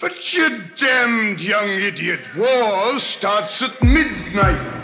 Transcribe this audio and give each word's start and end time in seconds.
But 0.00 0.32
you 0.32 0.62
damned 0.76 1.40
young 1.40 1.70
idiot, 1.70 2.20
war 2.36 3.00
starts 3.00 3.60
at 3.62 3.82
midnight. 3.82 4.76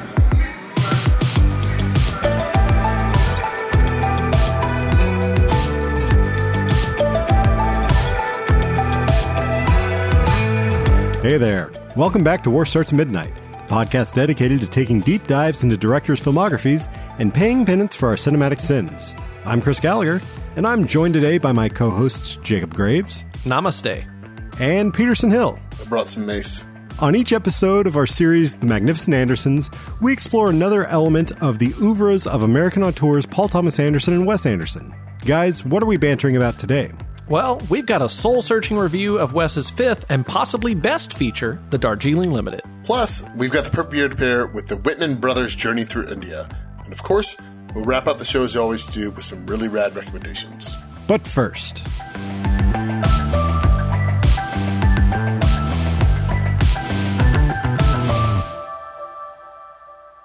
Hey 11.23 11.37
there. 11.39 11.71
Welcome 11.95 12.25
back 12.25 12.43
to 12.43 12.51
War 12.51 12.67
Starts 12.67 12.93
at 12.93 12.97
Midnight, 12.97 13.33
the 13.53 13.59
podcast 13.73 14.15
dedicated 14.15 14.61
to 14.63 14.67
taking 14.67 14.99
deep 14.99 15.29
dives 15.29 15.63
into 15.63 15.77
directors' 15.77 16.21
filmographies 16.21 16.93
and 17.21 17.33
paying 17.33 17.65
penance 17.65 17.95
for 17.95 18.09
our 18.09 18.17
cinematic 18.17 18.61
sins. 18.61 19.15
I'm 19.45 19.63
Chris 19.63 19.79
Gallagher, 19.79 20.21
and 20.57 20.67
I'm 20.67 20.89
joined 20.89 21.15
today 21.15 21.39
by 21.39 21.53
my 21.53 21.69
co 21.69 21.89
hosts 21.89 22.35
Jacob 22.43 22.75
Graves 22.75 23.25
Namaste. 23.45 24.14
And 24.61 24.93
Peterson 24.93 25.31
Hill. 25.31 25.59
I 25.81 25.85
brought 25.85 26.09
some 26.09 26.27
mace. 26.27 26.65
On 27.01 27.17
each 27.17 27.33
episode 27.33 27.89
of 27.89 27.97
our 27.97 28.07
series, 28.07 28.57
The 28.57 28.67
Magnificent 28.67 29.15
Andersons, 29.15 29.69
we 30.01 30.13
explore 30.13 30.49
another 30.49 30.85
element 30.87 31.33
of 31.43 31.59
the 31.59 31.75
oeuvres 31.83 32.27
of 32.27 32.43
American 32.43 32.85
auteurs 32.85 33.27
Paul 33.27 33.49
Thomas 33.49 33.81
Anderson 33.81 34.15
and 34.15 34.27
Wes 34.27 34.47
Anderson. 34.47 34.95
Guys, 35.25 35.65
what 35.65 35.83
are 35.83 35.87
we 35.87 35.97
bantering 35.97 36.37
about 36.37 36.59
today? 36.59 36.93
Well, 37.29 37.61
we've 37.71 37.87
got 37.87 38.03
a 38.03 38.09
soul 38.09 38.43
searching 38.43 38.77
review 38.77 39.19
of 39.19 39.33
Wes's 39.33 39.71
fifth 39.71 40.05
and 40.09 40.27
possibly 40.27 40.75
best 40.75 41.15
feature, 41.15 41.61
The 41.71 41.79
Darjeeling 41.79 42.31
Limited. 42.31 42.61
Plus, 42.85 43.25
we've 43.37 43.51
got 43.51 43.65
the 43.65 43.71
Purple 43.71 44.09
to 44.11 44.15
pair 44.15 44.47
with 44.47 44.69
the 44.69 44.77
Whitman 44.77 45.17
brothers' 45.17 45.57
journey 45.57 45.85
through 45.85 46.09
India. 46.09 46.47
And 46.85 46.93
of 46.93 47.03
course, 47.03 47.37
we'll 47.75 47.87
wrap 47.87 48.07
up 48.07 48.19
the 48.19 48.25
show 48.25 48.45
as 48.45 48.55
we 48.55 48.61
always 48.61 48.87
do 48.87 49.11
with 49.11 49.25
some 49.25 49.47
really 49.47 49.69
rad 49.69 49.97
recommendations. 49.97 50.77
But 51.09 51.27
first, 51.27 51.83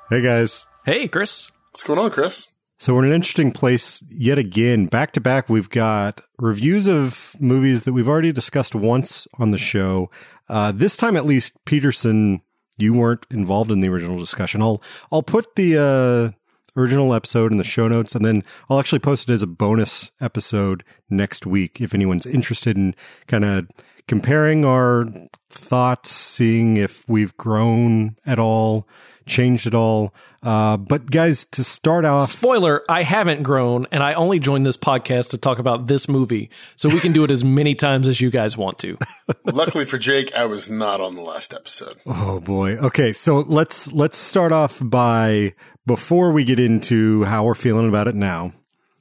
hey 0.09 0.21
guys. 0.21 0.67
Hey, 0.85 1.07
Chris. 1.07 1.51
What's 1.69 1.83
going 1.83 1.99
on, 1.99 2.09
Chris? 2.09 2.47
So 2.79 2.93
we're 2.93 3.03
in 3.03 3.09
an 3.09 3.15
interesting 3.15 3.51
place 3.51 4.01
yet 4.09 4.39
again. 4.39 4.87
Back 4.87 5.11
to 5.13 5.21
back, 5.21 5.49
we've 5.49 5.69
got 5.69 6.21
reviews 6.39 6.87
of 6.87 7.35
movies 7.39 7.83
that 7.83 7.93
we've 7.93 8.07
already 8.07 8.31
discussed 8.31 8.73
once 8.73 9.27
on 9.37 9.51
the 9.51 9.57
show. 9.57 10.09
Uh, 10.47 10.71
this 10.71 10.97
time, 10.97 11.15
at 11.15 11.25
least, 11.25 11.53
Peterson, 11.65 12.41
you 12.77 12.93
weren't 12.93 13.25
involved 13.29 13.71
in 13.71 13.81
the 13.81 13.89
original 13.89 14.17
discussion. 14.17 14.61
I'll 14.61 14.81
I'll 15.11 15.21
put 15.21 15.55
the 15.55 15.77
uh, 15.77 16.79
original 16.79 17.13
episode 17.13 17.51
in 17.51 17.57
the 17.57 17.63
show 17.63 17.87
notes, 17.87 18.15
and 18.15 18.25
then 18.25 18.43
I'll 18.69 18.79
actually 18.79 18.99
post 18.99 19.29
it 19.29 19.33
as 19.33 19.43
a 19.43 19.47
bonus 19.47 20.09
episode 20.19 20.83
next 21.09 21.45
week 21.45 21.81
if 21.81 21.93
anyone's 21.93 22.25
interested 22.25 22.77
in 22.77 22.95
kind 23.27 23.45
of 23.45 23.67
comparing 24.07 24.65
our 24.65 25.07
thoughts, 25.51 26.09
seeing 26.09 26.77
if 26.77 27.07
we've 27.07 27.35
grown 27.37 28.15
at 28.25 28.39
all, 28.39 28.87
changed 29.29 29.67
at 29.67 29.73
all. 29.73 30.13
Uh, 30.41 30.77
but 30.77 31.09
guys, 31.09 31.45
to 31.51 31.63
start 31.63 32.05
off, 32.05 32.29
Spoiler, 32.29 32.83
I 32.89 33.03
haven't 33.03 33.43
grown, 33.43 33.85
and 33.91 34.01
I 34.01 34.13
only 34.13 34.39
joined 34.39 34.65
this 34.65 34.77
podcast 34.77 35.29
to 35.31 35.37
talk 35.37 35.59
about 35.59 35.87
this 35.87 36.07
movie, 36.07 36.49
so 36.75 36.89
we 36.89 36.99
can 36.99 37.11
do 37.11 37.23
it 37.23 37.31
as 37.31 37.43
many 37.43 37.75
times 37.75 38.07
as 38.07 38.21
you 38.21 38.29
guys 38.29 38.57
want 38.57 38.79
to. 38.79 38.97
Luckily 39.45 39.85
for 39.85 39.97
Jake, 39.97 40.33
I 40.35 40.45
was 40.45 40.69
not 40.69 41.01
on 41.01 41.15
the 41.15 41.21
last 41.21 41.53
episode. 41.53 41.95
Oh 42.05 42.39
boy. 42.39 42.77
Okay, 42.77 43.13
so 43.13 43.39
let's 43.39 43.91
let's 43.91 44.17
start 44.17 44.51
off 44.51 44.81
by 44.83 45.53
before 45.85 46.31
we 46.31 46.43
get 46.43 46.59
into 46.59 47.23
how 47.23 47.43
we're 47.43 47.55
feeling 47.55 47.89
about 47.89 48.07
it 48.07 48.15
now. 48.15 48.53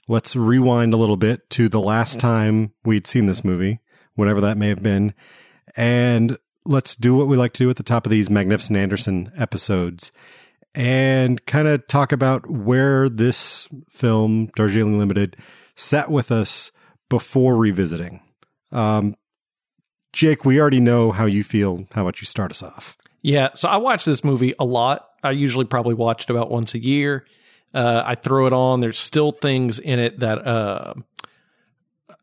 Let's 0.09 0.35
rewind 0.35 0.95
a 0.95 0.97
little 0.97 1.19
bit 1.19 1.49
to 1.51 1.69
the 1.69 1.81
last 1.81 2.19
time 2.19 2.73
we'd 2.85 3.07
seen 3.07 3.27
this 3.27 3.45
movie, 3.45 3.81
whatever 4.15 4.41
that 4.41 4.57
may 4.57 4.69
have 4.69 4.83
been, 4.83 5.15
and 5.77 6.39
let's 6.69 6.95
do 6.95 7.15
what 7.15 7.27
we 7.27 7.37
like 7.37 7.55
to 7.55 7.65
do 7.65 7.71
at 7.71 7.77
the 7.77 7.83
top 7.83 8.07
of 8.07 8.11
these 8.11 8.29
Magnificent 8.29 8.77
Anderson 8.77 9.33
episodes 9.37 10.13
and 10.75 11.45
kind 11.47 11.67
of 11.67 11.87
talk 11.87 12.13
about 12.13 12.49
where 12.49 13.09
this 13.09 13.69
film, 13.91 14.51
Darjeeling 14.55 14.99
Limited, 14.99 15.37
sat 15.75 16.11
with 16.11 16.31
us 16.31 16.71
before 17.09 17.57
revisiting. 17.57 18.21
Um, 18.71 19.17
Jake, 20.13 20.45
we 20.45 20.61
already 20.61 20.81
know 20.81 21.11
how 21.11 21.25
you 21.25 21.43
feel. 21.43 21.87
How 21.93 22.03
about 22.03 22.21
you 22.21 22.27
start 22.27 22.51
us 22.51 22.63
off? 22.63 22.97
Yeah, 23.23 23.49
so 23.55 23.69
I 23.69 23.79
watch 23.79 24.05
this 24.05 24.23
movie 24.23 24.53
a 24.59 24.65
lot. 24.65 25.09
I 25.23 25.33
usually 25.33 25.65
probably 25.65 25.95
watch 25.95 26.25
it 26.25 26.31
about 26.31 26.51
once 26.51 26.75
a 26.75 26.79
year. 26.79 27.27
Uh, 27.75 28.03
I 28.05 28.15
throw 28.15 28.47
it 28.47 28.53
on. 28.53 28.81
There's 28.81 28.99
still 28.99 29.33
things 29.33 29.79
in 29.79 29.99
it 29.99 30.21
that, 30.21 30.47
uh, 30.47 30.95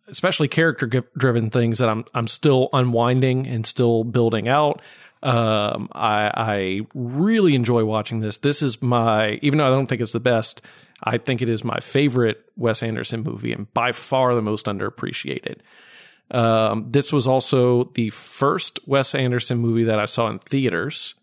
especially 0.07 0.47
character 0.47 0.87
driven 1.17 1.49
things 1.49 1.79
that 1.79 1.89
I'm 1.89 2.05
I'm 2.13 2.27
still 2.27 2.69
unwinding 2.73 3.47
and 3.47 3.65
still 3.65 4.03
building 4.03 4.47
out. 4.47 4.81
Um, 5.23 5.89
I 5.91 6.31
I 6.35 6.81
really 6.93 7.55
enjoy 7.55 7.85
watching 7.85 8.19
this. 8.19 8.37
This 8.37 8.61
is 8.61 8.81
my 8.81 9.39
even 9.41 9.57
though 9.57 9.67
I 9.67 9.69
don't 9.69 9.87
think 9.87 10.01
it's 10.01 10.11
the 10.11 10.19
best, 10.19 10.61
I 11.03 11.17
think 11.17 11.41
it 11.41 11.49
is 11.49 11.63
my 11.63 11.79
favorite 11.79 12.43
Wes 12.55 12.83
Anderson 12.83 13.23
movie 13.23 13.53
and 13.53 13.73
by 13.73 13.91
far 13.91 14.35
the 14.35 14.41
most 14.41 14.65
underappreciated. 14.67 15.57
Um, 16.31 16.89
this 16.89 17.13
was 17.13 17.27
also 17.27 17.85
the 17.95 18.09
first 18.09 18.79
Wes 18.87 19.13
Anderson 19.13 19.59
movie 19.59 19.83
that 19.85 19.99
I 19.99 20.05
saw 20.05 20.27
in 20.27 20.39
theaters. 20.39 21.15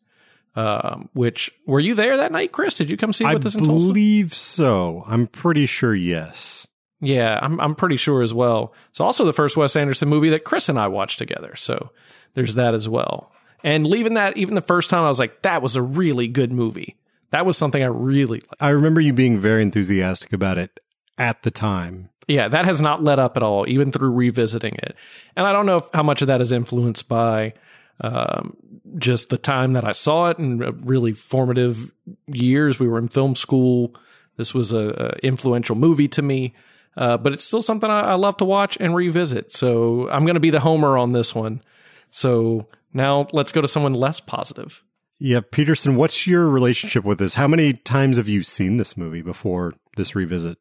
Um, 0.54 1.08
which 1.14 1.50
were 1.64 1.80
you 1.80 1.94
there 1.94 2.18
that 2.18 2.30
night, 2.30 2.52
Chris? 2.52 2.74
Did 2.74 2.90
you 2.90 2.98
come 2.98 3.14
see 3.14 3.24
it 3.24 3.28
I 3.28 3.34
with 3.34 3.46
us 3.46 3.54
in 3.54 3.64
Tulsa? 3.64 3.86
believe 3.86 4.34
so. 4.34 5.02
I'm 5.06 5.26
pretty 5.26 5.64
sure 5.64 5.94
yes. 5.94 6.66
Yeah, 7.02 7.38
I'm 7.42 7.60
I'm 7.60 7.74
pretty 7.74 7.96
sure 7.96 8.22
as 8.22 8.32
well. 8.32 8.72
It's 8.90 9.00
also 9.00 9.24
the 9.24 9.32
first 9.32 9.56
Wes 9.56 9.74
Anderson 9.76 10.08
movie 10.08 10.30
that 10.30 10.44
Chris 10.44 10.68
and 10.68 10.78
I 10.78 10.86
watched 10.86 11.18
together. 11.18 11.54
So 11.56 11.90
there's 12.34 12.54
that 12.54 12.74
as 12.74 12.88
well. 12.88 13.32
And 13.64 13.86
leaving 13.86 14.14
that 14.14 14.36
even 14.36 14.54
the 14.54 14.60
first 14.60 14.88
time 14.88 15.04
I 15.04 15.08
was 15.08 15.18
like, 15.18 15.42
that 15.42 15.62
was 15.62 15.76
a 15.76 15.82
really 15.82 16.28
good 16.28 16.52
movie. 16.52 16.96
That 17.30 17.44
was 17.44 17.58
something 17.58 17.82
I 17.82 17.86
really 17.86 18.38
liked. 18.40 18.54
I 18.60 18.68
remember 18.70 19.00
you 19.00 19.12
being 19.12 19.38
very 19.38 19.62
enthusiastic 19.62 20.32
about 20.32 20.58
it 20.58 20.80
at 21.18 21.42
the 21.42 21.50
time. 21.50 22.10
Yeah, 22.28 22.46
that 22.48 22.64
has 22.66 22.80
not 22.80 23.02
let 23.02 23.18
up 23.18 23.36
at 23.36 23.42
all, 23.42 23.68
even 23.68 23.90
through 23.90 24.12
revisiting 24.12 24.74
it. 24.76 24.94
And 25.34 25.44
I 25.44 25.52
don't 25.52 25.66
know 25.66 25.76
if, 25.76 25.88
how 25.92 26.04
much 26.04 26.22
of 26.22 26.28
that 26.28 26.40
is 26.40 26.52
influenced 26.52 27.08
by 27.08 27.54
um, 28.00 28.56
just 28.96 29.30
the 29.30 29.38
time 29.38 29.72
that 29.72 29.84
I 29.84 29.92
saw 29.92 30.28
it 30.28 30.38
and 30.38 30.62
uh, 30.62 30.72
really 30.72 31.12
formative 31.12 31.92
years. 32.26 32.78
We 32.78 32.86
were 32.86 32.98
in 32.98 33.08
film 33.08 33.34
school. 33.34 33.94
This 34.36 34.54
was 34.54 34.72
a, 34.72 34.88
a 34.88 35.26
influential 35.26 35.74
movie 35.74 36.08
to 36.08 36.22
me, 36.22 36.54
uh, 36.96 37.16
but 37.16 37.32
it's 37.32 37.44
still 37.44 37.62
something 37.62 37.90
I, 37.90 38.00
I 38.00 38.14
love 38.14 38.36
to 38.38 38.44
watch 38.44 38.76
and 38.80 38.94
revisit. 38.94 39.52
So 39.52 40.08
I'm 40.10 40.24
going 40.24 40.34
to 40.34 40.40
be 40.40 40.50
the 40.50 40.60
homer 40.60 40.98
on 40.98 41.12
this 41.12 41.34
one. 41.34 41.62
So 42.10 42.68
now 42.92 43.26
let's 43.32 43.52
go 43.52 43.60
to 43.60 43.68
someone 43.68 43.94
less 43.94 44.20
positive. 44.20 44.84
Yeah, 45.18 45.40
Peterson, 45.50 45.96
what's 45.96 46.26
your 46.26 46.48
relationship 46.48 47.04
with 47.04 47.18
this? 47.18 47.34
How 47.34 47.46
many 47.46 47.74
times 47.74 48.16
have 48.16 48.28
you 48.28 48.42
seen 48.42 48.76
this 48.76 48.96
movie 48.96 49.22
before 49.22 49.74
this 49.96 50.14
revisit? 50.14 50.58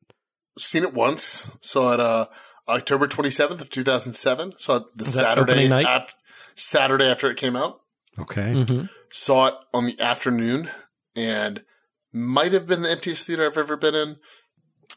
Seen 0.57 0.83
it 0.83 0.93
once. 0.93 1.57
Saw 1.61 1.93
it 1.95 1.99
uh, 1.99 2.27
October 2.67 3.07
27th 3.07 3.59
of 3.59 3.69
2007. 3.69 4.51
Saw 4.59 4.77
it 4.77 4.83
the 4.95 5.05
Saturday 5.05 5.67
night? 5.67 5.85
after 5.85 6.13
Saturday 6.55 7.05
after 7.09 7.29
it 7.29 7.37
came 7.37 7.55
out. 7.55 7.81
Okay. 8.19 8.65
Saw 9.09 9.47
it 9.47 9.55
on 9.73 9.85
the 9.85 9.99
afternoon 9.99 10.69
and 11.15 11.63
might 12.13 12.53
have 12.53 12.67
been 12.67 12.83
the 12.83 12.91
emptiest 12.91 13.27
theater 13.27 13.45
I've 13.45 13.57
ever 13.57 13.77
been 13.77 13.95
in 13.95 14.17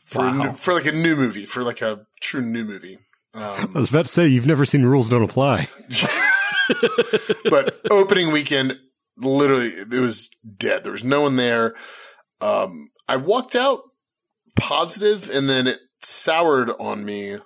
for 0.06 0.20
a 0.26 0.30
Wow. 0.30 0.42
new, 0.42 0.52
for 0.52 0.72
like 0.74 0.86
a 0.86 0.92
new 0.92 1.16
movie, 1.16 1.44
for 1.44 1.62
like 1.62 1.82
a 1.82 2.06
true 2.20 2.42
new 2.42 2.64
movie. 2.64 2.98
I 3.34 3.56
Um, 3.62 3.72
was 3.74 3.90
about 3.90 4.06
to 4.06 4.10
say 4.12 4.26
you've 4.28 4.46
never 4.46 4.64
seen 4.64 4.84
Rules 4.84 5.08
Don't 5.08 5.22
Apply. 5.24 5.68
but 7.50 7.80
opening 7.90 8.32
weekend, 8.32 8.78
literally, 9.16 9.66
it 9.66 10.00
was 10.00 10.30
dead. 10.56 10.84
There 10.84 10.92
was 10.92 11.04
no 11.04 11.22
one 11.22 11.36
there. 11.36 11.74
Um, 12.40 12.88
I 13.08 13.16
walked 13.16 13.54
out 13.56 13.80
positive, 14.56 15.28
and 15.32 15.48
then 15.48 15.66
it 15.66 15.78
soured 16.00 16.70
on 16.78 17.04
me 17.04 17.36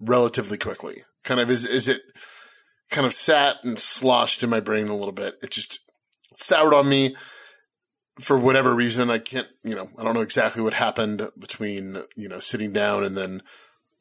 relatively 0.00 0.58
quickly. 0.58 0.96
Kind 1.24 1.40
of 1.40 1.50
is 1.50 1.64
is 1.64 1.88
it 1.88 2.02
kind 2.90 3.06
of 3.06 3.12
sat 3.12 3.56
and 3.64 3.78
sloshed 3.78 4.42
in 4.42 4.50
my 4.50 4.60
brain 4.60 4.88
a 4.88 4.96
little 4.96 5.12
bit. 5.12 5.34
It 5.42 5.50
just 5.50 5.80
soured 6.34 6.74
on 6.74 6.88
me 6.88 7.14
for 8.20 8.38
whatever 8.38 8.74
reason. 8.74 9.10
I 9.10 9.18
can't, 9.18 9.48
you 9.64 9.74
know, 9.74 9.86
I 9.98 10.04
don't 10.04 10.14
know 10.14 10.20
exactly 10.20 10.62
what 10.62 10.74
happened 10.74 11.28
between 11.38 11.98
you 12.16 12.28
know 12.28 12.38
sitting 12.38 12.72
down 12.72 13.04
and 13.04 13.16
then 13.16 13.42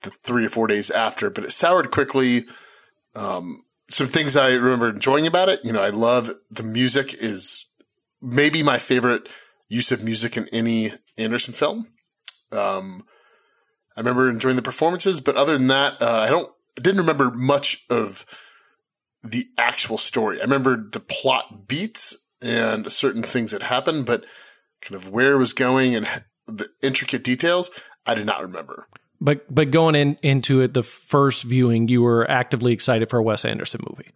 the 0.01 0.09
three 0.09 0.45
or 0.45 0.49
four 0.49 0.67
days 0.67 0.91
after, 0.91 1.29
but 1.29 1.43
it 1.43 1.51
soured 1.51 1.91
quickly. 1.91 2.41
Um, 3.15 3.63
some 3.87 4.07
things 4.07 4.37
I 4.37 4.53
remember 4.53 4.89
enjoying 4.89 5.27
about 5.27 5.49
it. 5.49 5.59
You 5.63 5.73
know, 5.73 5.81
I 5.81 5.89
love 5.89 6.29
the 6.49 6.63
music 6.63 7.13
is 7.13 7.67
maybe 8.21 8.63
my 8.63 8.77
favorite 8.77 9.27
use 9.67 9.91
of 9.91 10.03
music 10.03 10.37
in 10.37 10.45
any 10.53 10.89
Anderson 11.17 11.53
film. 11.53 11.87
Um, 12.51 13.05
I 13.95 13.99
remember 13.99 14.29
enjoying 14.29 14.55
the 14.55 14.61
performances, 14.61 15.19
but 15.19 15.35
other 15.35 15.57
than 15.57 15.67
that, 15.67 16.01
uh, 16.01 16.25
I 16.25 16.29
don't, 16.29 16.49
I 16.77 16.81
didn't 16.81 17.01
remember 17.01 17.31
much 17.31 17.85
of 17.89 18.25
the 19.23 19.45
actual 19.57 19.97
story. 19.97 20.39
I 20.39 20.43
remember 20.43 20.77
the 20.77 20.99
plot 20.99 21.67
beats 21.67 22.17
and 22.41 22.91
certain 22.91 23.23
things 23.23 23.51
that 23.51 23.63
happened, 23.63 24.05
but 24.05 24.25
kind 24.81 24.95
of 24.95 25.09
where 25.09 25.33
it 25.33 25.37
was 25.37 25.53
going 25.53 25.95
and 25.95 26.05
the 26.47 26.67
intricate 26.81 27.23
details, 27.23 27.69
I 28.05 28.15
did 28.15 28.25
not 28.25 28.41
remember. 28.41 28.87
But 29.19 29.53
but 29.53 29.69
going 29.69 29.95
in 29.95 30.17
into 30.23 30.61
it, 30.61 30.73
the 30.73 30.83
first 30.83 31.43
viewing, 31.43 31.87
you 31.87 32.01
were 32.01 32.29
actively 32.29 32.73
excited 32.73 33.09
for 33.09 33.19
a 33.19 33.23
Wes 33.23 33.45
Anderson 33.45 33.81
movie. 33.87 34.11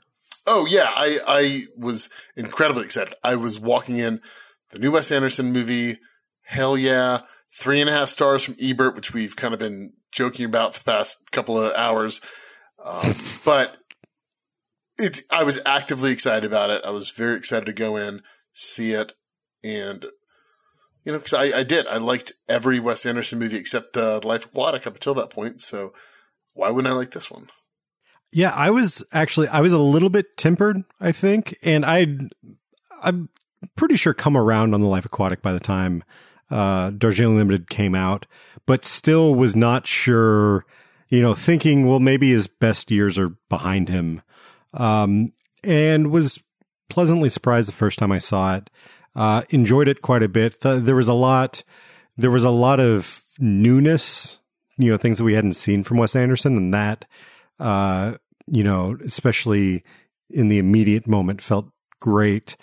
Oh 0.48 0.68
yeah, 0.70 0.88
I 0.88 1.20
I 1.28 1.62
was 1.78 2.10
incredibly 2.36 2.86
excited. 2.86 3.14
I 3.24 3.36
was 3.36 3.60
walking 3.60 3.98
in 3.98 4.22
the 4.72 4.80
new 4.80 4.92
Wes 4.92 5.12
Anderson 5.12 5.54
movie. 5.54 5.98
Hell 6.44 6.78
yeah, 6.78 7.22
three 7.52 7.82
and 7.82 7.90
a 7.90 7.94
half 7.94 8.10
stars 8.10 8.44
from 8.44 8.56
Ebert, 8.62 8.96
which 8.96 9.14
we've 9.14 9.36
kind 9.36 9.54
of 9.54 9.60
been 9.60 9.94
joking 10.12 10.46
about 10.46 10.74
for 10.74 10.80
the 10.80 10.92
past 10.92 11.32
couple 11.32 11.62
of 11.62 11.74
hours. 11.76 12.20
Um, 12.84 13.16
but 13.46 13.78
it's 14.98 15.24
I 15.32 15.44
was 15.44 15.60
actively 15.66 16.12
excited 16.12 16.46
about 16.46 16.70
it. 16.70 16.84
I 16.86 16.92
was 16.92 17.10
very 17.10 17.36
excited 17.36 17.66
to 17.66 17.74
go 17.74 17.98
in, 17.98 18.22
see 18.54 18.92
it, 18.92 19.14
and 19.64 20.06
you 21.04 21.12
know, 21.12 21.20
because 21.20 21.34
I, 21.34 21.60
I 21.60 21.64
did. 21.64 21.88
I 21.88 21.98
liked 21.98 22.34
every 22.50 22.80
Wes 22.80 23.06
Anderson 23.06 23.40
movie 23.40 23.58
except 23.58 23.96
uh, 23.96 24.20
Life 24.24 24.46
Aquatic 24.46 24.88
up 24.88 24.96
until 24.96 25.14
that 25.16 25.30
point. 25.30 25.62
So 25.62 25.94
why 26.54 26.70
wouldn't 26.72 26.92
I 26.92 26.98
like 26.98 27.12
this 27.12 27.30
one? 27.30 27.46
Yeah, 28.32 28.52
I 28.54 28.72
was 28.72 29.06
actually 29.14 29.48
I 29.50 29.62
was 29.62 29.74
a 29.74 29.80
little 29.80 30.10
bit 30.10 30.38
tempered, 30.38 30.84
I 31.00 31.12
think, 31.12 31.58
and 31.64 31.86
I 31.86 32.18
I'm 33.04 33.30
pretty 33.76 33.96
sure 33.96 34.14
come 34.14 34.36
around 34.36 34.74
on 34.74 34.82
the 34.82 34.88
Life 34.88 35.06
Aquatic 35.06 35.42
by 35.42 35.54
the 35.54 35.60
time 35.60 36.04
uh 36.50 36.92
Darjeeling 36.92 37.38
Limited 37.38 37.70
came 37.70 37.96
out, 37.96 38.26
but 38.66 38.84
still 38.84 39.36
was 39.36 39.56
not 39.56 39.88
sure, 39.88 40.66
you 41.10 41.22
know, 41.22 41.34
thinking 41.34 41.88
well 41.88 42.00
maybe 42.00 42.32
his 42.32 42.48
best 42.48 42.90
years 42.92 43.18
are 43.18 43.30
behind 43.50 43.90
him. 43.90 44.22
Um 44.76 45.34
and 45.64 46.12
was 46.12 46.44
pleasantly 46.90 47.30
surprised 47.30 47.68
the 47.68 47.74
first 47.74 47.98
time 47.98 48.12
I 48.12 48.20
saw 48.20 48.58
it. 48.58 48.70
Uh 49.16 49.42
enjoyed 49.50 49.88
it 49.88 50.02
quite 50.02 50.24
a 50.24 50.30
bit. 50.30 50.62
Th- 50.62 50.82
there 50.82 50.96
was 50.96 51.08
a 51.08 51.14
lot 51.14 51.64
there 52.18 52.32
was 52.32 52.44
a 52.44 52.52
lot 52.52 52.80
of 52.80 53.22
newness, 53.40 54.40
you 54.78 54.92
know, 54.92 54.98
things 54.98 55.18
that 55.18 55.24
we 55.26 55.34
hadn't 55.34 55.54
seen 55.54 55.84
from 55.84 55.98
Wes 55.98 56.16
Anderson 56.16 56.56
and 56.58 56.74
that 56.74 57.06
uh, 57.60 58.16
you 58.48 58.64
know, 58.64 58.98
especially 59.04 59.84
in 60.30 60.48
the 60.48 60.58
immediate 60.58 61.08
moment 61.08 61.42
felt 61.42 61.70
great. 62.00 62.56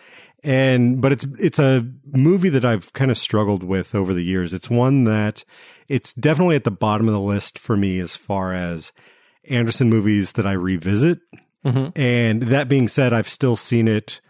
And, 0.45 1.01
but 1.01 1.13
it's, 1.13 1.25
it's 1.39 1.59
a 1.59 1.89
movie 2.07 2.49
that 2.49 2.65
I've 2.65 2.93
kind 2.93 3.11
of 3.11 3.19
struggled 3.19 3.63
with 3.63 3.95
over 3.95 4.13
the 4.13 4.25
years. 4.25 4.53
It's 4.53 4.69
one 4.69 5.05
that 5.05 5.45
it's 5.89 6.13
definitely 6.15 6.57
at 6.57 6.65
the 6.65 6.71
bottom 6.71 7.09
of 7.09 7.15
the 7.15 7.21
list 7.21 7.59
for 7.59 7.77
me 7.77 8.01
as 8.01 8.17
far 8.17 8.53
as 8.53 8.93
Anderson 9.49 9.89
movies 9.89 10.33
that 10.33 10.47
I 10.47 10.53
revisit. 10.53 11.21
Mhm. 11.65 11.93
And 11.97 12.43
that 12.45 12.69
being 12.69 12.89
said, 12.89 13.13
I've 13.13 13.29
still 13.29 13.57
seen 13.57 13.87
it, 13.89 14.21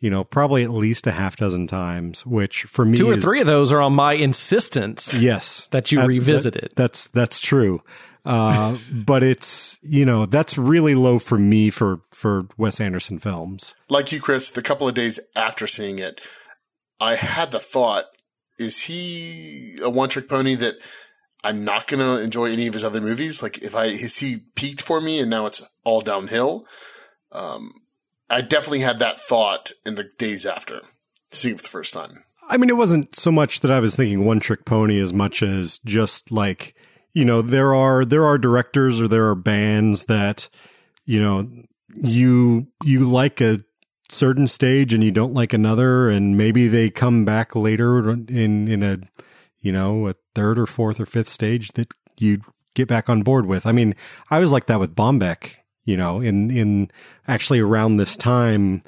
you 0.00 0.10
know, 0.10 0.24
probably 0.24 0.64
at 0.64 0.70
least 0.70 1.06
a 1.06 1.12
half 1.12 1.36
dozen 1.36 1.66
times, 1.66 2.26
which 2.26 2.62
for 2.64 2.84
me 2.84 2.98
Two 2.98 3.10
or 3.10 3.14
is- 3.14 3.22
three 3.24 3.40
of 3.40 3.46
those 3.46 3.70
are 3.72 3.80
on 3.80 3.92
my 3.94 4.14
insistence 4.14 5.14
Yes. 5.14 5.68
that 5.70 5.92
you 5.92 6.00
Uh, 6.00 6.06
revisit 6.06 6.54
that- 6.54 6.62
it. 6.64 6.72
That's 6.76 7.06
that's 7.08 7.40
true. 7.40 7.82
Uh, 8.24 8.76
but 8.92 9.22
it's 9.22 9.78
you 9.82 10.04
know 10.04 10.26
that's 10.26 10.58
really 10.58 10.94
low 10.96 11.18
for 11.20 11.38
me 11.38 11.70
for 11.70 12.00
for 12.12 12.46
Wes 12.56 12.80
Anderson 12.80 13.18
films. 13.20 13.74
Like 13.88 14.10
you, 14.10 14.20
Chris, 14.20 14.50
the 14.50 14.62
couple 14.62 14.88
of 14.88 14.94
days 14.94 15.20
after 15.36 15.66
seeing 15.68 15.98
it, 16.00 16.20
I 17.00 17.14
had 17.14 17.52
the 17.52 17.60
thought: 17.60 18.06
Is 18.58 18.82
he 18.82 19.76
a 19.82 19.88
one-trick 19.90 20.28
pony 20.28 20.54
that 20.56 20.76
I'm 21.46 21.64
not 21.64 21.86
going 21.86 22.00
to 22.00 22.22
enjoy 22.22 22.46
any 22.46 22.66
of 22.66 22.72
his 22.72 22.82
other 22.82 23.00
movies? 23.00 23.40
Like, 23.40 23.58
if 23.58 23.76
I 23.76 23.84
is 23.84 24.18
he 24.18 24.38
peaked 24.56 24.82
for 24.82 25.00
me 25.00 25.20
and 25.20 25.30
now 25.30 25.46
it's 25.46 25.64
all 25.84 26.00
downhill? 26.00 26.66
Um, 27.30 27.72
I 28.28 28.40
definitely 28.40 28.80
had 28.80 28.98
that 28.98 29.20
thought 29.20 29.70
in 29.84 29.94
the 29.94 30.10
days 30.18 30.44
after 30.44 30.80
seeing 31.30 31.54
it 31.54 31.58
for 31.58 31.62
the 31.62 31.68
first 31.68 31.94
time. 31.94 32.10
I 32.48 32.56
mean, 32.56 32.68
it 32.68 32.76
wasn't 32.76 33.14
so 33.14 33.30
much 33.30 33.60
that 33.60 33.70
I 33.70 33.78
was 33.78 33.94
thinking 33.94 34.24
one 34.24 34.40
trick 34.40 34.64
pony 34.64 34.98
as 34.98 35.12
much 35.12 35.40
as 35.40 35.78
just 35.78 36.32
like 36.32 36.74
you 37.14 37.24
know 37.24 37.42
there 37.42 37.74
are 37.74 38.04
there 38.04 38.24
are 38.24 38.38
directors 38.38 39.00
or 39.00 39.06
there 39.06 39.28
are 39.28 39.36
bands 39.36 40.06
that 40.06 40.48
you 41.04 41.22
know 41.22 41.48
you 41.94 42.66
you 42.84 43.08
like 43.08 43.40
a 43.40 43.58
certain 44.08 44.48
stage 44.48 44.92
and 44.92 45.02
you 45.02 45.10
don't 45.12 45.32
like 45.32 45.52
another 45.52 46.08
and 46.08 46.36
maybe 46.36 46.68
they 46.68 46.90
come 46.90 47.24
back 47.24 47.54
later 47.54 48.10
in 48.10 48.68
in 48.68 48.82
a 48.82 48.98
you 49.66 49.72
know 49.72 50.08
a 50.08 50.14
third 50.34 50.58
or 50.58 50.66
fourth 50.66 50.98
or 51.00 51.06
fifth 51.06 51.28
stage 51.28 51.66
that 51.72 51.88
you 52.18 52.40
get 52.74 52.86
back 52.88 53.08
on 53.08 53.22
board 53.22 53.46
with. 53.46 53.66
I 53.66 53.72
mean, 53.72 53.94
I 54.30 54.38
was 54.38 54.52
like 54.52 54.66
that 54.66 54.80
with 54.80 54.94
Baumbach, 54.94 55.56
you 55.84 55.96
know, 55.96 56.20
in 56.20 56.50
in 56.50 56.90
actually 57.26 57.60
around 57.60 57.96
this 57.96 58.16
time 58.16 58.82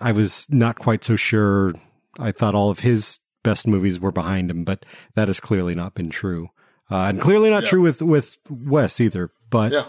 I 0.00 0.12
was 0.12 0.46
not 0.50 0.78
quite 0.78 1.02
so 1.04 1.16
sure 1.16 1.74
I 2.18 2.30
thought 2.32 2.54
all 2.54 2.70
of 2.70 2.80
his 2.80 3.18
best 3.42 3.66
movies 3.66 3.98
were 3.98 4.12
behind 4.12 4.50
him, 4.50 4.64
but 4.64 4.84
that 5.14 5.28
has 5.28 5.40
clearly 5.40 5.74
not 5.74 5.94
been 5.94 6.10
true. 6.10 6.50
Uh, 6.90 7.06
and 7.08 7.20
clearly 7.20 7.50
not 7.50 7.62
Yeah. 7.64 7.70
true 7.70 7.82
with, 7.82 8.02
with 8.02 8.36
Wes 8.50 9.00
either. 9.00 9.30
But 9.48 9.72
Yeah. 9.72 9.84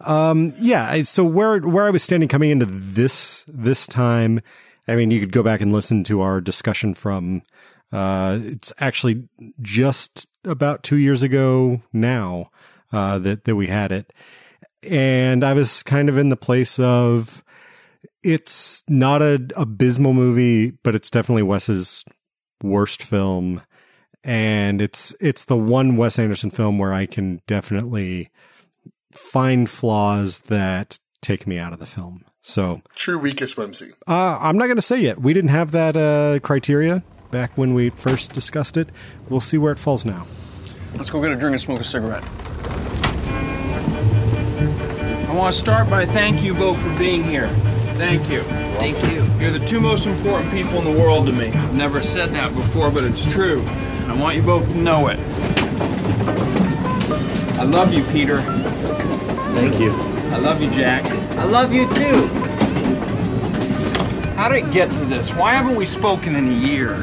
um, 0.00 0.52
yeah. 0.60 1.02
So 1.02 1.24
where 1.24 1.58
where 1.60 1.86
I 1.86 1.90
was 1.90 2.02
standing 2.02 2.28
coming 2.28 2.50
into 2.50 2.66
this 2.66 3.44
this 3.48 3.86
time, 3.86 4.40
I 4.88 4.96
mean, 4.96 5.10
you 5.10 5.20
could 5.20 5.32
go 5.32 5.42
back 5.42 5.60
and 5.60 5.72
listen 5.72 6.04
to 6.04 6.20
our 6.22 6.40
discussion 6.40 6.94
from. 6.94 7.42
Uh, 7.92 8.38
it's 8.42 8.72
actually 8.78 9.28
just 9.60 10.26
about 10.44 10.82
two 10.82 10.96
years 10.96 11.22
ago 11.22 11.82
now 11.92 12.50
uh, 12.92 13.18
that 13.18 13.44
that 13.44 13.56
we 13.56 13.66
had 13.66 13.92
it, 13.92 14.12
and 14.82 15.44
I 15.44 15.52
was 15.52 15.82
kind 15.82 16.08
of 16.08 16.16
in 16.16 16.30
the 16.30 16.36
place 16.36 16.78
of 16.78 17.44
it's 18.22 18.82
not 18.88 19.20
a 19.22 19.46
abysmal 19.56 20.14
movie, 20.14 20.70
but 20.70 20.94
it's 20.94 21.10
definitely 21.10 21.42
Wes's 21.42 22.04
worst 22.62 23.02
film, 23.02 23.62
and 24.24 24.80
it's 24.80 25.14
it's 25.20 25.44
the 25.44 25.56
one 25.56 25.96
Wes 25.96 26.18
Anderson 26.18 26.50
film 26.50 26.78
where 26.78 26.92
I 26.92 27.06
can 27.06 27.40
definitely 27.46 28.30
find 29.12 29.68
flaws 29.68 30.40
that 30.42 30.98
take 31.20 31.46
me 31.46 31.58
out 31.58 31.72
of 31.72 31.78
the 31.78 31.86
film. 31.86 32.24
So 32.42 32.80
True 32.96 33.18
weakest 33.18 33.56
whimsy. 33.56 33.92
uh, 34.08 34.38
I'm 34.40 34.58
not 34.58 34.66
going 34.66 34.76
to 34.76 34.82
say 34.82 35.00
yet. 35.00 35.20
We 35.20 35.32
didn't 35.32 35.50
have 35.50 35.72
that 35.72 35.96
uh, 35.96 36.40
criteria 36.40 37.04
back 37.32 37.58
when 37.58 37.74
we 37.74 37.90
first 37.90 38.32
discussed 38.32 38.76
it. 38.76 38.90
We'll 39.28 39.40
see 39.40 39.58
where 39.58 39.72
it 39.72 39.80
falls 39.80 40.04
now. 40.04 40.26
Let's 40.94 41.10
go 41.10 41.20
get 41.20 41.32
a 41.32 41.36
drink 41.36 41.54
and 41.54 41.60
smoke 41.60 41.80
a 41.80 41.84
cigarette. 41.84 42.22
I 45.28 45.34
want 45.34 45.52
to 45.52 45.58
start 45.58 45.90
by 45.90 46.06
thank 46.06 46.42
you 46.42 46.54
both 46.54 46.80
for 46.80 46.96
being 46.96 47.24
here. 47.24 47.48
Thank 47.96 48.30
you. 48.30 48.42
Thank 48.78 49.02
you. 49.10 49.24
You're 49.40 49.58
the 49.58 49.64
two 49.64 49.80
most 49.80 50.06
important 50.06 50.52
people 50.52 50.78
in 50.78 50.84
the 50.84 51.00
world 51.00 51.26
to 51.26 51.32
me. 51.32 51.48
I've 51.48 51.74
never 51.74 52.02
said 52.02 52.30
that 52.30 52.54
before, 52.54 52.90
but 52.90 53.02
it's 53.02 53.24
true. 53.24 53.62
And 53.62 54.12
I 54.12 54.14
want 54.14 54.36
you 54.36 54.42
both 54.42 54.68
to 54.68 54.74
know 54.76 55.08
it. 55.08 55.18
I 57.58 57.64
love 57.64 57.94
you, 57.94 58.04
Peter. 58.12 58.40
Thank 59.54 59.80
you. 59.80 59.92
I 59.92 60.38
love 60.38 60.62
you, 60.62 60.70
Jack. 60.70 61.06
I 61.38 61.44
love 61.44 61.72
you 61.72 61.86
too. 61.94 62.61
How 64.42 64.48
did 64.48 64.64
it 64.64 64.72
get 64.72 64.90
to 64.90 65.04
this? 65.04 65.32
Why 65.32 65.52
haven't 65.52 65.76
we 65.76 65.86
spoken 65.86 66.34
in 66.34 66.48
a 66.48 66.52
year? 66.52 66.96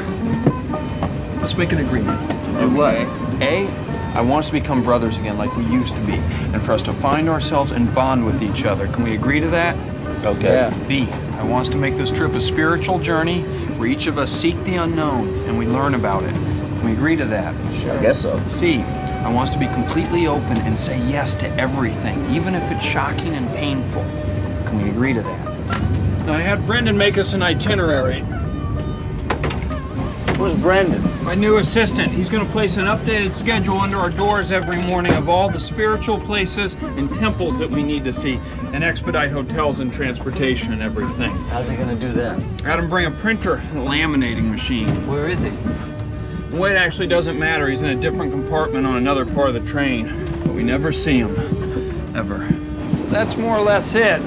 Let's 1.40 1.56
make 1.56 1.72
an 1.72 1.78
agreement. 1.78 2.20
Okay. 2.58 3.06
A, 3.40 3.68
I 4.14 4.20
want 4.20 4.44
us 4.44 4.48
to 4.48 4.52
become 4.52 4.84
brothers 4.84 5.18
again 5.18 5.38
like 5.38 5.56
we 5.56 5.64
used 5.68 5.96
to 5.96 6.02
be, 6.02 6.16
and 6.16 6.62
for 6.62 6.74
us 6.74 6.82
to 6.82 6.92
find 6.92 7.30
ourselves 7.30 7.72
and 7.72 7.96
bond 7.96 8.26
with 8.26 8.44
each 8.44 8.66
other. 8.66 8.88
Can 8.88 9.06
we 9.06 9.16
agree 9.16 9.40
to 9.40 9.48
that? 9.52 9.78
Okay. 10.26 10.52
Yeah. 10.52 10.78
B, 10.86 11.10
I 11.38 11.44
want 11.44 11.62
us 11.62 11.70
to 11.70 11.78
make 11.78 11.96
this 11.96 12.12
trip 12.12 12.34
a 12.34 12.42
spiritual 12.42 13.00
journey 13.00 13.44
where 13.78 13.88
each 13.88 14.08
of 14.08 14.18
us 14.18 14.30
seek 14.30 14.62
the 14.66 14.76
unknown 14.76 15.30
and 15.46 15.58
we 15.58 15.66
learn 15.66 15.96
about 15.96 16.24
it. 16.24 16.34
Can 16.34 16.84
we 16.84 16.92
agree 16.92 17.16
to 17.16 17.24
that? 17.24 17.56
Sure. 17.74 17.98
I 17.98 18.02
guess 18.02 18.20
so. 18.22 18.38
C, 18.48 18.82
I 18.82 19.32
want 19.32 19.48
us 19.48 19.54
to 19.54 19.60
be 19.60 19.68
completely 19.68 20.28
open 20.28 20.58
and 20.58 20.78
say 20.78 21.00
yes 21.08 21.36
to 21.36 21.50
everything, 21.52 22.20
even 22.36 22.54
if 22.54 22.70
it's 22.70 22.84
shocking 22.84 23.36
and 23.36 23.48
painful. 23.52 24.04
Can 24.66 24.84
we 24.84 24.90
agree 24.90 25.14
to 25.14 25.22
that? 25.22 25.49
I 26.30 26.42
had 26.42 26.66
Brendan 26.66 26.98
make 26.98 27.18
us 27.18 27.34
an 27.34 27.42
itinerary. 27.42 28.24
Who's 30.38 30.56
Brendan? 30.56 31.02
My 31.26 31.36
new 31.36 31.58
assistant. 31.58 32.12
He's 32.12 32.30
going 32.30 32.46
to 32.46 32.52
place 32.54 32.78
an 32.78 32.86
updated 32.86 33.34
schedule 33.34 33.78
under 33.78 33.98
our 33.98 34.10
doors 34.10 34.52
every 34.52 34.82
morning 34.84 35.14
of 35.14 35.28
all 35.28 35.50
the 35.50 35.60
spiritual 35.60 36.20
places 36.20 36.76
and 36.82 37.14
temples 37.14 37.60
that 37.60 37.70
we 37.70 37.84
need 37.84 38.06
to 38.06 38.14
see, 38.14 38.40
and 38.74 38.84
expedite 38.84 39.32
hotels 39.32 39.80
and 39.80 39.92
transportation 39.92 40.72
and 40.72 40.82
everything. 40.82 41.32
How's 41.50 41.68
he 41.68 41.76
gonna 41.76 41.96
do 41.96 42.14
that? 42.14 42.40
I 42.64 42.70
had 42.70 42.80
him 42.80 42.88
bring 42.88 43.06
a 43.06 43.12
printer 43.12 43.56
and 43.56 43.80
a 43.80 43.82
laminating 43.82 44.50
machine. 44.50 44.88
Where 45.08 45.28
is 45.28 45.42
he? 45.42 45.52
Well, 46.52 46.72
it 46.72 46.78
actually 46.78 47.08
doesn't 47.08 47.38
matter. 47.38 47.68
He's 47.68 47.82
in 47.82 47.90
a 47.90 48.00
different 48.00 48.32
compartment 48.32 48.88
on 48.88 48.96
another 48.96 49.26
part 49.26 49.50
of 49.50 49.56
the 49.56 49.70
train, 49.70 50.26
but 50.46 50.54
we 50.54 50.64
never 50.64 50.94
see 50.94 51.18
him. 51.18 51.36
Ever. 52.16 52.38
That's 53.10 53.36
more 53.36 53.58
or 53.58 53.62
less 53.62 53.94
it. 53.94 54.20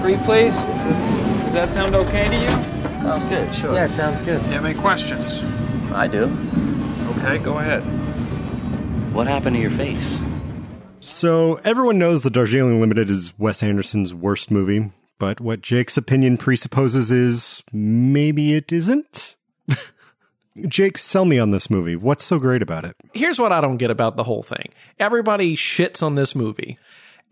Three, 0.00 0.16
please. 0.24 0.56
Does 1.56 1.74
that 1.74 1.80
sound 1.80 1.94
okay 1.94 2.28
to 2.28 2.38
you? 2.38 2.48
Sounds 2.98 3.24
good. 3.24 3.54
Sure. 3.54 3.72
Yeah, 3.72 3.86
it 3.86 3.90
sounds 3.90 4.20
good. 4.20 4.42
Do 4.42 4.46
you 4.48 4.52
have 4.52 4.64
any 4.66 4.78
questions? 4.78 5.40
I 5.90 6.06
do. 6.06 6.30
Okay, 7.12 7.38
go 7.38 7.56
ahead. 7.56 7.80
What 9.14 9.26
happened 9.26 9.56
to 9.56 9.62
your 9.62 9.70
face? 9.70 10.20
So 11.00 11.54
everyone 11.64 11.96
knows 11.96 12.24
that 12.24 12.34
Darjeeling 12.34 12.78
Limited 12.78 13.08
is 13.08 13.32
Wes 13.38 13.62
Anderson's 13.62 14.12
worst 14.12 14.50
movie, 14.50 14.92
but 15.18 15.40
what 15.40 15.62
Jake's 15.62 15.96
opinion 15.96 16.36
presupposes 16.36 17.10
is 17.10 17.64
maybe 17.72 18.52
it 18.52 18.70
isn't. 18.70 19.36
Jake, 20.68 20.98
sell 20.98 21.24
me 21.24 21.38
on 21.38 21.52
this 21.52 21.70
movie. 21.70 21.96
What's 21.96 22.24
so 22.24 22.38
great 22.38 22.60
about 22.60 22.84
it? 22.84 22.96
here's 23.14 23.38
what 23.38 23.52
I 23.52 23.62
don't 23.62 23.78
get 23.78 23.90
about 23.90 24.16
the 24.16 24.24
whole 24.24 24.42
thing. 24.42 24.74
Everybody 24.98 25.56
shits 25.56 26.02
on 26.02 26.16
this 26.16 26.34
movie. 26.34 26.78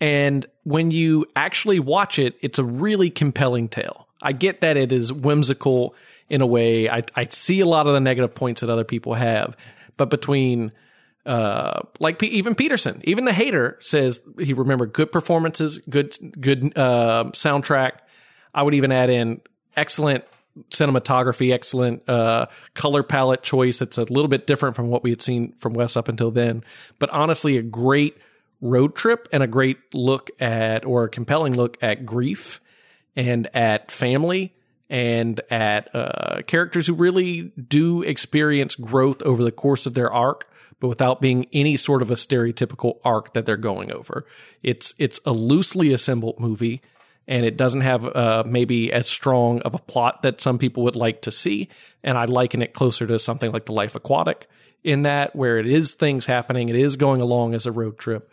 And 0.01 0.47
when 0.63 0.91
you 0.91 1.27
actually 1.37 1.79
watch 1.79 2.19
it, 2.19 2.37
it's 2.41 2.59
a 2.59 2.65
really 2.65 3.11
compelling 3.11 3.69
tale. 3.69 4.04
I 4.25 4.33
get 4.33 4.63
that 4.63 4.77
it 4.77 4.91
is 4.91 5.13
whimsical 5.13 5.95
in 6.29 6.41
a 6.41 6.47
way. 6.47 6.89
I, 6.89 7.03
I 7.15 7.27
see 7.27 7.61
a 7.61 7.67
lot 7.67 7.87
of 7.87 7.93
the 7.93 8.01
negative 8.01 8.35
points 8.35 8.63
that 8.63 8.71
other 8.71 8.85
people 8.85 9.15
have, 9.15 9.57
but 9.97 10.11
between 10.11 10.73
uh, 11.27 11.83
like 12.01 12.19
P- 12.19 12.27
even 12.29 12.55
Peterson, 12.55 13.01
even 13.05 13.25
the 13.25 13.33
hater 13.33 13.77
says 13.81 14.21
he 14.39 14.53
remembered 14.53 14.93
good 14.93 15.13
performances, 15.13 15.79
good 15.89 16.17
good 16.41 16.77
uh, 16.77 17.25
soundtrack. 17.33 17.99
I 18.55 18.63
would 18.63 18.75
even 18.75 18.93
add 18.93 19.11
in 19.11 19.41
excellent 19.77 20.25
cinematography, 20.71 21.53
excellent 21.53 22.09
uh, 22.09 22.47
color 22.75 23.03
palette 23.03 23.43
choice. 23.43 23.83
It's 23.83 23.99
a 23.99 24.05
little 24.05 24.29
bit 24.29 24.47
different 24.47 24.77
from 24.77 24.89
what 24.89 25.03
we 25.03 25.11
had 25.11 25.23
seen 25.23 25.53
from 25.53 25.73
Wes 25.75 25.97
up 25.97 26.09
until 26.09 26.31
then, 26.31 26.63
but 26.99 27.11
honestly, 27.11 27.57
a 27.57 27.63
great 27.63 28.17
road 28.61 28.95
trip 28.95 29.29
and 29.33 29.43
a 29.43 29.47
great 29.47 29.79
look 29.93 30.31
at 30.41 30.85
or 30.85 31.05
a 31.05 31.09
compelling 31.09 31.55
look 31.55 31.77
at 31.83 32.07
grief 32.07 32.61
and 33.17 33.55
at 33.55 33.91
family 33.91 34.55
and 34.91 35.41
at 35.51 35.95
uh, 35.95 36.43
characters 36.47 36.87
who 36.87 36.95
really 36.95 37.53
do 37.69 38.03
experience 38.03 38.75
growth 38.75 39.23
over 39.23 39.43
the 39.43 39.53
course 39.53 39.87
of 39.87 39.95
their 39.95 40.13
arc, 40.13 40.49
but 40.79 40.89
without 40.89 41.21
being 41.21 41.47
any 41.53 41.77
sort 41.77 42.03
of 42.03 42.11
a 42.11 42.15
stereotypical 42.15 42.99
arc 43.05 43.33
that 43.33 43.47
they're 43.47 43.57
going 43.57 43.91
over. 43.91 44.27
It's 44.63 44.95
it's 44.99 45.21
a 45.25 45.33
loosely 45.33 45.93
assembled 45.93 46.39
movie, 46.39 46.83
and 47.27 47.47
it 47.47 47.57
doesn't 47.57 47.81
have 47.81 48.05
uh, 48.05 48.45
maybe 48.47 48.93
as 48.93 49.09
strong 49.09 49.61
of 49.63 49.75
a 49.75 49.79
plot 49.79 50.23
that 50.23 50.41
some 50.41 50.59
people 50.59 50.83
would 50.83 50.97
like 50.97 51.23
to 51.23 51.31
see. 51.31 51.69
And 52.03 52.19
I 52.19 52.27
liken 52.27 52.61
it 52.61 52.75
closer 52.75 53.07
to 53.07 53.19
something 53.19 53.51
like 53.51 53.65
The 53.65 53.73
Life 53.73 53.95
Aquatic, 53.95 54.47
in 54.83 55.03
that 55.03 55.35
where 55.35 55.59
it 55.59 55.67
is 55.67 55.95
things 55.95 56.27
happening, 56.27 56.69
it 56.69 56.77
is 56.77 56.97
going 56.97 57.23
along 57.23 57.55
as 57.55 57.65
a 57.65 57.73
road 57.73 57.99
trip, 57.99 58.31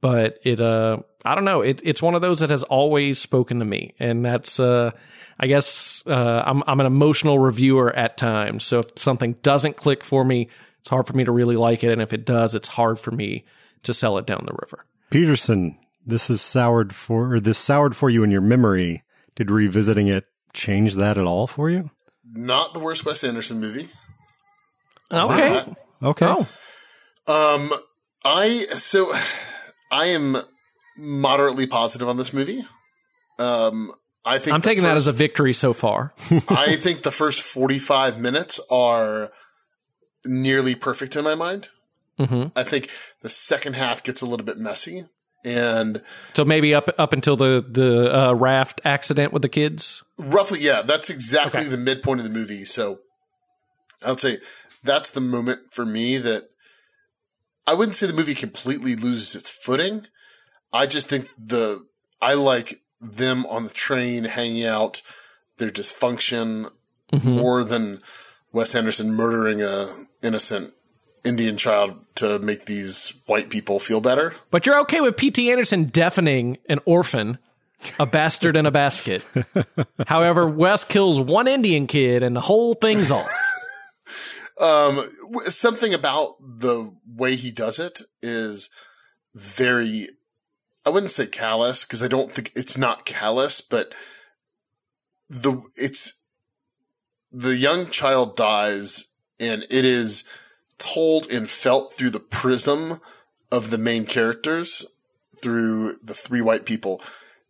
but 0.00 0.38
it 0.44 0.60
uh 0.60 0.98
I 1.24 1.34
don't 1.34 1.44
know, 1.44 1.60
it, 1.62 1.82
it's 1.84 2.00
one 2.00 2.14
of 2.14 2.22
those 2.22 2.40
that 2.40 2.50
has 2.50 2.62
always 2.62 3.18
spoken 3.18 3.58
to 3.58 3.64
me, 3.64 3.94
and 3.98 4.24
that's 4.24 4.60
uh 4.60 4.92
I 5.40 5.46
guess 5.46 6.02
uh, 6.06 6.42
I'm 6.44 6.62
I'm 6.66 6.80
an 6.80 6.86
emotional 6.86 7.38
reviewer 7.38 7.94
at 7.94 8.16
times. 8.16 8.64
So 8.64 8.80
if 8.80 8.90
something 8.96 9.34
doesn't 9.42 9.76
click 9.76 10.02
for 10.02 10.24
me, 10.24 10.48
it's 10.80 10.88
hard 10.88 11.06
for 11.06 11.12
me 11.12 11.24
to 11.24 11.32
really 11.32 11.56
like 11.56 11.84
it, 11.84 11.92
and 11.92 12.02
if 12.02 12.12
it 12.12 12.24
does, 12.24 12.54
it's 12.54 12.68
hard 12.68 12.98
for 12.98 13.12
me 13.12 13.44
to 13.84 13.94
sell 13.94 14.18
it 14.18 14.26
down 14.26 14.44
the 14.46 14.56
river. 14.60 14.84
Peterson, 15.10 15.78
this 16.04 16.28
is 16.28 16.42
soured 16.42 16.94
for 16.94 17.34
or 17.34 17.40
this 17.40 17.58
soured 17.58 17.94
for 17.94 18.10
you 18.10 18.24
in 18.24 18.30
your 18.30 18.40
memory. 18.40 19.04
Did 19.36 19.50
revisiting 19.50 20.08
it 20.08 20.24
change 20.52 20.94
that 20.94 21.16
at 21.18 21.24
all 21.24 21.46
for 21.46 21.70
you? 21.70 21.90
Not 22.32 22.74
the 22.74 22.80
worst 22.80 23.06
Wes 23.06 23.22
Anderson 23.22 23.60
movie. 23.60 23.88
Okay. 25.12 25.64
Okay. 26.02 26.26
Oh, 26.28 26.48
Um, 27.26 27.72
I 28.24 28.48
so 28.58 29.12
I 29.90 30.06
am 30.06 30.36
moderately 30.96 31.66
positive 31.66 32.08
on 32.08 32.16
this 32.16 32.32
movie. 32.34 32.62
Um, 33.38 33.92
I 34.24 34.38
think 34.38 34.54
I'm 34.54 34.60
taking 34.60 34.82
that 34.84 34.96
as 34.96 35.06
a 35.06 35.12
victory 35.12 35.52
so 35.52 35.72
far. 35.72 36.12
I 36.48 36.76
think 36.76 37.02
the 37.02 37.10
first 37.10 37.40
45 37.40 38.20
minutes 38.20 38.60
are 38.70 39.30
nearly 40.24 40.74
perfect 40.74 41.16
in 41.16 41.24
my 41.24 41.34
mind. 41.34 41.68
Mhm. 42.18 42.50
I 42.56 42.64
think 42.64 42.90
the 43.20 43.28
second 43.28 43.76
half 43.76 44.02
gets 44.02 44.20
a 44.22 44.26
little 44.26 44.44
bit 44.44 44.58
messy 44.58 45.04
and 45.44 46.02
So 46.34 46.44
maybe 46.44 46.74
up 46.74 46.90
up 46.98 47.12
until 47.12 47.36
the 47.36 47.64
the 47.66 48.12
uh, 48.30 48.32
raft 48.34 48.80
accident 48.84 49.32
with 49.32 49.42
the 49.42 49.48
kids. 49.48 50.02
roughly, 50.18 50.58
yeah, 50.60 50.82
that's 50.82 51.10
exactly 51.10 51.60
Okay. 51.60 51.68
the 51.68 51.76
midpoint 51.78 52.18
of 52.20 52.24
the 52.24 52.30
movie. 52.38 52.64
So 52.64 52.98
I 54.04 54.10
would 54.10 54.18
say 54.20 54.38
that's 54.82 55.12
the 55.12 55.20
moment 55.20 55.60
for 55.72 55.86
me 55.86 56.18
that 56.18 56.48
I 57.68 57.74
wouldn't 57.74 57.94
say 57.94 58.06
the 58.06 58.14
movie 58.14 58.32
completely 58.32 58.96
loses 58.96 59.34
its 59.34 59.50
footing. 59.50 60.06
I 60.72 60.86
just 60.86 61.10
think 61.10 61.28
the, 61.36 61.84
I 62.22 62.32
like 62.32 62.76
them 62.98 63.44
on 63.44 63.64
the 63.64 63.70
train 63.70 64.24
hanging 64.24 64.64
out, 64.64 65.02
their 65.58 65.68
dysfunction 65.68 66.70
mm-hmm. 67.12 67.30
more 67.30 67.62
than 67.64 67.98
Wes 68.52 68.74
Anderson 68.74 69.12
murdering 69.12 69.60
a 69.60 69.94
innocent 70.22 70.72
Indian 71.26 71.58
child 71.58 71.94
to 72.14 72.38
make 72.38 72.64
these 72.64 73.12
white 73.26 73.50
people 73.50 73.78
feel 73.78 74.00
better. 74.00 74.34
But 74.50 74.64
you're 74.64 74.80
okay 74.80 75.02
with 75.02 75.18
P.T. 75.18 75.50
Anderson 75.50 75.84
deafening 75.84 76.56
an 76.70 76.78
orphan, 76.86 77.36
a 78.00 78.06
bastard 78.06 78.56
in 78.56 78.64
a 78.64 78.70
basket. 78.70 79.22
However, 80.06 80.48
Wes 80.48 80.84
kills 80.84 81.20
one 81.20 81.46
Indian 81.46 81.86
kid 81.86 82.22
and 82.22 82.34
the 82.34 82.40
whole 82.40 82.72
thing's 82.72 83.10
off. 83.10 83.28
Um, 84.60 85.04
something 85.46 85.94
about 85.94 86.36
the 86.40 86.92
way 87.06 87.36
he 87.36 87.50
does 87.50 87.78
it 87.78 88.02
is 88.22 88.70
very, 89.34 90.06
I 90.84 90.90
wouldn't 90.90 91.10
say 91.10 91.26
callous 91.26 91.84
because 91.84 92.02
I 92.02 92.08
don't 92.08 92.32
think 92.32 92.50
it's 92.56 92.76
not 92.76 93.04
callous, 93.04 93.60
but 93.60 93.92
the, 95.28 95.62
it's, 95.76 96.20
the 97.30 97.56
young 97.56 97.86
child 97.86 98.36
dies 98.36 99.08
and 99.38 99.62
it 99.70 99.84
is 99.84 100.24
told 100.78 101.30
and 101.30 101.48
felt 101.48 101.92
through 101.92 102.10
the 102.10 102.20
prism 102.20 103.00
of 103.52 103.70
the 103.70 103.78
main 103.78 104.06
characters 104.06 104.86
through 105.40 105.96
the 106.02 106.14
three 106.14 106.40
white 106.40 106.66
people. 106.66 107.00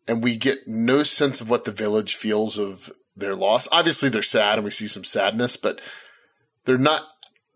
And 0.07 0.23
we 0.23 0.37
get 0.37 0.67
no 0.67 1.03
sense 1.03 1.41
of 1.41 1.51
what 1.51 1.65
the 1.65 1.73
village 1.73 2.15
feels 2.15 2.59
of 2.59 2.91
their 3.17 3.35
loss. 3.35 3.69
Obviously 3.73 4.09
they're 4.09 4.23
sad 4.23 4.59
and 4.59 4.65
we 4.65 4.71
see 4.71 4.87
some 4.87 5.05
sadness, 5.05 5.57
but 5.57 5.81
they're 6.69 6.79
not 6.79 7.03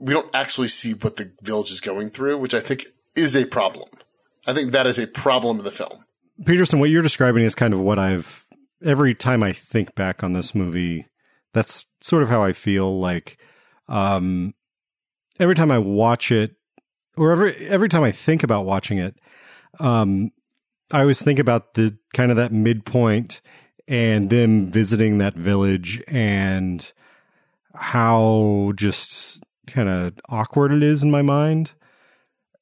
we 0.00 0.12
don't 0.12 0.34
actually 0.34 0.68
see 0.68 0.94
what 0.94 1.16
the 1.16 1.30
village 1.42 1.70
is 1.70 1.80
going 1.80 2.08
through, 2.08 2.38
which 2.38 2.54
I 2.54 2.58
think 2.58 2.86
is 3.14 3.36
a 3.36 3.44
problem. 3.44 3.88
I 4.48 4.52
think 4.52 4.72
that 4.72 4.86
is 4.86 4.98
a 4.98 5.06
problem 5.06 5.58
in 5.58 5.64
the 5.64 5.70
film. 5.70 6.04
Peterson, 6.44 6.80
what 6.80 6.90
you're 6.90 7.02
describing 7.02 7.44
is 7.44 7.54
kind 7.54 7.72
of 7.72 7.78
what 7.78 8.00
I've 8.00 8.44
every 8.84 9.14
time 9.14 9.44
I 9.44 9.52
think 9.52 9.94
back 9.94 10.24
on 10.24 10.32
this 10.32 10.56
movie, 10.56 11.06
that's 11.52 11.86
sort 12.00 12.24
of 12.24 12.30
how 12.30 12.42
I 12.42 12.52
feel 12.52 12.98
like 12.98 13.38
um 13.86 14.54
every 15.38 15.54
time 15.54 15.70
I 15.70 15.78
watch 15.78 16.32
it 16.32 16.56
or 17.16 17.30
every 17.30 17.54
every 17.68 17.88
time 17.88 18.02
I 18.02 18.10
think 18.10 18.42
about 18.42 18.64
watching 18.64 18.98
it, 18.98 19.14
um 19.78 20.30
I 20.90 21.02
always 21.02 21.22
think 21.22 21.38
about 21.38 21.74
the 21.74 21.96
kind 22.12 22.30
of 22.30 22.38
that 22.38 22.52
midpoint 22.52 23.40
and 23.86 24.30
them 24.30 24.70
visiting 24.70 25.18
that 25.18 25.34
village 25.34 26.02
and 26.08 26.92
how 27.74 28.72
just 28.76 29.42
kind 29.66 29.88
of 29.88 30.14
awkward 30.28 30.72
it 30.72 30.82
is 30.82 31.02
in 31.02 31.10
my 31.10 31.22
mind. 31.22 31.72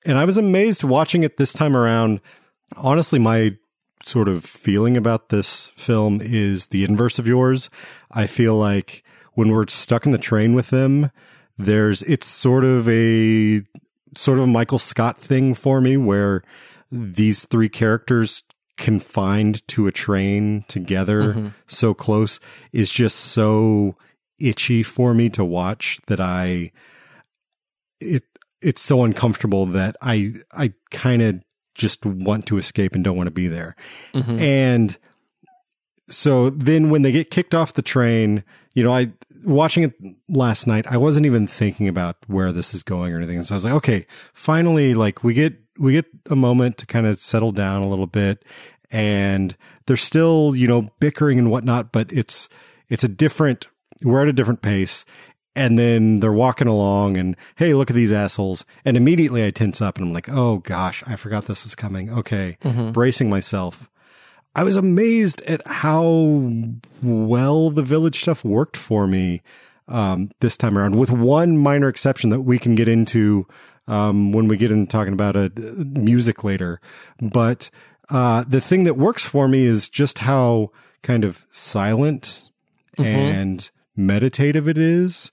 And 0.06 0.18
I 0.18 0.24
was 0.24 0.38
amazed 0.38 0.84
watching 0.84 1.22
it 1.22 1.36
this 1.36 1.52
time 1.52 1.76
around. 1.76 2.20
Honestly, 2.76 3.18
my 3.18 3.56
sort 4.04 4.28
of 4.28 4.44
feeling 4.44 4.96
about 4.96 5.28
this 5.28 5.68
film 5.76 6.20
is 6.22 6.68
the 6.68 6.84
inverse 6.84 7.18
of 7.18 7.26
yours. 7.26 7.68
I 8.10 8.26
feel 8.26 8.56
like 8.56 9.04
when 9.34 9.50
we're 9.50 9.66
stuck 9.68 10.06
in 10.06 10.12
the 10.12 10.18
train 10.18 10.54
with 10.54 10.70
them, 10.70 11.10
there's 11.58 12.02
it's 12.02 12.26
sort 12.26 12.64
of 12.64 12.88
a 12.88 13.62
sort 14.16 14.38
of 14.38 14.44
a 14.44 14.48
Michael 14.48 14.78
Scott 14.78 15.20
thing 15.20 15.54
for 15.54 15.80
me 15.80 15.96
where 15.96 16.42
these 16.90 17.44
three 17.44 17.68
characters 17.68 18.42
confined 18.76 19.66
to 19.68 19.86
a 19.86 19.92
train 19.92 20.64
together 20.66 21.34
mm-hmm. 21.34 21.48
so 21.66 21.92
close 21.92 22.40
is 22.72 22.90
just 22.90 23.16
so 23.16 23.94
itchy 24.40 24.82
for 24.82 25.14
me 25.14 25.28
to 25.30 25.44
watch 25.44 26.00
that 26.06 26.20
I 26.20 26.72
it 28.00 28.24
it's 28.62 28.82
so 28.82 29.04
uncomfortable 29.04 29.66
that 29.66 29.96
I 30.02 30.34
I 30.52 30.72
kind 30.90 31.22
of 31.22 31.42
just 31.74 32.04
want 32.04 32.46
to 32.46 32.58
escape 32.58 32.94
and 32.94 33.02
don't 33.02 33.16
want 33.16 33.28
to 33.28 33.32
be 33.32 33.48
there. 33.48 33.74
Mm-hmm. 34.14 34.38
And 34.38 34.98
so 36.08 36.50
then 36.50 36.90
when 36.90 37.02
they 37.02 37.12
get 37.12 37.30
kicked 37.30 37.54
off 37.54 37.72
the 37.72 37.82
train, 37.82 38.44
you 38.74 38.82
know, 38.82 38.92
I 38.92 39.12
watching 39.44 39.84
it 39.84 39.94
last 40.28 40.66
night, 40.66 40.86
I 40.86 40.96
wasn't 40.96 41.26
even 41.26 41.46
thinking 41.46 41.88
about 41.88 42.16
where 42.26 42.52
this 42.52 42.74
is 42.74 42.82
going 42.82 43.12
or 43.12 43.16
anything. 43.16 43.38
And 43.38 43.46
so 43.46 43.54
I 43.54 43.56
was 43.56 43.64
like, 43.64 43.74
okay, 43.74 44.06
finally 44.34 44.94
like 44.94 45.24
we 45.24 45.34
get 45.34 45.54
we 45.78 45.92
get 45.92 46.06
a 46.28 46.36
moment 46.36 46.76
to 46.78 46.86
kind 46.86 47.06
of 47.06 47.18
settle 47.18 47.52
down 47.52 47.82
a 47.82 47.88
little 47.88 48.06
bit 48.06 48.44
and 48.90 49.56
they're 49.86 49.96
still, 49.96 50.54
you 50.54 50.66
know, 50.66 50.88
bickering 50.98 51.38
and 51.38 51.50
whatnot, 51.50 51.92
but 51.92 52.12
it's 52.12 52.48
it's 52.88 53.04
a 53.04 53.08
different 53.08 53.68
we're 54.02 54.22
at 54.22 54.28
a 54.28 54.32
different 54.32 54.62
pace. 54.62 55.04
And 55.56 55.76
then 55.76 56.20
they're 56.20 56.32
walking 56.32 56.68
along 56.68 57.16
and, 57.16 57.36
hey, 57.56 57.74
look 57.74 57.90
at 57.90 57.96
these 57.96 58.12
assholes. 58.12 58.64
And 58.84 58.96
immediately 58.96 59.44
I 59.44 59.50
tense 59.50 59.82
up 59.82 59.98
and 59.98 60.06
I'm 60.06 60.12
like, 60.12 60.28
oh 60.28 60.58
gosh, 60.58 61.02
I 61.08 61.16
forgot 61.16 61.46
this 61.46 61.64
was 61.64 61.74
coming. 61.74 62.08
Okay. 62.10 62.56
Bracing 62.92 63.28
myself. 63.28 63.90
I 64.54 64.62
was 64.62 64.76
amazed 64.76 65.42
at 65.42 65.66
how 65.66 66.50
well 67.02 67.70
the 67.70 67.82
village 67.82 68.20
stuff 68.20 68.44
worked 68.44 68.76
for 68.76 69.06
me 69.06 69.42
um, 69.88 70.30
this 70.40 70.56
time 70.56 70.78
around, 70.78 70.96
with 70.96 71.10
one 71.10 71.58
minor 71.58 71.88
exception 71.88 72.30
that 72.30 72.42
we 72.42 72.58
can 72.58 72.74
get 72.76 72.88
into 72.88 73.46
um, 73.88 74.32
when 74.32 74.46
we 74.48 74.56
get 74.56 74.70
into 74.70 74.90
talking 74.90 75.12
about 75.12 75.36
a, 75.36 75.50
music 75.56 76.44
later. 76.44 76.80
But 77.20 77.70
uh, 78.08 78.44
the 78.46 78.60
thing 78.60 78.84
that 78.84 78.96
works 78.96 79.24
for 79.24 79.48
me 79.48 79.64
is 79.64 79.88
just 79.88 80.20
how 80.20 80.70
kind 81.02 81.24
of 81.24 81.44
silent 81.50 82.50
and 82.98 83.70
meditative 84.06 84.68
it 84.68 84.78
is. 84.78 85.30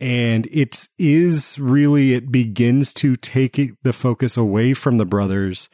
And 0.00 0.48
it's 0.50 0.88
is 0.98 1.58
really, 1.58 2.14
it 2.14 2.32
begins 2.32 2.92
to 2.94 3.16
take 3.16 3.72
the 3.82 3.92
focus 3.92 4.36
away 4.36 4.74
from 4.74 4.98
the 4.98 5.06
brothers 5.06 5.68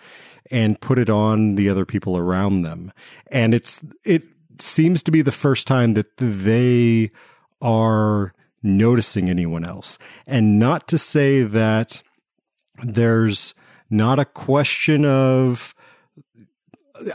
and 0.50 0.80
put 0.80 0.99
it 0.99 1.09
on 1.09 1.54
the 1.54 1.68
other 1.68 1.85
people 1.85 2.16
around 2.16 2.62
them. 2.62 2.92
And 3.30 3.54
it's, 3.54 3.85
it 4.04 4.25
seems 4.59 5.02
to 5.04 5.11
be 5.11 5.23
the 5.23 5.32
first 5.32 5.66
time 5.66 5.94
that 5.94 6.16
they 6.18 7.11
are 7.62 8.32
noticing 8.62 9.30
anyone 9.30 9.64
else. 9.64 9.99
And 10.26 10.59
not 10.59 10.87
to 10.88 10.99
say 10.99 11.42
that 11.42 12.02
there's 12.82 13.54
not 13.88 14.18
a 14.18 14.25
question 14.25 15.04
of, 15.04 15.75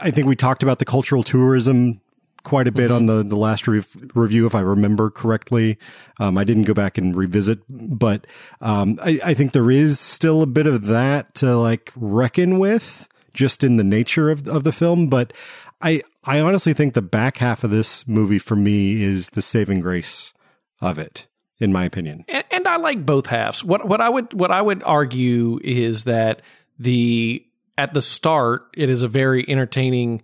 I 0.01 0.11
think 0.11 0.27
we 0.27 0.35
talked 0.35 0.63
about 0.63 0.79
the 0.79 0.85
cultural 0.85 1.23
tourism 1.23 2.01
quite 2.45 2.67
a 2.67 2.71
bit 2.71 2.85
mm-hmm. 2.85 2.95
on 2.95 3.05
the, 3.07 3.23
the 3.23 3.35
last 3.35 3.67
re- 3.67 3.83
review, 4.13 4.45
if 4.45 4.55
I 4.55 4.61
remember 4.61 5.09
correctly. 5.09 5.77
Um, 6.19 6.37
I 6.37 6.45
didn't 6.45 6.63
go 6.63 6.73
back 6.73 6.97
and 6.97 7.13
revisit, 7.13 7.59
but 7.67 8.25
um, 8.61 8.97
I, 9.03 9.19
I, 9.25 9.33
think 9.33 9.51
there 9.51 9.69
is 9.69 9.99
still 9.99 10.41
a 10.41 10.47
bit 10.47 10.67
of 10.67 10.83
that 10.83 11.35
to 11.35 11.57
like 11.57 11.91
reckon 11.97 12.57
with 12.57 13.09
just 13.33 13.63
in 13.63 13.75
the 13.75 13.83
nature 13.83 14.29
of, 14.29 14.47
of 14.47 14.63
the 14.63 14.71
film. 14.71 15.07
But 15.07 15.33
I, 15.81 16.01
I 16.23 16.39
honestly 16.39 16.73
think 16.73 16.93
the 16.93 17.01
back 17.01 17.37
half 17.37 17.65
of 17.65 17.71
this 17.71 18.07
movie 18.07 18.39
for 18.39 18.55
me 18.55 19.03
is 19.03 19.31
the 19.31 19.41
saving 19.41 19.81
grace 19.81 20.31
of 20.79 20.97
it 20.97 21.27
in 21.59 21.71
my 21.71 21.85
opinion. 21.85 22.25
And, 22.27 22.43
and, 22.51 22.67
I 22.67 22.77
like 22.77 23.05
both 23.05 23.27
halves. 23.27 23.63
What 23.63 23.87
what 23.87 24.01
I 24.01 24.09
would 24.09 24.33
what 24.33 24.51
I 24.51 24.61
would 24.61 24.83
argue 24.83 25.59
is 25.63 26.03
that 26.03 26.41
the 26.77 27.45
at 27.77 27.93
the 27.93 28.01
start 28.01 28.67
it 28.73 28.89
is 28.89 29.03
a 29.03 29.07
very 29.07 29.45
entertaining 29.47 30.21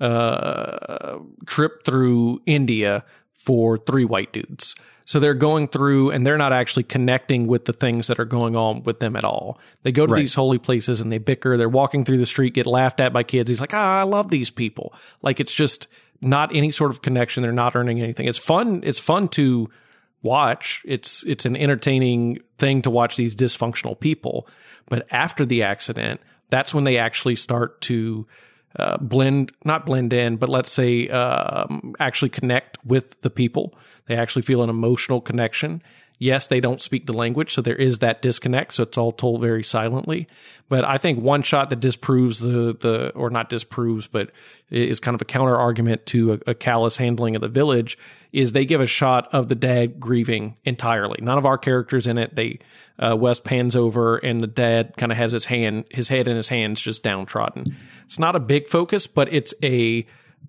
uh, 0.00 1.18
trip 1.46 1.84
through 1.84 2.40
India 2.46 3.04
for 3.32 3.78
three 3.78 4.04
white 4.04 4.32
dudes. 4.32 4.74
So 5.04 5.18
they're 5.18 5.32
going 5.32 5.68
through 5.68 6.10
and 6.10 6.26
they're 6.26 6.36
not 6.36 6.52
actually 6.52 6.82
connecting 6.82 7.46
with 7.46 7.64
the 7.64 7.72
things 7.72 8.08
that 8.08 8.20
are 8.20 8.26
going 8.26 8.56
on 8.56 8.82
with 8.82 9.00
them 9.00 9.16
at 9.16 9.24
all. 9.24 9.58
They 9.82 9.90
go 9.90 10.06
to 10.06 10.12
right. 10.12 10.18
these 10.18 10.34
holy 10.34 10.58
places 10.58 11.00
and 11.00 11.10
they 11.10 11.16
bicker. 11.16 11.56
They're 11.56 11.66
walking 11.66 12.04
through 12.04 12.18
the 12.18 12.26
street, 12.26 12.52
get 12.52 12.66
laughed 12.66 13.00
at 13.00 13.12
by 13.12 13.22
kids. 13.22 13.48
He's 13.48 13.60
like, 13.60 13.72
ah, 13.72 14.00
I 14.00 14.02
love 14.02 14.28
these 14.28 14.50
people. 14.50 14.92
Like 15.22 15.40
it's 15.40 15.54
just 15.54 15.86
not 16.20 16.54
any 16.54 16.70
sort 16.70 16.90
of 16.90 17.00
connection. 17.00 17.42
They're 17.42 17.52
not 17.52 17.74
earning 17.74 18.02
anything. 18.02 18.26
It's 18.26 18.38
fun. 18.38 18.82
It's 18.84 18.98
fun 18.98 19.28
to 19.28 19.70
watch. 20.22 20.82
It's 20.84 21.24
it's 21.24 21.46
an 21.46 21.56
entertaining 21.56 22.40
thing 22.58 22.82
to 22.82 22.90
watch 22.90 23.16
these 23.16 23.34
dysfunctional 23.34 23.98
people. 23.98 24.46
But 24.90 25.06
after 25.10 25.46
the 25.46 25.62
accident, 25.62 26.20
that's 26.50 26.74
when 26.74 26.84
they 26.84 26.98
actually 26.98 27.36
start 27.36 27.80
to 27.82 28.26
uh, 28.78 28.96
blend, 28.98 29.52
not 29.64 29.84
blend 29.86 30.12
in, 30.12 30.36
but 30.36 30.48
let's 30.48 30.70
say 30.70 31.08
um, 31.08 31.94
actually 31.98 32.28
connect 32.28 32.78
with 32.84 33.20
the 33.22 33.30
people. 33.30 33.74
They 34.06 34.16
actually 34.16 34.42
feel 34.42 34.62
an 34.62 34.70
emotional 34.70 35.20
connection. 35.20 35.82
Yes, 36.20 36.48
they 36.48 36.58
don't 36.58 36.82
speak 36.82 37.06
the 37.06 37.12
language, 37.12 37.54
so 37.54 37.60
there 37.62 37.76
is 37.76 38.00
that 38.00 38.22
disconnect. 38.22 38.74
So 38.74 38.82
it's 38.82 38.98
all 38.98 39.12
told 39.12 39.40
very 39.40 39.62
silently. 39.62 40.26
But 40.68 40.84
I 40.84 40.98
think 40.98 41.20
one 41.20 41.42
shot 41.42 41.70
that 41.70 41.80
disproves 41.80 42.40
the 42.40 42.76
the 42.78 43.10
or 43.14 43.30
not 43.30 43.48
disproves, 43.48 44.06
but 44.08 44.30
is 44.70 44.98
kind 44.98 45.14
of 45.14 45.22
a 45.22 45.24
counter 45.24 45.56
argument 45.56 46.06
to 46.06 46.34
a, 46.34 46.50
a 46.50 46.54
callous 46.54 46.96
handling 46.96 47.36
of 47.36 47.42
the 47.42 47.48
village 47.48 47.96
is 48.32 48.52
they 48.52 48.64
give 48.64 48.80
a 48.80 48.86
shot 48.86 49.28
of 49.32 49.48
the 49.48 49.54
dad 49.54 49.98
grieving 49.98 50.56
entirely. 50.64 51.18
None 51.22 51.38
of 51.38 51.46
our 51.46 51.58
characters 51.58 52.06
in 52.06 52.18
it. 52.18 52.34
They 52.34 52.58
uh, 52.98 53.16
Wes 53.16 53.40
pans 53.40 53.76
over 53.76 54.16
and 54.18 54.40
the 54.40 54.46
dad 54.46 54.96
kind 54.96 55.12
of 55.12 55.18
has 55.18 55.32
his 55.32 55.46
hand, 55.46 55.84
his 55.90 56.08
head 56.08 56.28
in 56.28 56.36
his 56.36 56.48
hands, 56.48 56.80
just 56.80 57.02
downtrodden. 57.02 57.76
It's 58.04 58.18
not 58.18 58.36
a 58.36 58.40
big 58.40 58.68
focus, 58.68 59.06
but 59.06 59.32
it's 59.32 59.54
a. 59.62 60.06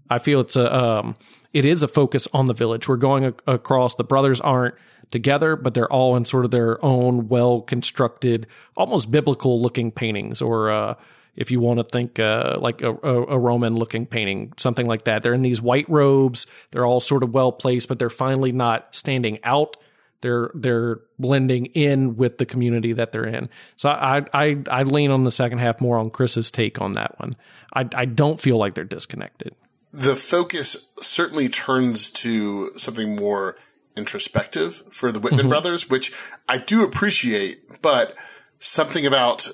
I 0.09 0.17
feel 0.17 0.41
it's 0.41 0.55
a. 0.55 0.75
Um, 0.75 1.15
it 1.53 1.65
is 1.65 1.81
a 1.81 1.88
focus 1.88 2.27
on 2.33 2.48
the 2.48 2.53
village. 2.53 2.88
We're 2.88 2.98
going 2.98 3.25
a- 3.25 3.33
across. 3.48 3.95
The 3.95 4.03
brothers 4.03 4.41
aren't 4.41 4.75
together, 5.12 5.55
but 5.55 5.74
they're 5.74 5.91
all 5.91 6.15
in 6.15 6.25
sort 6.25 6.45
of 6.45 6.51
their 6.51 6.83
own 6.83 7.27
well 7.27 7.62
constructed, 7.62 8.48
almost 8.75 9.12
biblical 9.12 9.62
looking 9.62 9.91
paintings 9.91 10.41
or. 10.41 10.71
Uh, 10.71 10.95
if 11.39 11.51
you 11.51 11.62
want 11.62 11.79
to 11.79 11.86
think 11.86 12.19
uh, 12.19 12.58
like 12.60 12.81
a, 12.81 12.91
a, 12.91 13.39
Roman 13.39 13.77
looking 13.77 14.05
painting, 14.05 14.51
something 14.58 14.86
like 14.86 15.05
that. 15.05 15.24
They're 15.24 15.34
in 15.34 15.41
these 15.41 15.62
white 15.62 15.89
robes. 15.89 16.46
They're 16.72 16.86
all 16.86 17.00
sort 17.00 17.24
of 17.24 17.34
well 17.34 17.53
placed, 17.53 17.88
but 17.88 17.98
they're 17.98 18.10
finally 18.10 18.51
not 18.51 18.93
standing 18.93 19.39
out. 19.46 19.77
They're 20.19 20.51
they're 20.53 21.00
blending 21.17 21.67
in 21.67 22.17
with 22.17 22.39
the 22.39 22.45
community 22.45 22.91
that 22.91 23.13
they're 23.13 23.25
in. 23.25 23.49
So 23.78 23.89
I 23.89 24.25
I 24.34 24.58
I 24.69 24.84
lean 24.84 25.12
on 25.12 25.23
the 25.23 25.32
second 25.32 25.60
half 25.60 25.80
more 25.80 25.97
on 25.97 26.10
Chris's 26.10 26.52
take 26.52 26.82
on 26.82 26.91
that 26.93 27.17
one. 27.19 27.38
I 27.73 27.88
I 27.95 28.04
don't 28.04 28.39
feel 28.39 28.58
like 28.58 28.75
they're 28.75 28.84
disconnected. 28.84 29.56
The 29.93 30.17
focus 30.17 30.88
certainly 30.99 31.47
turns 31.47 32.10
to 32.12 32.71
something 32.78 33.15
more 33.15 33.56
introspective 33.95 34.84
for 34.91 35.13
the 35.13 35.21
Whitman 35.21 35.41
mm-hmm. 35.41 35.49
brothers, 35.49 35.89
which 35.89 36.12
I 36.49 36.58
do 36.58 36.84
appreciate, 36.84 37.82
but 37.82 38.13
something 38.60 39.06
about 39.06 39.47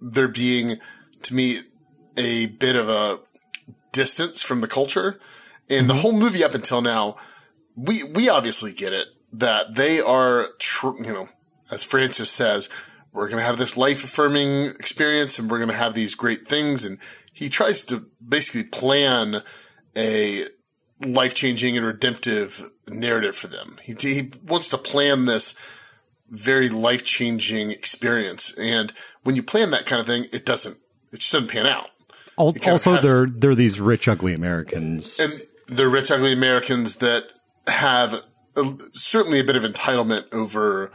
there 0.00 0.28
being, 0.28 0.78
to 1.22 1.34
me, 1.34 1.58
a 2.16 2.46
bit 2.46 2.76
of 2.76 2.88
a 2.88 3.20
distance 3.92 4.42
from 4.42 4.60
the 4.60 4.68
culture. 4.68 5.18
And 5.68 5.80
mm-hmm. 5.80 5.88
the 5.88 5.94
whole 5.94 6.18
movie 6.18 6.44
up 6.44 6.54
until 6.54 6.82
now, 6.82 7.16
we, 7.76 8.02
we 8.02 8.28
obviously 8.28 8.72
get 8.72 8.92
it 8.92 9.08
that 9.32 9.76
they 9.76 10.00
are, 10.00 10.48
tr- 10.58 10.96
you 10.98 11.12
know, 11.12 11.28
as 11.70 11.84
Francis 11.84 12.30
says, 12.30 12.68
we're 13.12 13.28
going 13.28 13.40
to 13.40 13.46
have 13.46 13.58
this 13.58 13.76
life 13.76 14.04
affirming 14.04 14.66
experience 14.66 15.38
and 15.38 15.50
we're 15.50 15.58
going 15.58 15.70
to 15.70 15.76
have 15.76 15.94
these 15.94 16.14
great 16.14 16.46
things. 16.46 16.84
And 16.84 16.98
he 17.32 17.48
tries 17.48 17.84
to 17.84 18.06
basically 18.26 18.64
plan 18.64 19.42
a 19.96 20.44
life 21.00 21.34
changing 21.34 21.76
and 21.76 21.86
redemptive 21.86 22.70
narrative 22.88 23.34
for 23.34 23.48
them. 23.48 23.76
He, 23.82 23.94
he 24.00 24.30
wants 24.46 24.68
to 24.68 24.78
plan 24.78 25.24
this 25.24 25.54
very 26.30 26.68
life 26.68 27.04
changing 27.04 27.70
experience. 27.70 28.56
And 28.58 28.92
when 29.24 29.36
you 29.36 29.42
plan 29.42 29.70
that 29.72 29.86
kind 29.86 30.00
of 30.00 30.06
thing, 30.06 30.26
it 30.32 30.46
doesn't, 30.46 30.78
it 31.12 31.20
just 31.20 31.32
doesn't 31.32 31.50
pan 31.50 31.66
out. 31.66 31.90
Also, 32.36 32.96
they're, 32.98 33.26
they're 33.26 33.54
these 33.54 33.78
rich, 33.78 34.08
ugly 34.08 34.32
Americans. 34.32 35.18
And 35.18 35.32
they're 35.66 35.90
rich, 35.90 36.10
ugly 36.10 36.32
Americans 36.32 36.96
that 36.96 37.32
have 37.66 38.14
a, 38.56 38.64
certainly 38.92 39.40
a 39.40 39.44
bit 39.44 39.56
of 39.56 39.62
entitlement 39.62 40.32
over 40.32 40.90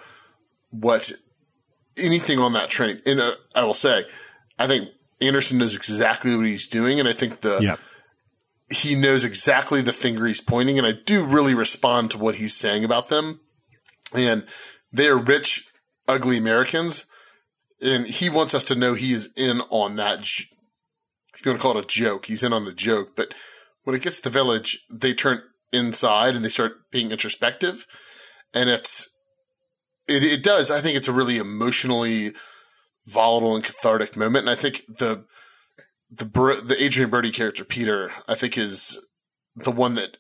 what 0.72 1.12
anything 2.02 2.40
on 2.40 2.54
that 2.54 2.70
train. 2.70 2.98
And 3.06 3.20
uh, 3.20 3.34
I 3.56 3.64
will 3.64 3.76
say, 3.76 4.06
I 4.58 4.68
think 4.68 4.90
Anderson 5.22 5.58
knows 5.58 5.76
exactly 5.76 6.36
what 6.36 6.46
he's 6.46 6.66
doing. 6.66 7.00
And 7.00 7.08
I 7.08 7.14
think 7.14 7.42
the, 7.42 7.60
yep. 7.62 7.80
he 8.74 8.96
knows 8.96 9.24
exactly 9.24 9.82
the 9.82 9.94
finger 9.94 10.26
he's 10.26 10.42
pointing. 10.42 10.78
And 10.78 10.88
I 10.88 10.94
do 10.94 11.26
really 11.26 11.54
respond 11.54 12.12
to 12.12 12.18
what 12.18 12.36
he's 12.36 12.56
saying 12.56 12.84
about 12.84 13.10
them. 13.10 13.40
And 14.16 14.46
they're 14.96 15.18
rich, 15.18 15.68
ugly 16.08 16.38
Americans. 16.38 17.06
And 17.84 18.08
he 18.08 18.30
wants 18.30 18.54
us 18.54 18.64
to 18.66 18.76
know 18.76 18.94
he 18.94 19.14
is 19.14 19.30
in 19.36 19.62
on 19.70 19.98
that. 19.98 20.20
If 20.20 21.46
you 21.46 21.52
want 21.52 21.60
to 21.60 21.62
call 21.62 21.78
it 21.78 21.86
a 21.86 21.88
joke, 21.88 22.26
he's 22.26 22.44
in 22.44 22.54
on 22.54 22.66
the 22.66 22.72
joke. 22.72 23.16
But 23.16 23.34
when 23.84 23.96
it 23.96 24.02
gets 24.02 24.18
to 24.18 24.30
the 24.30 24.34
village, 24.34 24.80
they 24.90 25.14
turn 25.14 25.42
inside 25.74 26.36
and 26.36 26.44
they 26.44 26.50
start 26.50 26.90
being 26.92 27.12
introspective. 27.12 27.86
And 28.54 28.70
it's, 28.70 29.14
it, 30.08 30.24
it 30.24 30.44
does. 30.44 30.72
I 30.72 30.80
think 30.80 30.96
it's 30.96 31.10
a 31.10 31.14
really 31.14 31.38
emotionally 31.38 32.30
volatile 33.06 33.56
and 33.56 33.64
cathartic 33.64 34.16
moment. 34.16 34.48
And 34.48 34.50
I 34.50 34.56
think 34.56 34.84
the, 34.88 35.26
the, 36.10 36.26
the 36.26 36.78
Adrien 36.82 37.10
Brody 37.10 37.32
character, 37.32 37.66
Peter, 37.66 38.12
I 38.28 38.36
think 38.36 38.58
is 38.58 39.06
the 39.56 39.72
one 39.72 39.96
that, 39.96 40.18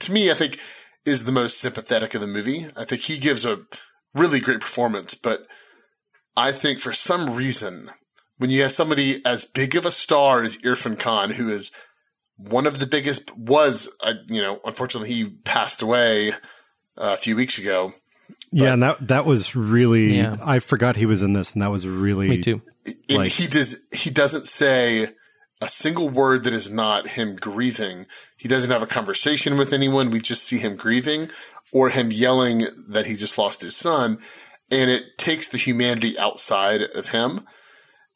to 0.00 0.12
me, 0.12 0.30
I 0.30 0.34
think 0.34 0.58
is 1.06 1.24
the 1.24 1.32
most 1.32 1.58
sympathetic 1.58 2.14
of 2.14 2.20
the 2.20 2.26
movie. 2.26 2.66
I 2.76 2.84
think 2.84 3.02
he 3.02 3.18
gives 3.18 3.46
a 3.46 3.60
really 4.14 4.40
great 4.40 4.60
performance, 4.60 5.14
but 5.14 5.46
I 6.36 6.52
think 6.52 6.78
for 6.78 6.92
some 6.92 7.34
reason, 7.34 7.88
when 8.38 8.50
you 8.50 8.62
have 8.62 8.72
somebody 8.72 9.16
as 9.24 9.44
big 9.44 9.76
of 9.76 9.84
a 9.84 9.90
star 9.90 10.42
as 10.42 10.56
Irrfan 10.58 10.98
Khan, 10.98 11.30
who 11.30 11.48
is 11.48 11.70
one 12.36 12.66
of 12.66 12.78
the 12.78 12.86
biggest, 12.86 13.36
was, 13.36 13.94
uh, 14.02 14.14
you 14.28 14.40
know, 14.40 14.58
unfortunately 14.64 15.12
he 15.12 15.30
passed 15.44 15.82
away 15.82 16.30
uh, 16.30 17.14
a 17.14 17.16
few 17.16 17.36
weeks 17.36 17.58
ago. 17.58 17.92
Yeah, 18.50 18.74
and 18.74 18.82
that 18.82 19.08
that 19.08 19.24
was 19.24 19.56
really 19.56 20.16
yeah. 20.16 20.36
I 20.44 20.58
forgot 20.58 20.96
he 20.96 21.06
was 21.06 21.22
in 21.22 21.32
this, 21.32 21.54
and 21.54 21.62
that 21.62 21.70
was 21.70 21.86
really 21.86 22.28
me 22.28 22.40
too. 22.42 22.60
Like, 23.08 23.30
he 23.30 23.46
does 23.46 23.86
he 23.94 24.10
doesn't 24.10 24.44
say 24.46 25.08
a 25.62 25.68
single 25.68 26.10
word 26.10 26.44
that 26.44 26.52
is 26.52 26.70
not 26.70 27.08
him 27.08 27.36
grieving. 27.36 28.06
He 28.36 28.48
doesn't 28.48 28.70
have 28.70 28.82
a 28.82 28.86
conversation 28.86 29.56
with 29.56 29.72
anyone. 29.72 30.10
We 30.10 30.20
just 30.20 30.42
see 30.44 30.58
him 30.58 30.76
grieving 30.76 31.30
or 31.72 31.90
him 31.90 32.12
yelling 32.12 32.64
that 32.88 33.06
he 33.06 33.14
just 33.14 33.38
lost 33.38 33.62
his 33.62 33.74
son. 33.74 34.18
And 34.70 34.90
it 34.90 35.18
takes 35.18 35.48
the 35.48 35.58
humanity 35.58 36.18
outside 36.18 36.82
of 36.82 37.08
him. 37.08 37.46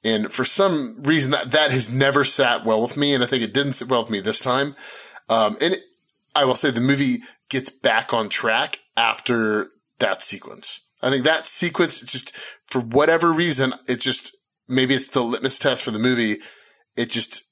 And 0.05 0.33
for 0.33 0.45
some 0.45 1.03
reason 1.03 1.33
that, 1.33 1.51
that 1.53 1.71
has 1.71 1.93
never 1.93 2.23
sat 2.23 2.65
well 2.65 2.81
with 2.81 2.97
me. 2.97 3.13
And 3.13 3.25
I 3.25 3.27
think 3.27 3.43
it 3.43 3.53
didn't 3.53 3.73
sit 3.73 3.89
well 3.89 4.03
with 4.03 4.11
me 4.11 4.21
this 4.21 4.41
time. 4.41 4.77
Um, 5.29 5.57
and 5.61 5.75
it, 5.75 5.81
I 6.35 6.45
will 6.45 6.55
say 6.55 6.71
the 6.71 6.81
movie 6.81 7.19
gets 7.49 7.71
back 7.71 8.15
on 8.15 8.29
track 8.29 8.79
after 8.97 9.69
that 9.99 10.23
sequence. 10.23 10.81
I 11.03 11.11
think 11.11 11.25
that 11.25 11.47
sequence, 11.47 12.01
just 12.01 12.37
for 12.67 12.81
whatever 12.81 13.33
reason, 13.33 13.75
it's 13.89 14.05
just, 14.05 14.37
maybe 14.69 14.95
it's 14.95 15.09
the 15.09 15.23
litmus 15.23 15.59
test 15.59 15.85
for 15.85 15.91
the 15.91 15.99
movie. 15.99 16.37
It 16.97 17.11
just, 17.11 17.43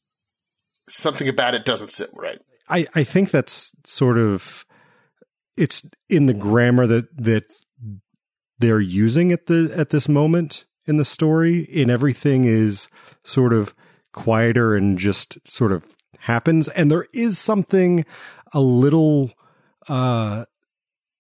something 0.88 1.28
about 1.28 1.54
it 1.54 1.64
doesn't 1.64 1.88
sit 1.88 2.10
right. 2.14 2.38
I, 2.68 2.86
I 2.94 3.04
think 3.04 3.30
that's 3.30 3.72
sort 3.84 4.16
of 4.16 4.63
it's 5.56 5.82
in 6.08 6.26
the 6.26 6.34
grammar 6.34 6.86
that 6.86 7.16
that 7.16 7.44
they're 8.58 8.80
using 8.80 9.32
at 9.32 9.46
the 9.46 9.72
at 9.76 9.90
this 9.90 10.08
moment 10.08 10.64
in 10.86 10.96
the 10.96 11.04
story 11.04 11.68
and 11.74 11.90
everything 11.90 12.44
is 12.44 12.88
sort 13.22 13.52
of 13.52 13.74
quieter 14.12 14.74
and 14.74 14.98
just 14.98 15.38
sort 15.46 15.72
of 15.72 15.84
happens. 16.20 16.68
And 16.68 16.90
there 16.90 17.06
is 17.12 17.38
something 17.38 18.04
a 18.52 18.60
little 18.60 19.32
uh, 19.88 20.44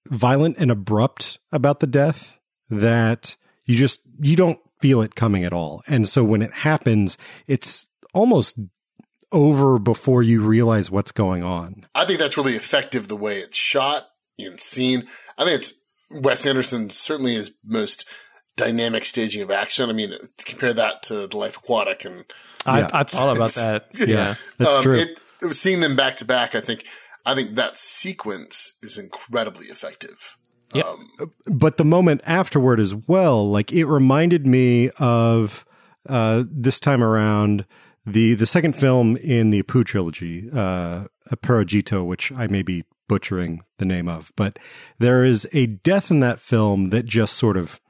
violent 0.08 0.58
and 0.58 0.70
abrupt 0.70 1.38
about 1.52 1.80
the 1.80 1.86
death 1.86 2.40
that 2.70 3.36
you 3.64 3.76
just 3.76 4.00
you 4.20 4.36
don't 4.36 4.60
feel 4.80 5.02
it 5.02 5.14
coming 5.14 5.44
at 5.44 5.52
all. 5.52 5.82
And 5.86 6.08
so 6.08 6.24
when 6.24 6.42
it 6.42 6.52
happens, 6.52 7.16
it's 7.46 7.88
almost 8.12 8.58
over 9.32 9.78
before 9.78 10.22
you 10.22 10.40
realize 10.40 10.90
what's 10.90 11.12
going 11.12 11.42
on. 11.42 11.86
I 11.94 12.04
think 12.04 12.18
that's 12.18 12.36
really 12.36 12.52
effective 12.52 13.08
the 13.08 13.16
way 13.16 13.38
it's 13.38 13.56
shot 13.56 14.08
and 14.38 14.58
seen. 14.60 15.04
I 15.38 15.44
think 15.44 15.56
it's 15.56 15.74
Wes 16.10 16.46
Anderson's 16.46 16.96
certainly 16.96 17.34
his 17.34 17.52
most 17.64 18.08
dynamic 18.56 19.04
staging 19.04 19.42
of 19.42 19.50
action. 19.50 19.90
I 19.90 19.92
mean, 19.92 20.12
compare 20.44 20.72
that 20.74 21.02
to 21.04 21.26
The 21.26 21.36
Life 21.36 21.56
Aquatic 21.56 22.04
and 22.04 22.24
I, 22.66 22.80
Yeah. 22.80 22.90
I 22.92 23.02
thought 23.04 23.36
about 23.36 23.50
that. 23.52 23.84
Yeah. 24.06 24.34
That's 24.58 24.74
um, 24.74 24.82
true. 24.82 24.94
It, 24.94 25.20
seeing 25.52 25.80
them 25.80 25.96
back 25.96 26.16
to 26.16 26.24
back, 26.24 26.54
I 26.54 26.60
think, 26.60 26.84
I 27.26 27.34
think 27.34 27.50
that 27.50 27.76
sequence 27.76 28.78
is 28.82 28.98
incredibly 28.98 29.66
effective. 29.66 30.36
Yep. 30.74 30.86
Um, 30.86 31.08
but 31.46 31.76
the 31.76 31.84
moment 31.84 32.20
afterward 32.26 32.80
as 32.80 32.94
well, 32.94 33.48
like 33.48 33.72
it 33.72 33.84
reminded 33.84 34.46
me 34.46 34.90
of 34.98 35.64
uh, 36.08 36.44
this 36.50 36.80
time 36.80 37.02
around 37.02 37.64
the 38.04 38.34
the 38.34 38.46
second 38.46 38.74
film 38.74 39.16
in 39.18 39.50
the 39.50 39.62
Apu 39.62 39.84
trilogy, 39.84 40.50
uh, 40.52 41.04
Aparajito, 41.30 42.04
which 42.04 42.32
I 42.32 42.48
may 42.48 42.62
be 42.62 42.84
butchering 43.08 43.62
the 43.78 43.84
name 43.84 44.08
of, 44.08 44.32
but 44.36 44.58
there 44.98 45.24
is 45.24 45.48
a 45.52 45.66
death 45.66 46.10
in 46.10 46.20
that 46.20 46.40
film 46.40 46.90
that 46.90 47.04
just 47.04 47.34
sort 47.36 47.56
of 47.56 47.80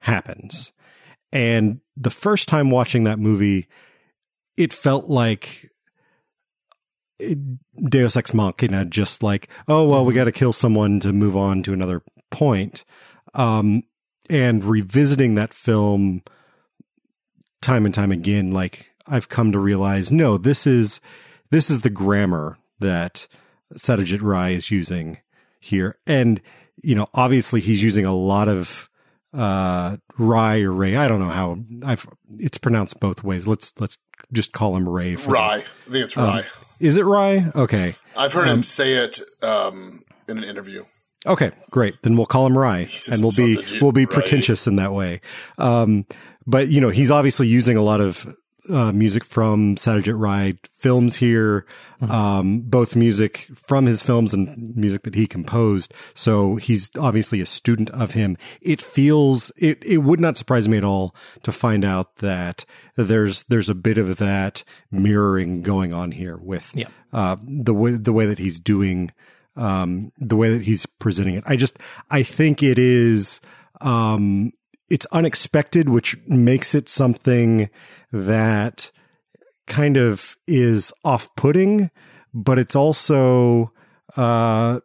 happens. 0.00 0.72
And 1.32 1.80
the 1.96 2.10
first 2.10 2.48
time 2.48 2.70
watching 2.70 3.04
that 3.04 3.18
movie, 3.18 3.68
it 4.56 4.72
felt 4.72 5.08
like 5.08 5.70
Deus 7.88 8.16
Ex 8.16 8.34
Machina, 8.34 8.84
just 8.84 9.22
like, 9.22 9.48
oh, 9.68 9.88
well, 9.88 10.04
we 10.04 10.14
got 10.14 10.24
to 10.24 10.32
kill 10.32 10.52
someone 10.52 11.00
to 11.00 11.12
move 11.12 11.36
on 11.36 11.62
to 11.62 11.72
another 11.72 12.02
point. 12.30 12.84
Um, 13.34 13.84
and 14.30 14.62
revisiting 14.64 15.34
that 15.34 15.52
film 15.54 16.22
time 17.60 17.84
and 17.84 17.94
time 17.94 18.12
again, 18.12 18.50
like 18.50 18.90
I've 19.06 19.28
come 19.28 19.52
to 19.52 19.58
realize, 19.58 20.12
no, 20.12 20.36
this 20.36 20.66
is 20.66 21.00
this 21.50 21.70
is 21.70 21.82
the 21.82 21.90
grammar 21.90 22.58
that 22.80 23.26
Satyajit 23.74 24.20
Rai 24.22 24.54
is 24.54 24.70
using 24.70 25.18
here, 25.60 25.96
and 26.06 26.40
you 26.82 26.94
know, 26.94 27.08
obviously 27.14 27.60
he's 27.60 27.82
using 27.82 28.04
a 28.04 28.14
lot 28.14 28.48
of 28.48 28.88
uh 29.32 29.96
Rai 30.18 30.62
or 30.62 30.72
Ray. 30.72 30.96
I 30.96 31.08
don't 31.08 31.20
know 31.20 31.28
how 31.30 31.58
I've 31.84 32.06
it's 32.38 32.58
pronounced 32.58 33.00
both 33.00 33.24
ways. 33.24 33.46
Let's 33.46 33.72
let's 33.80 33.96
just 34.32 34.52
call 34.52 34.76
him 34.76 34.88
Ray. 34.88 35.14
for- 35.14 35.30
Rye. 35.32 35.56
I 35.56 35.90
think 35.90 36.04
it's 36.04 36.16
Um, 36.16 36.24
Rye. 36.24 36.42
Is 36.80 36.96
it 36.96 37.04
Rai? 37.04 37.44
Okay. 37.54 37.94
I've 38.16 38.32
heard 38.32 38.48
him 38.48 38.62
say 38.62 38.94
it 38.94 39.20
um, 39.42 40.00
in 40.28 40.38
an 40.38 40.44
interview. 40.44 40.82
Okay, 41.26 41.52
great. 41.70 41.94
Then 42.02 42.16
we'll 42.16 42.26
call 42.26 42.44
him 42.46 42.58
Rye, 42.58 42.86
and 43.10 43.22
we'll 43.22 43.30
be 43.36 43.56
we'll 43.80 43.92
be 43.92 44.06
pretentious 44.06 44.66
in 44.66 44.76
that 44.76 44.92
way. 44.92 45.20
Um, 45.58 46.04
but 46.46 46.68
you 46.68 46.80
know, 46.80 46.88
he's 46.90 47.10
obviously 47.10 47.46
using 47.46 47.76
a 47.76 47.82
lot 47.82 48.00
of 48.00 48.26
uh, 48.70 48.92
music 48.92 49.24
from 49.24 49.74
Satyajit 49.76 50.18
Rai 50.18 50.58
films 50.74 51.16
here, 51.16 51.66
um, 52.08 52.60
both 52.60 52.94
music 52.94 53.48
from 53.54 53.86
his 53.86 54.02
films 54.02 54.32
and 54.34 54.74
music 54.76 55.02
that 55.02 55.14
he 55.14 55.26
composed. 55.26 55.92
So 56.14 56.56
he's 56.56 56.90
obviously 56.98 57.40
a 57.40 57.46
student 57.46 57.90
of 57.90 58.12
him. 58.12 58.36
It 58.60 58.80
feels 58.80 59.50
it. 59.56 59.84
It 59.84 59.98
would 59.98 60.20
not 60.20 60.36
surprise 60.36 60.68
me 60.68 60.76
at 60.76 60.84
all 60.84 61.14
to 61.42 61.52
find 61.52 61.84
out 61.84 62.16
that 62.16 62.64
there's 62.96 63.44
there's 63.44 63.68
a 63.68 63.74
bit 63.74 63.98
of 63.98 64.16
that 64.18 64.62
mirroring 64.90 65.62
going 65.62 65.92
on 65.92 66.12
here 66.12 66.36
with 66.36 66.70
Yeah. 66.74 66.88
uh, 67.12 67.36
the 67.42 67.74
way 67.74 67.92
the 67.92 68.12
way 68.12 68.26
that 68.26 68.38
he's 68.38 68.60
doing 68.60 69.10
um, 69.56 70.12
the 70.18 70.36
way 70.36 70.50
that 70.50 70.62
he's 70.62 70.86
presenting 70.86 71.34
it. 71.34 71.44
I 71.46 71.56
just, 71.56 71.78
I 72.10 72.22
think 72.22 72.62
it 72.62 72.78
is, 72.78 73.40
um, 73.82 74.52
it's 74.92 75.06
unexpected, 75.06 75.88
which 75.88 76.18
makes 76.26 76.74
it 76.74 76.86
something 76.86 77.70
that 78.12 78.92
kind 79.66 79.96
of 79.96 80.36
is 80.46 80.92
off 81.02 81.34
putting, 81.34 81.90
but 82.34 82.58
it's 82.58 82.76
also, 82.76 83.72
uh, 84.18 84.80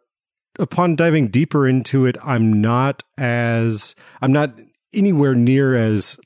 upon 0.58 0.96
diving 0.96 1.28
deeper 1.28 1.68
into 1.68 2.06
it, 2.06 2.16
I'm 2.24 2.58
not 2.58 3.02
as, 3.18 3.94
I'm 4.22 4.32
not 4.32 4.54
anywhere 4.94 5.34
near 5.34 5.74
as 5.74 6.18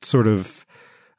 sort 0.00 0.26
of, 0.26 0.64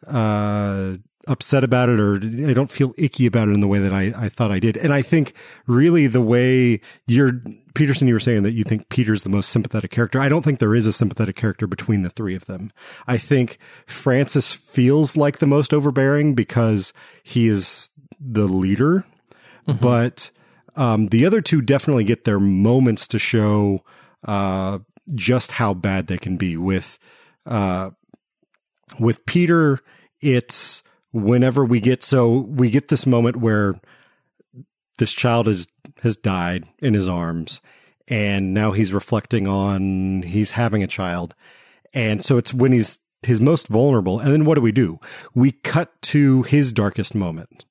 uh, 0.07 0.95
upset 1.27 1.63
about 1.63 1.89
it 1.89 1.99
or 1.99 2.15
I 2.15 2.53
don't 2.53 2.71
feel 2.71 2.93
icky 2.97 3.25
about 3.25 3.49
it 3.49 3.53
in 3.53 3.59
the 3.59 3.67
way 3.67 3.79
that 3.79 3.93
I, 3.93 4.13
I 4.15 4.29
thought 4.29 4.51
I 4.51 4.59
did. 4.59 4.77
And 4.77 4.93
I 4.93 5.01
think 5.01 5.33
really 5.65 6.07
the 6.07 6.21
way 6.21 6.79
you're, 7.05 7.41
Peterson, 7.75 8.07
you 8.07 8.13
were 8.13 8.19
saying 8.19 8.43
that 8.43 8.53
you 8.53 8.63
think 8.63 8.89
Peter's 8.89 9.23
the 9.23 9.29
most 9.29 9.49
sympathetic 9.49 9.91
character. 9.91 10.19
I 10.19 10.29
don't 10.29 10.43
think 10.43 10.59
there 10.59 10.75
is 10.75 10.87
a 10.87 10.93
sympathetic 10.93 11.35
character 11.35 11.67
between 11.67 12.01
the 12.01 12.09
three 12.09 12.35
of 12.35 12.45
them. 12.45 12.71
I 13.07 13.17
think 13.17 13.57
Francis 13.85 14.53
feels 14.53 15.17
like 15.17 15.39
the 15.39 15.47
most 15.47 15.73
overbearing 15.73 16.33
because 16.33 16.93
he 17.23 17.47
is 17.47 17.89
the 18.19 18.45
leader, 18.45 19.05
but, 19.81 20.31
um, 20.75 21.07
the 21.07 21.25
other 21.25 21.41
two 21.41 21.61
definitely 21.61 22.03
get 22.03 22.23
their 22.23 22.39
moments 22.39 23.07
to 23.09 23.19
show, 23.19 23.83
uh, 24.25 24.79
just 25.13 25.51
how 25.51 25.73
bad 25.73 26.07
they 26.07 26.17
can 26.17 26.37
be 26.37 26.55
with, 26.57 26.97
uh, 27.45 27.91
with 28.99 29.25
Peter, 29.25 29.81
it's 30.21 30.83
whenever 31.17 31.65
we 31.65 31.79
get 31.79 32.03
so 32.03 32.39
we 32.39 32.69
get 32.69 32.87
this 32.87 33.05
moment 33.05 33.37
where 33.37 33.79
this 34.97 35.13
child 35.13 35.47
is 35.47 35.67
has 36.03 36.15
died 36.15 36.65
in 36.79 36.93
his 36.93 37.07
arms 37.07 37.61
and 38.07 38.53
now 38.53 38.71
he's 38.71 38.93
reflecting 38.93 39.47
on 39.47 40.21
he's 40.21 40.51
having 40.51 40.83
a 40.83 40.87
child. 40.87 41.35
And 41.93 42.23
so 42.23 42.37
it's 42.37 42.53
when 42.53 42.71
he's 42.71 42.99
his 43.25 43.41
most 43.41 43.67
vulnerable. 43.67 44.19
And 44.19 44.31
then 44.31 44.45
what 44.45 44.55
do 44.55 44.61
we 44.61 44.71
do? 44.71 44.99
We 45.33 45.51
cut 45.51 46.01
to 46.03 46.43
his 46.43 46.71
darkest 46.71 47.15
moment 47.15 47.65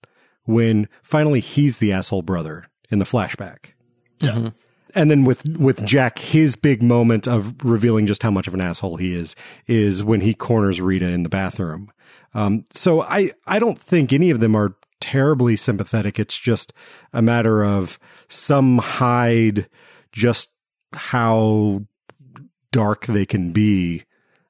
when 0.44 0.88
finally 1.02 1.40
he's 1.40 1.78
the 1.78 1.92
asshole 1.92 2.22
brother 2.22 2.66
in 2.90 2.98
the 2.98 3.04
flashback. 3.04 3.72
Yeah. 4.20 4.30
Mm-hmm. 4.30 4.48
and 4.94 5.11
then 5.11 5.24
with 5.24 5.42
with 5.59 5.85
Jack, 5.85 6.18
his 6.18 6.56
big 6.56 6.82
moment 6.82 7.28
of 7.28 7.54
revealing 7.62 8.06
just 8.06 8.22
how 8.22 8.30
much 8.30 8.46
of 8.46 8.54
an 8.54 8.62
asshole 8.62 8.96
he 8.96 9.14
is 9.14 9.37
is 9.66 10.02
when 10.02 10.22
he 10.22 10.32
corners 10.32 10.80
Rita 10.80 11.06
in 11.06 11.22
the 11.22 11.28
bathroom. 11.28 11.90
Um, 12.34 12.64
so 12.70 13.02
I 13.02 13.30
I 13.46 13.58
don't 13.58 13.78
think 13.78 14.12
any 14.12 14.30
of 14.30 14.40
them 14.40 14.54
are 14.54 14.76
terribly 15.00 15.56
sympathetic. 15.56 16.18
It's 16.18 16.38
just 16.38 16.72
a 17.12 17.22
matter 17.22 17.64
of 17.64 17.98
some 18.28 18.78
hide 18.78 19.68
just 20.12 20.50
how 20.92 21.82
dark 22.72 23.06
they 23.06 23.26
can 23.26 23.52
be 23.52 24.04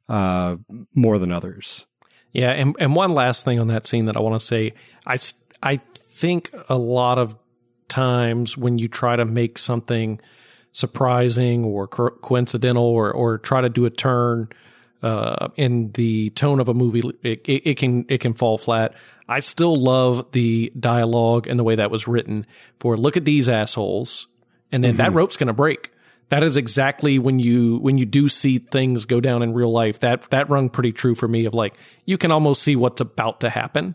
uh, 0.08 0.56
more 0.94 1.18
than 1.18 1.32
others. 1.32 1.86
Yeah, 2.32 2.50
and 2.50 2.76
and 2.78 2.94
one 2.94 3.14
last 3.14 3.44
thing 3.44 3.58
on 3.58 3.68
that 3.68 3.86
scene 3.86 4.06
that 4.06 4.16
I 4.16 4.20
want 4.20 4.38
to 4.38 4.44
say, 4.44 4.74
I 5.06 5.18
I 5.62 5.80
think 6.08 6.50
a 6.68 6.76
lot 6.76 7.18
of 7.18 7.36
times 7.88 8.56
when 8.56 8.78
you 8.78 8.88
try 8.88 9.16
to 9.16 9.24
make 9.24 9.58
something 9.58 10.20
surprising 10.72 11.64
or 11.64 11.86
co- 11.88 12.10
coincidental 12.10 12.84
or 12.84 13.10
or 13.10 13.38
try 13.38 13.60
to 13.60 13.68
do 13.68 13.86
a 13.86 13.90
turn 13.90 14.48
uh, 15.02 15.48
in 15.56 15.92
the 15.92 16.30
tone 16.30 16.60
of 16.60 16.68
a 16.68 16.74
movie, 16.74 17.02
it, 17.22 17.40
it, 17.46 17.62
it 17.64 17.76
can 17.76 18.06
it 18.08 18.20
can 18.20 18.34
fall 18.34 18.58
flat. 18.58 18.94
I 19.28 19.40
still 19.40 19.76
love 19.76 20.30
the 20.32 20.72
dialogue 20.78 21.46
and 21.46 21.58
the 21.58 21.64
way 21.64 21.74
that 21.74 21.90
was 21.90 22.06
written. 22.06 22.46
For 22.78 22.96
look 22.96 23.16
at 23.16 23.24
these 23.24 23.48
assholes, 23.48 24.26
and 24.72 24.82
then 24.82 24.96
that 24.96 25.12
rope's 25.12 25.36
going 25.36 25.48
to 25.48 25.52
break. 25.52 25.92
That 26.28 26.42
is 26.42 26.56
exactly 26.56 27.18
when 27.18 27.38
you 27.38 27.78
when 27.78 27.98
you 27.98 28.06
do 28.06 28.28
see 28.28 28.58
things 28.58 29.04
go 29.04 29.20
down 29.20 29.42
in 29.42 29.52
real 29.54 29.70
life. 29.70 30.00
That 30.00 30.22
that 30.30 30.48
rung 30.48 30.70
pretty 30.70 30.92
true 30.92 31.14
for 31.14 31.28
me. 31.28 31.44
Of 31.44 31.54
like 31.54 31.74
you 32.04 32.18
can 32.18 32.32
almost 32.32 32.62
see 32.62 32.74
what's 32.74 33.00
about 33.00 33.40
to 33.40 33.50
happen, 33.50 33.94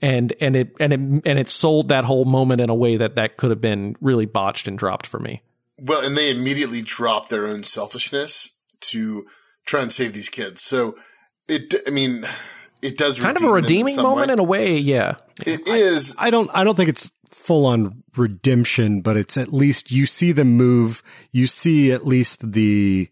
and 0.00 0.32
and 0.40 0.56
it 0.56 0.74
and 0.80 0.92
it 0.92 1.00
and 1.00 1.38
it 1.38 1.50
sold 1.50 1.88
that 1.88 2.04
whole 2.04 2.24
moment 2.24 2.60
in 2.60 2.70
a 2.70 2.74
way 2.74 2.96
that 2.96 3.16
that 3.16 3.36
could 3.36 3.50
have 3.50 3.60
been 3.60 3.96
really 4.00 4.26
botched 4.26 4.66
and 4.66 4.78
dropped 4.78 5.06
for 5.06 5.18
me. 5.18 5.42
Well, 5.78 6.04
and 6.04 6.16
they 6.16 6.30
immediately 6.30 6.80
drop 6.82 7.28
their 7.28 7.46
own 7.46 7.62
selfishness 7.62 8.56
to 8.80 9.26
try 9.68 9.82
and 9.82 9.92
save 9.92 10.14
these 10.14 10.28
kids. 10.30 10.62
So 10.62 10.96
it, 11.48 11.74
I 11.86 11.90
mean, 11.90 12.24
it 12.82 12.98
does 12.98 13.20
Kind 13.20 13.36
of 13.36 13.44
a 13.44 13.52
redeem 13.52 13.86
them 13.86 13.88
in 13.88 13.94
redeeming 13.94 14.02
moment 14.02 14.26
way. 14.28 14.32
in 14.32 14.38
a 14.38 14.42
way. 14.42 14.78
Yeah, 14.78 15.14
It 15.46 15.68
is. 15.68 16.16
I 16.18 16.30
don't 16.30 16.50
I 16.54 16.64
don't 16.64 16.74
think 16.76 16.88
it's 16.88 17.12
full 17.30 17.66
on 17.66 18.02
redemption, 18.16 19.00
but 19.02 19.16
it's 19.16 19.36
at 19.36 19.52
least 19.52 19.92
you 19.92 20.06
see 20.06 20.32
them 20.32 20.56
move. 20.56 21.02
You 21.30 21.46
see 21.46 21.92
at 21.92 22.06
least 22.06 22.52
the 22.52 23.08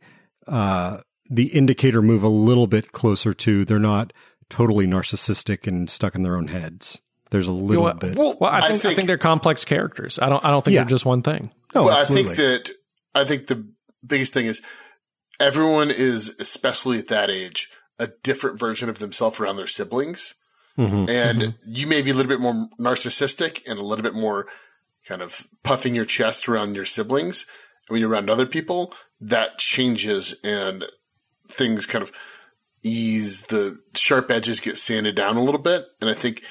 uh 0.49 1.01
the 1.29 1.47
indicator 1.49 2.01
move 2.03 2.23
a 2.23 2.29
little 2.29 2.67
bit 2.67 2.93
closer 2.93 3.35
to 3.35 3.65
they're 3.65 3.79
not 3.79 4.13
totally 4.49 4.87
narcissistic 4.87 5.67
and 5.67 5.91
stuck 5.91 6.15
in 6.15 6.23
their 6.23 6.37
own 6.37 6.49
heads. 6.49 7.01
There's 7.33 7.49
a 7.49 7.53
little 7.53 7.83
what? 7.83 7.99
bit. 7.99 8.17
Well, 8.17 8.37
Well, 8.41 8.53
I 8.53 8.61
think, 8.69 8.85
I 8.85 8.95
think 8.95 9.09
they're 9.09 9.19
complex 9.19 9.65
characters. 9.65 10.19
I 10.21 10.29
don't 10.29 10.45
I 10.45 10.51
don't 10.51 10.65
think 10.65 10.75
Yeah. 10.75 10.83
they're 10.83 10.91
just 10.91 11.05
one 11.05 11.23
thing. 11.23 11.51
No, 11.75 11.85
well, 11.85 11.97
I 11.97 12.05
think 12.05 12.29
that 12.37 12.71
I 13.15 13.25
think 13.25 13.49
the 13.49 13.67
biggest 14.07 14.33
thing 14.33 14.47
is 14.47 14.63
everyone 15.41 15.91
is, 15.91 16.35
especially 16.39 16.99
at 16.99 17.09
that 17.09 17.31
age, 17.31 17.69
a 17.99 18.09
different 18.23 18.59
version 18.59 18.89
of 18.89 18.99
themselves 18.99 19.41
around 19.41 19.57
their 19.57 19.67
siblings. 19.67 20.35
Mm-hmm. 20.79 21.09
and 21.09 21.41
mm-hmm. 21.41 21.73
you 21.73 21.87
may 21.87 22.03
be 22.03 22.11
a 22.11 22.15
little 22.15 22.29
bit 22.29 22.39
more 22.39 22.69
narcissistic 22.79 23.67
and 23.67 23.79
a 23.79 23.83
little 23.83 24.03
bit 24.03 24.13
more 24.13 24.47
kind 25.09 25.23
of 25.23 25.47
puffing 25.63 25.95
your 25.95 26.05
chest 26.05 26.51
around 26.51 26.75
your 26.75 26.85
siblings. 26.85 27.47
And 27.89 27.95
when 27.95 28.01
you're 28.01 28.11
around 28.11 28.29
other 28.29 28.45
people, 28.45 28.93
that 29.21 29.57
changes 29.57 30.35
and 30.45 30.85
things 31.49 31.87
kind 31.87 32.03
of 32.03 32.13
ease. 32.85 33.47
The 33.47 33.81
sharp 33.95 34.31
edges 34.31 34.61
get 34.61 34.77
sanded 34.77 35.15
down 35.15 35.37
a 35.37 35.43
little 35.43 35.61
bit. 35.61 35.87
And 36.01 36.11
I 36.11 36.15
think 36.15 36.43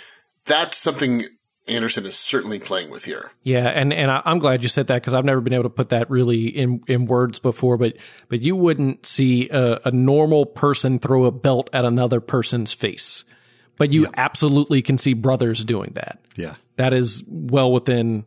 that's 0.46 0.78
something 0.78 1.24
Anderson 1.68 2.06
is 2.06 2.16
certainly 2.16 2.60
playing 2.60 2.90
with 2.92 3.06
here. 3.06 3.32
Yeah, 3.44 3.68
and 3.68 3.92
and 3.92 4.12
I'm 4.12 4.40
glad 4.40 4.62
you 4.62 4.70
said 4.70 4.88
that 4.88 4.96
because 5.02 5.14
I've 5.14 5.26
never 5.26 5.42
been 5.42 5.54
able 5.54 5.64
to 5.64 5.70
put 5.70 5.90
that 5.90 6.10
really 6.10 6.46
in 6.48 6.82
in 6.88 7.06
words 7.06 7.40
before. 7.40 7.78
But 7.78 7.94
but 8.30 8.42
you 8.42 8.56
wouldn't 8.56 9.06
see 9.06 9.50
a, 9.50 9.80
a 9.86 9.92
normal 9.92 10.46
person 10.46 11.00
throw 11.00 11.26
a 11.26 11.32
belt 11.32 11.70
at 11.74 11.84
another 11.86 12.20
person's 12.20 12.72
face, 12.74 13.24
but 13.78 13.92
you 13.92 14.08
absolutely 14.16 14.82
can 14.82 14.98
see 14.98 15.14
brothers 15.14 15.64
doing 15.64 15.92
that. 15.96 16.20
Yeah. 16.36 16.56
That 16.78 16.94
is 16.94 17.24
well 17.28 17.72
within 17.72 18.26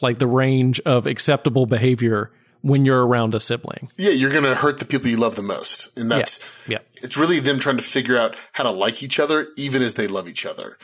like 0.00 0.18
the 0.18 0.26
range 0.26 0.80
of 0.80 1.06
acceptable 1.06 1.64
behavior 1.66 2.30
when 2.60 2.84
you're 2.84 3.06
around 3.06 3.34
a 3.34 3.40
sibling. 3.40 3.90
Yeah, 3.96 4.10
you're 4.10 4.30
going 4.32 4.44
to 4.44 4.54
hurt 4.54 4.78
the 4.78 4.84
people 4.84 5.08
you 5.08 5.16
love 5.16 5.36
the 5.36 5.42
most. 5.42 5.96
And 5.96 6.10
that's, 6.10 6.68
Yeah. 6.68 6.78
it's 7.02 7.16
really 7.16 7.38
them 7.38 7.58
trying 7.60 7.76
to 7.76 7.82
figure 7.82 8.16
out 8.16 8.36
how 8.52 8.64
to 8.64 8.70
like 8.70 9.00
each 9.02 9.20
other, 9.20 9.46
even 9.56 9.80
as 9.80 9.94
they 9.94 10.08
love 10.08 10.28
each 10.28 10.44
other. 10.44 10.76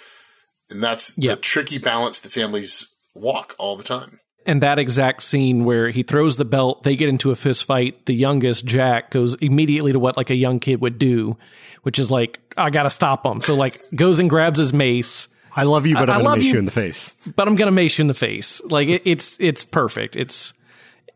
And 0.70 0.82
that's 0.82 1.16
Yeah. 1.18 1.32
the 1.34 1.40
tricky 1.40 1.78
balance 1.78 2.20
the 2.20 2.28
families 2.28 2.88
walk 3.14 3.54
all 3.58 3.76
the 3.76 3.82
time. 3.84 4.18
And 4.46 4.62
that 4.62 4.78
exact 4.78 5.22
scene 5.22 5.64
where 5.64 5.88
he 5.90 6.02
throws 6.02 6.36
the 6.36 6.44
belt, 6.44 6.82
they 6.82 6.96
get 6.96 7.08
into 7.08 7.30
a 7.30 7.36
fist 7.36 7.64
fight. 7.64 8.04
The 8.06 8.14
youngest, 8.14 8.66
Jack, 8.66 9.10
goes 9.10 9.34
immediately 9.36 9.92
to 9.92 9.98
what 9.98 10.16
like 10.18 10.28
a 10.30 10.34
young 10.34 10.60
kid 10.60 10.80
would 10.82 10.98
do, 10.98 11.38
which 11.82 11.98
is 11.98 12.10
like, 12.10 12.38
I 12.56 12.68
gotta 12.70 12.90
stop 12.90 13.24
him. 13.24 13.40
So 13.40 13.54
like 13.54 13.78
goes 13.96 14.18
and 14.18 14.28
grabs 14.28 14.58
his 14.58 14.72
mace, 14.72 15.28
I 15.56 15.62
love 15.62 15.86
you, 15.86 15.94
but 15.94 16.10
I- 16.10 16.14
I, 16.14 16.16
am 16.16 16.20
I 16.20 16.22
going 16.22 16.24
love 16.24 16.34
to 16.34 16.40
mace 16.40 16.46
you. 16.48 16.52
you 16.54 16.58
in 16.58 16.64
the 16.66 16.70
face. 16.72 17.14
but 17.36 17.48
I'm 17.48 17.54
gonna 17.54 17.70
mace 17.70 17.96
you 17.98 18.02
in 18.02 18.08
the 18.08 18.14
face. 18.14 18.60
Like 18.64 18.88
it, 18.88 19.02
it's 19.06 19.38
it's 19.40 19.64
perfect. 19.64 20.14
It's 20.16 20.52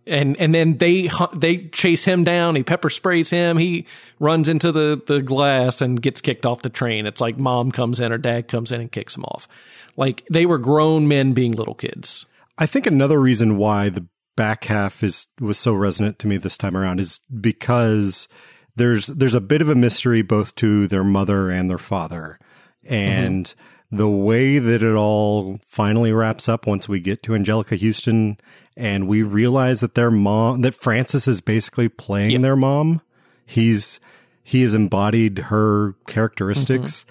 and 0.09 0.39
and 0.41 0.55
then 0.55 0.79
they 0.79 1.11
they 1.35 1.69
chase 1.69 2.05
him 2.05 2.25
down. 2.25 2.57
He 2.57 2.63
pepper 2.63 2.91
sprays 2.91 3.31
him. 3.31 3.59
He 3.59 3.87
runs 4.19 4.49
into 4.49 4.73
the 4.73 5.01
the 5.07 5.23
glass 5.23 5.81
and 5.81 6.01
gets 6.01 6.21
kicked 6.21 6.47
off 6.47 6.63
the 6.63 6.71
train. 6.71 7.07
It's 7.07 7.21
like 7.21 7.39
mom 7.39 7.71
comes 7.71 8.01
in 8.01 8.13
or 8.13 8.19
dad 8.19 8.49
comes 8.49 8.73
in 8.73 8.81
and 8.81 8.91
kicks 8.91 9.17
him 9.17 9.25
off. 9.25 9.49
Like 9.97 10.25
they 10.31 10.47
were 10.47 10.59
grown 10.59 11.09
men 11.09 11.33
being 11.33 11.53
little 11.53 11.75
kids. 11.75 12.27
I 12.57 12.67
think 12.67 12.87
another 12.87 13.21
reason 13.21 13.57
why 13.57 13.89
the 13.89 14.07
back 14.37 14.65
half 14.65 15.03
is 15.03 15.27
was 15.41 15.59
so 15.59 15.75
resonant 15.75 16.19
to 16.21 16.27
me 16.27 16.37
this 16.37 16.57
time 16.57 16.77
around 16.77 17.01
is 17.01 17.21
because 17.41 18.29
there's 18.77 19.09
there's 19.09 19.35
a 19.35 19.41
bit 19.41 19.61
of 19.61 19.69
a 19.69 19.75
mystery 19.75 20.23
both 20.23 20.55
to 20.57 20.87
their 20.89 21.05
mother 21.05 21.51
and 21.51 21.69
their 21.69 21.79
father, 21.79 22.39
and 22.85 23.47
mm-hmm. 23.47 23.78
The 23.91 24.09
way 24.09 24.59
that 24.59 24.83
it 24.83 24.95
all 24.95 25.61
finally 25.67 26.13
wraps 26.13 26.49
up 26.49 26.67
once 26.67 26.89
we 26.89 27.01
get 27.01 27.23
to 27.23 27.33
Anjelica 27.33 27.81
Huston 27.81 28.39
and 28.77 29.09
we 29.09 29.23
realize 29.23 29.81
that 29.81 29.95
their 29.95 30.11
mom 30.11 30.61
that 30.63 30.75
Francis 30.75 31.27
is 31.27 31.41
basically 31.41 31.89
playing 31.89 32.43
their 32.43 32.57
mom. 32.57 33.01
He's 33.47 33.99
he 34.43 34.63
has 34.63 34.75
embodied 34.75 35.39
her 35.39 35.95
characteristics, 36.07 37.07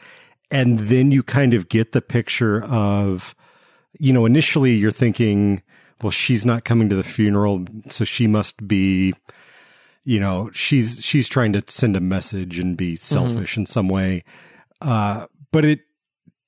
and 0.51 0.79
then 0.79 1.11
you 1.11 1.23
kind 1.23 1.53
of 1.53 1.67
get 1.67 1.91
the 1.91 2.01
picture 2.01 2.63
of 2.63 3.35
you 3.99 4.13
know, 4.13 4.25
initially 4.25 4.73
you're 4.73 4.91
thinking, 4.91 5.61
well, 6.01 6.11
she's 6.11 6.45
not 6.45 6.63
coming 6.63 6.89
to 6.89 6.95
the 6.95 7.03
funeral, 7.03 7.65
so 7.87 8.03
she 8.05 8.27
must 8.27 8.67
be, 8.67 9.13
you 10.03 10.19
know, 10.19 10.49
she's 10.53 11.03
she's 11.03 11.27
trying 11.27 11.53
to 11.53 11.63
send 11.67 11.95
a 11.95 12.01
message 12.01 12.59
and 12.59 12.77
be 12.77 12.95
selfish 12.95 13.57
in 13.57 13.65
some 13.65 13.89
way. 13.89 14.23
Uh, 14.81 15.25
but 15.51 15.65
it, 15.65 15.79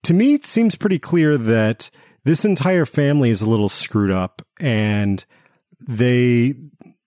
to 0.03 0.13
me, 0.13 0.33
it 0.33 0.45
seems 0.45 0.75
pretty 0.75 0.99
clear 0.99 1.37
that 1.37 1.89
this 2.23 2.45
entire 2.45 2.85
family 2.85 3.29
is 3.29 3.41
a 3.41 3.49
little 3.49 3.69
screwed 3.69 4.11
up, 4.11 4.41
and 4.59 5.23
they, 5.79 6.55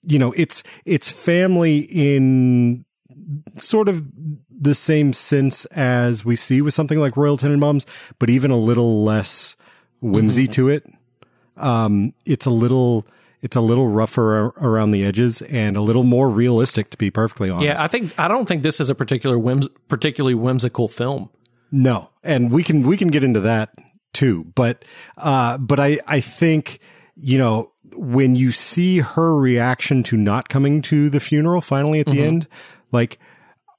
you 0.03 0.19
know, 0.19 0.33
it's 0.37 0.63
it's 0.85 1.11
family 1.11 1.81
in 1.81 2.85
sort 3.57 3.89
of 3.89 4.07
the 4.51 4.75
same 4.75 5.13
sense 5.13 5.65
as 5.67 6.25
we 6.25 6.37
see 6.37 6.63
with 6.63 6.75
something 6.75 6.99
like 6.99 7.17
Royal 7.17 7.37
Tenenbaums, 7.37 7.85
but 8.19 8.31
even 8.31 8.51
a 8.51 8.57
little 8.57 9.03
less 9.03 9.57
whimsy 10.01 10.47
to 10.49 10.69
it. 10.69 10.87
Um, 11.57 12.15
it's 12.25 12.47
a 12.47 12.51
little, 12.51 13.07
it's 13.41 13.57
a 13.57 13.61
little 13.61 13.89
rougher 13.89 14.53
around 14.61 14.93
the 14.93 15.05
edges 15.05 15.43
and 15.43 15.77
a 15.77 15.81
little 15.81 16.05
more 16.05 16.31
realistic, 16.31 16.91
to 16.91 16.97
be 16.97 17.11
perfectly 17.11 17.51
honest. 17.51 17.67
Yeah, 17.67 17.83
I 17.83 17.89
think 17.89 18.19
I 18.19 18.29
don't 18.29 18.47
think 18.47 18.63
this 18.63 18.81
is 18.81 18.89
a 18.89 18.95
particular 18.95 19.39
whims, 19.39 19.69
particularly 19.89 20.35
whimsical 20.35 20.89
film. 20.89 21.31
No, 21.73 22.11
and 22.23 22.53
we 22.53 22.63
can 22.63 22.83
we 22.87 22.97
can 22.97 23.09
get 23.09 23.25
into 23.25 23.41
that 23.41 23.71
too. 24.13 24.45
But 24.55 24.85
uh, 25.17 25.59
but 25.59 25.81
I 25.81 25.99
I 26.07 26.21
think 26.21 26.79
you 27.17 27.39
know 27.39 27.73
when 27.97 28.37
you 28.37 28.53
see 28.53 28.99
her 29.01 29.35
reaction 29.37 30.03
to 30.05 30.17
not 30.17 30.49
coming 30.49 30.83
to 30.83 31.11
the 31.11 31.21
funeral 31.21 31.61
finally 31.61 32.01
at 32.01 32.07
the 32.07 32.23
end, 32.23 32.47
like 32.93 33.19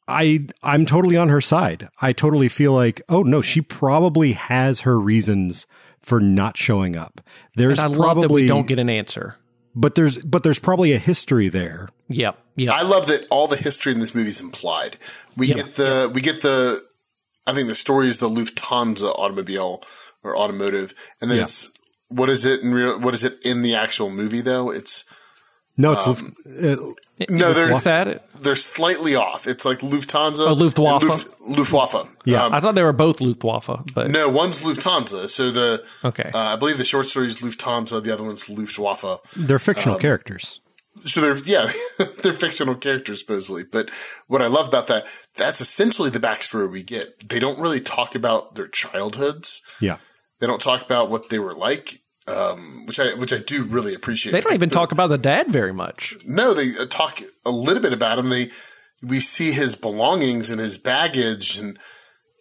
I 0.07 0.47
I'm 0.63 0.85
totally 0.85 1.17
on 1.17 1.29
her 1.29 1.39
side. 1.41 1.87
I 2.01 2.13
totally 2.13 2.49
feel 2.49 2.73
like 2.73 3.01
oh 3.09 3.21
no, 3.21 3.41
she 3.41 3.61
probably 3.61 4.33
has 4.33 4.81
her 4.81 4.99
reasons 4.99 5.67
for 5.99 6.19
not 6.19 6.57
showing 6.57 6.95
up. 6.97 7.21
There's 7.55 7.79
And 7.79 7.93
I 7.93 7.95
probably 7.95 8.21
love 8.21 8.21
that 8.21 8.33
we 8.33 8.47
don't 8.47 8.67
get 8.67 8.79
an 8.79 8.89
answer. 8.89 9.37
but 9.75 9.95
there's 9.95 10.17
but 10.23 10.43
there's 10.43 10.59
probably 10.59 10.93
a 10.93 10.99
history 10.99 11.47
there. 11.49 11.89
Yep, 12.09 12.37
yep. 12.57 12.73
I 12.73 12.83
love 12.83 13.07
that 13.07 13.25
all 13.29 13.47
the 13.47 13.55
history 13.55 13.93
in 13.93 13.99
this 13.99 14.13
movie 14.13 14.27
is 14.29 14.41
implied. 14.41 14.97
We 15.37 15.47
Yeah, 15.47 15.55
get 15.55 15.75
the 15.75 16.11
we 16.13 16.21
get 16.21 16.41
the 16.41 16.81
I 17.47 17.53
think 17.53 17.67
the 17.69 17.75
story 17.75 18.07
is 18.07 18.19
the 18.19 18.29
Lufthansa 18.29 19.13
automobile 19.19 19.81
or 20.23 20.37
automotive, 20.37 20.93
and 21.21 21.29
then 21.29 21.37
Yeah. 21.39 21.43
it's 21.43 21.71
what 22.09 22.29
is 22.29 22.45
it 22.45 22.61
in 22.61 22.73
real? 22.73 22.99
What 22.99 23.13
is 23.13 23.23
it 23.23 23.37
in 23.43 23.61
the 23.63 23.75
actual 23.75 24.09
movie 24.09 24.41
though? 24.41 24.69
It's 24.71 25.05
No, 25.75 25.93
it's 25.93 26.05
Um, 26.05 26.35
uh, 26.47 26.75
no, 27.29 27.51
they're 27.53 27.71
What's 27.71 27.83
that? 27.85 28.21
they're 28.39 28.55
slightly 28.55 29.15
off. 29.15 29.47
It's 29.47 29.65
like 29.65 29.79
Lufthansa, 29.79 30.47
Oh, 30.47 30.53
Luftwaffe. 30.53 31.01
and 31.01 31.09
Luft- 31.09 31.27
Luftwaffe. 31.47 32.15
Yeah. 32.25 32.45
Um, 32.45 32.53
I 32.53 32.59
thought 32.59 32.75
they 32.75 32.83
were 32.83 32.93
both 32.93 33.19
Luftwaffe, 33.21 33.83
but 33.95 34.11
no, 34.11 34.29
one's 34.29 34.63
Lufthansa. 34.63 35.27
So 35.27 35.49
the 35.49 35.83
okay. 36.05 36.29
uh, 36.33 36.37
I 36.53 36.55
believe 36.57 36.77
the 36.77 36.83
short 36.83 37.07
story 37.07 37.25
is 37.27 37.41
Lufthansa. 37.41 38.03
The 38.03 38.13
other 38.13 38.23
one's 38.23 38.47
Luftwaffe. 38.49 39.19
they're 39.35 39.55
um, 39.55 39.59
fictional 39.59 39.97
characters. 39.97 40.59
So 41.05 41.19
they're 41.21 41.37
yeah, 41.45 41.67
they're 42.23 42.33
fictional 42.33 42.75
characters 42.75 43.19
supposedly. 43.19 43.63
But 43.63 43.89
what 44.27 44.41
I 44.41 44.47
love 44.47 44.67
about 44.67 44.87
that, 44.87 45.05
that's 45.37 45.61
essentially 45.61 46.09
the 46.09 46.19
backstory 46.19 46.69
we 46.71 46.83
get. 46.83 47.27
They 47.29 47.39
don't 47.39 47.59
really 47.59 47.79
talk 47.79 48.15
about 48.15 48.55
their 48.55 48.67
childhoods. 48.67 49.61
Yeah. 49.81 49.97
They 50.39 50.47
don't 50.47 50.61
talk 50.61 50.81
about 50.83 51.09
what 51.09 51.29
they 51.29 51.39
were 51.39 51.53
like, 51.53 51.99
um, 52.27 52.85
which 52.85 52.99
I 52.99 53.13
which 53.15 53.33
I 53.33 53.37
do 53.39 53.63
really 53.63 53.93
appreciate. 53.93 54.31
they 54.31 54.41
don't 54.41 54.53
even 54.53 54.69
The- 54.69 54.75
talk 54.75 54.91
about 54.91 55.07
the 55.07 55.17
dad 55.17 55.47
very 55.51 55.73
much. 55.73 56.15
No, 56.25 56.53
they 56.53 56.69
uh, 56.79 56.85
talk 56.85 57.19
a 57.45 57.51
little 57.51 57.81
bit 57.81 57.93
about 57.93 58.19
him. 58.19 58.29
They 58.29 58.49
we 59.01 59.19
see 59.19 59.51
his 59.51 59.75
belongings 59.75 60.49
and 60.49 60.59
his 60.59 60.77
baggage, 60.77 61.57
and 61.57 61.77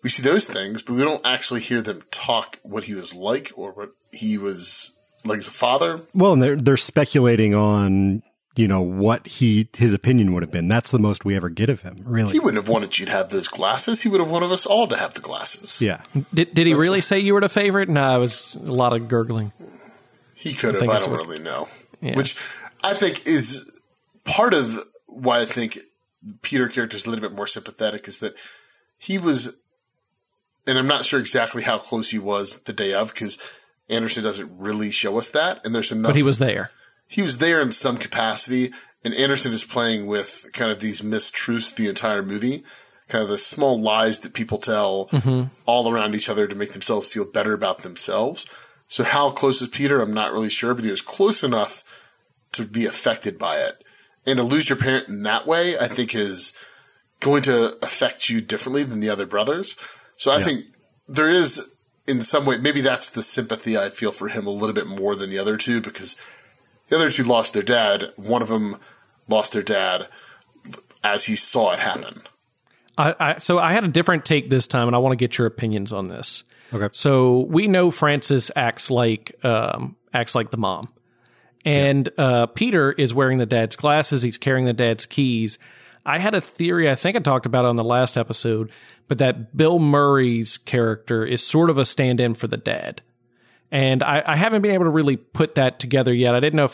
we 0.04 0.10
see 0.10 0.22
those 0.22 0.44
things, 0.44 0.82
but 0.82 0.94
we 0.94 1.02
don't 1.02 1.24
actually 1.26 1.60
hear 1.60 1.82
them 1.82 2.02
talk 2.10 2.58
what 2.62 2.84
he 2.84 2.94
was 2.94 3.14
like 3.14 3.50
or 3.56 3.72
what 3.72 3.90
he 4.12 4.38
was 4.38 4.92
like 5.24 5.38
as 5.38 5.48
a 5.48 5.52
father. 5.52 6.00
Well, 6.14 6.32
and 6.34 6.42
they're 6.42 6.56
they're 6.56 6.76
speculating 6.76 7.54
on 7.54 8.22
you 8.54 8.68
know 8.68 8.82
what 8.82 9.26
he 9.26 9.68
his 9.76 9.94
opinion 9.94 10.32
would 10.32 10.42
have 10.42 10.50
been. 10.52 10.68
That's 10.68 10.90
the 10.90 10.98
most 10.98 11.24
we 11.24 11.34
ever 11.36 11.48
get 11.48 11.70
of 11.70 11.80
him, 11.82 12.02
really. 12.06 12.32
He 12.32 12.38
wouldn't 12.38 12.62
have 12.62 12.68
wanted 12.72 12.98
you 12.98 13.06
to 13.06 13.12
have 13.12 13.30
those 13.30 13.48
glasses. 13.48 14.02
He 14.02 14.08
would 14.08 14.20
have 14.20 14.30
wanted 14.30 14.50
us 14.52 14.66
all 14.66 14.86
to 14.88 14.96
have 14.96 15.14
the 15.14 15.20
glasses. 15.20 15.80
yeah, 15.80 16.02
Did, 16.34 16.54
did 16.54 16.66
he 16.66 16.74
really 16.74 17.00
say 17.00 17.18
you 17.18 17.34
were 17.34 17.40
the 17.40 17.48
favorite? 17.48 17.88
No, 17.88 18.16
it 18.16 18.18
was 18.18 18.54
a 18.56 18.72
lot 18.72 18.92
of 18.92 19.08
gurgling. 19.08 19.52
He 20.34 20.52
could 20.54 20.74
have. 20.74 20.80
think 20.80 20.92
I 20.92 20.98
don't 20.98 21.10
what- 21.10 21.26
really 21.26 21.38
know. 21.42 21.66
Yeah. 22.00 22.16
Which 22.16 22.34
I 22.82 22.94
think 22.94 23.26
is 23.26 23.80
part 24.24 24.54
of 24.54 24.76
why 25.06 25.40
I 25.40 25.44
think 25.44 25.78
Peter 26.42 26.68
character 26.68 26.96
is 26.96 27.06
a 27.06 27.10
little 27.10 27.26
bit 27.28 27.36
more 27.36 27.46
sympathetic 27.46 28.08
is 28.08 28.20
that 28.20 28.34
he 28.98 29.18
was, 29.18 29.56
and 30.66 30.76
I'm 30.78 30.86
not 30.88 31.04
sure 31.04 31.20
exactly 31.20 31.62
how 31.62 31.78
close 31.78 32.10
he 32.10 32.18
was 32.18 32.60
the 32.64 32.72
day 32.72 32.92
of 32.92 33.12
because 33.14 33.38
Anderson 33.88 34.22
doesn't 34.24 34.50
really 34.58 34.90
show 34.90 35.16
us 35.18 35.30
that. 35.30 35.64
And 35.64 35.74
there's 35.74 35.92
enough. 35.92 36.10
But 36.10 36.16
he 36.16 36.22
was 36.22 36.38
there. 36.38 36.70
He 37.12 37.22
was 37.22 37.38
there 37.38 37.60
in 37.60 37.72
some 37.72 37.98
capacity, 37.98 38.72
and 39.04 39.14
Anderson 39.14 39.52
is 39.52 39.64
playing 39.64 40.06
with 40.06 40.46
kind 40.54 40.70
of 40.70 40.80
these 40.80 41.02
mistruths 41.02 41.74
the 41.74 41.88
entire 41.88 42.22
movie, 42.22 42.64
kind 43.08 43.22
of 43.22 43.28
the 43.28 43.36
small 43.36 43.78
lies 43.78 44.20
that 44.20 44.32
people 44.32 44.56
tell 44.56 45.08
mm-hmm. 45.08 45.54
all 45.66 45.92
around 45.92 46.14
each 46.14 46.30
other 46.30 46.46
to 46.46 46.54
make 46.54 46.72
themselves 46.72 47.08
feel 47.08 47.26
better 47.26 47.52
about 47.52 47.78
themselves. 47.78 48.46
So 48.86 49.04
how 49.04 49.30
close 49.30 49.60
is 49.60 49.68
Peter? 49.68 50.00
I'm 50.00 50.14
not 50.14 50.32
really 50.32 50.48
sure, 50.48 50.72
but 50.72 50.84
he 50.84 50.90
was 50.90 51.02
close 51.02 51.44
enough 51.44 51.84
to 52.52 52.64
be 52.64 52.86
affected 52.86 53.38
by 53.38 53.58
it. 53.58 53.84
And 54.24 54.38
to 54.38 54.42
lose 54.42 54.70
your 54.70 54.78
parent 54.78 55.08
in 55.08 55.22
that 55.24 55.46
way, 55.46 55.78
I 55.78 55.88
think 55.88 56.14
is 56.14 56.56
going 57.20 57.42
to 57.42 57.76
affect 57.82 58.30
you 58.30 58.40
differently 58.40 58.84
than 58.84 59.00
the 59.00 59.10
other 59.10 59.26
brothers. 59.26 59.76
So 60.16 60.32
I 60.32 60.40
think 60.40 60.64
there 61.08 61.28
is 61.28 61.78
in 62.06 62.20
some 62.20 62.46
way, 62.46 62.58
maybe 62.58 62.80
that's 62.80 63.10
the 63.10 63.22
sympathy 63.22 63.76
I 63.76 63.88
feel 63.88 64.12
for 64.12 64.28
him 64.28 64.46
a 64.46 64.50
little 64.50 64.74
bit 64.74 64.86
more 64.86 65.14
than 65.14 65.30
the 65.30 65.38
other 65.38 65.56
two 65.56 65.80
because 65.80 66.16
the 66.92 66.98
other 66.98 67.10
two 67.10 67.24
lost 67.24 67.54
their 67.54 67.62
dad. 67.62 68.12
One 68.16 68.42
of 68.42 68.48
them 68.48 68.76
lost 69.26 69.54
their 69.54 69.62
dad 69.62 70.08
as 71.02 71.24
he 71.24 71.36
saw 71.36 71.72
it 71.72 71.78
happen. 71.78 72.20
I, 72.98 73.14
I, 73.18 73.38
so 73.38 73.58
I 73.58 73.72
had 73.72 73.82
a 73.82 73.88
different 73.88 74.26
take 74.26 74.50
this 74.50 74.66
time, 74.66 74.88
and 74.88 74.94
I 74.94 74.98
want 74.98 75.12
to 75.12 75.16
get 75.16 75.38
your 75.38 75.46
opinions 75.46 75.90
on 75.90 76.08
this. 76.08 76.44
Okay. 76.70 76.88
So 76.92 77.40
we 77.40 77.66
know 77.66 77.90
Francis 77.90 78.50
acts 78.54 78.90
like 78.90 79.42
um, 79.42 79.96
acts 80.12 80.34
like 80.34 80.50
the 80.50 80.58
mom, 80.58 80.92
and 81.64 82.10
uh, 82.18 82.44
Peter 82.46 82.92
is 82.92 83.14
wearing 83.14 83.38
the 83.38 83.46
dad's 83.46 83.74
glasses. 83.74 84.22
He's 84.22 84.36
carrying 84.36 84.66
the 84.66 84.74
dad's 84.74 85.06
keys. 85.06 85.58
I 86.04 86.18
had 86.18 86.34
a 86.34 86.42
theory. 86.42 86.90
I 86.90 86.94
think 86.94 87.16
I 87.16 87.20
talked 87.20 87.46
about 87.46 87.64
it 87.64 87.68
on 87.68 87.76
the 87.76 87.84
last 87.84 88.18
episode, 88.18 88.70
but 89.08 89.16
that 89.16 89.56
Bill 89.56 89.78
Murray's 89.78 90.58
character 90.58 91.24
is 91.24 91.42
sort 91.42 91.70
of 91.70 91.78
a 91.78 91.86
stand-in 91.86 92.34
for 92.34 92.48
the 92.48 92.58
dad. 92.58 93.00
And 93.72 94.02
I, 94.02 94.22
I, 94.26 94.36
haven't 94.36 94.60
been 94.60 94.72
able 94.72 94.84
to 94.84 94.90
really 94.90 95.16
put 95.16 95.54
that 95.54 95.78
together 95.78 96.12
yet. 96.12 96.34
I 96.34 96.40
didn't 96.40 96.58
know 96.58 96.66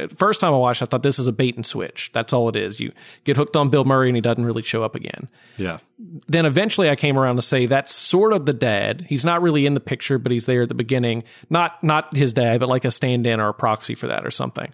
if 0.00 0.12
first 0.12 0.40
time 0.40 0.54
I 0.54 0.56
watched, 0.56 0.80
I 0.80 0.86
thought 0.86 1.02
this 1.02 1.18
is 1.18 1.26
a 1.26 1.32
bait 1.32 1.54
and 1.54 1.66
switch. 1.66 2.10
That's 2.14 2.32
all 2.32 2.48
it 2.48 2.56
is. 2.56 2.80
You 2.80 2.92
get 3.24 3.36
hooked 3.36 3.56
on 3.56 3.68
Bill 3.68 3.84
Murray 3.84 4.08
and 4.08 4.16
he 4.16 4.22
doesn't 4.22 4.46
really 4.46 4.62
show 4.62 4.82
up 4.82 4.94
again. 4.94 5.28
Yeah. 5.58 5.80
Then 5.98 6.46
eventually 6.46 6.88
I 6.88 6.96
came 6.96 7.18
around 7.18 7.36
to 7.36 7.42
say 7.42 7.66
that's 7.66 7.94
sort 7.94 8.32
of 8.32 8.46
the 8.46 8.54
dad. 8.54 9.04
He's 9.06 9.22
not 9.22 9.42
really 9.42 9.66
in 9.66 9.74
the 9.74 9.80
picture, 9.80 10.18
but 10.18 10.32
he's 10.32 10.46
there 10.46 10.62
at 10.62 10.68
the 10.70 10.74
beginning. 10.74 11.24
Not 11.50 11.84
not 11.84 12.16
his 12.16 12.32
dad, 12.32 12.60
but 12.60 12.70
like 12.70 12.86
a 12.86 12.90
stand-in 12.90 13.38
or 13.38 13.50
a 13.50 13.54
proxy 13.54 13.94
for 13.94 14.06
that 14.06 14.24
or 14.24 14.30
something. 14.30 14.72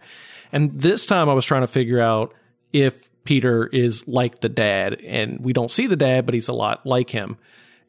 And 0.52 0.78
this 0.78 1.04
time 1.04 1.28
I 1.28 1.34
was 1.34 1.44
trying 1.44 1.62
to 1.62 1.66
figure 1.66 1.98
out 1.98 2.32
if 2.72 3.10
Peter 3.24 3.66
is 3.66 4.06
like 4.06 4.40
the 4.40 4.48
dad 4.48 5.00
and 5.00 5.40
we 5.40 5.52
don't 5.52 5.70
see 5.70 5.88
the 5.88 5.96
dad, 5.96 6.26
but 6.26 6.34
he's 6.34 6.48
a 6.48 6.52
lot 6.52 6.86
like 6.86 7.10
him. 7.10 7.38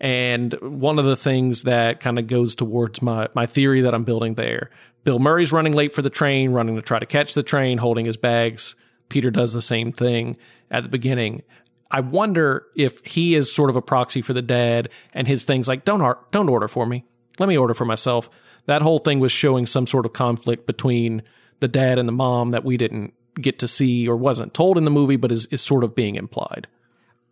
And 0.04 0.54
one 0.62 1.00
of 1.00 1.06
the 1.06 1.16
things 1.16 1.63
that 1.63 2.02
kind 2.02 2.20
of 2.20 2.28
goes 2.28 2.56
towards 2.56 3.02
my, 3.02 3.30
my 3.34 3.46
theory 3.46 3.80
that 3.82 3.96
I'm 3.96 4.04
building 4.04 4.34
there, 4.34 4.70
Bill 5.06 5.18
Murray's 5.18 5.54
running 5.54 5.72
late 5.72 5.94
for 5.94 6.02
the 6.02 6.10
train, 6.10 6.52
running 6.52 6.76
to 6.76 6.82
try 6.82 7.00
to 7.00 7.06
catch 7.06 7.34
the 7.34 7.42
train, 7.42 7.78
holding 7.78 8.04
his 8.04 8.18
bags. 8.18 8.76
Peter 9.08 9.32
does 9.32 9.54
the 9.54 9.62
same 9.62 9.94
thing 9.94 10.38
at 10.70 10.84
the 10.84 10.89
beginning. 10.89 11.42
I 11.89 12.02
wonder 12.02 12.66
if 12.76 13.00
he 13.06 13.34
is 13.34 13.56
sort 13.56 13.70
of 13.70 13.78
a 13.78 13.82
proxy 13.82 14.22
for 14.22 14.34
the 14.34 14.42
dad 14.42 14.89
and 15.13 15.26
his 15.26 15.46
things 15.46 15.70
like, 15.70 15.86
don't, 15.86 16.02
ar- 16.02 16.20
don't 16.32 16.50
order 16.50 16.68
for 16.68 16.86
me. 16.86 17.06
Let 17.39 17.48
me 17.48 17.58
order 17.58 17.74
for 17.74 17.86
myself. 17.86 18.30
That 18.66 18.82
whole 18.82 19.00
thing 19.00 19.22
was 19.22 19.32
showing 19.32 19.66
some 19.66 19.88
sort 19.88 20.06
of 20.06 20.12
conflict 20.12 20.68
between 20.68 21.24
the 21.62 21.70
dad 21.70 21.98
and 21.98 22.10
the 22.10 22.13
mom 22.13 22.52
that 22.52 22.66
we 22.66 22.76
didn't 22.76 23.13
get 23.39 23.58
to 23.60 23.70
see 23.70 24.06
or 24.06 24.18
wasn't 24.18 24.54
told 24.54 24.78
in 24.78 24.84
the 24.84 24.92
movie, 24.92 25.16
but 25.16 25.32
is, 25.32 25.46
is 25.46 25.62
sort 25.62 25.86
of 25.86 25.96
being 25.96 26.16
implied. 26.16 26.68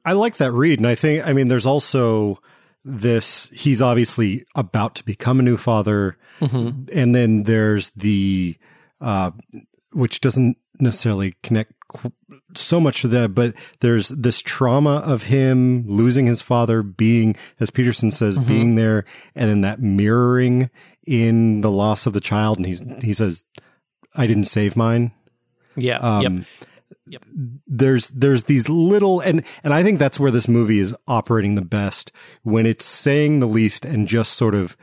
I 0.06 0.14
like 0.14 0.38
that 0.38 0.54
read. 0.54 0.80
And 0.80 0.88
I 0.88 0.96
think, 0.96 1.28
I 1.28 1.34
mean, 1.34 1.50
there's 1.50 1.66
also 1.66 2.40
this, 2.84 3.50
he's 3.50 3.82
obviously 3.82 4.44
about 4.56 4.96
to 4.96 5.06
become 5.06 5.40
a 5.40 5.44
new 5.44 5.58
father. 5.58 6.18
Mm-hmm. 6.40 6.98
And 6.98 7.16
then 7.16 7.44
there's 7.44 7.92
the, 7.92 8.58
uh, 9.00 9.32
which 9.94 10.22
doesn't 10.22 10.58
necessarily 10.80 11.36
connect 11.44 11.74
so 12.56 12.80
much 12.80 13.02
to 13.02 13.08
that, 13.10 13.36
but 13.36 13.54
there's 13.82 14.10
this 14.10 14.42
trauma 14.42 14.98
of 14.98 15.24
him 15.24 15.86
losing 15.88 16.26
his 16.26 16.42
father, 16.42 16.82
being, 16.82 17.36
as 17.60 17.70
Peterson 17.70 18.12
says, 18.12 18.38
Mm-hmm. 18.38 18.48
being 18.48 18.76
there, 18.76 19.06
and 19.36 19.50
then 19.50 19.62
that 19.62 19.80
mirroring 19.80 20.70
in 21.06 21.62
the 21.62 21.72
loss 21.72 22.06
of 22.06 22.14
the 22.14 22.22
child. 22.22 22.58
And 22.58 22.66
he's, 22.66 22.82
he 23.04 23.14
says, 23.14 23.44
I 24.16 24.26
didn't 24.26 24.46
save 24.46 24.76
mine. 24.76 25.12
Yeah. 25.76 25.98
Um, 26.00 26.22
yep. 26.22 26.46
There's 27.68 28.10
there's 28.10 28.46
these 28.46 28.70
little 28.70 29.20
and 29.20 29.44
and 29.64 29.74
I 29.74 29.84
think 29.84 30.00
that's 30.00 30.20
where 30.20 30.32
this 30.32 30.48
movie 30.48 30.80
is 30.80 30.96
operating 31.08 31.56
the 31.56 31.62
best 31.62 32.12
when 32.44 32.66
it's 32.66 32.86
saying 32.86 33.40
the 33.40 33.48
least 33.48 33.86
and 33.86 34.08
just 34.08 34.34
sort 34.34 34.56
of 34.56 34.78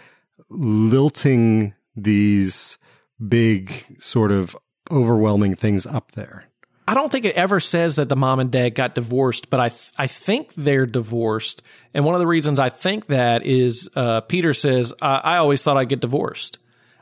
lilting 0.51 1.75
these 1.97 2.79
big 3.27 3.73
sort 4.01 4.33
of 4.33 4.57
overwhelming 4.91 5.55
things 5.55 5.87
up 5.87 6.13
there. 6.13 6.45
I 6.87 6.95
don't 6.95 7.13
think 7.13 7.27
it 7.27 7.35
ever 7.35 7.61
says 7.61 7.97
that 7.97 8.09
the 8.09 8.17
mom 8.17 8.41
and 8.41 8.51
dad 8.51 8.71
got 8.71 8.95
divorced, 8.95 9.51
but 9.51 9.61
I 9.61 9.69
th- 9.69 9.91
I 9.99 10.07
think 10.07 10.55
they're 10.55 10.87
divorced. 10.87 11.61
And 11.93 12.05
one 12.05 12.15
of 12.15 12.19
the 12.19 12.27
reasons 12.27 12.59
I 12.59 12.71
think 12.71 13.09
that 13.09 13.45
is 13.45 13.91
uh, 13.95 14.23
Peter 14.23 14.55
says, 14.55 14.95
I-, 15.03 15.17
I 15.17 15.37
always 15.37 15.63
thought 15.63 15.77
I'd 15.77 15.91
get 15.91 16.01
divorced. 16.01 16.59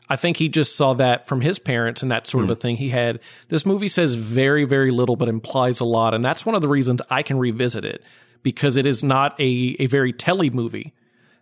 I 0.09 0.17
think 0.17 0.37
he 0.37 0.49
just 0.49 0.77
saw 0.77 0.95
that 0.95 1.27
from 1.27 1.41
his 1.41 1.59
parents 1.59 2.03
and 2.03 2.11
that 2.13 2.27
sort 2.27 2.45
of 2.45 2.51
a 2.51 2.55
thing 2.55 2.77
he 2.77 2.91
had. 2.91 3.19
This 3.49 3.67
movie 3.67 3.89
says 3.89 4.15
very, 4.15 4.65
very 4.65 4.91
little, 4.91 5.17
but 5.17 5.29
implies 5.29 5.81
a 5.81 5.85
lot. 5.85 6.15
And 6.15 6.25
that's 6.25 6.47
one 6.47 6.55
of 6.55 6.63
the 6.63 6.69
reasons 6.69 7.01
I 7.11 7.23
can 7.23 7.39
revisit 7.39 7.85
it 7.85 8.03
because 8.43 8.77
it 8.77 8.87
is 8.87 9.03
not 9.03 9.39
a, 9.41 9.77
a 9.81 9.87
very 9.87 10.13
telly 10.13 10.51
movie. 10.51 10.93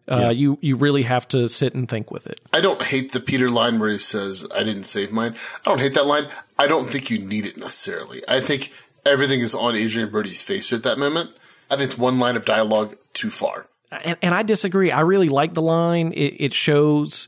Uh, 0.06 0.30
You 0.34 0.58
you 0.60 0.76
really 0.76 1.02
have 1.04 1.26
to 1.28 1.48
sit 1.48 1.74
and 1.74 1.88
think 1.88 2.10
with 2.10 2.26
it. 2.26 2.38
I 2.52 2.60
don't 2.60 2.82
hate 2.82 3.12
the 3.12 3.20
Peter 3.20 3.48
line 3.48 3.78
where 3.78 3.90
he 3.90 3.98
says, 3.98 4.46
I 4.54 4.62
didn't 4.62 4.84
save 4.84 5.12
mine. 5.12 5.34
I 5.66 5.70
don't 5.70 5.80
hate 5.80 5.94
that 5.94 6.06
line. 6.06 6.24
I 6.58 6.66
don't 6.66 6.86
think 6.86 7.10
you 7.10 7.18
need 7.26 7.46
it 7.46 7.56
necessarily. 7.56 8.22
I 8.28 8.40
think 8.40 8.70
everything 9.06 9.40
is 9.40 9.54
on 9.54 9.74
Adrien 9.74 10.10
Brody's 10.10 10.42
face 10.42 10.72
at 10.74 10.82
that 10.82 10.98
moment. 10.98 11.30
I 11.70 11.76
think 11.76 11.90
it's 11.90 11.98
one 11.98 12.18
line 12.18 12.36
of 12.36 12.44
dialogue 12.44 12.96
too 13.14 13.30
far. 13.30 13.66
and, 13.90 14.16
and 14.22 14.34
I 14.34 14.42
disagree. 14.42 14.90
I 14.90 15.00
really 15.00 15.28
like 15.30 15.54
the 15.54 15.62
line. 15.62 16.12
It, 16.12 16.36
it 16.38 16.52
shows 16.54 17.26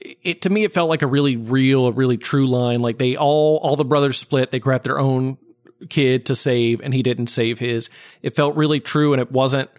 it 0.00 0.42
to 0.42 0.50
me. 0.50 0.64
It 0.64 0.72
felt 0.72 0.88
like 0.88 1.02
a 1.02 1.06
really 1.06 1.36
real, 1.36 1.86
a 1.86 1.92
really 1.92 2.16
true 2.16 2.46
line. 2.46 2.80
Like 2.80 2.98
they 2.98 3.16
all, 3.16 3.58
all 3.62 3.76
the 3.76 3.84
brothers 3.84 4.18
split. 4.18 4.50
They 4.50 4.58
grabbed 4.58 4.84
their 4.84 4.98
own 4.98 5.38
kid 5.88 6.26
to 6.26 6.34
save, 6.34 6.80
and 6.80 6.94
he 6.94 7.02
didn't 7.02 7.28
save 7.28 7.58
his. 7.58 7.90
It 8.22 8.36
felt 8.36 8.56
really 8.56 8.80
true, 8.80 9.12
and 9.12 9.20
it 9.20 9.32
wasn't 9.32 9.70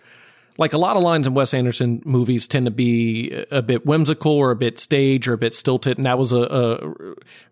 like 0.57 0.73
a 0.73 0.77
lot 0.77 0.95
of 0.95 1.03
lines 1.03 1.25
in 1.25 1.33
Wes 1.33 1.53
Anderson 1.53 2.01
movies 2.05 2.47
tend 2.47 2.65
to 2.65 2.71
be 2.71 3.45
a 3.49 3.61
bit 3.61 3.85
whimsical 3.85 4.33
or 4.33 4.51
a 4.51 4.55
bit 4.55 4.77
stage 4.77 5.27
or 5.27 5.33
a 5.33 5.37
bit 5.37 5.53
stilted, 5.53 5.97
and 5.97 6.05
that 6.05 6.17
was 6.17 6.31
a, 6.31 6.41
a 6.41 6.93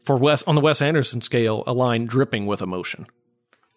for 0.04 0.18
Wes 0.18 0.44
on 0.44 0.56
the 0.56 0.62
Wes 0.62 0.82
Anderson 0.82 1.22
scale 1.22 1.64
a 1.66 1.74
line 1.74 2.06
dripping 2.06 2.46
with 2.46 2.62
emotion. 2.62 3.08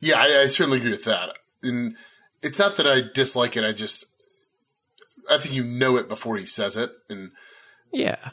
Yeah, 0.00 0.18
I, 0.18 0.42
I 0.42 0.46
certainly 0.46 0.78
agree 0.78 0.90
with 0.90 1.04
that. 1.04 1.30
And 1.62 1.96
it's 2.42 2.58
not 2.58 2.76
that 2.76 2.86
I 2.86 3.00
dislike 3.14 3.56
it. 3.56 3.64
I 3.64 3.72
just, 3.72 4.04
I 5.30 5.38
think 5.38 5.54
you 5.54 5.64
know 5.64 5.96
it 5.96 6.08
before 6.08 6.36
he 6.36 6.44
says 6.44 6.76
it. 6.76 6.90
And 7.08 7.30
Yeah. 7.90 8.30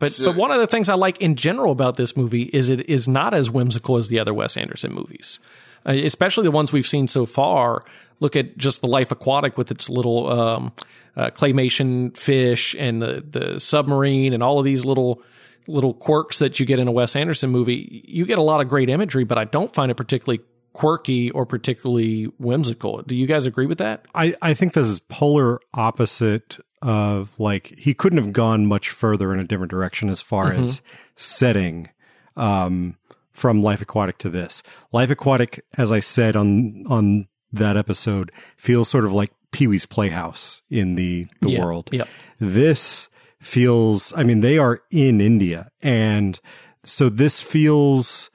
But 0.00 0.10
So- 0.12 0.24
but 0.32 0.36
one 0.36 0.50
of 0.50 0.58
the 0.58 0.66
things 0.66 0.88
I 0.88 0.94
like 0.94 1.18
in 1.20 1.36
general 1.36 1.70
about 1.70 1.96
this 1.96 2.16
movie 2.16 2.50
is 2.52 2.68
it 2.70 2.88
is 2.88 3.06
not 3.06 3.32
as 3.34 3.50
whimsical 3.50 3.96
as 3.96 4.08
the 4.08 4.18
other 4.18 4.34
Wes 4.34 4.56
Anderson 4.56 4.92
movies, 4.92 5.38
uh, 5.86 5.92
especially 5.92 6.44
the 6.44 6.50
ones 6.50 6.72
we've 6.72 6.86
seen 6.86 7.06
so 7.06 7.24
far. 7.26 7.84
Look 8.18 8.34
at 8.34 8.58
just 8.58 8.80
the 8.80 8.86
Life 8.88 9.12
Aquatic 9.12 9.56
with 9.56 9.70
its 9.70 9.88
little 9.88 10.28
um, 10.28 10.72
uh, 11.16 11.30
claymation 11.30 12.16
fish 12.16 12.74
and 12.78 13.00
the 13.00 13.22
the 13.30 13.60
submarine 13.60 14.32
and 14.32 14.42
all 14.42 14.58
of 14.58 14.64
these 14.64 14.84
little 14.84 15.22
little 15.68 15.94
quirks 15.94 16.38
that 16.40 16.58
you 16.58 16.66
get 16.66 16.78
in 16.78 16.88
a 16.88 16.92
Wes 16.92 17.14
Anderson 17.14 17.50
movie. 17.50 18.02
You 18.08 18.24
get 18.26 18.38
a 18.38 18.42
lot 18.42 18.60
of 18.60 18.68
great 18.68 18.88
imagery, 18.88 19.24
but 19.24 19.38
I 19.38 19.44
don't 19.44 19.72
find 19.72 19.90
it 19.90 19.94
particularly 19.94 20.40
quirky 20.72 21.30
or 21.32 21.44
particularly 21.46 22.24
whimsical. 22.38 23.02
Do 23.02 23.14
you 23.16 23.26
guys 23.26 23.44
agree 23.44 23.66
with 23.66 23.78
that? 23.78 24.06
I, 24.14 24.34
I 24.40 24.54
think 24.54 24.72
this 24.72 24.86
is 24.86 24.98
polar 25.00 25.60
opposite 25.74 26.58
of 26.82 27.38
like 27.38 27.76
he 27.78 27.94
couldn't 27.94 28.18
have 28.18 28.32
gone 28.32 28.66
much 28.66 28.90
further 28.90 29.32
in 29.32 29.40
a 29.40 29.44
different 29.44 29.70
direction 29.70 30.08
as 30.08 30.22
far 30.22 30.52
as 30.52 30.80
setting 31.14 31.88
um, 32.36 32.96
from 33.32 33.62
Life 33.62 33.82
Aquatic 33.82 34.18
to 34.18 34.28
this. 34.30 34.62
Life 34.92 35.10
Aquatic, 35.10 35.62
as 35.76 35.92
I 35.92 36.00
said 36.00 36.36
on 36.36 36.84
on 36.88 37.28
that 37.52 37.76
episode, 37.76 38.30
feels 38.56 38.88
sort 38.88 39.04
of 39.04 39.12
like 39.12 39.32
Pee 39.52 39.66
Wee's 39.66 39.86
Playhouse 39.86 40.62
in 40.70 40.94
the 40.94 41.26
the 41.40 41.50
Yeah. 41.52 41.60
world. 41.64 41.90
Yeah. 41.92 42.04
This 42.38 43.08
feels. 43.40 44.12
I 44.16 44.22
mean, 44.22 44.40
they 44.40 44.56
are 44.58 44.80
in 44.90 45.20
India, 45.20 45.70
and 45.82 46.38
so 46.84 47.08
this 47.08 47.42
feels. 47.42 48.30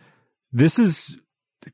This 0.52 0.78
is 0.80 1.20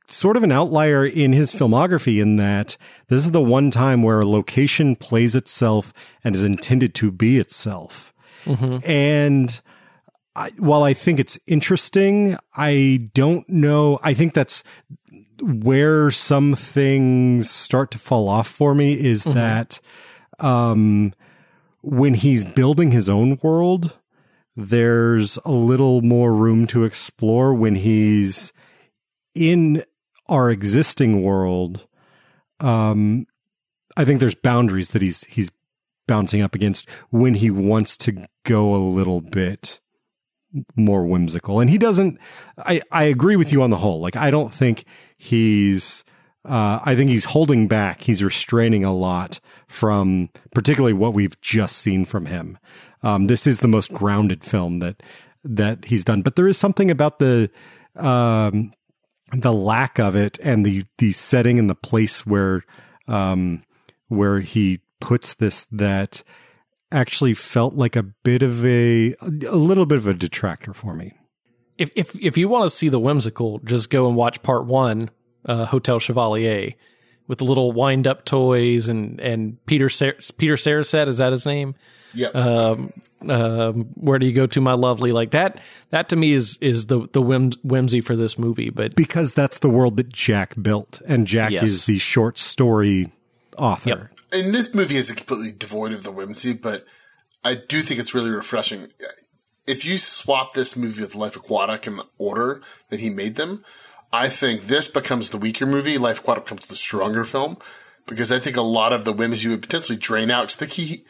sort 0.08 0.38
of 0.38 0.43
an 0.43 0.51
outlier 0.51 1.06
in 1.06 1.34
his 1.34 1.54
filmography 1.54 2.21
in 2.21 2.36
that 2.38 2.77
this 3.08 3.23
is 3.25 3.32
the 3.32 3.41
one 3.41 3.71
time 3.71 4.04
where 4.04 4.21
a 4.21 4.25
location 4.25 4.95
plays 4.95 5.36
itself 5.36 5.93
and 6.23 6.36
is 6.36 6.43
intended 6.43 6.93
to 6.95 7.12
be 7.12 7.38
itself. 7.39 8.13
And 8.86 9.62
I, 10.36 10.51
while 10.58 10.84
I 10.84 10.93
think 10.93 11.19
it's 11.19 11.38
interesting, 11.47 12.38
I 12.56 13.08
don't 13.13 13.47
know. 13.49 13.99
I 14.01 14.13
think 14.13 14.34
that's 14.34 14.63
where 15.41 16.10
some 16.12 16.56
things 16.56 17.49
start 17.49 17.91
to 17.91 17.99
fall 17.99 18.27
off 18.30 18.47
for 18.47 18.73
me 18.73 18.93
is 18.93 19.23
that 19.25 19.80
um, 20.39 21.13
when 21.82 22.13
he's 22.13 22.43
building 22.43 22.91
his 22.91 23.09
own 23.09 23.39
world, 23.43 23.97
there's 24.55 25.38
a 25.45 25.51
little 25.51 26.01
more 26.01 26.34
room 26.34 26.68
to 26.68 26.84
explore 26.84 27.53
when 27.53 27.76
he's 27.76 28.53
in 29.34 29.84
our 30.32 30.49
existing 30.49 31.21
world, 31.21 31.86
um, 32.61 33.27
I 33.97 34.05
think 34.05 34.19
there's 34.19 34.36
boundaries 34.36 34.89
that 34.91 35.01
he's 35.01 35.25
he's 35.25 35.51
bouncing 36.07 36.41
up 36.41 36.55
against 36.55 36.89
when 37.09 37.36
he 37.36 37.51
wants 37.51 37.97
to 37.97 38.25
go 38.43 38.73
a 38.73 38.77
little 38.77 39.21
bit 39.21 39.79
more 40.75 41.05
whimsical. 41.05 41.59
And 41.59 41.69
he 41.69 41.77
doesn't 41.77 42.17
I, 42.57 42.82
I 42.91 43.03
agree 43.03 43.36
with 43.36 43.51
you 43.51 43.61
on 43.61 43.69
the 43.69 43.77
whole. 43.77 43.99
Like 43.99 44.15
I 44.15 44.32
don't 44.32 44.51
think 44.51 44.86
he's 45.17 46.03
uh, 46.43 46.79
I 46.84 46.95
think 46.95 47.11
he's 47.11 47.25
holding 47.25 47.67
back. 47.67 48.01
He's 48.01 48.23
restraining 48.23 48.84
a 48.84 48.93
lot 48.93 49.39
from 49.67 50.29
particularly 50.55 50.93
what 50.93 51.13
we've 51.13 51.39
just 51.41 51.77
seen 51.77 52.03
from 52.03 52.25
him. 52.25 52.57
Um, 53.03 53.27
this 53.27 53.45
is 53.45 53.59
the 53.59 53.67
most 53.67 53.93
grounded 53.93 54.43
film 54.43 54.79
that 54.79 55.03
that 55.43 55.86
he's 55.86 56.05
done. 56.05 56.21
But 56.21 56.36
there 56.36 56.47
is 56.47 56.57
something 56.57 56.89
about 56.89 57.19
the 57.19 57.51
um, 57.95 58.73
the 59.34 59.53
lack 59.53 59.99
of 59.99 60.15
it 60.15 60.38
and 60.39 60.65
the 60.65 60.86
the 60.97 61.11
setting 61.11 61.59
and 61.59 61.69
the 61.69 61.75
place 61.75 62.25
where 62.25 62.63
um, 63.07 63.63
where 64.07 64.39
he 64.39 64.82
puts 64.99 65.34
this 65.34 65.65
that 65.71 66.23
actually 66.91 67.34
felt 67.34 67.73
like 67.73 67.95
a 67.95 68.03
bit 68.03 68.43
of 68.43 68.65
a 68.65 69.15
a 69.21 69.55
little 69.55 69.86
bit 69.86 69.97
of 69.97 70.07
a 70.07 70.13
detractor 70.13 70.73
for 70.73 70.93
me. 70.93 71.13
If 71.77 71.91
if 71.95 72.15
if 72.19 72.38
you 72.38 72.47
want 72.47 72.69
to 72.69 72.75
see 72.75 72.89
the 72.89 72.99
whimsical, 72.99 73.59
just 73.59 73.89
go 73.89 74.07
and 74.07 74.15
watch 74.15 74.41
part 74.43 74.65
one, 74.65 75.09
uh, 75.45 75.65
Hotel 75.65 75.99
Chevalier, 75.99 76.73
with 77.27 77.39
the 77.39 77.45
little 77.45 77.71
wind 77.71 78.07
up 78.07 78.25
toys 78.25 78.88
and 78.88 79.19
and 79.19 79.63
Peter 79.65 79.89
Sar- 79.89 80.17
Peter 80.38 80.55
Sarstedt 80.55 81.07
is 81.07 81.17
that 81.17 81.32
his 81.32 81.45
name? 81.45 81.75
Yeah. 82.13 82.27
Um, 82.27 82.91
um, 83.30 83.86
where 83.95 84.19
do 84.19 84.26
you 84.26 84.34
go 84.34 84.47
to, 84.47 84.61
my 84.61 84.74
lovely? 84.74 85.11
Like 85.11 85.32
that. 85.32 85.59
That 85.89 86.09
to 86.09 86.15
me 86.15 86.34
is 86.34 86.57
is 86.61 86.88
the 86.88 87.07
the 87.11 87.22
whim, 87.22 87.51
whimsy 87.63 88.01
for 88.01 88.15
this 88.15 88.38
movie. 88.39 88.69
But 88.69 88.95
Because 88.95 89.34
that's 89.34 89.59
the 89.59 89.69
world 89.69 89.97
that 89.97 90.09
Jack 90.09 90.55
built, 90.61 91.01
and 91.07 91.28
Jack 91.28 91.51
Yes. 91.51 91.63
is 91.63 91.86
the 91.86 91.97
short 91.99 92.38
story 92.38 93.11
author. 93.57 94.11
Yep. 94.34 94.43
and 94.45 94.53
this 94.53 94.74
movie 94.74 94.95
is 94.95 95.11
completely 95.11 95.51
devoid 95.57 95.91
of 95.91 96.03
the 96.03 96.11
whimsy, 96.11 96.53
but 96.53 96.86
I 97.43 97.55
do 97.55 97.80
think 97.82 97.99
it's 97.99 98.13
really 98.13 98.32
refreshing. 98.32 98.88
If 99.67 99.86
you 99.86 99.97
swap 99.97 100.53
this 100.53 100.76
movie 100.78 101.01
with 101.01 101.15
Life 101.15 101.36
Aquatic 101.36 101.86
in 101.86 101.97
the 101.97 102.05
order 102.17 102.61
that 102.89 102.99
he 102.99 103.09
made 103.09 103.36
them, 103.36 103.63
I 104.13 104.28
think 104.30 104.61
this 104.63 104.88
becomes 104.88 105.30
the 105.30 105.38
weaker 105.38 105.65
movie. 105.65 105.97
Life 105.97 106.19
Aquatic 106.19 106.45
becomes 106.45 106.67
the 106.67 106.76
stronger 106.76 107.24
film 107.24 107.57
because 108.07 108.32
I 108.32 108.39
think 108.39 108.57
a 108.57 108.61
lot 108.61 108.91
of 108.93 109.05
the 109.05 109.13
whimsy 109.13 109.49
would 109.49 109.61
potentially 109.61 109.97
drain 109.97 110.32
out. 110.32 110.43
Because 110.47 110.55
I 110.55 110.59
think 110.65 110.72
he 110.72 111.03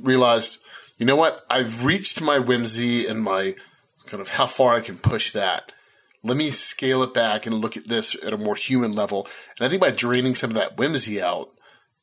realized, 0.00 0.58
you 0.96 1.06
know 1.06 1.16
what? 1.16 1.44
I've 1.50 1.84
reached 1.84 2.22
my 2.22 2.38
whimsy 2.38 3.06
and 3.06 3.22
my 3.22 3.54
kind 4.06 4.20
of 4.20 4.30
how 4.30 4.46
far 4.46 4.74
I 4.74 4.80
can 4.80 4.96
push 4.96 5.32
that. 5.32 5.72
Let 6.22 6.36
me 6.36 6.50
scale 6.50 7.02
it 7.02 7.14
back 7.14 7.46
and 7.46 7.56
look 7.56 7.76
at 7.76 7.88
this 7.88 8.16
at 8.24 8.32
a 8.32 8.38
more 8.38 8.54
human 8.54 8.92
level. 8.92 9.28
And 9.58 9.66
I 9.66 9.68
think 9.68 9.80
by 9.80 9.90
draining 9.90 10.34
some 10.34 10.50
of 10.50 10.56
that 10.56 10.76
whimsy 10.76 11.20
out, 11.20 11.48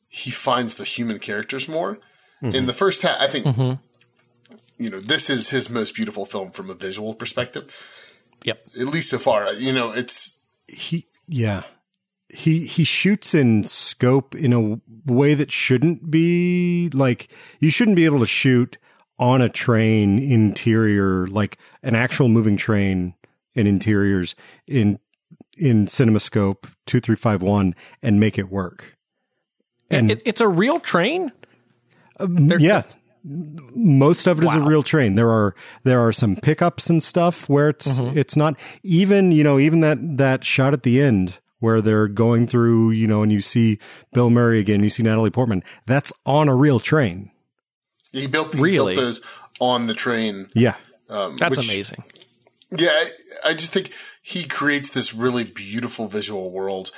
he 0.08 0.30
finds 0.30 0.76
the 0.76 0.84
human 0.84 1.18
characters 1.18 1.68
more. 1.68 1.98
Mm-hmm. 2.42 2.54
In 2.54 2.66
the 2.66 2.72
first 2.72 3.02
half, 3.02 3.20
I 3.20 3.26
think, 3.26 3.46
mm-hmm. 3.46 3.82
you 4.78 4.90
know, 4.90 5.00
this 5.00 5.28
is 5.28 5.50
his 5.50 5.68
most 5.68 5.94
beautiful 5.94 6.24
film 6.24 6.48
from 6.48 6.70
a 6.70 6.74
visual 6.74 7.14
perspective, 7.14 7.86
yep. 8.44 8.60
at 8.78 8.86
least 8.86 9.10
so 9.10 9.18
far. 9.18 9.52
You 9.54 9.72
know, 9.72 9.92
it's 9.92 10.38
he 10.68 11.06
yeah 11.26 11.64
he 12.28 12.66
he 12.66 12.84
shoots 12.84 13.34
in 13.34 13.64
scope 13.64 14.34
in 14.34 14.52
a 14.52 14.80
way 15.10 15.34
that 15.34 15.52
shouldn't 15.52 16.10
be 16.10 16.90
like 16.92 17.28
you 17.60 17.70
shouldn't 17.70 17.96
be 17.96 18.04
able 18.04 18.20
to 18.20 18.26
shoot 18.26 18.78
on 19.18 19.40
a 19.40 19.48
train 19.48 20.18
interior 20.18 21.26
like 21.28 21.58
an 21.82 21.94
actual 21.94 22.28
moving 22.28 22.56
train 22.56 23.14
in 23.54 23.66
interiors 23.66 24.34
in 24.66 24.98
in 25.56 25.86
cinemascope 25.86 26.62
2351 26.86 27.74
and 28.02 28.18
make 28.18 28.38
it 28.38 28.50
work. 28.50 28.96
And 29.90 30.10
It, 30.10 30.22
it's 30.24 30.40
a 30.40 30.48
real 30.48 30.80
train. 30.80 31.30
Uh, 32.18 32.26
yeah. 32.58 32.82
most 33.24 34.26
of 34.26 34.40
it 34.40 34.44
is 34.44 34.54
a 34.54 34.60
real 34.60 34.82
train. 34.82 35.14
There 35.14 35.30
are 35.30 35.54
there 35.82 36.00
are 36.00 36.12
some 36.12 36.36
pickups 36.36 36.90
and 36.90 37.02
stuff 37.02 37.48
where 37.48 37.68
it's 37.68 37.98
mm-hmm. 37.98 38.16
it's 38.16 38.36
not 38.36 38.58
even 38.82 39.32
you 39.32 39.44
know 39.44 39.58
even 39.58 39.80
that 39.80 39.98
that 40.18 40.44
shot 40.44 40.72
at 40.72 40.82
the 40.82 41.00
end 41.00 41.38
where 41.60 41.80
they're 41.80 42.08
going 42.08 42.46
through 42.46 42.90
you 42.90 43.06
know 43.06 43.22
and 43.22 43.32
you 43.32 43.40
see 43.40 43.78
bill 44.12 44.28
murray 44.28 44.60
again 44.60 44.82
you 44.82 44.90
see 44.90 45.02
natalie 45.02 45.30
portman 45.30 45.64
that's 45.86 46.12
on 46.26 46.46
a 46.46 46.54
real 46.54 46.78
train 46.78 47.30
he 48.20 48.26
built 48.26 48.54
he 48.54 48.62
Really? 48.62 48.94
built 48.94 49.04
those 49.04 49.20
on 49.60 49.86
the 49.86 49.94
train. 49.94 50.48
yeah 50.54 50.76
Um, 51.08 51.36
That's 51.36 51.56
which- 51.58 51.68
amazing. 51.68 52.02
Yeah, 52.76 52.88
I, 52.90 53.50
I 53.50 53.52
just 53.52 53.72
think 53.72 53.90
he 54.22 54.42
creates 54.48 54.90
this 54.90 55.14
really 55.14 55.44
beautiful 55.44 56.08
visual 56.08 56.50
world, 56.50 56.90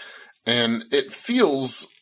and 0.46 0.84
it 0.90 1.10
feels 1.10 1.92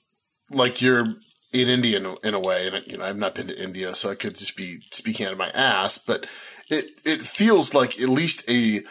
like 0.51 0.81
you're 0.81 1.07
in 1.53 1.69
India 1.69 1.97
in 1.99 2.07
a, 2.07 2.15
in 2.29 2.35
a 2.35 2.41
way. 2.41 2.69
And 2.69 2.87
you 2.87 2.99
know, 2.99 3.05
I've 3.05 3.17
not 3.17 3.35
been 3.35 3.49
to 3.49 3.61
India, 3.61 3.95
so 3.95 4.11
I 4.11 4.15
could 4.15 4.37
just 4.37 4.57
be 4.57 4.79
speaking 4.93 5.27
out 5.27 5.33
of 5.33 5.39
my 5.39 5.49
ass, 5.55 5.99
but 5.99 6.27
it 6.71 7.01
it 7.05 7.21
feels 7.23 7.75
like 7.75 8.01
at 8.01 8.09
least 8.09 8.49
a 8.49 8.83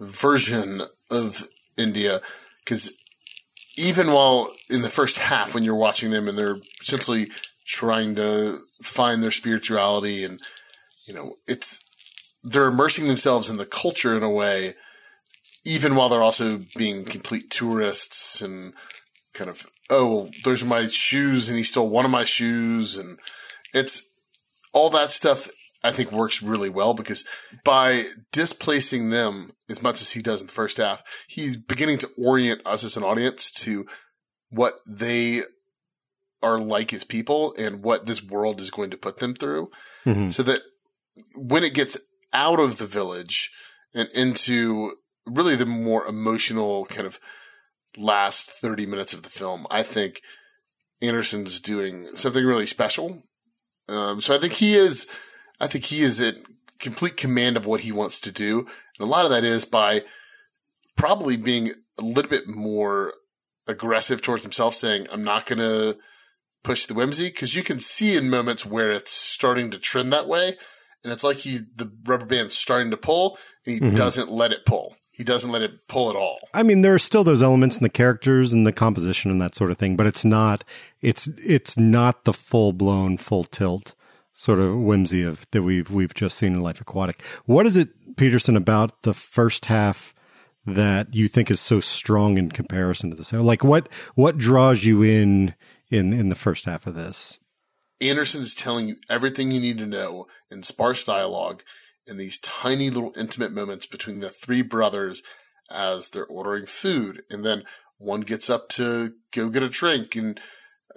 version 0.00 0.82
of 1.10 1.46
India 1.76 2.20
because 2.64 2.96
even 3.76 4.10
while 4.12 4.50
in 4.70 4.82
the 4.82 4.88
first 4.88 5.18
half 5.18 5.54
when 5.54 5.62
you're 5.64 5.74
watching 5.74 6.10
them 6.10 6.28
and 6.28 6.36
they're 6.36 6.58
essentially 6.80 7.28
trying 7.66 8.14
to 8.16 8.60
find 8.84 9.22
their 9.22 9.30
spirituality 9.30 10.24
and 10.24 10.40
you 11.06 11.14
know 11.14 11.34
it's 11.46 11.84
they're 12.44 12.68
immersing 12.68 13.08
themselves 13.08 13.48
in 13.48 13.56
the 13.56 13.64
culture 13.64 14.16
in 14.16 14.22
a 14.22 14.30
way, 14.30 14.74
even 15.64 15.96
while 15.96 16.10
they're 16.10 16.22
also 16.22 16.60
being 16.76 17.04
complete 17.04 17.50
tourists 17.50 18.42
and 18.42 18.74
kind 19.32 19.48
of, 19.48 19.66
oh, 19.88 20.08
well, 20.08 20.28
those 20.44 20.62
are 20.62 20.66
my 20.66 20.86
shoes 20.86 21.48
and 21.48 21.56
he 21.56 21.64
stole 21.64 21.88
one 21.88 22.04
of 22.04 22.10
my 22.10 22.22
shoes. 22.22 22.98
And 22.98 23.18
it's 23.72 24.06
all 24.74 24.90
that 24.90 25.10
stuff 25.10 25.48
I 25.82 25.90
think 25.90 26.12
works 26.12 26.42
really 26.42 26.68
well 26.68 26.92
because 26.92 27.24
by 27.64 28.04
displacing 28.30 29.08
them 29.08 29.50
as 29.70 29.82
much 29.82 30.02
as 30.02 30.12
he 30.12 30.20
does 30.20 30.42
in 30.42 30.46
the 30.46 30.52
first 30.52 30.76
half, 30.76 31.02
he's 31.26 31.56
beginning 31.56 31.98
to 31.98 32.10
orient 32.18 32.60
us 32.66 32.84
as 32.84 32.96
an 32.96 33.02
audience 33.02 33.50
to 33.62 33.86
what 34.50 34.80
they 34.86 35.40
are 36.44 36.58
like 36.58 36.92
as 36.92 37.04
people 37.04 37.54
and 37.58 37.82
what 37.82 38.06
this 38.06 38.22
world 38.22 38.60
is 38.60 38.70
going 38.70 38.90
to 38.90 38.96
put 38.96 39.16
them 39.18 39.34
through 39.34 39.70
Mhm. 40.06 40.30
so 40.32 40.42
that 40.44 40.60
when 41.36 41.64
it 41.64 41.74
gets 41.74 41.96
out 42.32 42.60
of 42.60 42.78
the 42.78 42.86
village 42.86 43.50
and 43.94 44.08
into 44.14 44.92
really 45.26 45.56
the 45.56 45.66
more 45.66 46.04
emotional 46.06 46.84
kind 46.86 47.06
of 47.06 47.18
last 47.96 48.50
30 48.50 48.86
minutes 48.86 49.14
of 49.14 49.22
the 49.22 49.28
film, 49.30 49.66
I 49.70 49.82
think 49.82 50.20
Anderson's 51.00 51.60
doing 51.60 52.08
something 52.14 52.44
really 52.44 52.66
special. 52.66 53.22
Um, 53.88 54.20
so 54.20 54.34
I 54.34 54.38
think 54.38 54.54
he 54.54 54.74
is, 54.74 55.06
I 55.60 55.66
think 55.66 55.84
he 55.84 56.00
is 56.02 56.20
at 56.20 56.36
complete 56.80 57.16
command 57.16 57.56
of 57.56 57.66
what 57.66 57.80
he 57.82 57.92
wants 57.92 58.18
to 58.20 58.32
do. 58.32 58.60
And 58.60 59.06
a 59.08 59.10
lot 59.10 59.24
of 59.24 59.30
that 59.30 59.44
is 59.44 59.64
by 59.64 60.02
probably 60.96 61.36
being 61.36 61.70
a 61.98 62.02
little 62.02 62.30
bit 62.30 62.48
more 62.48 63.14
aggressive 63.66 64.20
towards 64.20 64.42
himself, 64.42 64.74
saying, 64.74 65.06
I'm 65.12 65.22
not 65.24 65.46
going 65.46 65.58
to 65.58 65.96
push 66.64 66.86
the 66.86 66.94
whimsy 66.94 67.26
because 67.28 67.54
you 67.54 67.62
can 67.62 67.78
see 67.78 68.16
in 68.16 68.28
moments 68.28 68.66
where 68.66 68.90
it's 68.90 69.12
starting 69.12 69.70
to 69.70 69.78
trend 69.78 70.12
that 70.12 70.26
way. 70.26 70.54
And 71.04 71.12
it's 71.12 71.22
like 71.22 71.36
he, 71.36 71.58
the 71.76 71.92
rubber 72.06 72.24
band's 72.26 72.56
starting 72.56 72.90
to 72.90 72.96
pull 72.96 73.38
and 73.66 73.74
he 73.74 73.80
Mhm. 73.80 73.94
doesn't 73.94 74.32
let 74.32 74.50
it 74.52 74.64
pull. 74.66 74.96
He 75.12 75.22
doesn't 75.22 75.52
let 75.52 75.62
it 75.62 75.86
pull 75.86 76.10
at 76.10 76.16
all. 76.16 76.40
I 76.52 76.64
mean, 76.64 76.80
there 76.82 76.92
are 76.94 76.98
still 76.98 77.22
those 77.22 77.42
elements 77.42 77.76
in 77.76 77.82
the 77.84 77.88
characters 77.90 78.52
and 78.52 78.66
the 78.66 78.72
composition 78.72 79.30
and 79.30 79.40
that 79.40 79.54
sort 79.54 79.70
of 79.70 79.78
thing, 79.78 79.94
but 79.96 80.06
it's 80.06 80.24
not 80.24 80.64
it's 81.02 81.28
it's 81.44 81.78
not 81.78 82.24
the 82.24 82.32
full 82.32 82.72
blown, 82.72 83.18
full 83.18 83.44
tilt 83.44 83.94
sort 84.32 84.58
of 84.58 84.74
whimsy 84.76 85.22
of 85.22 85.46
that 85.52 85.62
we've 85.62 85.88
we've 85.90 86.14
just 86.14 86.36
seen 86.36 86.54
in 86.54 86.62
Life 86.62 86.80
Aquatic. 86.80 87.22
What 87.44 87.64
is 87.66 87.76
it, 87.76 87.90
Peterson, 88.16 88.56
about 88.56 89.02
the 89.02 89.14
first 89.14 89.66
half 89.66 90.12
that 90.66 91.14
you 91.14 91.28
think 91.28 91.48
is 91.50 91.60
so 91.60 91.78
strong 91.78 92.36
in 92.38 92.50
comparison 92.50 93.10
to 93.10 93.16
this? 93.16 93.32
Like 93.32 93.62
what 93.62 93.88
what 94.16 94.36
draws 94.38 94.84
you 94.84 95.02
in 95.02 95.54
in 95.94 96.12
in 96.12 96.28
the 96.28 96.34
first 96.34 96.64
half 96.64 96.86
of 96.86 96.94
this? 96.94 97.38
Anderson 98.00 98.40
is 98.40 98.54
telling 98.54 98.88
you 98.88 98.96
everything 99.08 99.50
you 99.50 99.60
need 99.60 99.78
to 99.78 99.86
know 99.86 100.26
in 100.50 100.62
sparse 100.62 101.04
dialogue 101.04 101.62
in 102.06 102.16
these 102.16 102.38
tiny 102.38 102.90
little 102.90 103.12
intimate 103.18 103.52
moments 103.52 103.86
between 103.86 104.20
the 104.20 104.28
three 104.28 104.62
brothers 104.62 105.22
as 105.70 106.10
they're 106.10 106.26
ordering 106.26 106.66
food. 106.66 107.22
And 107.30 107.44
then 107.44 107.64
one 107.98 108.20
gets 108.20 108.50
up 108.50 108.68
to 108.70 109.14
go 109.34 109.48
get 109.48 109.62
a 109.62 109.68
drink 109.68 110.14
and, 110.16 110.38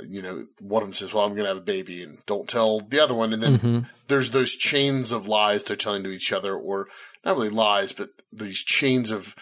you 0.07 0.21
know, 0.21 0.47
one 0.59 0.83
of 0.83 0.89
them 0.89 0.93
says, 0.93 1.13
well, 1.13 1.23
I'm 1.23 1.31
going 1.31 1.43
to 1.43 1.49
have 1.49 1.57
a 1.57 1.61
baby 1.61 2.03
and 2.03 2.17
don't 2.25 2.49
tell 2.49 2.81
the 2.81 2.99
other 2.99 3.13
one. 3.13 3.31
And 3.31 3.41
then 3.41 3.57
mm-hmm. 3.57 3.79
there's 4.07 4.31
those 4.31 4.55
chains 4.55 5.11
of 5.11 5.27
lies 5.27 5.63
they're 5.63 5.77
telling 5.77 6.03
to 6.03 6.11
each 6.11 6.33
other 6.33 6.55
or 6.55 6.87
not 7.23 7.37
really 7.37 7.49
lies, 7.49 7.93
but 7.93 8.09
these 8.33 8.61
chains 8.61 9.11
of 9.11 9.35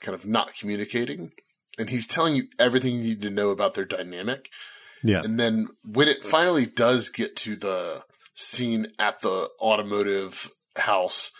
kind 0.00 0.14
of 0.14 0.26
not 0.26 0.54
communicating. 0.58 1.32
And 1.78 1.90
he's 1.90 2.06
telling 2.06 2.36
you 2.36 2.44
everything 2.58 2.94
you 2.94 3.02
need 3.02 3.22
to 3.22 3.30
know 3.30 3.50
about 3.50 3.74
their 3.74 3.84
dynamic. 3.84 4.50
Yeah. 5.02 5.22
And 5.24 5.38
then 5.38 5.68
when 5.84 6.08
it 6.08 6.22
finally 6.22 6.66
does 6.66 7.08
get 7.08 7.36
to 7.36 7.56
the 7.56 8.04
scene 8.34 8.86
at 8.98 9.20
the 9.20 9.48
automotive 9.60 10.50
house, 10.76 11.32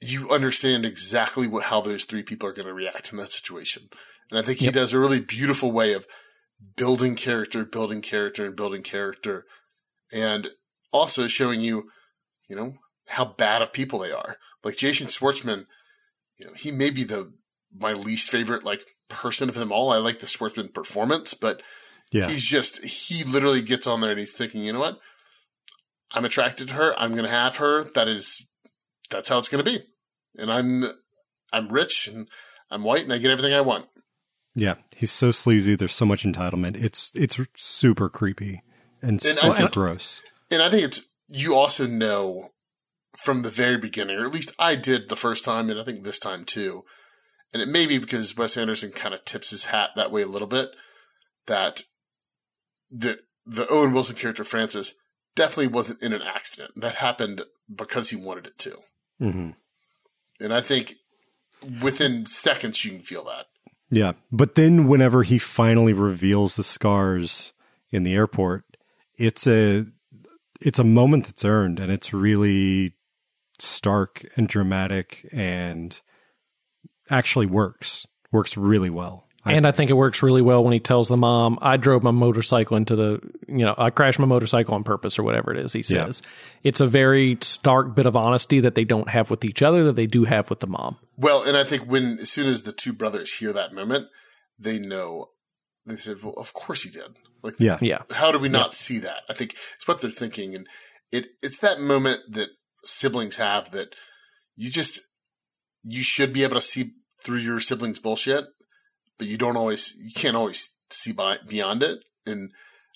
you 0.00 0.30
understand 0.30 0.86
exactly 0.86 1.46
what 1.46 1.64
how 1.64 1.80
those 1.80 2.04
three 2.04 2.22
people 2.22 2.48
are 2.48 2.52
going 2.52 2.66
to 2.66 2.72
react 2.72 3.12
in 3.12 3.18
that 3.18 3.28
situation. 3.28 3.88
And 4.30 4.38
I 4.38 4.42
think 4.42 4.58
he 4.58 4.70
does 4.70 4.92
a 4.92 5.00
really 5.00 5.20
beautiful 5.20 5.72
way 5.72 5.92
of 5.92 6.06
building 6.76 7.16
character, 7.16 7.64
building 7.64 8.00
character, 8.00 8.46
and 8.46 8.56
building 8.56 8.82
character, 8.82 9.44
and 10.12 10.48
also 10.92 11.26
showing 11.26 11.60
you, 11.60 11.90
you 12.48 12.56
know, 12.56 12.74
how 13.08 13.24
bad 13.24 13.60
of 13.60 13.72
people 13.72 13.98
they 13.98 14.12
are. 14.12 14.36
Like 14.62 14.76
Jason 14.76 15.08
Schwartzman, 15.08 15.66
you 16.38 16.46
know, 16.46 16.52
he 16.54 16.70
may 16.70 16.90
be 16.90 17.04
the 17.04 17.32
my 17.78 17.92
least 17.92 18.30
favorite 18.30 18.64
like 18.64 18.80
person 19.08 19.48
of 19.48 19.54
them 19.54 19.72
all. 19.72 19.90
I 19.92 19.98
like 19.98 20.20
the 20.20 20.26
Schwartzman 20.26 20.72
performance, 20.72 21.34
but 21.34 21.62
Yeah. 22.12 22.26
he's 22.28 22.44
just 22.46 22.84
he 22.84 23.24
literally 23.24 23.62
gets 23.62 23.86
on 23.86 24.00
there 24.00 24.10
and 24.10 24.18
he's 24.18 24.36
thinking, 24.36 24.64
you 24.64 24.72
know 24.72 24.80
what? 24.80 24.98
I'm 26.12 26.24
attracted 26.24 26.68
to 26.68 26.74
her. 26.74 26.92
I'm 26.98 27.12
going 27.12 27.24
to 27.24 27.30
have 27.30 27.58
her. 27.58 27.84
That 27.84 28.08
is, 28.08 28.44
that's 29.10 29.28
how 29.28 29.38
it's 29.38 29.48
going 29.48 29.64
to 29.64 29.70
be. 29.70 29.78
And 30.36 30.50
I'm, 30.50 30.84
I'm 31.52 31.68
rich 31.68 32.08
and 32.08 32.26
I'm 32.70 32.82
white 32.82 33.04
and 33.04 33.12
I 33.12 33.18
get 33.18 33.30
everything 33.30 33.54
I 33.54 33.60
want. 33.60 33.86
Yeah, 34.56 34.74
he's 34.96 35.12
so 35.12 35.30
sleazy. 35.30 35.76
There's 35.76 35.94
so 35.94 36.04
much 36.04 36.24
entitlement. 36.24 36.82
It's 36.82 37.12
it's 37.14 37.38
super 37.56 38.08
creepy 38.08 38.62
and, 39.00 39.24
And 39.24 39.38
super 39.38 39.52
think- 39.54 39.70
gross. 39.72 40.22
And 40.50 40.60
I 40.60 40.68
think 40.68 40.82
it's 40.84 41.06
you 41.28 41.54
also 41.54 41.86
know 41.86 42.48
from 43.16 43.42
the 43.42 43.48
very 43.50 43.78
beginning, 43.78 44.18
or 44.18 44.24
at 44.24 44.32
least 44.32 44.52
I 44.58 44.74
did 44.74 45.08
the 45.08 45.16
first 45.16 45.44
time, 45.44 45.70
and 45.70 45.78
I 45.78 45.84
think 45.84 46.02
this 46.02 46.18
time 46.18 46.44
too. 46.44 46.84
And 47.52 47.62
it 47.62 47.68
may 47.68 47.86
be 47.86 47.98
because 47.98 48.36
Wes 48.36 48.56
Anderson 48.56 48.90
kind 48.90 49.14
of 49.14 49.24
tips 49.24 49.50
his 49.50 49.66
hat 49.66 49.90
that 49.94 50.10
way 50.10 50.22
a 50.22 50.26
little 50.26 50.48
bit, 50.48 50.70
that 51.46 51.82
the 52.90 53.20
the 53.46 53.66
Owen 53.70 53.92
Wilson 53.92 54.16
character 54.16 54.44
Francis 54.44 54.94
definitely 55.34 55.68
wasn't 55.68 56.02
in 56.02 56.12
an 56.12 56.22
accident. 56.22 56.72
That 56.76 56.96
happened 56.96 57.42
because 57.74 58.10
he 58.10 58.16
wanted 58.16 58.46
it 58.46 58.58
to. 58.58 58.76
hmm 59.18 59.50
And 60.40 60.52
I 60.52 60.60
think 60.60 60.94
within 61.82 62.26
seconds 62.26 62.84
you 62.84 62.92
can 62.92 63.02
feel 63.02 63.24
that. 63.24 63.46
Yeah, 63.90 64.12
but 64.30 64.54
then 64.54 64.86
whenever 64.86 65.24
he 65.24 65.38
finally 65.38 65.92
reveals 65.92 66.56
the 66.56 66.64
scars 66.64 67.52
in 67.90 68.04
the 68.04 68.14
airport, 68.14 68.64
it's 69.16 69.46
a 69.46 69.86
it's 70.60 70.78
a 70.78 70.84
moment 70.84 71.26
that's 71.26 71.44
earned, 71.44 71.80
and 71.80 71.90
it's 71.90 72.12
really 72.12 72.94
stark 73.58 74.24
and 74.36 74.48
dramatic, 74.48 75.28
and 75.32 76.00
actually 77.10 77.46
works 77.46 78.06
works 78.30 78.56
really 78.56 78.90
well. 78.90 79.26
And 79.44 79.66
I 79.66 79.72
think 79.72 79.90
it 79.90 79.94
works 79.94 80.22
really 80.22 80.42
well 80.42 80.62
when 80.62 80.72
he 80.72 80.80
tells 80.80 81.08
the 81.08 81.16
mom, 81.16 81.58
"I 81.62 81.76
drove 81.76 82.02
my 82.02 82.10
motorcycle 82.10 82.76
into 82.76 82.94
the, 82.96 83.20
you 83.48 83.64
know, 83.64 83.74
I 83.78 83.90
crashed 83.90 84.18
my 84.18 84.26
motorcycle 84.26 84.74
on 84.74 84.84
purpose 84.84 85.18
or 85.18 85.22
whatever 85.22 85.52
it 85.52 85.58
is." 85.58 85.72
He 85.72 85.80
Yeah. 85.80 86.06
says 86.06 86.22
it's 86.62 86.80
a 86.80 86.86
very 86.86 87.38
stark 87.40 87.94
bit 87.94 88.06
of 88.06 88.16
honesty 88.16 88.60
that 88.60 88.74
they 88.74 88.84
don't 88.84 89.08
have 89.08 89.30
with 89.30 89.44
each 89.44 89.62
other 89.62 89.84
that 89.84 89.96
they 89.96 90.06
do 90.06 90.24
have 90.24 90.50
with 90.50 90.60
the 90.60 90.66
mom. 90.66 90.98
Well, 91.16 91.42
and 91.42 91.56
I 91.56 91.64
think 91.64 91.84
when 91.84 92.18
as 92.20 92.30
soon 92.30 92.46
as 92.46 92.62
the 92.64 92.72
two 92.72 92.92
brothers 92.92 93.34
hear 93.34 93.52
that 93.52 93.72
moment, 93.72 94.08
they 94.58 94.78
know. 94.78 95.30
They 95.86 95.96
said, 95.96 96.22
"Well, 96.22 96.34
of 96.36 96.52
course 96.52 96.82
he 96.82 96.90
did." 96.90 97.16
Like, 97.42 97.54
yeah, 97.58 97.78
Yeah, 97.80 98.02
how 98.12 98.30
do 98.32 98.38
we 98.38 98.50
not 98.50 98.74
see 98.74 98.98
that? 98.98 99.22
I 99.30 99.32
think 99.32 99.54
it's 99.54 99.88
what 99.88 100.02
they're 100.02 100.10
thinking, 100.10 100.54
and 100.54 100.66
it 101.10 101.24
it's 101.42 101.58
that 101.60 101.80
moment 101.80 102.20
that 102.32 102.50
siblings 102.84 103.36
have 103.36 103.70
that 103.70 103.94
you 104.56 104.70
just 104.70 105.00
you 105.82 106.02
should 106.02 106.34
be 106.34 106.42
able 106.44 106.56
to 106.56 106.60
see 106.60 106.90
through 107.24 107.38
your 107.38 107.58
siblings' 107.60 107.98
bullshit, 107.98 108.44
but 109.20 109.28
you 109.28 109.36
don't 109.36 109.58
always 109.58 109.94
you 110.00 110.10
can't 110.14 110.34
always 110.34 110.74
see 110.88 111.12
by, 111.12 111.36
beyond 111.46 111.82
it 111.82 112.00
in 112.26 112.50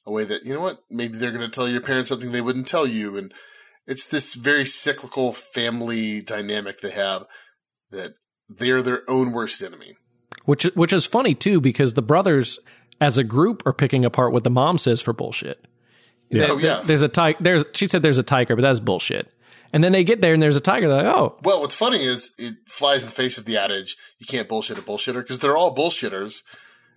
a 0.06 0.10
way 0.10 0.24
that 0.24 0.42
you 0.44 0.54
know 0.54 0.62
what 0.62 0.82
maybe 0.90 1.18
they're 1.18 1.30
going 1.30 1.44
to 1.44 1.54
tell 1.54 1.68
your 1.68 1.82
parents 1.82 2.08
something 2.08 2.32
they 2.32 2.40
wouldn't 2.40 2.66
tell 2.66 2.86
you, 2.86 3.18
and 3.18 3.32
it's 3.86 4.06
this 4.06 4.32
very 4.32 4.64
cyclical 4.64 5.32
family 5.32 6.22
dynamic 6.22 6.80
they 6.80 6.90
have 6.90 7.26
that 7.90 8.14
they're 8.48 8.80
their 8.80 9.02
own 9.06 9.32
worst 9.32 9.62
enemy. 9.62 9.92
which 10.46 10.64
which 10.74 10.94
is 10.94 11.04
funny 11.04 11.34
too 11.34 11.60
because 11.60 11.92
the 11.92 12.02
brothers 12.02 12.58
as 13.02 13.18
a 13.18 13.24
group 13.24 13.62
are 13.66 13.74
picking 13.74 14.04
apart 14.04 14.32
what 14.32 14.44
the 14.44 14.50
mom 14.50 14.78
says 14.78 15.02
for 15.02 15.12
bullshit. 15.12 15.66
Yeah. 16.30 16.46
Oh 16.48 16.58
yeah. 16.58 16.80
There's 16.82 17.02
a 17.02 17.08
tiger. 17.08 17.38
There's 17.38 17.64
she 17.74 17.86
said 17.86 18.00
there's 18.00 18.18
a 18.18 18.22
tiger, 18.22 18.56
but 18.56 18.62
that's 18.62 18.80
bullshit. 18.80 19.30
And 19.74 19.84
then 19.84 19.92
they 19.92 20.04
get 20.04 20.20
there 20.22 20.32
and 20.32 20.40
there's 20.42 20.56
a 20.56 20.60
tiger. 20.60 20.88
They're 20.88 21.02
like, 21.04 21.14
oh, 21.16 21.36
Well, 21.42 21.60
what's 21.60 21.74
funny 21.74 21.98
is 22.02 22.32
it 22.38 22.54
flies 22.66 23.02
in 23.02 23.08
the 23.08 23.14
face 23.14 23.36
of 23.36 23.44
the 23.44 23.58
adage 23.58 23.96
you 24.18 24.26
can't 24.26 24.48
bullshit 24.48 24.78
a 24.78 24.82
bullshitter 24.82 25.14
because 25.20 25.40
they're 25.40 25.56
all 25.56 25.74
bullshitters 25.74 26.42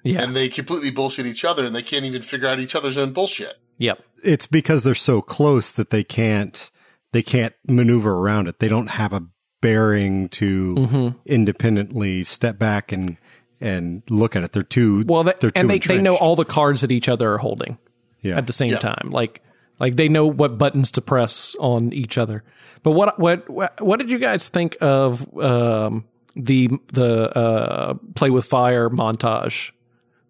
yeah, 0.03 0.23
and 0.23 0.35
they 0.35 0.47
completely 0.47 0.91
bullshit 0.91 1.25
each 1.25 1.43
other 1.43 1.65
and 1.65 1.75
they 1.75 1.81
can't 1.81 2.05
even 2.05 2.21
figure 2.21 2.47
out 2.47 2.59
each 2.59 2.75
other's 2.75 2.97
own 2.97 3.11
bullshit. 3.11 3.55
yep, 3.77 4.01
it's 4.23 4.45
because 4.45 4.83
they're 4.83 4.95
so 4.95 5.21
close 5.21 5.73
that 5.73 5.89
they 5.89 6.03
can't 6.03 6.71
they 7.13 7.23
can't 7.23 7.55
maneuver 7.67 8.13
around 8.13 8.47
it. 8.47 8.59
They 8.59 8.67
don't 8.69 8.91
have 8.91 9.11
a 9.11 9.23
bearing 9.61 10.29
to 10.29 10.75
Mm-hmm. 10.75 11.17
independently 11.25 12.23
step 12.23 12.57
back 12.59 12.91
and 12.91 13.17
and 13.59 14.03
look 14.09 14.35
at 14.35 14.43
it. 14.43 14.51
They're 14.53 14.61
too 14.63 15.03
Well, 15.07 15.23
they, 15.23 15.33
they're 15.41 15.49
too 15.51 15.59
and 15.59 15.69
they, 15.69 15.79
they 15.79 15.97
know 15.99 16.15
all 16.15 16.35
the 16.35 16.45
cards 16.45 16.81
that 16.81 16.91
each 16.91 17.09
other 17.09 17.33
are 17.33 17.39
holding 17.39 17.79
yeah. 18.21 18.37
at 18.37 18.45
the 18.45 18.53
same 18.53 18.71
Yeah. 18.71 18.77
time. 18.79 19.09
Like 19.09 19.41
like 19.79 19.95
they 19.95 20.09
know 20.09 20.25
what 20.27 20.57
buttons 20.57 20.91
to 20.91 21.01
press 21.01 21.55
on 21.59 21.93
each 21.93 22.17
other. 22.17 22.43
But 22.83 22.91
what 22.91 23.19
what 23.19 23.49
what, 23.49 23.81
what 23.81 23.99
did 23.99 24.09
you 24.09 24.19
guys 24.19 24.47
think 24.49 24.77
of 24.81 25.21
um, 25.37 26.05
the 26.35 26.69
the 26.93 27.35
uh, 27.37 27.93
play 28.15 28.29
with 28.29 28.45
fire 28.45 28.89
montage? 28.89 29.71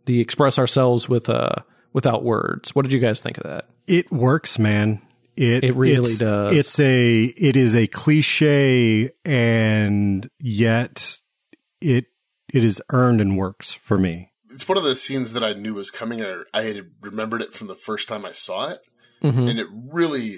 The 0.05 0.19
express 0.21 0.57
ourselves 0.57 1.09
with 1.09 1.29
uh 1.29 1.55
without 1.93 2.23
words. 2.23 2.73
What 2.75 2.83
did 2.83 2.93
you 2.93 2.99
guys 2.99 3.21
think 3.21 3.37
of 3.37 3.43
that? 3.43 3.65
It 3.87 4.11
works, 4.11 4.57
man. 4.57 5.01
It 5.35 5.63
It 5.63 5.75
really 5.75 5.93
it's- 6.13 6.17
does. 6.17 6.51
It's 6.53 6.79
a 6.79 7.23
it 7.25 7.55
is 7.55 7.75
a 7.75 7.87
cliche 7.87 9.11
and 9.25 10.29
yet 10.39 11.17
it 11.81 12.05
it 12.53 12.63
is 12.63 12.81
earned 12.91 13.19
and 13.21 13.37
works 13.37 13.73
for 13.73 13.97
me. 13.97 14.31
It's 14.49 14.67
one 14.67 14.77
of 14.77 14.85
those 14.85 15.01
scenes 15.03 15.33
that 15.33 15.43
I 15.43 15.53
knew 15.53 15.73
was 15.73 15.91
coming 15.91 16.21
and 16.21 16.45
I 16.53 16.61
had 16.61 16.89
remembered 17.01 17.41
it 17.41 17.53
from 17.53 17.67
the 17.67 17.75
first 17.75 18.07
time 18.07 18.25
I 18.25 18.31
saw 18.31 18.69
it. 18.69 18.79
Mhm. 19.21 19.49
And 19.49 19.59
it 19.59 19.67
really, 19.71 20.35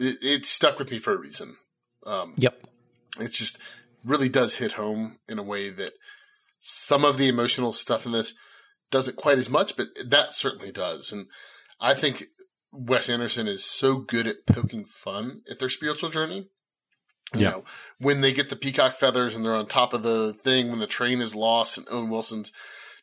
it, 0.00 0.16
it 0.22 0.44
stuck 0.44 0.78
with 0.78 0.90
me 0.90 0.98
for 0.98 1.12
a 1.12 1.18
reason. 1.18 1.54
Um, 2.06 2.34
Yep. 2.36 2.62
it 3.20 3.32
just 3.32 3.58
really 4.04 4.28
does 4.28 4.56
hit 4.56 4.72
home 4.72 5.18
in 5.28 5.38
a 5.38 5.42
way 5.42 5.70
that 5.70 5.92
some 6.60 7.04
of 7.04 7.16
the 7.18 7.28
emotional 7.28 7.72
stuff 7.72 8.06
in 8.06 8.12
this 8.12 8.34
doesn't 8.90 9.16
quite 9.16 9.38
as 9.38 9.50
much, 9.50 9.76
but 9.76 9.88
that 10.04 10.32
certainly 10.32 10.70
does. 10.72 11.12
And 11.12 11.26
I 11.80 11.94
think 11.94 12.24
Wes 12.72 13.08
Anderson 13.08 13.46
is 13.48 13.64
so 13.64 13.96
good 13.98 14.26
at 14.26 14.46
poking 14.46 14.84
fun 14.84 15.42
at 15.50 15.58
their 15.58 15.68
spiritual 15.68 16.10
journey. 16.10 16.48
You 17.34 17.40
Yeah. 17.40 17.50
know, 17.50 17.64
when 17.98 18.20
they 18.20 18.32
get 18.32 18.48
the 18.50 18.56
peacock 18.56 18.94
feathers 18.94 19.34
and 19.34 19.44
they're 19.44 19.54
on 19.54 19.66
top 19.66 19.92
of 19.92 20.02
the 20.02 20.32
thing, 20.32 20.70
when 20.70 20.78
the 20.80 20.86
train 20.86 21.20
is 21.20 21.34
lost 21.34 21.76
and 21.78 21.86
Owen 21.90 22.10
Wilson's 22.10 22.52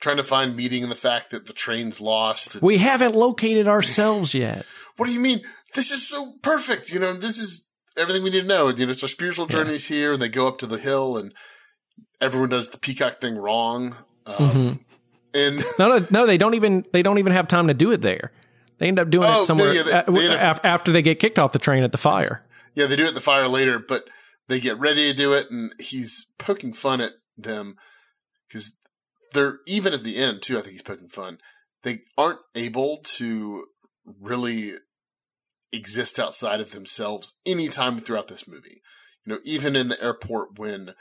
trying 0.01 0.17
to 0.17 0.23
find 0.23 0.55
meaning 0.55 0.83
in 0.83 0.89
the 0.89 0.95
fact 0.95 1.31
that 1.31 1.45
the 1.47 1.53
train's 1.53 2.01
lost. 2.01 2.61
We 2.61 2.77
haven't 2.79 3.15
located 3.15 3.67
ourselves 3.67 4.33
yet. 4.33 4.65
what 4.97 5.07
do 5.07 5.13
you 5.13 5.21
mean? 5.21 5.39
This 5.75 5.91
is 5.91 6.05
so 6.07 6.33
perfect. 6.41 6.91
You 6.93 6.99
know, 6.99 7.13
this 7.13 7.37
is 7.37 7.67
everything 7.97 8.23
we 8.23 8.29
need 8.31 8.41
to 8.41 8.47
know. 8.47 8.67
You 8.69 8.85
know, 8.85 8.91
it's 8.91 9.03
our 9.03 9.07
spiritual 9.07 9.45
journeys 9.45 9.87
here, 9.87 10.11
and 10.13 10.21
they 10.21 10.27
go 10.29 10.47
up 10.47 10.57
to 10.59 10.65
the 10.67 10.77
hill, 10.77 11.17
and 11.17 11.33
everyone 12.21 12.49
does 12.49 12.69
the 12.69 12.77
peacock 12.77 13.21
thing 13.21 13.37
wrong. 13.37 13.95
Um, 14.25 14.35
Mm-hmm. 14.35 14.71
And 15.33 15.61
No, 15.79 15.97
no, 15.97 16.05
no. 16.11 16.25
They 16.27 16.37
don't 16.37 16.55
even. 16.55 16.83
They 16.91 17.01
don't 17.01 17.17
even 17.19 17.31
have 17.31 17.47
time 17.47 17.67
to 17.67 17.73
do 17.73 17.91
it 17.91 18.01
there. 18.01 18.33
They 18.79 18.89
end 18.89 18.99
up 18.99 19.09
doing 19.09 19.23
Oh, 19.25 19.43
it 19.43 19.45
somewhere 19.45 19.73
yeah, 19.73 19.83
they- 20.05 20.11
they 20.11 20.25
end 20.25 20.33
up- 20.33 20.59
after 20.65 20.91
they 20.91 21.01
get 21.01 21.19
kicked 21.19 21.39
off 21.39 21.53
the 21.53 21.59
train 21.59 21.83
at 21.83 21.93
the 21.93 21.97
fire. 21.97 22.43
yeah, 22.75 22.85
they 22.87 22.97
do 22.97 23.03
it 23.03 23.09
at 23.09 23.13
the 23.13 23.21
fire 23.21 23.47
later, 23.47 23.79
but 23.79 24.03
they 24.49 24.59
get 24.59 24.77
ready 24.77 25.09
to 25.11 25.17
do 25.17 25.31
it, 25.33 25.49
and 25.49 25.71
he's 25.79 26.25
poking 26.37 26.73
fun 26.73 26.99
at 26.99 27.11
them 27.37 27.75
because 28.47 28.75
they're 29.33 29.57
even 29.67 29.93
at 29.93 30.03
the 30.03 30.17
end 30.17 30.41
too. 30.41 30.57
I 30.57 30.61
think 30.61 30.73
he's 30.73 30.81
poking 30.81 31.07
fun. 31.07 31.37
They 31.83 31.99
aren't 32.17 32.39
able 32.55 32.99
to 33.17 33.65
really 34.19 34.71
exist 35.73 36.19
outside 36.19 36.59
of 36.59 36.71
themselves 36.71 37.35
anytime 37.45 37.97
throughout 37.97 38.27
this 38.27 38.47
movie. 38.47 38.81
You 39.25 39.33
know, 39.33 39.39
even 39.45 39.75
in 39.75 39.87
the 39.89 40.03
airport 40.03 40.57
when 40.59 40.93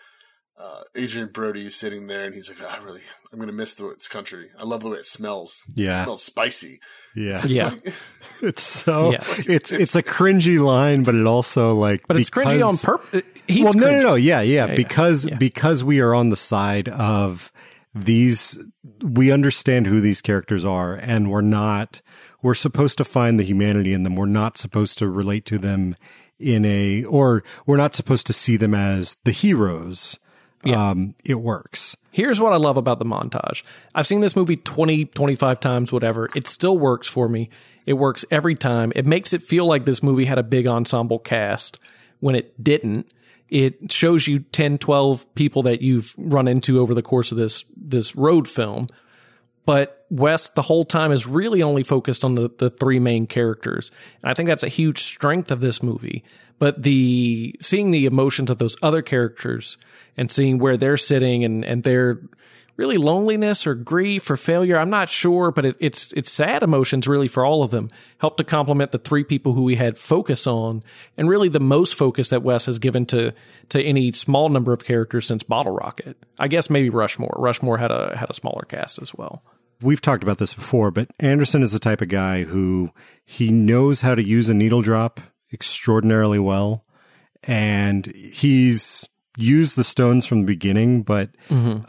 uh, 0.58 0.82
Adrien 0.96 1.30
Brody 1.32 1.60
is 1.62 1.74
sitting 1.74 2.06
there 2.06 2.24
and 2.24 2.34
he's 2.34 2.48
like, 2.50 2.58
oh, 2.62 2.78
I 2.80 2.84
really, 2.84 3.00
I'm 3.32 3.38
going 3.38 3.50
to 3.50 3.56
miss 3.56 3.72
the 3.74 3.88
it's 3.88 4.08
country. 4.08 4.48
I 4.58 4.64
love 4.64 4.82
the 4.82 4.90
way 4.90 4.98
it 4.98 5.06
smells. 5.06 5.62
It 5.70 5.84
Yeah. 5.84 5.90
smells 5.90 6.22
spicy. 6.22 6.80
Yeah. 7.16 7.40
Yeah, 7.46 7.70
It's 8.42 8.62
so 8.62 9.12
Yeah. 9.12 9.24
it's 9.48 9.72
it's 9.72 9.94
a 9.94 10.02
cringy 10.02 10.62
line, 10.62 11.02
but 11.02 11.14
it 11.14 11.26
also 11.26 11.74
like 11.74 12.06
but 12.06 12.18
it's 12.18 12.30
cringy 12.30 12.66
on 12.66 12.76
purpose. 12.76 13.22
He's 13.48 13.64
well, 13.64 13.72
no, 13.72 13.90
no, 13.90 14.00
no, 14.00 14.14
yeah, 14.14 14.40
yeah, 14.42 14.66
yeah, 14.66 14.74
because 14.76 15.26
yeah. 15.26 15.36
because 15.36 15.82
we 15.82 16.00
are 16.00 16.14
on 16.14 16.28
the 16.28 16.36
side 16.36 16.88
of 16.88 17.49
these. 17.94 18.58
We 19.02 19.30
understand 19.30 19.86
who 19.86 20.00
these 20.00 20.20
characters 20.20 20.64
are, 20.64 20.94
and 20.94 21.30
we're 21.30 21.40
not. 21.40 22.02
We're 22.42 22.54
supposed 22.54 22.98
to 22.98 23.04
find 23.04 23.38
the 23.38 23.44
humanity 23.44 23.92
in 23.92 24.02
them. 24.02 24.16
We're 24.16 24.26
not 24.26 24.56
supposed 24.56 24.98
to 24.98 25.08
relate 25.08 25.44
to 25.46 25.58
them 25.58 25.94
in 26.38 26.64
a, 26.64 27.04
or 27.04 27.42
we're 27.66 27.76
not 27.76 27.94
supposed 27.94 28.26
to 28.28 28.32
see 28.32 28.56
them 28.56 28.74
as 28.74 29.16
the 29.24 29.32
heroes. 29.32 30.18
Um, 30.64 31.14
it 31.24 31.36
works. 31.36 31.96
Here's 32.10 32.40
what 32.40 32.52
I 32.52 32.56
love 32.56 32.76
about 32.76 32.98
the 32.98 33.04
montage. 33.04 33.62
I've 33.94 34.06
seen 34.06 34.20
this 34.20 34.36
movie 34.36 34.56
20, 34.56 35.06
25 35.06 35.60
times, 35.60 35.92
whatever. 35.92 36.28
It 36.34 36.46
still 36.46 36.76
works 36.76 37.08
for 37.08 37.28
me. 37.28 37.48
It 37.86 37.94
works 37.94 38.24
every 38.30 38.54
time. 38.54 38.92
It 38.94 39.06
makes 39.06 39.32
it 39.32 39.42
feel 39.42 39.64
like 39.64 39.84
this 39.84 40.02
movie 40.02 40.26
had 40.26 40.38
a 40.38 40.42
big 40.42 40.66
ensemble 40.66 41.18
cast 41.18 41.78
when 42.20 42.34
it 42.34 42.62
didn't. 42.62 43.10
It 43.50 43.90
shows 43.90 44.26
you 44.28 44.40
10, 44.40 44.78
12 44.78 45.34
people 45.34 45.62
that 45.64 45.82
you've 45.82 46.14
run 46.16 46.46
into 46.48 46.80
over 46.80 46.94
the 46.94 47.02
course 47.02 47.32
of 47.32 47.38
this, 47.38 47.64
this 47.76 48.14
road 48.14 48.48
film. 48.48 48.86
But 49.66 50.06
Wes 50.10 50.48
the 50.48 50.62
whole 50.62 50.84
time 50.84 51.12
is 51.12 51.26
really 51.26 51.62
only 51.62 51.82
focused 51.82 52.24
on 52.24 52.34
the, 52.34 52.50
the 52.58 52.70
three 52.70 52.98
main 52.98 53.26
characters. 53.26 53.90
And 54.22 54.30
I 54.30 54.34
think 54.34 54.48
that's 54.48 54.62
a 54.62 54.68
huge 54.68 55.02
strength 55.02 55.50
of 55.50 55.60
this 55.60 55.82
movie. 55.82 56.24
But 56.58 56.82
the 56.82 57.56
seeing 57.60 57.90
the 57.90 58.06
emotions 58.06 58.50
of 58.50 58.58
those 58.58 58.76
other 58.82 59.02
characters 59.02 59.78
and 60.16 60.30
seeing 60.30 60.58
where 60.58 60.76
they're 60.76 60.96
sitting 60.96 61.44
and, 61.44 61.64
and 61.64 61.82
their 61.82 62.20
really 62.80 62.96
loneliness 62.96 63.66
or 63.66 63.74
grief 63.74 64.30
or 64.30 64.38
failure. 64.38 64.78
I'm 64.78 64.88
not 64.88 65.10
sure, 65.10 65.50
but 65.50 65.66
it, 65.66 65.76
it's 65.78 66.12
it's 66.14 66.32
sad 66.32 66.62
emotions 66.62 67.06
really 67.06 67.28
for 67.28 67.44
all 67.44 67.62
of 67.62 67.70
them. 67.70 67.90
Help 68.18 68.38
to 68.38 68.44
complement 68.44 68.90
the 68.90 68.98
three 68.98 69.22
people 69.22 69.52
who 69.52 69.62
we 69.62 69.76
had 69.76 69.98
focus 69.98 70.46
on, 70.46 70.82
and 71.18 71.28
really 71.28 71.50
the 71.50 71.60
most 71.60 71.94
focus 71.94 72.30
that 72.30 72.42
Wes 72.42 72.64
has 72.64 72.78
given 72.78 73.04
to 73.06 73.34
to 73.68 73.82
any 73.82 74.10
small 74.12 74.48
number 74.48 74.72
of 74.72 74.82
characters 74.82 75.26
since 75.26 75.42
Bottle 75.42 75.72
Rocket. 75.72 76.16
I 76.38 76.48
guess 76.48 76.70
maybe 76.70 76.88
Rushmore. 76.88 77.36
Rushmore 77.38 77.76
had 77.76 77.90
a 77.90 78.16
had 78.16 78.30
a 78.30 78.34
smaller 78.34 78.62
cast 78.62 79.00
as 79.00 79.14
well. 79.14 79.42
We've 79.82 80.00
talked 80.00 80.22
about 80.22 80.38
this 80.38 80.54
before, 80.54 80.90
but 80.90 81.10
Anderson 81.20 81.62
is 81.62 81.72
the 81.72 81.78
type 81.78 82.00
of 82.00 82.08
guy 82.08 82.44
who 82.44 82.90
he 83.26 83.50
knows 83.50 84.00
how 84.00 84.14
to 84.14 84.22
use 84.22 84.48
a 84.48 84.54
needle 84.54 84.80
drop 84.80 85.20
extraordinarily 85.52 86.38
well, 86.38 86.86
and 87.44 88.06
he's 88.06 89.06
used 89.40 89.76
the 89.76 89.84
Stones 89.84 90.26
from 90.26 90.40
the 90.40 90.46
beginning, 90.46 91.02
but 91.02 91.30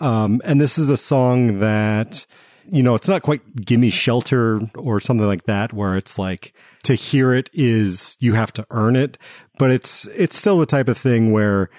um, 0.01 0.41
and 0.43 0.59
this 0.59 0.77
is 0.77 0.89
a 0.89 0.97
song 0.97 1.59
that 1.59 2.25
you 2.65 2.83
know 2.83 2.95
it's 2.95 3.07
not 3.07 3.21
quite 3.21 3.41
"Gimme 3.55 3.89
Shelter" 3.89 4.61
or 4.75 4.99
something 4.99 5.27
like 5.27 5.43
that, 5.43 5.73
where 5.73 5.95
it's 5.95 6.17
like 6.17 6.53
to 6.83 6.95
hear 6.95 7.33
it 7.33 7.49
is 7.53 8.17
you 8.19 8.33
have 8.33 8.53
to 8.53 8.65
earn 8.69 8.95
it, 8.95 9.17
but 9.57 9.71
it's 9.71 10.05
it's 10.07 10.35
still 10.35 10.57
the 10.57 10.65
type 10.65 10.87
of 10.87 10.97
thing 10.97 11.31
where 11.31 11.69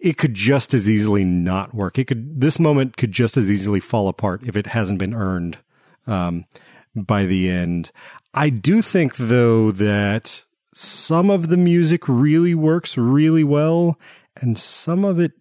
it 0.00 0.18
could 0.18 0.34
just 0.34 0.74
as 0.74 0.88
easily 0.88 1.24
not 1.24 1.74
work. 1.74 1.98
It 1.98 2.04
could 2.04 2.40
this 2.40 2.60
moment 2.60 2.96
could 2.96 3.12
just 3.12 3.36
as 3.36 3.50
easily 3.50 3.80
fall 3.80 4.08
apart 4.08 4.42
if 4.44 4.56
it 4.56 4.68
hasn't 4.68 4.98
been 4.98 5.14
earned 5.14 5.58
um, 6.06 6.44
by 6.94 7.24
the 7.24 7.50
end. 7.50 7.90
I 8.34 8.50
do 8.50 8.82
think 8.82 9.16
though 9.16 9.70
that 9.70 10.44
some 10.74 11.30
of 11.30 11.48
the 11.48 11.56
music 11.56 12.08
really 12.08 12.54
works 12.54 12.98
really 12.98 13.44
well 13.44 13.98
and 14.40 14.58
some 14.58 15.04
of 15.04 15.18
it 15.18 15.32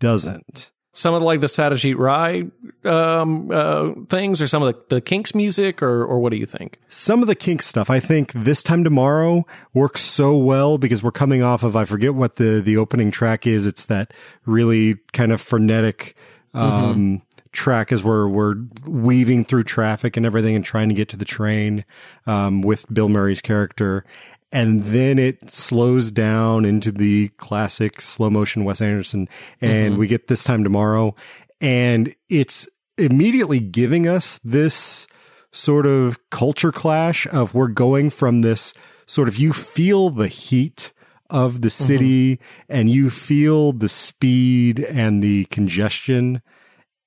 doesn't. 0.00 0.70
Some 0.94 1.14
of 1.14 1.20
the, 1.20 1.26
like 1.26 1.40
the 1.40 1.46
Satyajit 1.46 1.96
Ray 1.96 2.50
um, 2.90 3.50
uh, 3.52 3.92
things, 4.08 4.42
or 4.42 4.48
some 4.48 4.64
of 4.64 4.74
the, 4.74 4.96
the 4.96 5.00
Kinks 5.00 5.32
music, 5.32 5.80
or 5.80 6.04
or 6.04 6.18
what 6.18 6.30
do 6.30 6.38
you 6.38 6.46
think? 6.46 6.80
Some 6.88 7.22
of 7.22 7.28
the 7.28 7.36
Kinks 7.36 7.66
stuff, 7.66 7.88
I 7.88 8.00
think 8.00 8.32
this 8.32 8.64
time 8.64 8.82
tomorrow 8.82 9.46
works 9.74 10.00
so 10.00 10.36
well 10.36 10.76
because 10.76 11.00
we're 11.02 11.12
coming 11.12 11.40
off 11.40 11.62
of, 11.62 11.76
I 11.76 11.84
forget 11.84 12.14
what 12.14 12.36
the, 12.36 12.60
the 12.60 12.76
opening 12.78 13.12
track 13.12 13.46
is. 13.46 13.64
It's 13.64 13.84
that 13.84 14.12
really 14.44 14.96
kind 15.12 15.30
of 15.30 15.40
frenetic, 15.40 16.16
um, 16.52 17.22
track 17.52 17.92
as 17.92 18.02
we're, 18.02 18.26
we're 18.26 18.56
weaving 18.84 19.44
through 19.44 19.64
traffic 19.64 20.16
and 20.16 20.26
everything 20.26 20.56
and 20.56 20.64
trying 20.64 20.88
to 20.88 20.94
get 20.94 21.08
to 21.10 21.16
the 21.16 21.24
train, 21.24 21.84
um, 22.26 22.60
with 22.60 22.92
Bill 22.92 23.08
Murray's 23.08 23.40
character. 23.40 24.04
And 24.50 24.82
then 24.82 25.18
it 25.18 25.50
slows 25.50 26.10
down 26.10 26.64
into 26.64 26.90
the 26.90 27.28
classic 27.36 28.00
slow 28.00 28.30
motion 28.30 28.64
Wes 28.64 28.80
Anderson 28.80 29.28
and 29.60 29.90
mm-hmm. 29.90 30.00
we 30.00 30.06
get 30.06 30.28
this 30.28 30.42
time 30.42 30.64
tomorrow 30.64 31.14
and 31.60 32.14
it's 32.28 32.68
immediately 32.96 33.60
giving 33.60 34.08
us 34.08 34.38
this 34.44 35.06
sort 35.52 35.86
of 35.86 36.18
culture 36.30 36.72
clash 36.72 37.26
of 37.28 37.54
we're 37.54 37.68
going 37.68 38.10
from 38.10 38.40
this 38.40 38.74
sort 39.06 39.28
of 39.28 39.36
you 39.36 39.52
feel 39.52 40.10
the 40.10 40.28
heat 40.28 40.92
of 41.30 41.60
the 41.60 41.68
mm-hmm. 41.68 41.84
city 41.84 42.40
and 42.68 42.90
you 42.90 43.10
feel 43.10 43.72
the 43.72 43.88
speed 43.88 44.80
and 44.80 45.22
the 45.22 45.44
congestion 45.46 46.42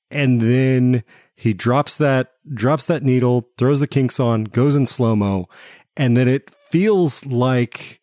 and 0.09 0.41
then 0.41 1.03
he 1.35 1.53
drops 1.53 1.95
that 1.97 2.33
drops 2.53 2.85
that 2.85 3.03
needle 3.03 3.49
throws 3.57 3.79
the 3.79 3.87
kinks 3.87 4.19
on 4.19 4.43
goes 4.43 4.75
in 4.75 4.85
slow 4.85 5.15
mo 5.15 5.47
and 5.95 6.15
then 6.17 6.27
it 6.27 6.51
feels 6.71 7.25
like 7.25 7.99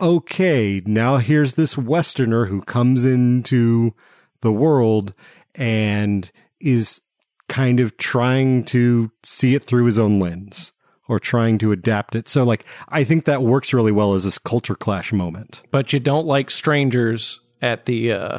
okay 0.00 0.82
now 0.84 1.18
here's 1.18 1.54
this 1.54 1.78
westerner 1.78 2.46
who 2.46 2.60
comes 2.62 3.04
into 3.04 3.94
the 4.40 4.52
world 4.52 5.14
and 5.54 6.32
is 6.60 7.02
kind 7.48 7.80
of 7.80 7.96
trying 7.96 8.64
to 8.64 9.10
see 9.22 9.54
it 9.54 9.64
through 9.64 9.84
his 9.84 9.98
own 9.98 10.18
lens 10.18 10.72
or 11.08 11.20
trying 11.20 11.58
to 11.58 11.72
adapt 11.72 12.14
it. 12.14 12.28
So 12.28 12.44
like 12.44 12.64
I 12.88 13.04
think 13.04 13.24
that 13.24 13.42
works 13.42 13.72
really 13.72 13.92
well 13.92 14.14
as 14.14 14.24
this 14.24 14.38
culture 14.38 14.74
clash 14.74 15.12
moment. 15.12 15.62
But 15.70 15.92
you 15.92 16.00
don't 16.00 16.26
like 16.26 16.50
strangers 16.50 17.40
at 17.60 17.84
the 17.84 18.12
uh, 18.12 18.38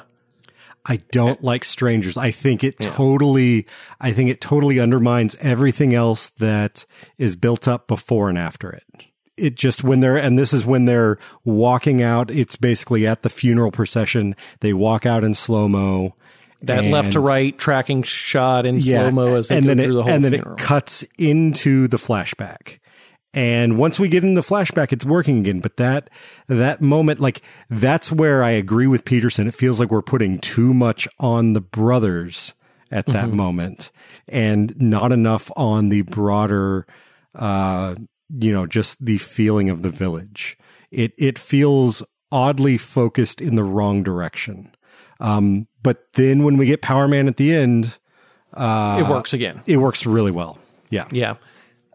I 0.86 0.98
don't 1.12 1.44
like 1.44 1.64
strangers. 1.64 2.18
I 2.18 2.32
think 2.32 2.64
it 2.64 2.80
totally 2.80 3.68
I 4.02 4.12
think 4.12 4.30
it 4.30 4.42
totally 4.42 4.80
undermines 4.80 5.36
everything 5.40 5.94
else 5.94 6.30
that 6.32 6.86
is 7.18 7.36
built 7.36 7.68
up 7.68 7.88
before 7.88 8.30
and 8.30 8.38
after 8.38 8.72
it. 8.72 8.84
It 9.38 9.56
just 9.56 9.84
when 9.84 10.00
they're 10.00 10.18
and 10.18 10.40
this 10.40 10.54
is 10.54 10.66
when 10.66 10.86
they're 10.86 11.18
walking 11.44 12.02
out, 12.02 12.32
it's 12.32 12.56
basically 12.56 13.06
at 13.06 13.22
the 13.22 13.30
funeral 13.30 13.72
procession. 13.72 14.36
They 14.62 14.74
walk 14.74 15.06
out 15.06 15.24
in 15.24 15.34
slow-mo. 15.34 16.16
that 16.62 16.86
left 16.86 17.12
to 17.14 17.20
right 17.20 17.58
tracking 17.58 18.02
shot 18.04 18.66
in 18.66 18.82
slow 18.82 19.12
mo 19.12 19.36
as 19.36 19.50
they 19.50 19.58
and 19.58 19.66
go 19.66 19.76
then 19.76 19.78
through 19.86 19.94
it, 19.94 19.98
the 19.98 20.04
whole 20.04 20.12
and 20.12 20.24
then 20.24 20.32
funeral. 20.34 20.56
it 20.56 20.60
cuts 20.62 21.04
into 21.20 21.88
the 21.88 21.98
flashback. 21.98 22.80
And 23.34 23.78
once 23.78 24.00
we 24.00 24.08
get 24.08 24.24
in 24.24 24.36
the 24.36 24.42
flashback, 24.42 24.94
it's 24.94 25.04
working 25.04 25.40
again. 25.40 25.60
But 25.60 25.76
that 25.76 26.10
that 26.48 26.82
moment, 26.82 27.20
like 27.20 27.42
that's 27.70 28.10
where 28.10 28.42
I 28.42 28.52
agree 28.52 28.88
with 28.88 29.04
Peterson. 29.04 29.46
It 29.48 29.54
feels 29.54 29.78
like 29.80 29.92
we're 29.92 30.02
putting 30.02 30.40
too 30.40 30.74
much 30.74 31.06
on 31.20 31.52
the 31.52 31.60
brothers 31.62 32.54
at 32.92 33.06
that 33.08 33.26
Mm-hmm. 33.26 33.36
moment, 33.36 33.92
and 34.30 34.74
not 34.80 35.12
enough 35.12 35.52
on 35.58 35.90
the 35.90 36.04
broader, 36.04 36.88
uh, 37.34 37.96
you 38.30 38.54
know, 38.54 38.66
just 38.66 39.04
the 39.04 39.18
feeling 39.18 39.70
of 39.70 39.82
the 39.82 39.90
village. 39.90 40.58
It 40.92 41.14
it 41.18 41.40
feels 41.40 42.04
oddly 42.32 42.78
focused 42.78 43.42
in 43.42 43.56
the 43.56 43.64
wrong 43.64 44.04
direction. 44.04 44.74
Um, 45.20 45.68
but 45.82 46.12
then 46.14 46.44
when 46.44 46.58
we 46.58 46.66
get 46.66 46.82
Power 46.82 47.08
Man 47.08 47.28
at 47.28 47.38
the 47.38 47.54
end, 47.54 47.98
uh, 48.54 49.04
it 49.06 49.10
works 49.10 49.34
again. 49.34 49.62
it 49.66 49.78
works 49.78 50.06
really 50.06 50.32
well. 50.32 50.60
Yeah. 50.90 51.08
Yeah. 51.12 51.36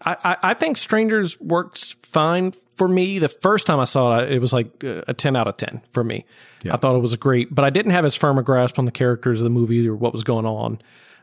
I, 0.03 0.37
I, 0.43 0.55
think 0.55 0.79
Strangers 0.79 1.39
works 1.41 1.95
fine 2.03 2.53
for 2.77 2.89
me. 2.89 3.19
The 3.19 3.29
first 3.29 3.67
time 3.67 3.79
I 3.79 3.85
saw 3.85 4.21
it, 4.21 4.33
it 4.33 4.39
was 4.39 4.51
like 4.51 4.83
uh, 4.83 5.03
a 5.07 5.13
10 5.13 5.37
out 5.37 5.47
of 5.47 5.59
10 5.59 5.83
for 5.91 6.03
me. 6.03 6.25
Yeah. 6.63 6.73
I 6.73 6.77
thought 6.79 6.97
it 6.97 7.01
was 7.01 7.15
great, 7.17 7.55
but 7.55 7.67
I 7.67 7.71
didn't 7.71 7.93
have 7.93 8.07
as 8.07 8.17
firm 8.17 8.39
a 8.39 8.43
grasp 8.43 8.79
on 8.79 8.87
the 8.87 8.93
characters 8.93 9.41
of 9.41 9.45
the 9.45 9.51
movie 9.51 9.87
or 9.87 9.95
what 9.95 10.15
was 10.15 10.23
going 10.23 10.47
on. 10.47 10.81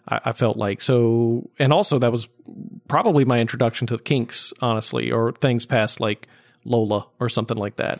I, 0.08 0.20
I 0.26 0.32
felt 0.32 0.58
like 0.58 0.84
so, 0.84 1.50
and 1.58 1.74
also 1.74 1.98
that 1.98 2.12
was 2.12 2.28
probably 2.88 3.26
my 3.26 3.40
introduction 3.40 3.88
to 3.88 3.98
the 3.98 4.04
Kinks, 4.04 4.54
honestly, 4.62 5.12
or 5.12 5.32
things 5.32 5.66
past 5.66 6.00
like 6.00 6.28
Lola 6.66 7.08
or 7.20 7.30
something 7.30 7.58
like 7.58 7.78
that. 7.78 8.00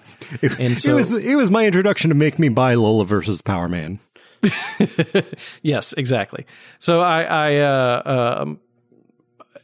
And 0.60 0.78
so, 0.78 0.92
it 0.92 0.96
was 0.96 1.14
it 1.14 1.36
was 1.36 1.50
my 1.50 1.66
introduction 1.66 2.10
to 2.10 2.16
make 2.16 2.38
me 2.38 2.50
buy 2.50 2.74
Lola 2.76 3.06
versus 3.06 3.42
Power 3.42 3.68
Man. 3.68 4.00
Yes, 5.62 5.94
exactly. 5.94 6.46
So 6.80 7.02
I, 7.02 7.24
I 7.24 7.56
uh, 7.58 8.38
um, 8.42 8.60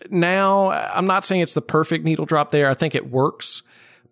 now 0.10 0.72
I'm 0.72 1.06
not 1.06 1.26
saying 1.26 1.42
it's 1.42 1.54
the 1.54 1.62
perfect 1.62 2.04
needle 2.04 2.26
drop 2.26 2.52
there. 2.52 2.70
I 2.70 2.74
think 2.74 2.96
it 2.96 3.10
works, 3.10 3.62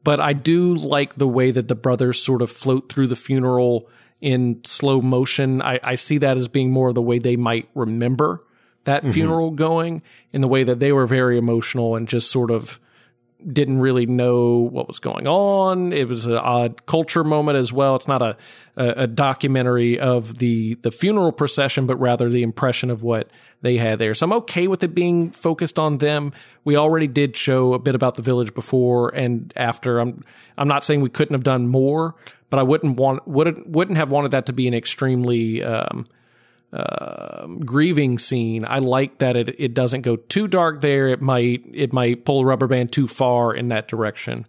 but 0.04 0.20
I 0.20 0.34
do 0.34 0.76
like 0.76 1.16
the 1.16 1.28
way 1.28 1.52
that 1.52 1.68
the 1.68 1.76
brothers 1.76 2.22
sort 2.24 2.42
of 2.42 2.52
float 2.52 2.90
through 2.90 3.08
the 3.08 3.16
funeral 3.16 3.90
in 4.22 4.64
slow 4.64 5.02
motion. 5.02 5.62
I, 5.62 5.80
I 5.84 5.96
see 5.96 6.20
that 6.20 6.38
as 6.38 6.48
being 6.48 6.72
more 6.72 6.90
of 6.90 6.96
the 6.96 7.02
way 7.02 7.20
they 7.20 7.36
might 7.36 7.68
remember 7.74 8.44
that 8.84 9.06
funeral 9.06 9.52
going 9.52 10.02
in 10.34 10.42
the 10.42 10.48
way 10.48 10.64
that 10.64 10.80
they 10.80 10.92
were 10.92 11.06
very 11.06 11.38
emotional 11.38 11.96
and 11.96 12.08
just 12.08 12.32
sort 12.32 12.52
of 12.52 12.80
didn't 13.48 13.80
really 13.80 14.06
know 14.06 14.58
what 14.58 14.88
was 14.88 15.00
going 15.00 15.28
on. 15.28 15.94
It 15.94 16.08
was 16.08 16.26
an 16.26 16.38
odd 16.38 16.86
culture 16.86 17.24
moment 17.24 17.58
as 17.58 17.74
well. 17.74 17.96
It's 17.96 18.08
not 18.08 18.22
a, 18.22 18.38
a, 18.76 18.88
a 18.90 19.08
documentary 19.08 20.00
of 20.00 20.38
the, 20.38 20.76
the 20.82 20.92
funeral 20.92 21.32
procession, 21.32 21.88
but 21.88 21.96
rather 21.98 22.30
the 22.30 22.44
impression 22.44 22.92
of 22.92 23.02
what 23.04 23.30
they 23.62 23.78
had 23.78 24.00
there. 24.00 24.14
So 24.14 24.26
I'm 24.26 24.34
okay 24.34 24.68
with 24.68 24.84
it 24.84 24.94
being 24.94 25.32
focused 25.32 25.80
on 25.80 25.98
them. 25.98 26.34
We 26.64 26.76
already 26.76 27.08
did 27.08 27.36
show 27.36 27.74
a 27.74 27.80
bit 27.80 27.96
about 27.96 28.16
the 28.16 28.22
village 28.22 28.54
before 28.54 29.10
and 29.10 29.52
after. 29.56 30.00
I'm, 30.00 30.24
I'm 30.58 30.68
not 30.68 30.84
saying 30.84 31.02
we 31.02 31.10
couldn't 31.10 31.34
have 31.34 31.44
done 31.44 31.68
more, 31.68 32.16
but 32.50 32.60
I 32.60 32.64
wouldn't 32.64 32.98
want, 32.98 33.28
wouldn't, 33.28 33.68
wouldn't 33.68 33.98
have 33.98 34.12
wanted 34.12 34.32
that 34.32 34.46
to 34.48 34.54
be 34.54 34.68
an 34.68 34.74
extremely, 34.74 35.64
um, 35.64 36.06
um, 36.74 37.60
grieving 37.60 38.18
scene. 38.18 38.66
I 38.66 38.80
like 38.80 39.18
that 39.18 39.36
it 39.36 39.56
it 39.60 39.74
doesn't 39.74 40.02
go 40.02 40.16
too 40.16 40.48
dark 40.48 40.82
there. 40.82 41.10
It 41.10 41.22
might 41.22 41.64
it 41.74 41.92
might 41.92 42.26
pull 42.26 42.42
a 42.42 42.46
rubber 42.46 42.68
band 42.68 42.92
too 42.92 43.08
far 43.08 43.54
in 43.54 43.68
that 43.70 43.88
direction 43.88 44.46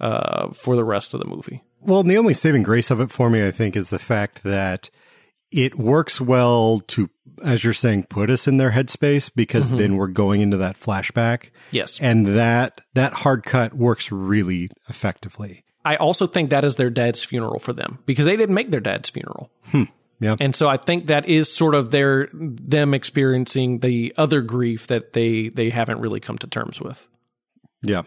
uh, 0.00 0.50
for 0.50 0.76
the 0.76 0.84
rest 0.84 1.14
of 1.14 1.20
the 1.20 1.26
movie. 1.26 1.62
Well, 1.80 2.00
and 2.00 2.10
the 2.10 2.18
only 2.18 2.34
saving 2.34 2.62
grace 2.62 2.90
of 2.90 3.00
it 3.00 3.10
for 3.10 3.30
me, 3.30 3.46
I 3.46 3.50
think, 3.50 3.76
is 3.76 3.90
the 3.90 3.98
fact 3.98 4.42
that 4.42 4.90
it 5.50 5.78
works 5.78 6.20
well 6.20 6.80
to, 6.88 7.08
as 7.44 7.64
you're 7.64 7.72
saying, 7.72 8.04
put 8.04 8.30
us 8.30 8.46
in 8.46 8.58
their 8.58 8.72
headspace 8.72 9.30
because 9.34 9.70
then 9.70 9.96
we're 9.96 10.08
going 10.08 10.40
into 10.40 10.56
that 10.58 10.78
flashback. 10.78 11.50
Yes. 11.70 12.00
And 12.00 12.26
that 12.36 12.80
that 12.94 13.12
hard 13.14 13.44
cut 13.44 13.74
works 13.74 14.12
really 14.12 14.70
effectively. 14.88 15.64
I 15.84 15.96
also 15.96 16.26
think 16.26 16.50
that 16.50 16.64
is 16.64 16.76
their 16.76 16.90
dad's 16.90 17.24
funeral 17.24 17.58
for 17.58 17.72
them 17.72 18.00
because 18.04 18.26
they 18.26 18.36
didn't 18.36 18.54
make 18.54 18.70
their 18.70 18.80
dad's 18.80 19.08
funeral. 19.08 19.50
Yeah. 20.20 20.36
And 20.38 20.54
so 20.54 20.68
I 20.68 20.76
think 20.76 21.06
that 21.06 21.26
is 21.26 21.50
sort 21.52 21.74
of 21.74 21.90
their 21.90 22.28
them 22.32 22.92
experiencing 22.94 23.78
the 23.80 24.12
other 24.16 24.42
grief 24.42 24.86
that 24.88 25.14
they 25.14 25.48
they 25.48 25.70
haven't 25.70 26.00
really 26.00 26.20
come 26.20 26.36
to 26.38 26.46
terms 26.46 26.80
with. 26.80 27.06
Yeah. 27.82 28.02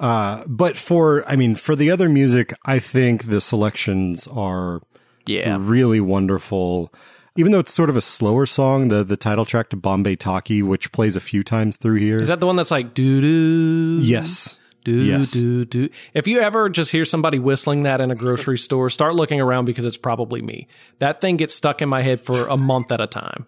Uh, 0.00 0.44
but 0.46 0.76
for, 0.76 1.24
I 1.28 1.34
mean, 1.36 1.54
for 1.56 1.74
the 1.74 1.90
other 1.90 2.08
music, 2.08 2.52
I 2.64 2.78
think 2.78 3.24
the 3.24 3.40
selections 3.40 4.26
are 4.28 4.80
Yeah. 5.26 5.56
really 5.60 6.00
wonderful. 6.00 6.92
even 7.36 7.52
though 7.52 7.60
it's 7.60 7.72
sort 7.72 7.88
of 7.88 7.96
a 7.96 8.00
slower 8.00 8.46
song, 8.46 8.88
the 8.88 9.04
the 9.04 9.16
title 9.16 9.44
track 9.44 9.70
to 9.70 9.76
Bombay 9.76 10.16
Talkie, 10.16 10.60
which 10.62 10.90
plays 10.90 11.14
a 11.14 11.20
few 11.20 11.44
times 11.44 11.76
through 11.76 11.98
here. 12.00 12.16
Is 12.16 12.26
that 12.26 12.40
the 12.40 12.46
one 12.46 12.56
that's 12.56 12.72
like 12.72 12.94
doo 12.94 13.20
doo? 13.20 14.00
yes. 14.02 14.58
Do 14.88 15.04
Yes. 15.04 15.30
do 15.32 15.64
do. 15.66 15.90
If 16.14 16.26
you 16.26 16.40
ever 16.40 16.68
just 16.70 16.92
hear 16.92 17.04
somebody 17.04 17.38
whistling 17.38 17.82
that 17.82 18.00
in 18.00 18.10
a 18.10 18.14
grocery 18.14 18.56
store, 18.66 18.88
start 18.88 19.14
looking 19.14 19.38
around 19.40 19.66
because 19.66 19.84
it's 19.84 19.98
probably 19.98 20.40
me. 20.40 20.66
That 20.98 21.20
thing 21.20 21.36
gets 21.36 21.54
stuck 21.54 21.82
in 21.82 21.88
my 21.90 22.00
head 22.02 22.20
for 22.22 22.48
a 22.48 22.56
month 22.56 22.90
at 22.90 23.00
a 23.00 23.06
time. 23.06 23.46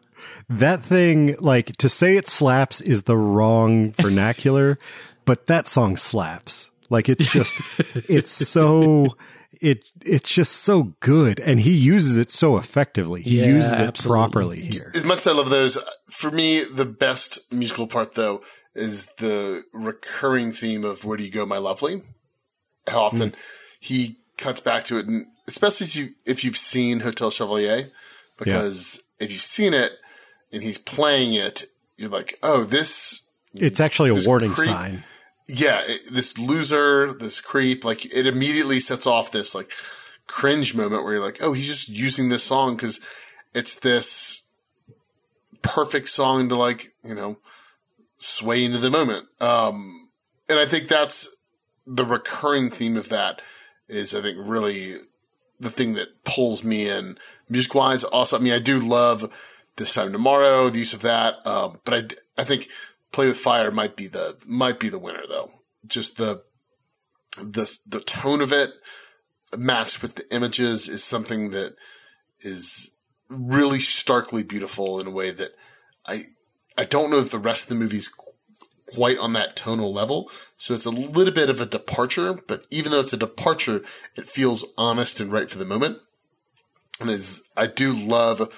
That 0.51 0.81
thing, 0.83 1.37
like 1.41 1.77
to 1.79 1.89
say 1.89 2.17
it 2.19 2.29
slaps 2.29 2.83
is 2.83 3.05
the 3.05 3.17
wrong 3.17 3.93
vernacular, 4.01 4.77
but 5.25 5.47
that 5.47 5.67
song 5.67 5.97
slaps. 5.97 6.71
Like 6.91 7.09
it's 7.09 7.33
just, 7.33 7.55
it's 8.11 8.31
so, 8.33 9.07
it 9.63 9.85
it's 10.05 10.29
just 10.29 10.53
so 10.57 10.93
good, 11.01 11.41
and 11.41 11.61
he 11.61 11.71
uses 11.73 12.17
it 12.19 12.31
so 12.31 12.59
effectively. 12.59 13.23
He 13.23 13.39
Yeah, 13.41 13.47
uses 13.47 13.73
it 13.81 13.89
absolutely. 13.89 14.19
properly 14.31 14.61
here. 14.61 14.91
As 14.95 15.05
much 15.05 15.19
as 15.19 15.27
I 15.29 15.33
love 15.33 15.49
those, 15.49 15.77
uh, 15.79 15.83
for 16.11 16.31
me, 16.31 16.65
the 16.65 16.85
best 16.85 17.51
musical 17.53 17.87
part 17.87 18.15
though 18.15 18.43
is 18.75 19.09
the 19.19 19.65
recurring 19.73 20.53
theme 20.53 20.85
of 20.85 21.05
"Where 21.05 21.17
do 21.17 21.25
you 21.25 21.31
go, 21.31 21.47
my 21.47 21.59
lovely?" 21.59 22.03
How 22.89 23.03
often 23.03 23.31
hmm. 23.31 23.35
he 23.81 24.17
cuts 24.37 24.61
back 24.61 24.85
to 24.85 24.99
it, 24.99 25.07
and 25.07 25.27
especially 25.47 25.87
if, 25.87 25.97
you, 25.97 26.09
if 26.27 26.45
you've 26.45 26.57
seen 26.57 27.01
Hotel 27.01 27.31
Chevalier, 27.31 27.91
because 28.39 29.03
if 29.19 29.31
you've 29.31 29.41
seen 29.41 29.75
it 29.75 29.93
and 30.53 30.63
he's 30.63 30.79
playing 30.79 31.35
it, 31.35 31.67
you're 31.97 32.09
like, 32.09 32.35
"Oh, 32.43 32.65
this 32.65 33.23
It's 33.55 33.81
actually 33.81 34.11
a 34.11 34.27
warning 34.27 34.51
creep- 34.51 34.71
sign. 34.71 35.05
yeah, 35.47 35.83
it, 35.85 36.13
this 36.13 36.39
loser, 36.39 37.13
this 37.13 37.41
creep, 37.41 37.85
like 37.85 38.05
it 38.05 38.27
immediately 38.27 38.81
sets 38.81 39.07
off 39.07 39.33
this 39.33 39.55
like 39.55 39.71
cringe 40.31 40.77
moment 40.77 41.03
where 41.03 41.15
you're 41.15 41.25
like, 41.25 41.43
oh, 41.43 41.53
he's 41.53 41.67
just 41.67 41.89
using 41.89 42.29
this 42.29 42.45
song 42.45 42.77
because 42.77 43.01
it's 43.53 43.75
this 43.75 44.45
perfect 45.63 46.09
song 46.09 46.49
to 46.49 46.55
like, 46.55 46.93
you 47.05 47.15
know, 47.15 47.37
sway 48.21 48.65
into 48.65 48.79
the 48.79 48.91
moment. 48.91 49.27
Um, 49.41 50.09
and 50.49 50.59
I 50.59 50.67
think 50.67 50.87
that's 50.87 51.37
the 51.87 52.05
recurring 52.05 52.71
theme 52.71 52.97
of 52.97 53.09
that 53.09 53.43
is, 53.89 54.15
I 54.15 54.21
think, 54.21 54.39
really 54.41 54.97
the 55.59 55.71
thing 55.71 55.95
that 55.95 56.25
pulls 56.25 56.63
me 56.63 56.89
in 56.89 57.19
music 57.49 57.75
wise. 57.75 58.05
Also, 58.05 58.39
I 58.39 58.41
mean, 58.41 58.53
I 58.53 58.59
do 58.59 58.79
love 58.79 59.33
this 59.77 59.95
time 59.95 60.13
tomorrow, 60.13 60.69
the 60.69 60.79
use 60.79 60.95
of 60.95 61.03
that. 61.03 61.45
Um, 61.47 61.81
but 61.85 62.15
I 62.39 62.45
think 62.45 62.69
play 63.13 63.27
with 63.27 63.37
fire 63.37 63.71
might 63.71 63.97
be 63.97 64.07
the, 64.07 64.37
might 64.47 64.79
be 64.79 64.89
the 64.89 64.99
winner 64.99 65.25
though. 65.29 65.49
Just 65.87 66.19
the, 66.19 66.43
the, 67.37 67.79
the 67.87 68.01
tone 68.01 68.41
of 68.43 68.53
it 68.53 68.75
matched 69.57 70.03
with 70.03 70.15
the 70.15 70.35
images 70.35 70.89
is 70.89 71.03
something 71.03 71.51
that 71.51 71.75
is 72.41 72.93
really 73.29 73.79
starkly 73.79 74.43
beautiful 74.43 75.01
in 75.01 75.07
a 75.07 75.11
way 75.11 75.31
that 75.31 75.53
I, 76.07 76.21
I 76.81 76.85
don't 76.85 77.11
know 77.11 77.19
if 77.19 77.31
the 77.31 77.39
rest 77.39 77.71
of 77.71 77.77
the 77.77 77.85
movie's 77.85 78.09
quite 78.95 79.19
on 79.19 79.35
that 79.35 79.55
tonal 79.55 79.93
level. 79.93 80.31
So 80.57 80.73
it's 80.73 80.87
a 80.87 80.91
little 80.91 81.35
bit 81.35 81.51
of 81.51 81.61
a 81.61 81.67
departure, 81.67 82.39
but 82.49 82.65
even 82.71 82.91
though 82.91 83.01
it's 83.01 83.13
a 83.13 83.19
departure, 83.19 83.83
it 84.17 84.25
feels 84.25 84.65
honest 84.79 85.21
and 85.21 85.31
right 85.31 85.49
for 85.51 85.59
the 85.59 85.67
moment. 85.67 85.99
And 86.99 87.11
is, 87.11 87.49
I 87.55 87.67
do 87.67 87.93
love 87.93 88.49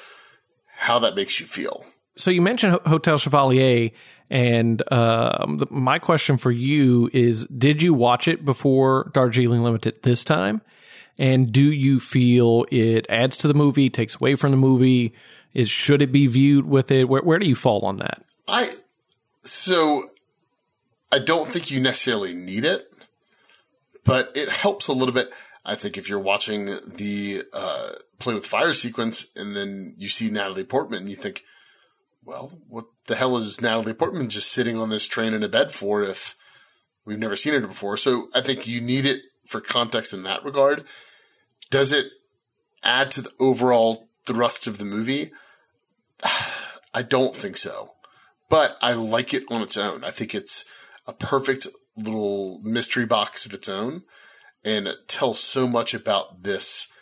how 0.75 1.01
that 1.01 1.17
makes 1.17 1.41
you 1.41 1.47
feel. 1.47 1.85
So 2.17 2.31
you 2.31 2.41
mentioned 2.41 2.79
Hotel 2.87 3.19
Chevalier, 3.19 3.91
and 4.31 4.83
um, 4.93 5.59
the, 5.59 5.67
my 5.71 5.99
question 5.99 6.39
for 6.39 6.53
you 6.53 7.11
is: 7.13 7.45
Did 7.47 7.83
you 7.83 7.93
watch 7.93 8.29
it 8.29 8.45
before 8.45 9.11
Darjeeling 9.15 9.63
Limited 9.63 10.03
this 10.03 10.23
time? 10.23 10.61
And 11.19 11.53
do 11.53 11.63
you 11.63 12.01
feel 12.01 12.67
it 12.71 13.07
adds 13.09 13.37
to 13.39 13.49
the 13.49 13.55
movie, 13.55 13.91
takes 13.91 14.17
away 14.17 14.35
from 14.35 14.51
the 14.51 14.57
movie? 14.57 15.13
Is 15.55 15.69
should 15.71 16.03
it 16.03 16.13
be 16.13 16.27
viewed 16.27 16.67
with 16.67 16.91
it? 16.91 17.09
Where, 17.09 17.23
where 17.23 17.39
do 17.39 17.47
you 17.47 17.55
fall 17.55 17.81
on 17.83 17.97
that? 17.97 18.23
I, 18.49 18.71
so 19.43 20.05
I 21.13 21.19
don't 21.19 21.47
think 21.47 21.71
you 21.71 21.81
necessarily 21.81 22.35
need 22.35 22.65
it, 22.65 22.91
but 24.05 24.31
it 24.35 24.49
helps 24.49 24.89
a 24.89 24.93
little 24.93 25.15
bit. 25.15 25.31
I 25.65 25.75
think 25.75 25.97
if 25.97 26.09
you're 26.09 26.19
watching 26.19 26.67
the 26.67 27.43
uh, 27.53 27.91
play 28.19 28.35
with 28.35 28.47
fire 28.47 28.73
sequence 28.73 29.31
and 29.37 29.55
then 29.55 29.95
you 29.97 30.09
see 30.09 30.31
Natalie 30.31 30.65
Portman, 30.65 31.01
and 31.01 31.11
you 31.11 31.17
think, 31.17 31.45
well, 32.25 32.59
what 32.69 32.87
the 33.07 33.15
hell 33.15 33.37
is 33.37 33.61
Natalie 33.61 33.95
Portman 33.95 34.29
just 34.29 34.51
sitting 34.51 34.77
on 34.77 34.91
this 34.91 35.07
train 35.07 35.35
in 35.35 35.43
a 35.43 35.49
bed 35.49 35.71
for 35.71 36.03
if 36.03 36.35
we've 37.05 37.19
never 37.19 37.37
seen 37.37 37.53
her 37.53 37.67
before? 37.67 37.97
So 37.97 38.29
I 38.35 38.41
think 38.41 38.67
you 38.67 38.81
need 38.81 39.05
it 39.05 39.23
for 39.45 39.61
context 39.61 40.15
in 40.15 40.23
that 40.23 40.45
regard. 40.45 40.85
Does 41.71 41.93
it 41.93 42.07
add 42.83 43.11
to 43.13 43.23
the 43.23 43.33
overall 43.39 44.09
thrust 44.25 44.67
of 44.67 44.79
the 44.79 44.85
movie? 44.85 45.31
I 46.95 47.03
don't 47.03 47.35
think 47.35 47.57
so 47.57 47.91
but 48.53 48.77
I 48.83 48.93
like 48.93 49.33
it 49.33 49.45
on 49.51 49.63
its 49.63 49.79
own. 49.79 50.05
I 50.05 50.11
think 50.11 50.35
it's 50.35 50.67
a 51.07 51.15
perfect 51.15 51.67
little 51.97 52.61
mystery 52.63 53.07
box 53.07 53.47
of 53.47 53.55
its 53.55 53.67
own, 53.67 54.03
and 54.63 54.87
it 54.87 55.09
tells 55.09 55.41
so 55.41 55.67
much 55.67 55.95
about 55.95 56.43
this 56.43 56.93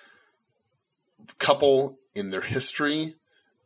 couple 1.40 1.98
in 2.14 2.30
their 2.30 2.42
history 2.42 3.14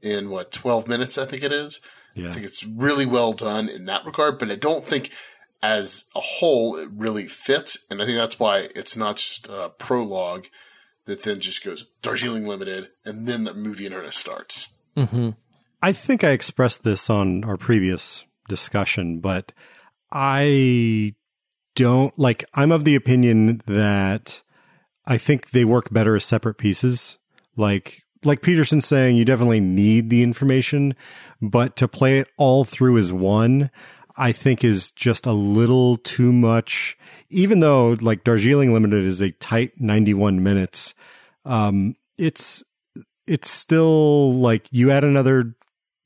in 0.01 0.31
what 0.31 0.51
12 0.51 0.89
minutes 0.89 1.19
I 1.19 1.27
think 1.27 1.43
it 1.43 1.53
is. 1.53 1.83
Yeah. 2.15 2.31
I 2.31 2.33
think 2.33 2.47
it's 2.47 2.65
really 2.65 3.05
well 3.05 3.35
done 3.35 3.69
in 3.69 3.85
that 3.85 4.07
regard, 4.07 4.39
but 4.39 4.51
I 4.51 4.57
don't 4.57 4.83
think 4.83 5.11
as 5.63 6.09
a 6.17 6.21
whole 6.21 6.77
it 6.77 6.89
really 6.91 7.25
fits, 7.25 7.85
and 7.91 8.01
I 8.01 8.07
think 8.07 8.17
that's 8.17 8.41
why 8.41 8.69
it's 8.75 8.97
not 8.97 9.17
just 9.17 9.47
a 9.49 9.71
prologue 9.79 10.47
that 11.05 11.23
then 11.23 11.39
just 11.39 11.63
goes 11.63 11.87
Darjeeling 12.01 12.47
Limited, 12.47 12.89
and 13.05 13.29
then 13.29 13.45
the 13.45 13.53
movie 13.53 13.85
in 13.85 13.93
earnest 13.93 14.17
starts. 14.17 14.71
Mm-hmm. 14.97 15.31
I 15.85 15.93
think 15.93 16.25
I 16.25 16.31
expressed 16.31 16.83
this 16.83 17.11
on 17.11 17.45
our 17.45 17.59
previous 17.59 18.25
discussion, 18.49 19.21
but 19.21 19.53
I 20.11 21.15
don't 21.75 22.19
like, 22.19 22.43
I'm 22.55 22.73
of 22.73 22.85
the 22.85 22.95
opinion 22.95 23.61
that 23.67 24.43
I 25.07 25.19
think 25.19 25.51
they 25.51 25.67
work 25.67 25.93
better 25.93 26.17
as 26.17 26.25
separate 26.25 26.55
pieces. 26.55 27.19
Like, 27.55 28.03
like 28.25 28.41
Peterson's 28.41 28.87
saying, 28.87 29.17
you 29.17 29.27
definitely 29.27 29.61
need 29.61 30.09
the 30.09 30.23
information, 30.23 30.95
but 31.43 31.77
to 31.77 31.87
play 31.87 32.19
it 32.19 32.29
all 32.39 32.65
through 32.65 32.97
as 32.97 33.13
one, 33.13 33.71
I 34.17 34.33
think 34.33 34.65
is 34.65 34.91
just 34.91 35.27
a 35.27 35.33
little 35.33 35.99
too 35.99 36.33
much. 36.33 36.97
Even 37.29 37.61
though 37.61 37.95
like 38.01 38.25
Darjeeling 38.25 38.73
Limited 38.73 39.05
is 39.05 39.21
a 39.21 39.33
tight 39.33 39.79
91 39.79 40.43
minutes, 40.43 40.95
um, 41.45 41.95
it's, 42.17 42.65
it's 43.27 43.51
still 43.51 44.33
like 44.33 44.67
you 44.71 44.91
add 44.91 45.05
another 45.05 45.55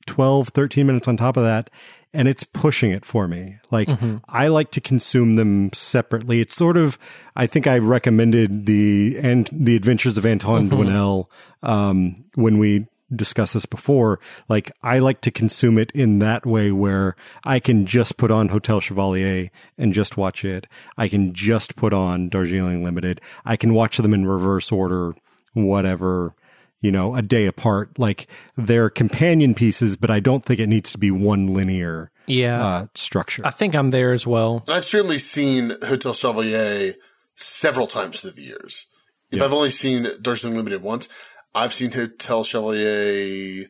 12, 0.09 0.49
13 0.49 0.87
minutes 0.87 1.07
on 1.07 1.15
top 1.17 1.37
of 1.37 1.43
that, 1.43 1.69
and 2.13 2.27
it's 2.27 2.43
pushing 2.43 2.89
it 2.91 3.05
for 3.05 3.27
me. 3.27 3.57
Like, 3.69 3.87
I 4.27 4.47
like 4.47 4.71
to 4.71 4.81
consume 4.81 5.35
them 5.35 5.71
separately. 5.73 6.41
It's 6.41 6.55
sort 6.55 6.77
of, 6.77 6.97
I 7.35 7.45
think 7.45 7.67
I 7.67 7.77
recommended 7.77 8.65
the, 8.65 9.19
and 9.21 9.47
the 9.51 9.75
adventures 9.75 10.17
of 10.17 10.25
Antoine 10.25 10.67
Doinel, 10.69 11.27
um, 11.61 12.25
when 12.33 12.57
we 12.57 12.87
discussed 13.15 13.53
this 13.53 13.67
before. 13.67 14.19
Like, 14.47 14.71
I 14.81 14.97
like 14.97 15.21
to 15.21 15.31
consume 15.31 15.77
it 15.77 15.91
in 15.91 16.17
that 16.19 16.45
way 16.45 16.71
where 16.71 17.15
I 17.43 17.59
can 17.59 17.85
just 17.85 18.17
put 18.17 18.31
on 18.31 18.49
Hotel 18.49 18.79
Chevalier 18.79 19.51
and 19.77 19.93
just 19.93 20.17
watch 20.17 20.43
it. 20.43 20.65
I 20.97 21.07
can 21.07 21.33
just 21.33 21.75
put 21.75 21.93
on 21.93 22.29
Darjeeling 22.29 22.83
Limited. 22.83 23.21
I 23.45 23.55
can 23.55 23.73
watch 23.75 23.97
them 23.97 24.13
in 24.13 24.25
reverse 24.25 24.71
order, 24.71 25.13
whatever 25.53 26.33
you 26.81 26.91
know, 26.91 27.15
a 27.15 27.21
day 27.21 27.45
apart. 27.45 27.97
Like 27.99 28.27
they're 28.55 28.89
companion 28.89 29.53
pieces, 29.55 29.95
but 29.95 30.09
I 30.09 30.19
don't 30.19 30.43
think 30.43 30.59
it 30.59 30.67
needs 30.67 30.91
to 30.91 30.97
be 30.97 31.11
one 31.11 31.53
linear 31.53 32.11
Yeah, 32.25 32.65
uh, 32.65 32.87
structure. 32.95 33.41
I 33.45 33.51
think 33.51 33.75
I'm 33.75 33.89
there 33.89 34.13
as 34.13 34.25
well. 34.25 34.63
I've 34.67 34.83
certainly 34.83 35.17
seen 35.17 35.71
Hotel 35.87 36.13
Chevalier 36.13 36.93
several 37.35 37.87
times 37.87 38.21
through 38.21 38.31
the 38.31 38.43
years. 38.43 38.85
If 39.31 39.41
I've 39.41 39.53
only 39.53 39.69
seen 39.69 40.07
Darjeeling 40.21 40.57
Limited 40.57 40.81
once, 40.81 41.07
I've 41.53 41.71
seen 41.73 41.91
Hotel 41.91 42.43
Chevalier, 42.43 43.65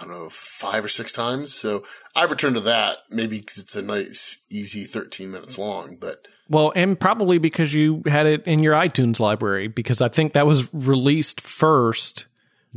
I 0.00 0.04
don't 0.04 0.10
know, 0.10 0.28
five 0.30 0.84
or 0.84 0.88
six 0.88 1.12
times. 1.12 1.52
So 1.54 1.84
I 2.14 2.24
return 2.24 2.54
to 2.54 2.60
that 2.60 2.98
maybe 3.10 3.40
because 3.40 3.58
it's 3.58 3.76
a 3.76 3.82
nice, 3.82 4.42
easy 4.50 4.84
13 4.84 5.30
minutes 5.30 5.58
long, 5.58 5.98
but 6.00 6.26
Well, 6.48 6.72
and 6.74 6.98
probably 6.98 7.38
because 7.38 7.74
you 7.74 8.02
had 8.06 8.26
it 8.26 8.42
in 8.46 8.62
your 8.62 8.72
iTunes 8.74 9.20
library, 9.20 9.68
because 9.68 10.00
I 10.00 10.08
think 10.08 10.32
that 10.32 10.46
was 10.46 10.72
released 10.72 11.40
first, 11.42 12.26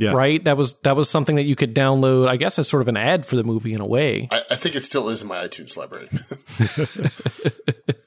yeah. 0.00 0.12
right? 0.12 0.42
That 0.44 0.56
was 0.56 0.74
that 0.82 0.96
was 0.96 1.08
something 1.08 1.36
that 1.36 1.44
you 1.44 1.54
could 1.54 1.74
download. 1.74 2.28
I 2.28 2.36
guess 2.36 2.58
as 2.58 2.68
sort 2.68 2.82
of 2.82 2.88
an 2.88 2.96
ad 2.96 3.26
for 3.26 3.36
the 3.36 3.44
movie 3.44 3.72
in 3.72 3.80
a 3.80 3.86
way. 3.86 4.28
I, 4.30 4.42
I 4.50 4.56
think 4.56 4.74
it 4.74 4.82
still 4.82 5.08
is 5.08 5.22
in 5.22 5.28
my 5.28 5.46
iTunes 5.46 5.76
library. 5.76 6.08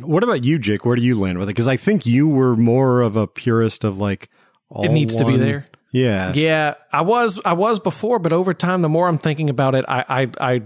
What 0.00 0.24
about 0.24 0.42
you, 0.42 0.58
Jake? 0.58 0.84
Where 0.84 0.96
do 0.96 1.02
you 1.02 1.18
land 1.18 1.38
with 1.38 1.48
it? 1.48 1.52
Because 1.52 1.68
I 1.68 1.76
think 1.76 2.04
you 2.04 2.28
were 2.28 2.56
more 2.56 3.00
of 3.00 3.16
a 3.16 3.26
purist 3.26 3.84
of 3.84 3.96
like, 3.96 4.28
all 4.68 4.84
It 4.84 4.90
needs 4.90 5.16
to 5.16 5.24
be 5.24 5.36
there. 5.36 5.68
Yeah. 5.92 6.32
Yeah, 6.34 6.74
I 6.92 7.02
was 7.02 7.40
I 7.44 7.52
was 7.52 7.78
before, 7.78 8.18
but 8.18 8.32
over 8.32 8.52
time, 8.52 8.82
the 8.82 8.88
more 8.88 9.06
I'm 9.06 9.18
thinking 9.18 9.48
about 9.48 9.76
it, 9.76 9.84
I 9.86 10.04
I, 10.40 10.52
I 10.54 10.62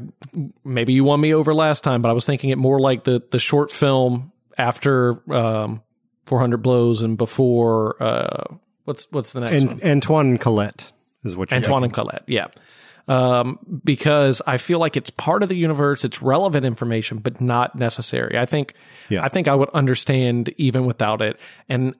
maybe 0.65 0.95
you 0.95 1.05
won 1.05 1.21
me 1.21 1.35
over 1.35 1.53
last 1.53 1.85
time, 1.85 2.01
but 2.01 2.09
I 2.09 2.13
was 2.13 2.25
thinking 2.25 2.49
it 2.49 2.57
more 2.57 2.81
like 2.81 3.05
the 3.05 3.23
the 3.31 3.39
short 3.39 3.71
film 3.71 4.33
after 4.57 5.21
um, 5.31 5.83
400 6.25 6.59
blows 6.59 7.03
and 7.03 7.19
before 7.19 8.03
uh, 8.03 8.55
what's 8.89 9.07
what's 9.13 9.33
the 9.33 9.41
next 9.41 9.53
one? 9.53 9.81
Antoine 9.85 10.39
Colette. 10.39 10.93
is 11.23 11.37
what 11.37 11.51
you're 11.51 11.61
Antoine 11.61 11.85
and 11.85 11.93
Colette, 11.93 12.25
yeah. 12.27 12.47
Um, 13.07 13.59
because 13.85 14.43
I 14.47 14.57
feel 14.57 14.79
like 14.79 14.97
it's 14.97 15.11
part 15.11 15.43
of 15.43 15.49
the 15.49 15.57
universe, 15.57 16.05
it's 16.05 16.21
relevant 16.21 16.67
information, 16.67 17.19
but 17.19 17.41
not 17.41 17.77
necessary. 17.79 18.37
I 18.39 18.45
think, 18.47 18.75
Yeah. 19.09 19.25
I 19.25 19.29
think 19.29 19.47
I 19.49 19.55
would 19.55 19.71
understand 19.71 20.53
even 20.59 20.85
without 20.85 21.23
it. 21.23 21.39
And 21.71 21.95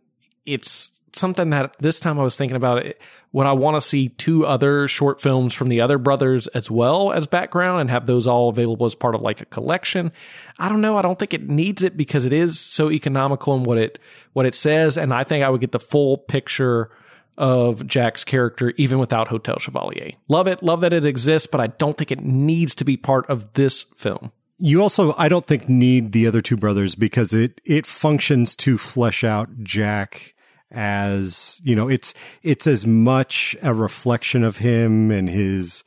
it's 0.45 0.98
something 1.13 1.51
that 1.51 1.77
this 1.79 2.01
time 2.01 2.19
I 2.19 2.23
was 2.23 2.37
thinking 2.37 2.57
about 2.57 2.79
eh, 2.79 2.89
it 2.91 3.03
when 3.31 3.47
I 3.47 3.53
want 3.53 3.77
to 3.77 3.81
see 3.81 4.09
two 4.11 4.47
other 4.47 4.89
short 4.89 5.21
films 5.21 5.53
from 5.55 5.69
the 5.69 5.81
other 5.81 5.99
brothers 5.99 6.47
as 6.49 6.71
well 6.71 7.13
as 7.13 7.27
background 7.27 7.81
and 7.81 7.91
have 7.91 8.07
those 8.07 8.27
all 8.27 8.49
available 8.49 8.87
as 8.87 8.95
part 8.95 9.15
of 9.15 9.21
like 9.21 9.41
a 9.41 9.47
collection. 9.47 10.13
I 10.59 10.69
don't 10.69 10.81
know. 10.81 10.97
I 10.97 11.03
don't 11.03 11.19
think 11.19 11.35
it 11.35 11.49
needs 11.49 11.83
it 11.83 11.97
because 11.97 12.25
it 12.25 12.33
is 12.33 12.59
so 12.59 12.91
economical 12.91 13.55
in 13.55 13.65
what 13.65 13.79
it, 13.79 13.99
what 14.33 14.47
it 14.47 14.55
says. 14.55 14.97
And 14.97 15.13
I 15.13 15.25
think 15.25 15.45
I 15.45 15.51
would 15.51 15.61
get 15.61 15.73
the 15.73 15.81
full 15.81 16.17
picture 16.17 16.91
of 17.37 17.87
Jack's 17.87 18.25
character 18.25 18.73
even 18.77 18.99
without 18.99 19.29
Hotel 19.29 19.59
Chevalier. 19.59 20.13
Love 20.29 20.47
it. 20.47 20.63
Love 20.63 20.81
that 20.81 20.93
it 20.93 21.05
exists, 21.05 21.47
but 21.47 21.61
I 21.61 21.69
don't 21.69 21.97
think 21.97 22.11
it 22.11 22.21
needs 22.21 22.75
to 22.77 22.85
be 22.85 22.97
part 22.97 23.29
of 23.31 23.53
this 23.53 23.85
film. 23.95 24.33
You 24.59 24.83
also, 24.83 25.15
I 25.17 25.29
don't 25.29 25.47
think, 25.47 25.69
need 25.69 26.11
the 26.11 26.27
other 26.27 26.41
two 26.41 26.57
brothers 26.57 26.97
because 26.97 27.33
it 27.33 27.61
it 27.65 27.87
functions 27.87 28.57
to 28.57 28.77
flesh 28.77 29.23
out 29.23 29.63
Jack 29.63 30.35
as 30.71 31.61
you 31.65 31.75
know 31.75 31.89
it's 31.89 32.13
it's 32.43 32.67
as 32.67 32.87
much 32.87 33.57
a 33.63 33.73
reflection 33.73 34.45
of 34.45 34.59
him 34.59 35.11
and 35.11 35.29
his 35.29 35.83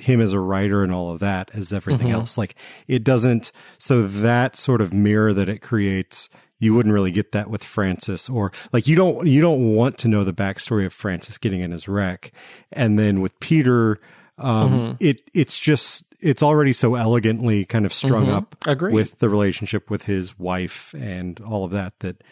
him 0.00 0.20
as 0.20 0.32
a 0.32 0.40
writer 0.40 0.82
and 0.82 0.92
all 0.92 1.10
of 1.10 1.20
that 1.20 1.50
as 1.54 1.72
everything 1.72 2.08
mm-hmm. 2.08 2.16
else. 2.16 2.38
Like 2.38 2.54
it 2.88 3.04
doesn't 3.04 3.52
so 3.78 4.06
that 4.06 4.56
sort 4.56 4.80
of 4.80 4.92
mirror 4.92 5.32
that 5.32 5.48
it 5.48 5.60
creates 5.60 6.28
you 6.58 6.74
wouldn't 6.74 6.92
really 6.92 7.10
get 7.10 7.32
that 7.32 7.48
with 7.48 7.64
Francis 7.64 8.28
or 8.28 8.52
like 8.72 8.86
you 8.86 8.96
don't 8.96 9.26
you 9.26 9.40
don't 9.40 9.74
want 9.74 9.98
to 9.98 10.08
know 10.08 10.24
the 10.24 10.32
backstory 10.32 10.84
of 10.84 10.92
Francis 10.92 11.38
getting 11.38 11.60
in 11.60 11.70
his 11.70 11.88
wreck. 11.88 12.32
And 12.72 12.98
then 12.98 13.20
with 13.20 13.38
Peter 13.40 14.00
um 14.38 14.70
mm-hmm. 14.72 14.96
it 15.00 15.22
it's 15.34 15.58
just 15.58 16.04
it's 16.20 16.42
already 16.42 16.72
so 16.72 16.96
elegantly 16.96 17.64
kind 17.64 17.86
of 17.86 17.92
strung 17.92 18.24
mm-hmm. 18.24 18.34
up 18.34 18.56
Agreed. 18.66 18.94
with 18.94 19.18
the 19.18 19.28
relationship 19.28 19.90
with 19.90 20.04
his 20.04 20.38
wife 20.38 20.94
and 20.94 21.40
all 21.40 21.64
of 21.64 21.70
that 21.72 21.98
that 22.00 22.22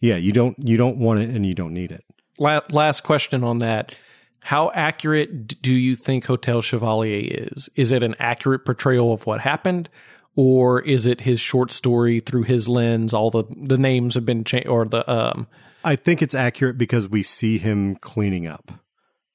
yeah 0.00 0.16
you 0.16 0.32
don't 0.32 0.56
you 0.58 0.76
don't 0.76 0.98
want 0.98 1.20
it 1.20 1.28
and 1.30 1.44
you 1.46 1.54
don't 1.54 1.74
need 1.74 1.92
it 1.92 2.04
La- 2.40 2.60
last 2.70 3.02
question 3.02 3.42
on 3.42 3.58
that. 3.58 3.96
How 4.40 4.70
accurate 4.72 5.60
do 5.60 5.74
you 5.74 5.96
think 5.96 6.26
Hotel 6.26 6.62
Chevalier 6.62 7.48
is? 7.52 7.68
Is 7.74 7.90
it 7.90 8.04
an 8.04 8.14
accurate 8.20 8.64
portrayal 8.64 9.12
of 9.12 9.26
what 9.26 9.40
happened? 9.40 9.88
Or 10.36 10.80
is 10.80 11.04
it 11.04 11.22
his 11.22 11.40
short 11.40 11.72
story 11.72 12.20
through 12.20 12.44
his 12.44 12.68
lens? 12.68 13.12
All 13.12 13.30
the, 13.30 13.42
the 13.60 13.76
names 13.76 14.14
have 14.14 14.24
been 14.24 14.44
changed, 14.44 14.68
or 14.68 14.84
the, 14.84 15.02
um, 15.10 15.48
I 15.82 15.96
think 15.96 16.22
it's 16.22 16.34
accurate 16.34 16.78
because 16.78 17.08
we 17.08 17.24
see 17.24 17.58
him 17.58 17.96
cleaning 17.96 18.46
up 18.46 18.70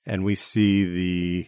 and 0.05 0.23
we 0.23 0.33
see 0.35 0.85
the 0.85 1.47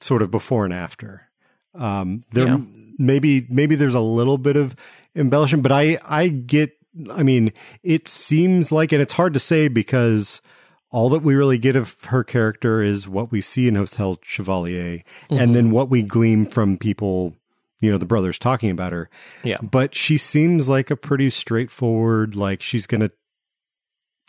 sort 0.00 0.20
of 0.20 0.30
before 0.30 0.66
and 0.66 0.74
after. 0.74 1.30
Um, 1.74 2.24
there 2.32 2.46
Yeah. 2.48 2.58
maybe 2.98 3.46
maybe 3.48 3.76
there's 3.76 3.94
a 3.94 4.00
little 4.00 4.36
bit 4.36 4.56
of 4.56 4.76
embellishment, 5.16 5.62
but 5.62 5.72
I 5.72 5.96
I 6.06 6.28
get 6.28 6.72
I 7.10 7.22
mean, 7.22 7.52
it 7.82 8.08
seems 8.08 8.70
like 8.70 8.92
and 8.92 9.00
it's 9.00 9.14
hard 9.14 9.32
to 9.34 9.40
say 9.40 9.68
because 9.68 10.42
all 10.90 11.08
that 11.08 11.22
we 11.22 11.34
really 11.34 11.58
get 11.58 11.74
of 11.74 11.96
her 12.04 12.22
character 12.22 12.82
is 12.82 13.08
what 13.08 13.32
we 13.32 13.40
see 13.40 13.66
in 13.66 13.74
Hotel 13.74 14.18
Chevalier 14.22 15.02
and 15.30 15.54
then 15.54 15.70
what 15.70 15.88
we 15.88 16.02
glean 16.02 16.44
from 16.44 16.76
people, 16.76 17.34
you 17.80 17.90
know, 17.90 17.96
the 17.96 18.04
brothers 18.04 18.38
talking 18.38 18.70
about 18.70 18.92
her. 18.92 19.08
yeah. 19.42 19.56
But 19.62 19.94
she 19.94 20.18
seems 20.18 20.68
like 20.68 20.90
a 20.90 20.96
pretty 20.96 21.30
straightforward, 21.30 22.36
like 22.36 22.60
she's 22.60 22.86
going 22.86 23.00
to 23.00 23.10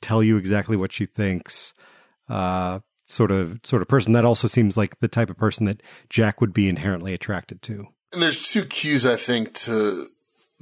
tell 0.02 0.24
you 0.24 0.38
exactly 0.38 0.78
what 0.78 0.94
she 0.94 1.06
thinks, 1.06 1.74
uh, 2.30 2.80
sort 3.06 3.32
of 3.32 3.60
sort 3.64 3.82
of 3.82 3.90
person. 3.90 4.14
That 4.14 4.24
also 4.24 4.48
seems 4.48 4.78
like 4.78 5.00
the 5.02 5.10
type 5.10 5.30
of 5.30 5.38
person 5.38 5.66
that 5.66 5.84
Jack 6.10 6.40
would 6.40 6.54
be 6.54 6.70
inherently 6.70 7.14
attracted 7.14 7.62
to. 7.64 7.88
And 8.14 8.22
there's 8.22 8.52
two 8.52 8.64
cues, 8.64 9.06
I 9.06 9.16
think, 9.16 9.54
to 9.54 10.06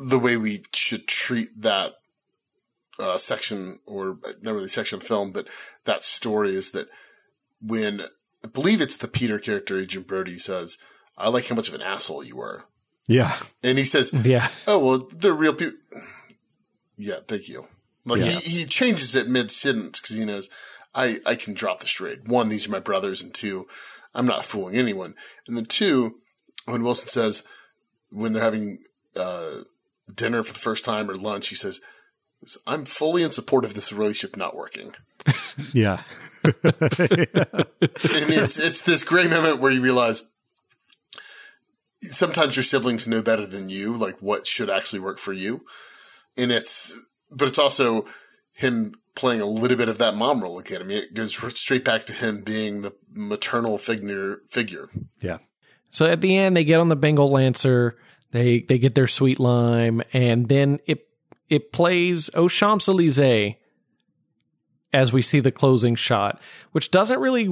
the 0.08 0.20
way 0.20 0.38
we 0.38 0.60
should 0.74 1.08
treat 1.08 1.48
that 1.58 1.96
uh, 3.00 3.18
section, 3.18 3.78
or 3.86 4.18
not 4.42 4.54
really 4.54 4.68
section 4.68 4.98
of 4.98 5.04
film, 5.04 5.32
but 5.32 5.48
that 5.86 6.02
story 6.02 6.52
is 6.52 6.72
that 6.72 6.88
when 7.62 8.02
I 8.44 8.48
believe 8.48 8.82
it's 8.82 8.98
the 8.98 9.08
Peter 9.08 9.40
character, 9.40 9.78
Adrien 9.78 10.06
Brody 10.06 10.38
says, 10.38 10.78
"I 11.18 11.30
like 11.30 11.48
how 11.48 11.56
much 11.56 11.70
of 11.70 11.76
an 11.76 11.82
asshole 11.82 12.24
you 12.24 12.38
were," 12.38 12.66
Yeah, 13.08 13.38
and 13.64 13.78
he 13.78 13.84
says, 13.84 14.12
Yeah. 14.26 14.50
"Oh 14.68 14.80
well, 14.80 15.08
they're 15.12 15.34
real 15.34 15.54
people." 15.54 15.80
Yeah, 16.98 17.20
thank 17.28 17.50
you. 17.50 17.66
Like 18.06 18.22
he, 18.22 18.60
he 18.60 18.66
changes 18.66 19.16
it 19.16 19.28
mid 19.28 19.52
sentence 19.52 20.00
because 20.00 20.16
he 20.16 20.26
knows 20.26 20.50
I 20.94 21.18
I 21.26 21.36
can 21.36 21.54
drop 21.54 21.80
the 21.80 21.88
straight. 21.88 22.28
One, 22.28 22.50
these 22.50 22.68
are 22.68 22.72
my 22.72 22.80
brothers, 22.80 23.22
and 23.22 23.34
two, 23.34 23.68
I'm 24.14 24.26
not 24.26 24.46
fooling 24.46 24.76
anyone. 24.76 25.14
And 25.48 25.58
then 25.58 25.66
two, 25.66 26.16
when 26.66 26.84
Wilson 26.84 27.08
says 27.08 27.44
when 28.12 28.34
they're 28.34 28.44
having 28.44 28.80
uh, 29.16 29.62
dinner 30.14 30.44
for 30.44 30.54
the 30.54 30.60
first 30.60 30.86
time 30.86 31.10
or 31.10 31.16
lunch, 31.16 31.50
he 31.50 31.56
says, 31.56 31.82
"I'm 32.66 32.86
fully 32.86 33.24
in 33.24 33.32
support 33.32 33.66
of 33.66 33.74
this 33.74 33.92
relationship 33.94 34.38
not 34.38 34.56
working." 34.56 34.94
yeah, 35.74 36.04
and 36.44 36.54
it's 36.64 38.60
it's 38.60 38.82
this 38.82 39.04
great 39.04 39.30
moment 39.30 39.60
where 39.60 39.72
you 39.72 39.82
realize 39.82 40.32
sometimes 42.02 42.56
your 42.56 42.64
siblings 42.64 43.08
know 43.08 43.22
better 43.22 43.46
than 43.46 43.70
you, 43.70 43.96
like 43.96 44.20
what 44.20 44.48
should 44.48 44.70
actually 44.70 45.00
work 45.00 45.20
for 45.20 45.34
you. 45.34 45.62
And 46.38 46.52
it's, 46.52 47.06
but 47.30 47.48
it's 47.48 47.60
also 47.60 48.06
him 48.54 48.96
playing 49.16 49.42
a 49.42 49.46
little 49.46 49.78
bit 49.78 49.90
of 49.90 49.98
that 50.00 50.16
mom 50.16 50.42
role 50.42 50.60
again. 50.60 50.82
I 50.82 50.86
mean, 50.86 50.98
it 50.98 51.14
goes 51.14 51.36
straight 51.60 51.86
back 51.86 52.04
to 52.06 52.14
him 52.14 52.42
being 52.42 52.82
the 52.82 52.94
maternal 53.14 53.78
figure. 53.78 54.42
Figure. 54.48 54.88
yeah. 55.20 55.38
So 55.90 56.06
at 56.06 56.22
the 56.22 56.38
end, 56.38 56.56
they 56.56 56.64
get 56.64 56.80
on 56.80 56.90
the 56.90 56.96
Bengal 56.96 57.30
Lancer. 57.30 57.98
They 58.32 58.62
they 58.62 58.78
get 58.78 58.96
their 58.96 59.08
sweet 59.08 59.40
lime, 59.40 60.02
and 60.14 60.48
then 60.48 60.80
it 60.86 61.08
it 61.50 61.72
plays 61.72 62.30
Au 62.34 62.48
Champs 62.48 62.88
Elysees 62.88 63.56
as 64.94 65.14
we 65.14 65.22
see 65.22 65.40
the 65.40 65.52
closing 65.52 65.96
shot, 65.96 66.42
which 66.72 66.92
doesn't 66.92 67.20
really 67.20 67.50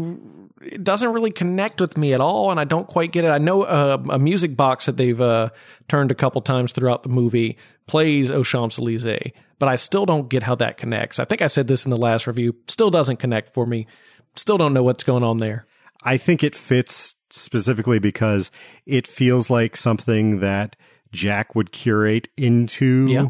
it 0.61 0.83
doesn't 0.83 1.13
really 1.13 1.31
connect 1.31 1.79
with 1.79 1.97
me 1.97 2.13
at 2.13 2.21
all, 2.21 2.51
and 2.51 2.59
I 2.59 2.63
don't 2.63 2.87
quite 2.87 3.11
get 3.11 3.23
it. 3.23 3.29
I 3.29 3.37
know 3.37 3.63
uh, 3.63 4.01
a 4.09 4.19
music 4.19 4.57
box 4.57 4.87
that 4.87 4.97
they've 4.97 5.21
uh, 5.21 5.49
turned 5.87 6.11
a 6.11 6.15
couple 6.15 6.41
times 6.41 6.71
throughout 6.71 7.03
the 7.03 7.09
movie 7.09 7.57
plays 7.87 8.29
Au 8.29 8.43
Champs 8.43 8.77
Elysees, 8.79 9.31
but 9.57 9.69
I 9.69 9.75
still 9.75 10.05
don't 10.05 10.29
get 10.29 10.43
how 10.43 10.55
that 10.55 10.77
connects. 10.77 11.19
I 11.19 11.25
think 11.25 11.41
I 11.41 11.47
said 11.47 11.67
this 11.67 11.85
in 11.85 11.91
the 11.91 11.97
last 11.97 12.27
review. 12.27 12.55
Still 12.67 12.91
doesn't 12.91 13.17
connect 13.17 13.53
for 13.53 13.65
me. 13.65 13.87
Still 14.35 14.57
don't 14.57 14.73
know 14.73 14.83
what's 14.83 15.03
going 15.03 15.23
on 15.23 15.37
there. 15.37 15.65
I 16.03 16.17
think 16.17 16.43
it 16.43 16.55
fits 16.55 17.15
specifically 17.31 17.99
because 17.99 18.51
it 18.85 19.07
feels 19.07 19.49
like 19.49 19.75
something 19.77 20.39
that 20.39 20.75
Jack 21.11 21.55
would 21.55 21.71
curate 21.71 22.27
into 22.37 23.07
Yeah. 23.09 23.27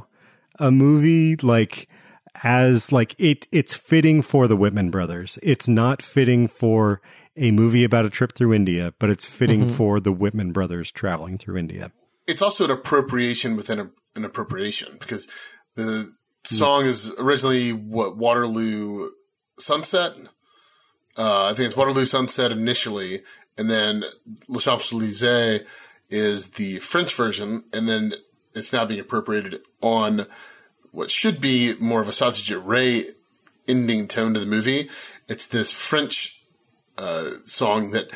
a 0.59 0.71
movie 0.71 1.35
like 1.37 1.87
as 2.43 2.91
like 2.91 3.15
it 3.19 3.47
it's 3.51 3.75
fitting 3.75 4.21
for 4.21 4.47
the 4.47 4.55
Whitman 4.55 4.91
brothers. 4.91 5.37
It's 5.43 5.67
not 5.67 6.01
fitting 6.01 6.47
for 6.47 7.01
a 7.35 7.51
movie 7.51 7.83
about 7.83 8.05
a 8.05 8.09
trip 8.09 8.33
through 8.35 8.53
India, 8.53 8.93
but 8.99 9.09
it's 9.09 9.25
fitting 9.25 9.67
for 9.69 9.99
the 9.99 10.11
Whitman 10.11 10.51
brothers 10.51 10.91
traveling 10.91 11.37
through 11.37 11.57
India. 11.57 11.91
It's 12.27 12.41
also 12.41 12.65
an 12.65 12.71
appropriation 12.71 13.55
within 13.55 13.79
a, 13.79 13.89
an 14.15 14.25
appropriation 14.25 14.97
because 14.99 15.27
the 15.75 16.13
song 16.43 16.83
is 16.83 17.13
originally 17.17 17.71
what 17.71 18.17
Waterloo 18.17 19.09
Sunset. 19.57 20.13
Uh, 21.17 21.49
I 21.49 21.53
think 21.53 21.65
it's 21.65 21.75
Waterloo 21.77 22.05
Sunset 22.05 22.51
initially, 22.51 23.21
and 23.59 23.69
then 23.69 24.03
Le 24.47 24.59
Champs 24.59 24.93
Elysees 24.93 25.61
is 26.09 26.51
the 26.51 26.77
French 26.77 27.13
version, 27.15 27.65
and 27.73 27.89
then 27.89 28.13
it's 28.55 28.71
now 28.71 28.85
being 28.85 29.01
appropriated 29.01 29.59
on 29.81 30.25
what 30.91 31.09
should 31.09 31.41
be 31.41 31.73
more 31.79 32.01
of 32.01 32.07
a 32.07 32.11
Satyajit 32.11 32.65
Ray 32.65 33.03
ending 33.67 34.07
tone 34.07 34.33
to 34.33 34.39
the 34.39 34.45
movie. 34.45 34.89
It's 35.27 35.45
this 35.45 35.73
French 35.73 36.41
uh, 36.97 37.25
song 37.43 37.91
that 37.91 38.09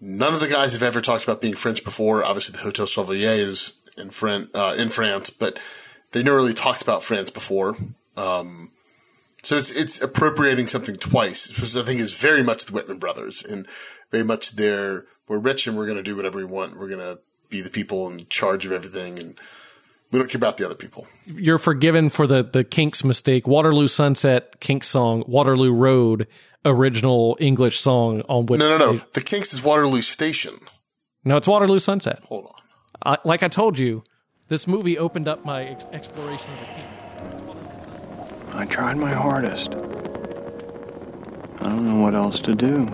none 0.00 0.32
of 0.32 0.40
the 0.40 0.48
guys 0.48 0.72
have 0.72 0.82
ever 0.82 1.02
talked 1.02 1.24
about 1.24 1.42
being 1.42 1.54
French 1.54 1.84
before. 1.84 2.24
Obviously, 2.24 2.54
the 2.54 2.64
Hotel 2.64 2.86
Chevalier 2.86 3.28
is 3.28 3.78
in, 3.98 4.08
Fran- 4.08 4.48
uh, 4.54 4.74
in 4.78 4.88
France, 4.88 5.28
but 5.28 5.60
they 6.12 6.22
never 6.22 6.38
really 6.38 6.54
talked 6.54 6.80
about 6.80 7.04
France 7.04 7.30
before. 7.30 7.76
Um, 8.16 8.72
so 9.42 9.56
it's 9.56 9.70
it's 9.76 10.00
appropriating 10.02 10.66
something 10.66 10.96
twice, 10.96 11.58
which 11.60 11.76
I 11.76 11.82
think 11.82 12.00
is 12.00 12.14
very 12.20 12.42
much 12.42 12.64
the 12.66 12.72
Whitman 12.72 12.98
brothers 12.98 13.42
and 13.44 13.66
very 14.10 14.24
much 14.24 14.52
their 14.52 15.04
we're 15.28 15.38
rich 15.38 15.66
and 15.66 15.76
we're 15.76 15.86
going 15.86 15.96
to 15.98 16.02
do 16.02 16.16
whatever 16.16 16.38
we 16.38 16.44
want. 16.44 16.78
We're 16.78 16.88
going 16.88 17.00
to 17.00 17.18
be 17.48 17.60
the 17.62 17.70
people 17.70 18.08
in 18.10 18.20
charge 18.28 18.66
of 18.66 18.72
everything, 18.72 19.18
and 19.18 19.36
we 20.12 20.18
don't 20.18 20.28
care 20.30 20.38
about 20.38 20.56
the 20.56 20.64
other 20.66 20.74
people. 20.74 21.06
you're 21.26 21.58
forgiven 21.58 22.10
for 22.10 22.26
the 22.26 22.42
the 22.42 22.64
Kinks 22.64 23.02
mistake. 23.04 23.46
Waterloo 23.46 23.88
Sunset 23.88 24.60
Kinks 24.60 24.88
song, 24.88 25.24
Waterloo 25.26 25.72
Road 25.72 26.26
original 26.64 27.36
English 27.40 27.80
song 27.80 28.20
on 28.28 28.44
which 28.46 28.58
No, 28.60 28.76
no, 28.76 28.92
no. 28.92 29.00
The 29.14 29.20
Kinks 29.22 29.54
is 29.54 29.62
Waterloo 29.62 30.02
Station. 30.02 30.54
no, 31.24 31.36
it's 31.36 31.48
Waterloo 31.48 31.78
Sunset. 31.78 32.22
Hold 32.24 32.46
on. 32.46 33.14
I, 33.14 33.18
like 33.24 33.42
I 33.42 33.48
told 33.48 33.78
you, 33.78 34.04
this 34.48 34.66
movie 34.66 34.98
opened 34.98 35.26
up 35.26 35.42
my 35.44 35.64
ex- 35.64 35.84
exploration 35.92 36.50
of 36.52 36.58
the 36.60 36.66
Kinks. 36.66 37.49
I 38.52 38.66
tried 38.66 38.96
my 38.96 39.12
hardest. 39.12 39.70
I 41.60 41.64
don't 41.64 41.88
know 41.88 42.02
what 42.02 42.14
else 42.14 42.40
to 42.40 42.54
do. 42.54 42.88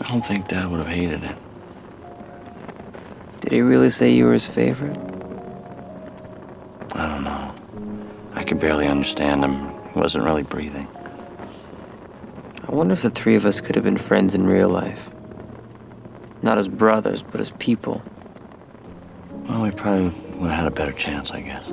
I 0.00 0.08
don't 0.08 0.24
think 0.24 0.48
Dad 0.48 0.70
would 0.70 0.78
have 0.78 0.88
hated 0.88 1.22
it. 1.24 1.36
Did 3.40 3.52
he 3.52 3.60
really 3.60 3.90
say 3.90 4.12
you 4.12 4.26
were 4.26 4.32
his 4.32 4.46
favorite? 4.46 4.96
I 6.94 7.08
don't 7.08 7.24
know. 7.24 7.54
I 8.34 8.44
could 8.44 8.60
barely 8.60 8.86
understand 8.86 9.44
him. 9.44 9.72
He 9.92 9.98
wasn't 9.98 10.24
really 10.24 10.42
breathing. 10.42 10.88
I 12.68 12.72
wonder 12.74 12.92
if 12.94 13.02
the 13.02 13.10
three 13.10 13.34
of 13.34 13.44
us 13.44 13.60
could 13.60 13.74
have 13.74 13.84
been 13.84 13.98
friends 13.98 14.34
in 14.34 14.46
real 14.46 14.68
life. 14.68 15.10
Not 16.40 16.58
as 16.58 16.68
brothers, 16.68 17.22
but 17.22 17.40
as 17.40 17.50
people. 17.52 18.02
Well, 19.48 19.62
we 19.62 19.70
probably 19.70 20.10
would 20.42 20.50
have 20.50 20.64
had 20.64 20.66
a 20.66 20.74
better 20.74 20.92
chance, 20.92 21.30
I 21.30 21.40
guess. 21.40 21.70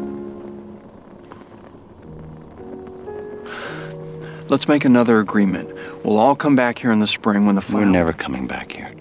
Let's 4.47 4.67
make 4.67 4.85
another 4.85 5.19
agreement. 5.19 5.75
We'll 6.05 6.19
all 6.19 6.35
come 6.35 6.55
back 6.55 6.77
here 6.77 6.91
in 6.91 6.99
the 6.99 7.07
spring 7.07 7.47
when 7.47 7.55
the 7.55 7.65
We're 7.73 7.85
never 7.85 8.13
coming 8.13 8.45
back 8.45 8.71
here. 8.71 8.93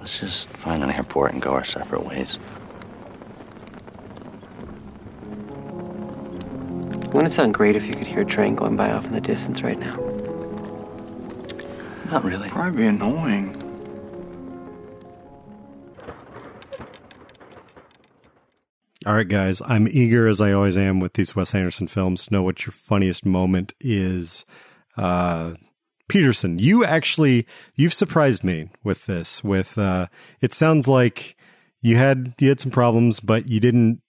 Let's 0.00 0.18
just 0.18 0.48
find 0.48 0.84
an 0.84 0.90
airport 0.90 1.32
and 1.32 1.40
go 1.40 1.52
our 1.52 1.64
separate 1.64 2.04
ways. 2.04 2.38
Wouldn't 7.12 7.32
it 7.32 7.34
sound 7.34 7.54
great 7.54 7.74
if 7.74 7.86
you 7.86 7.94
could 7.94 8.06
hear 8.06 8.20
a 8.20 8.26
train 8.26 8.54
going 8.54 8.76
by 8.76 8.90
off 8.90 9.06
in 9.06 9.12
the 9.12 9.20
distance 9.20 9.62
right 9.62 9.78
now? 9.78 9.96
Not 12.10 12.22
really. 12.22 12.50
Probably 12.50 12.82
be 12.82 12.86
annoying. 12.86 13.63
All 19.06 19.16
right, 19.16 19.28
guys, 19.28 19.60
I'm 19.66 19.86
eager 19.86 20.26
as 20.26 20.40
I 20.40 20.52
always 20.52 20.78
am 20.78 20.98
with 20.98 21.12
these 21.12 21.36
Wes 21.36 21.54
Anderson 21.54 21.88
films 21.88 22.24
to 22.24 22.32
know 22.32 22.42
what 22.42 22.64
your 22.64 22.72
funniest 22.72 23.26
moment 23.26 23.74
is. 23.78 24.46
Uh, 24.96 25.54
Peterson, 26.08 26.58
you 26.58 26.86
actually 26.86 27.46
you've 27.74 27.92
surprised 27.92 28.44
me 28.44 28.70
with 28.82 29.04
this. 29.04 29.44
With 29.44 29.76
uh, 29.76 30.06
it 30.40 30.54
sounds 30.54 30.88
like 30.88 31.36
you 31.82 31.98
had 31.98 32.32
you 32.38 32.48
had 32.48 32.60
some 32.60 32.70
problems, 32.70 33.20
but 33.20 33.46
you 33.46 33.60
didn't 33.60 34.00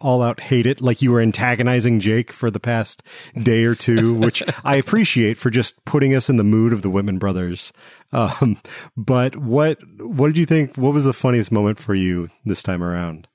all 0.00 0.20
out 0.20 0.40
hate 0.40 0.66
it 0.66 0.80
like 0.80 1.00
you 1.00 1.12
were 1.12 1.20
antagonizing 1.20 2.00
Jake 2.00 2.32
for 2.32 2.50
the 2.50 2.58
past 2.58 3.04
day 3.40 3.62
or 3.62 3.76
two, 3.76 4.14
which 4.18 4.42
I 4.64 4.74
appreciate 4.74 5.38
for 5.38 5.48
just 5.48 5.84
putting 5.84 6.12
us 6.12 6.28
in 6.28 6.38
the 6.38 6.44
mood 6.44 6.72
of 6.72 6.82
the 6.82 6.90
Whitman 6.90 7.18
brothers. 7.18 7.72
Um, 8.12 8.56
but 8.96 9.36
what 9.36 9.78
what 10.00 10.26
did 10.26 10.38
you 10.38 10.46
think? 10.46 10.74
What 10.76 10.92
was 10.92 11.04
the 11.04 11.12
funniest 11.12 11.52
moment 11.52 11.78
for 11.78 11.94
you 11.94 12.30
this 12.44 12.64
time 12.64 12.82
around? 12.82 13.28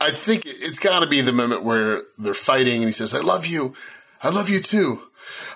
I 0.00 0.10
think 0.10 0.42
it's 0.46 0.78
got 0.78 1.00
to 1.00 1.06
be 1.06 1.20
the 1.22 1.32
moment 1.32 1.64
where 1.64 2.02
they're 2.18 2.34
fighting 2.34 2.76
and 2.76 2.84
he 2.84 2.92
says, 2.92 3.14
I 3.14 3.20
love 3.20 3.46
you. 3.46 3.74
I 4.22 4.30
love 4.30 4.48
you 4.50 4.60
too. 4.60 4.98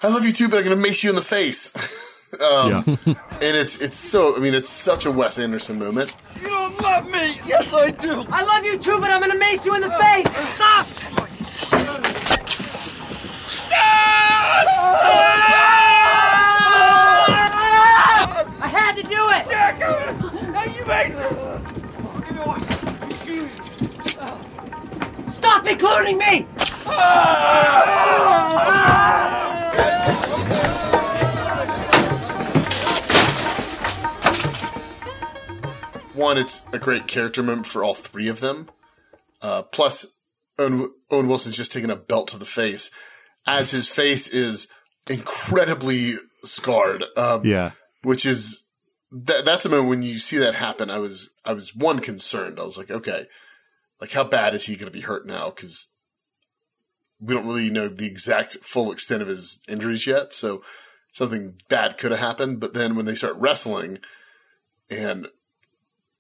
I 0.03 0.09
love 0.09 0.25
you 0.25 0.33
too, 0.33 0.49
but 0.49 0.59
I'm 0.59 0.65
going 0.65 0.77
to 0.77 0.83
mace 0.83 1.05
you 1.05 1.11
in 1.11 1.17
the 1.17 1.23
face. 1.23 1.75
um, 2.41 2.71
Yeah. 2.71 2.83
And 3.43 3.57
it's, 3.57 3.81
it's 3.81 3.97
so, 3.97 4.37
I 4.37 4.41
mean, 4.41 4.53
it's 4.55 4.69
such 4.69 5.07
a 5.07 5.11
Wes 5.11 5.39
Anderson 5.39 5.79
moment. 5.79 6.15
You 6.43 6.49
don't 6.49 6.79
love 6.81 7.07
me! 7.07 7.41
Yes, 7.47 7.73
I 7.73 7.91
do! 7.91 8.25
I 8.31 8.43
love 8.43 8.65
you 8.67 8.77
too, 8.77 9.01
but 9.01 9.11
I'm 9.11 9.21
gonna 9.21 9.35
mace 9.35 9.65
you 9.65 9.75
in 9.75 9.81
the 9.81 9.91
face. 9.91 10.27
Stop! 10.57 10.87
I 18.63 18.69
had 18.69 18.95
to 18.97 19.03
do 19.03 19.31
it. 19.31 19.47
Stop 25.41 25.67
including 25.67 26.19
me. 26.19 26.47
One, 36.15 36.37
it's 36.39 36.63
a 36.73 36.79
great 36.79 37.07
character 37.07 37.43
moment 37.43 37.67
for 37.67 37.83
all 37.85 37.95
three 37.95 38.29
of 38.29 38.41
them. 38.41 38.69
Uh, 39.41 39.63
plus, 39.63 40.07
Owen, 40.59 40.91
Owen 41.11 41.29
Wilson's 41.29 41.57
just 41.57 41.73
taking 41.73 41.91
a 41.91 41.97
belt 41.97 42.29
to 42.29 42.39
the 42.39 42.45
face 42.45 42.91
as 43.47 43.71
his 43.71 43.89
face 43.89 44.27
is 44.29 44.69
incredibly 45.09 46.13
scarred. 46.43 47.05
Um, 47.17 47.43
Yeah. 47.45 47.71
which 48.03 48.27
is 48.27 48.65
that 49.13 49.45
that's 49.45 49.65
a 49.65 49.69
moment 49.69 49.89
when 49.89 50.03
you 50.03 50.19
see 50.19 50.39
that 50.39 50.55
happen. 50.55 50.91
I 50.91 50.99
was 50.99 51.31
I 51.45 51.53
was 51.53 51.75
one 51.75 52.01
concerned. 52.01 52.59
I 52.61 52.65
was 52.65 52.77
like, 52.79 52.91
okay, 52.91 53.27
like 54.01 54.13
how 54.13 54.25
bad 54.25 54.55
is 54.55 54.67
he 54.67 54.77
going 54.77 54.87
to 54.87 54.91
be 54.91 55.03
hurt 55.03 55.27
now? 55.27 55.51
Because 55.51 55.89
we 57.21 57.35
don't 57.35 57.47
really 57.47 57.71
know 57.71 57.89
the 57.89 58.07
exact 58.07 58.59
full 58.63 58.93
extent 58.93 59.23
of 59.23 59.29
his 59.29 59.63
injuries 59.69 60.07
yet. 60.07 60.33
So 60.33 60.63
something 61.13 61.55
bad 61.69 61.99
could 61.99 62.11
have 62.11 62.21
happened. 62.21 62.61
But 62.61 62.75
then 62.75 62.97
when 62.97 63.05
they 63.05 63.15
start 63.15 63.37
wrestling, 63.37 63.99
and 64.91 65.27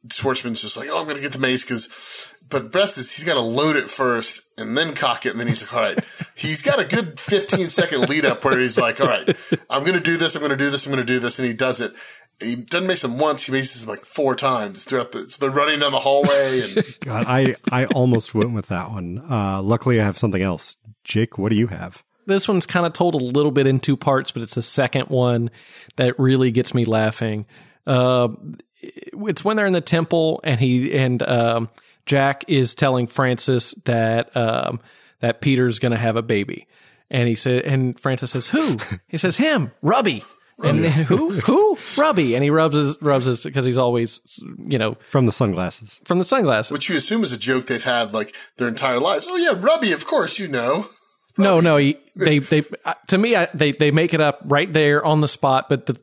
Schwartzman's 0.08 0.62
just 0.62 0.76
like, 0.76 0.88
oh, 0.90 0.98
I'm 0.98 1.04
going 1.04 1.16
to 1.16 1.22
get 1.22 1.32
the 1.32 1.38
mace 1.38 1.64
because, 1.64 2.34
but 2.48 2.70
Brett 2.70 2.90
says 2.90 3.14
he's 3.14 3.24
got 3.24 3.34
to 3.34 3.40
load 3.40 3.76
it 3.76 3.88
first 3.88 4.48
and 4.58 4.76
then 4.76 4.94
cock 4.94 5.26
it. 5.26 5.30
And 5.30 5.40
then 5.40 5.46
he's 5.46 5.62
like, 5.62 5.74
all 5.74 5.94
right, 5.94 6.04
he's 6.36 6.62
got 6.62 6.80
a 6.80 6.84
good 6.84 7.18
15 7.18 7.68
second 7.68 8.08
lead 8.08 8.24
up 8.24 8.44
where 8.44 8.58
he's 8.58 8.78
like, 8.78 9.00
all 9.00 9.06
right, 9.06 9.26
I'm 9.70 9.84
going 9.84 9.98
to 9.98 10.04
do 10.04 10.16
this. 10.16 10.34
I'm 10.34 10.40
going 10.40 10.50
to 10.50 10.56
do 10.56 10.70
this. 10.70 10.86
I'm 10.86 10.92
going 10.92 11.04
to 11.04 11.12
do 11.12 11.18
this. 11.18 11.38
And 11.38 11.48
he 11.48 11.54
does 11.54 11.80
it. 11.80 11.92
And 12.40 12.50
he 12.50 12.56
doesn't 12.56 12.86
mace 12.86 13.04
him 13.04 13.18
once. 13.18 13.46
He 13.46 13.52
maces 13.52 13.84
him 13.84 13.90
like 13.90 14.00
four 14.00 14.34
times 14.34 14.84
throughout 14.84 15.12
the, 15.12 15.28
so 15.28 15.44
they're 15.44 15.54
running 15.54 15.80
down 15.80 15.92
the 15.92 15.98
hallway 15.98 16.62
and 16.62 16.84
God, 17.00 17.26
I, 17.28 17.54
I 17.70 17.86
almost 17.86 18.34
went 18.34 18.52
with 18.52 18.66
that 18.66 18.90
one. 18.90 19.22
Uh, 19.28 19.62
luckily, 19.62 20.00
I 20.00 20.04
have 20.04 20.18
something 20.18 20.42
else. 20.42 20.76
Jake, 21.04 21.38
what 21.38 21.50
do 21.50 21.56
you 21.56 21.68
have? 21.68 22.02
This 22.26 22.46
one's 22.46 22.66
kind 22.66 22.86
of 22.86 22.92
told 22.92 23.14
a 23.14 23.18
little 23.18 23.52
bit 23.52 23.66
in 23.66 23.80
two 23.80 23.96
parts, 23.96 24.30
but 24.32 24.42
it's 24.42 24.54
the 24.54 24.62
second 24.62 25.06
one 25.08 25.50
that 25.96 26.18
really 26.18 26.50
gets 26.50 26.74
me 26.74 26.84
laughing. 26.84 27.46
Uh, 27.86 28.28
it's 28.82 29.44
when 29.44 29.56
they're 29.56 29.66
in 29.66 29.72
the 29.72 29.80
temple 29.80 30.40
and 30.44 30.60
he 30.60 30.92
and 30.96 31.22
um, 31.22 31.68
Jack 32.06 32.44
is 32.48 32.74
telling 32.74 33.06
Francis 33.06 33.72
that 33.84 34.34
um, 34.36 34.80
that 35.20 35.40
Peter's 35.40 35.78
going 35.78 35.92
to 35.92 35.98
have 35.98 36.16
a 36.16 36.22
baby, 36.22 36.66
and 37.10 37.28
he 37.28 37.34
said, 37.34 37.64
and 37.64 37.98
Francis 37.98 38.30
says, 38.30 38.48
"Who?" 38.48 38.78
He 39.08 39.18
says, 39.18 39.36
"Him, 39.36 39.72
Rubby." 39.82 40.22
And 40.62 40.78
then, 40.80 40.92
who? 41.04 41.30
Who? 41.30 41.78
Rubby. 41.98 42.34
And 42.34 42.44
he 42.44 42.50
rubs 42.50 42.74
his 42.76 43.00
rubs 43.00 43.26
his 43.26 43.42
because 43.42 43.64
he's 43.66 43.78
always 43.78 44.42
you 44.58 44.78
know 44.78 44.96
From 45.10 45.26
the 45.26 45.32
sunglasses. 45.32 46.00
from 46.04 46.18
the 46.18 46.24
sunglasses. 46.24 46.70
which 46.72 46.88
you 46.88 46.96
assume 46.96 47.22
is 47.22 47.32
a 47.32 47.38
joke 47.38 47.64
they've 47.66 47.82
had 47.82 48.12
like 48.12 48.34
their 48.56 48.68
entire 48.68 48.98
lives. 48.98 49.26
Oh 49.30 49.36
yeah, 49.36 49.54
Rubby, 49.58 49.92
of 49.92 50.06
course, 50.06 50.38
you 50.38 50.48
know. 50.48 50.84
No, 51.38 51.60
no, 51.60 51.76
he, 51.78 51.96
they 52.16 52.38
they 52.40 52.62
uh, 52.84 52.94
to 53.08 53.16
me 53.16 53.34
I, 53.36 53.48
they 53.54 53.72
they 53.72 53.90
make 53.90 54.12
it 54.12 54.20
up 54.20 54.40
right 54.44 54.70
there 54.70 55.02
on 55.04 55.20
the 55.20 55.28
spot. 55.28 55.68
But 55.68 55.86
the, 55.86 55.94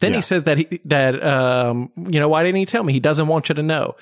then 0.00 0.10
Yeah. 0.12 0.16
he 0.18 0.22
says 0.22 0.42
that 0.42 0.58
he 0.58 0.80
that 0.86 1.22
um 1.24 1.90
you 1.96 2.20
know 2.20 2.28
why 2.28 2.42
didn't 2.42 2.56
he 2.58 2.66
tell 2.66 2.82
me? 2.82 2.92
He 2.92 3.00
doesn't 3.00 3.26
want 3.28 3.48
you 3.48 3.54
to 3.54 3.62
know. 3.62 3.94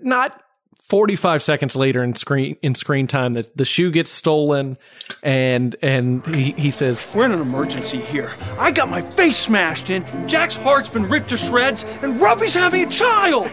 Not 0.00 0.42
forty 0.88 1.16
five 1.16 1.42
seconds 1.42 1.76
later 1.76 2.02
in 2.02 2.14
screen 2.14 2.56
in 2.62 2.74
screen 2.74 3.06
time 3.06 3.34
that 3.34 3.56
the 3.56 3.64
shoe 3.64 3.90
gets 3.90 4.10
stolen, 4.10 4.76
and 5.22 5.76
and 5.82 6.24
he 6.34 6.52
he 6.52 6.70
says 6.70 7.06
We're 7.14 7.26
in 7.26 7.32
an 7.32 7.40
emergency 7.40 7.98
here. 7.98 8.30
I 8.58 8.70
got 8.70 8.88
my 8.88 9.02
face 9.12 9.36
smashed 9.36 9.90
in, 9.90 10.04
Jack's 10.28 10.56
heart's 10.56 10.88
been 10.88 11.08
ripped 11.08 11.30
to 11.30 11.36
shreds, 11.36 11.84
and 12.02 12.20
Rubby's 12.20 12.54
having 12.54 12.86
a 12.86 12.90
child! 12.90 13.50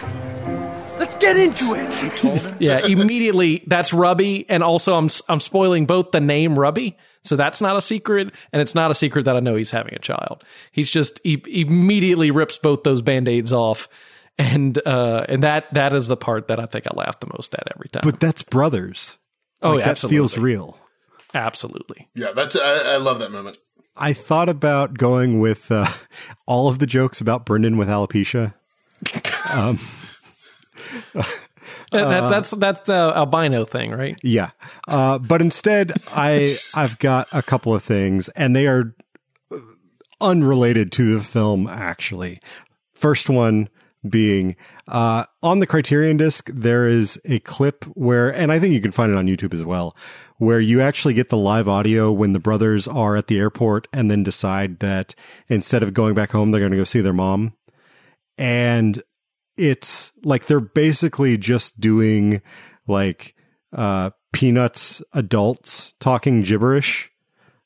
Let's 0.97 1.17
get 1.17 1.35
into 1.35 1.73
it! 1.73 2.03
You 2.03 2.09
told 2.11 2.39
him? 2.39 2.57
yeah 2.59 2.85
immediately 2.85 3.63
that's 3.67 3.91
Rubby, 3.93 4.49
and 4.49 4.63
also 4.63 4.95
I'm 4.95 5.09
I'm 5.27 5.39
spoiling 5.39 5.85
both 5.85 6.11
the 6.11 6.21
name 6.21 6.57
Rubby. 6.57 6.97
So 7.23 7.35
that's 7.35 7.59
not 7.59 7.75
a 7.75 7.81
secret, 7.81 8.31
and 8.53 8.61
it's 8.61 8.75
not 8.75 8.91
a 8.91 8.95
secret 8.95 9.25
that 9.25 9.35
I 9.35 9.39
know 9.39 9.55
he's 9.55 9.71
having 9.71 9.95
a 9.95 9.99
child. 9.99 10.43
He's 10.71 10.91
just 10.91 11.19
he 11.23 11.41
immediately 11.47 12.29
rips 12.29 12.59
both 12.59 12.83
those 12.83 13.01
band-aids 13.01 13.51
off, 13.51 13.89
and 14.37 14.77
uh, 14.85 15.25
and 15.29 15.43
that 15.43 15.73
that 15.73 15.93
is 15.93 16.07
the 16.07 16.17
part 16.17 16.47
that 16.49 16.59
I 16.59 16.65
think 16.65 16.85
I 16.87 16.93
laugh 16.95 17.19
the 17.19 17.27
most 17.37 17.53
at 17.55 17.67
every 17.75 17.89
time. 17.89 18.01
But 18.03 18.19
that's 18.19 18.41
brothers. 18.43 19.17
oh, 19.61 19.71
Like, 19.71 19.79
yeah, 19.79 19.85
that 19.85 19.91
absolutely, 19.91 20.17
feels 20.17 20.37
real. 20.37 20.79
absolutely. 21.33 22.07
Yeah, 22.15 22.31
that's 22.35 22.55
I, 22.57 22.95
I 22.95 22.97
love 22.97 23.19
that 23.19 23.31
moment. 23.31 23.57
I 23.97 24.11
thought 24.13 24.49
about 24.49 24.97
going 24.97 25.39
with 25.39 25.71
uh, 25.71 25.87
all 26.45 26.67
of 26.67 26.79
the 26.79 26.85
jokes 26.85 27.21
about 27.21 27.45
Brendan 27.45 27.77
with 27.77 27.87
alopecia. 27.87 28.53
That, 31.91 32.09
that, 32.09 32.29
that's 32.29 32.49
that's 32.51 32.79
the 32.81 33.13
albino 33.15 33.63
thing, 33.63 33.91
right? 33.91 34.19
Yeah. 34.23 34.49
Uh, 34.87 35.17
but 35.17 35.41
instead, 35.41 35.93
I 36.13 36.53
I've 36.75 36.99
got 36.99 37.27
a 37.31 37.41
couple 37.41 37.73
of 37.73 37.83
things, 37.83 38.27
and 38.29 38.55
they 38.55 38.67
are 38.67 38.95
unrelated 40.19 40.91
to 40.93 41.15
the 41.17 41.23
film. 41.23 41.67
Actually, 41.67 42.41
first 42.93 43.29
one 43.29 43.69
being 44.09 44.55
uh, 44.87 45.25
on 45.41 45.59
the 45.59 45.67
Criterion 45.67 46.17
disc. 46.17 46.49
There 46.53 46.87
is 46.87 47.19
a 47.25 47.39
clip 47.39 47.83
where, 47.95 48.29
and 48.29 48.51
I 48.51 48.59
think 48.59 48.73
you 48.73 48.81
can 48.81 48.91
find 48.91 49.11
it 49.11 49.17
on 49.17 49.27
YouTube 49.27 49.53
as 49.53 49.63
well, 49.63 49.95
where 50.37 50.59
you 50.59 50.81
actually 50.81 51.13
get 51.13 51.29
the 51.29 51.37
live 51.37 51.67
audio 51.67 52.11
when 52.11 52.33
the 52.33 52.39
brothers 52.39 52.87
are 52.87 53.15
at 53.15 53.27
the 53.27 53.39
airport 53.39 53.87
and 53.93 54.09
then 54.09 54.23
decide 54.23 54.79
that 54.79 55.15
instead 55.47 55.83
of 55.83 55.93
going 55.93 56.13
back 56.13 56.31
home, 56.31 56.51
they're 56.51 56.61
going 56.61 56.71
to 56.71 56.77
go 56.77 56.83
see 56.83 57.01
their 57.01 57.13
mom, 57.13 57.53
and 58.37 59.01
it's 59.57 60.11
like 60.23 60.47
they're 60.47 60.59
basically 60.59 61.37
just 61.37 61.79
doing 61.79 62.41
like 62.87 63.35
uh 63.73 64.09
peanuts 64.33 65.01
adults 65.13 65.93
talking 65.99 66.41
gibberish 66.41 67.09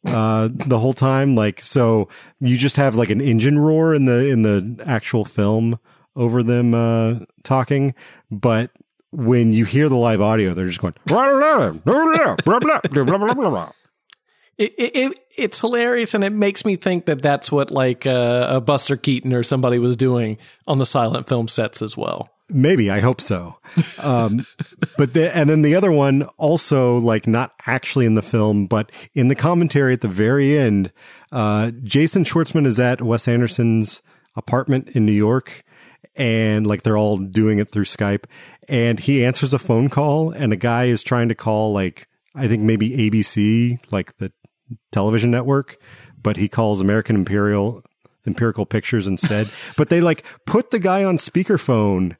uh, 0.06 0.50
the 0.52 0.80
whole 0.80 0.94
time. 0.94 1.36
Like, 1.36 1.62
so 1.62 2.08
you 2.40 2.58
just 2.58 2.78
have 2.78 2.96
like 2.96 3.10
an 3.10 3.22
engine 3.22 3.60
roar 3.60 3.94
in 3.94 4.06
the 4.06 4.28
in 4.28 4.44
the 4.44 4.84
actual 4.86 5.26
film 5.26 5.80
over 6.20 6.43
them 6.43 6.74
uh, 6.74 7.26
talking, 7.43 7.95
but 8.30 8.70
when 9.11 9.53
you 9.53 9.65
hear 9.65 9.89
the 9.89 9.95
live 9.95 10.22
audio, 10.22 10.53
they're 10.53 10.67
just 10.67 10.82
going. 10.82 10.93
It, 14.57 14.74
it, 14.78 14.95
it 14.95 15.20
it's 15.38 15.61
hilarious 15.61 16.13
and 16.13 16.24
it 16.24 16.34
makes 16.34 16.65
me 16.65 16.76
think 16.76 17.05
that 17.05 17.22
that's 17.22 17.51
what 17.51 17.72
like 17.72 18.05
uh, 18.05 18.47
a 18.49 18.61
Buster 18.61 18.97
Keaton 18.97 19.34
or 19.34 19.41
somebody 19.41 19.80
was 19.80 19.95
doing 19.95 20.38
on 20.67 20.78
the 20.78 20.86
silent 20.86 21.30
film 21.30 21.47
sets 21.47 21.82
as 21.82 21.95
well. 21.95 22.30
Maybe 22.51 22.91
I 22.91 22.99
hope 22.99 23.22
so. 23.22 23.57
Um, 23.99 24.45
but 24.97 25.13
the, 25.13 25.36
and 25.36 25.49
then 25.49 25.61
the 25.61 25.76
other 25.76 25.91
one 25.91 26.24
also 26.38 26.97
like 26.97 27.28
not 27.28 27.53
actually 27.67 28.05
in 28.05 28.15
the 28.15 28.22
film, 28.22 28.65
but 28.65 28.91
in 29.13 29.28
the 29.28 29.36
commentary 29.36 29.93
at 29.93 30.01
the 30.01 30.07
very 30.07 30.57
end, 30.57 30.91
uh, 31.32 31.72
Jason 31.84 32.24
Schwartzman 32.24 32.65
is 32.65 32.80
at 32.80 33.01
Wes 33.01 33.28
Anderson's 33.28 34.01
apartment 34.36 34.89
in 34.89 35.05
New 35.05 35.11
York, 35.13 35.63
and 36.16 36.68
like 36.68 36.84
they're 36.84 36.97
all 36.97 37.18
doing 37.18 37.60
it 37.60 37.72
through 37.72 37.86
Skype, 37.86 38.26
and 38.68 39.00
he 39.00 39.26
answers 39.26 39.54
a 39.54 39.60
phone 39.60 39.89
call, 39.89 40.32
and 40.32 40.54
a 40.54 40.58
guy 40.58 40.86
is 40.86 41.04
trying 41.04 41.30
to 41.30 41.36
call 41.36 41.74
like 41.74 42.08
I 42.36 42.47
think 42.47 42.64
maybe 42.64 42.91
ABC, 42.91 43.80
like 43.91 44.18
the 44.18 44.32
television 44.91 45.32
network, 45.32 45.78
but 46.22 46.38
he 46.38 46.47
calls 46.47 46.82
American 46.82 47.16
Imperial 47.16 47.84
Empirical 48.28 48.66
Pictures 48.66 49.08
instead. 49.08 49.50
but 49.78 49.89
they 49.89 50.02
like 50.02 50.24
put 50.45 50.72
the 50.72 50.80
guy 50.80 51.04
on 51.04 51.18
speakerphone 51.18 52.16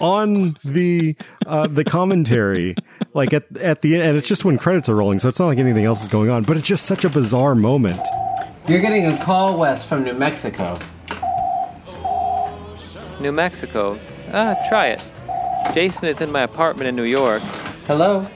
on 0.00 0.56
the 0.64 1.16
uh, 1.46 1.66
the 1.66 1.84
commentary, 1.84 2.74
like 3.12 3.32
at 3.32 3.44
at 3.58 3.82
the 3.82 3.96
end, 3.96 4.04
and 4.04 4.16
it's 4.16 4.28
just 4.28 4.44
when 4.44 4.58
credits 4.58 4.88
are 4.88 4.96
rolling, 4.96 5.18
so 5.18 5.28
it's 5.28 5.38
not 5.38 5.46
like 5.46 5.58
anything 5.58 5.84
else 5.84 6.02
is 6.02 6.08
going 6.08 6.30
on. 6.30 6.44
But 6.44 6.56
it's 6.56 6.66
just 6.66 6.86
such 6.86 7.04
a 7.04 7.10
bizarre 7.10 7.54
moment. 7.54 8.00
You're 8.66 8.80
getting 8.80 9.06
a 9.06 9.22
call, 9.22 9.58
Wes 9.58 9.84
from 9.84 10.04
New 10.04 10.14
Mexico. 10.14 10.78
New 13.24 13.32
Mexico. 13.32 13.98
Ah, 14.34 14.54
try 14.68 14.88
it. 14.88 15.00
Jason 15.72 16.08
is 16.08 16.20
in 16.20 16.30
my 16.30 16.42
apartment 16.42 16.88
in 16.88 16.94
New 16.94 17.04
York. 17.04 17.40
Hello? 17.86 18.28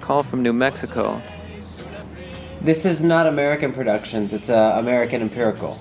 Call 0.00 0.22
from 0.22 0.42
New 0.42 0.54
Mexico. 0.54 1.20
This 2.62 2.86
is 2.86 3.04
not 3.04 3.26
American 3.26 3.74
Productions. 3.74 4.32
It's 4.32 4.48
uh, 4.48 4.76
American 4.78 5.20
Empirical. 5.20 5.78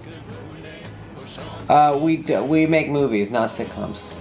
Uh, 1.69 1.97
we 2.01 2.17
d- 2.17 2.35
we 2.39 2.65
make 2.67 2.89
movies, 2.89 3.31
not 3.31 3.51
sitcoms. 3.51 4.11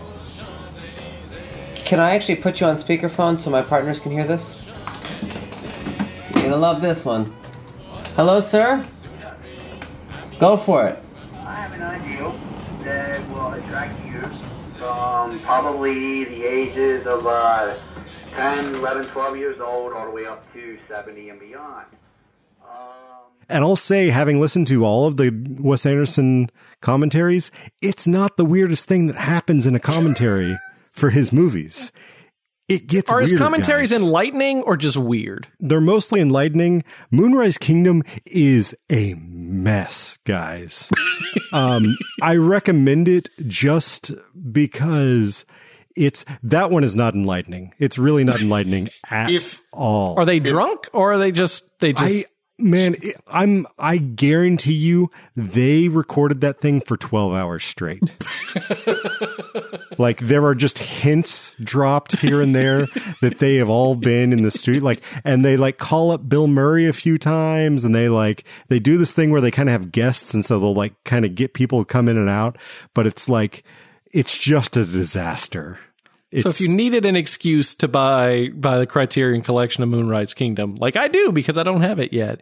Can 1.85 1.99
I 1.99 2.15
actually 2.15 2.37
put 2.37 2.61
you 2.61 2.69
on 2.69 2.77
speakerphone 2.77 3.37
so 3.37 3.51
my 3.51 3.63
partners 3.63 3.99
can 3.99 4.13
hear 4.13 4.25
this? 4.25 4.71
You're 6.33 6.45
gonna 6.45 6.57
love 6.57 6.81
this 6.81 7.05
one. 7.05 7.35
Hello, 8.15 8.39
sir. 8.39 8.87
Go 10.39 10.57
for 10.57 10.87
it. 10.87 11.03
I 11.45 11.55
have 11.55 11.73
an 11.75 11.83
ideal 11.83 12.39
that 12.85 13.29
will 13.31 13.53
attract 13.53 13.99
you 14.07 14.21
from 14.79 15.39
probably 15.41 16.25
the 16.25 16.45
ages 16.45 17.07
of 17.07 17.27
uh, 17.27 17.77
10, 18.31 18.75
11, 18.77 19.07
12 19.07 19.37
years 19.37 19.61
old, 19.61 19.93
all 19.93 20.07
the 20.07 20.11
way 20.11 20.27
up 20.27 20.51
to 20.53 20.79
70 20.89 21.29
and 21.29 21.41
beyond. 21.41 21.87
And 23.49 23.65
I'll 23.65 23.77
say, 23.77 24.09
having 24.09 24.41
listened 24.41 24.67
to 24.69 24.85
all 24.85 25.07
of 25.07 25.19
the 25.19 25.31
Wes 25.61 25.85
Anderson 25.85 26.49
commentaries, 26.81 27.51
it's 27.83 28.07
not 28.07 28.37
the 28.39 28.45
weirdest 28.47 28.89
thing 28.89 29.09
that 29.09 29.17
happens 29.17 29.67
in 29.67 29.75
a 29.75 29.81
commentary 29.81 30.57
for 30.93 31.11
his 31.11 31.33
movies. 31.33 31.93
It 32.69 32.87
gets 32.87 33.13
Are 33.13 33.21
his 33.21 33.37
commentaries 33.37 33.91
guys. 33.91 34.01
enlightening 34.01 34.63
or 34.63 34.79
just 34.79 34.97
weird? 34.97 35.49
They're 35.61 35.81
mostly 35.81 36.21
enlightening. 36.23 36.85
Moonrise 37.11 37.59
Kingdom 37.59 38.03
is 38.25 38.75
a 38.91 39.15
mess, 39.19 40.19
guys. 40.25 40.91
um, 41.53 41.97
I 42.21 42.37
recommend 42.37 43.09
it 43.09 43.29
just 43.47 44.13
because 44.51 45.45
it's 45.97 46.25
that 46.43 46.71
one 46.71 46.85
is 46.85 46.97
not 46.97 47.15
enlightening. 47.15 47.75
It's 47.79 47.99
really 47.99 48.25
not 48.25 48.41
enlightening 48.41 48.89
at 49.11 49.31
If- 49.31 49.63
all. 49.73 50.19
Are 50.19 50.25
they 50.25 50.39
drunk 50.41 50.89
or 50.93 51.13
are 51.13 51.19
they 51.19 51.33
just 51.33 51.79
they 51.81 51.93
just 51.93 52.27
I 52.27 52.29
man, 52.63 52.95
it- 53.03 53.17
I'm 53.27 53.67
I 53.79 53.97
guarantee 53.99 54.73
you 54.75 55.11
they 55.37 55.89
recorded 55.89 56.41
that 56.43 56.61
thing 56.61 56.81
for 56.81 56.97
12 56.97 57.33
hours 57.35 57.65
straight. 57.65 58.03
like 59.99 60.19
there 60.19 60.45
are 60.45 60.55
just 60.55 60.79
hints 60.79 61.55
dropped 61.61 62.17
here 62.21 62.41
and 62.41 62.55
there 62.55 62.87
that 63.21 63.37
they 63.39 63.57
have 63.57 63.69
all 63.69 63.95
been 63.95 64.33
in 64.33 64.43
the 64.43 64.51
studio 64.51 64.83
like 64.83 65.03
and 65.25 65.45
they 65.45 65.57
like 65.57 65.79
call 65.79 66.11
up 66.11 66.29
Bill 66.29 66.47
Murray 66.47 66.87
a 66.87 66.93
few 66.93 67.19
times 67.19 67.85
and 67.85 67.95
they 67.95 68.09
like 68.09 68.45
they 68.69 68.79
do 68.79 68.97
this 68.99 69.15
thing 69.15 69.31
where 69.31 69.41
they 69.41 69.51
kind 69.51 69.69
of 69.69 69.73
have 69.73 69.93
guests 69.93 70.35
and 70.35 70.45
so 70.45 70.59
they'll 70.59 70.75
like 70.75 70.95
kind 71.05 71.25
of 71.25 71.35
get 71.35 71.55
people 71.55 71.81
to 71.85 71.85
come 71.85 72.09
in 72.09 72.17
and 72.17 72.29
out, 72.29 72.57
but 72.95 73.07
it's 73.07 73.29
like 73.29 73.65
it's 74.13 74.37
just 74.37 74.77
a 74.77 74.85
disaster. 74.85 75.79
So 76.41 76.49
if 76.49 76.61
you 76.61 76.75
needed 76.75 77.05
an 77.05 77.15
excuse 77.15 77.75
to 77.77 77.89
buy 77.89 78.49
buy 78.55 78.79
the 78.79 78.87
Criterion 78.87 79.43
collection 79.43 79.83
of 79.83 79.91
Moonrise 79.91 80.33
Kingdom, 80.33 80.77
like 80.77 80.97
I 80.97 81.09
do 81.09 81.31
because 81.31 81.59
I 81.59 81.63
don't 81.63 81.83
have 81.83 81.99
it 81.99 82.13
yet, 82.13 82.41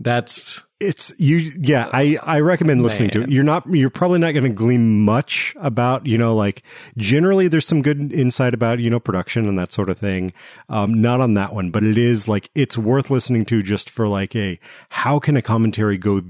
that's 0.00 0.62
it's 0.80 1.12
you 1.18 1.38
yeah 1.58 1.88
i 1.92 2.16
i 2.24 2.38
recommend 2.38 2.82
listening 2.82 3.10
to 3.10 3.22
it. 3.22 3.30
You're 3.30 3.42
not 3.42 3.66
you're 3.68 3.90
probably 3.90 4.20
not 4.20 4.32
going 4.32 4.44
to 4.44 4.50
glean 4.50 5.00
much 5.00 5.54
about 5.58 6.06
you 6.06 6.16
know 6.16 6.36
like 6.36 6.62
generally 6.96 7.48
there's 7.48 7.66
some 7.66 7.82
good 7.82 8.12
insight 8.12 8.54
about 8.54 8.78
you 8.78 8.88
know 8.88 9.00
production 9.00 9.48
and 9.48 9.58
that 9.58 9.72
sort 9.72 9.90
of 9.90 9.98
thing. 9.98 10.32
Um 10.68 10.94
not 10.94 11.20
on 11.20 11.34
that 11.34 11.52
one 11.52 11.70
but 11.70 11.82
it 11.82 11.98
is 11.98 12.28
like 12.28 12.50
it's 12.54 12.78
worth 12.78 13.10
listening 13.10 13.44
to 13.46 13.62
just 13.62 13.90
for 13.90 14.06
like 14.06 14.36
a 14.36 14.60
how 14.90 15.18
can 15.18 15.36
a 15.36 15.42
commentary 15.42 15.98
go 15.98 16.22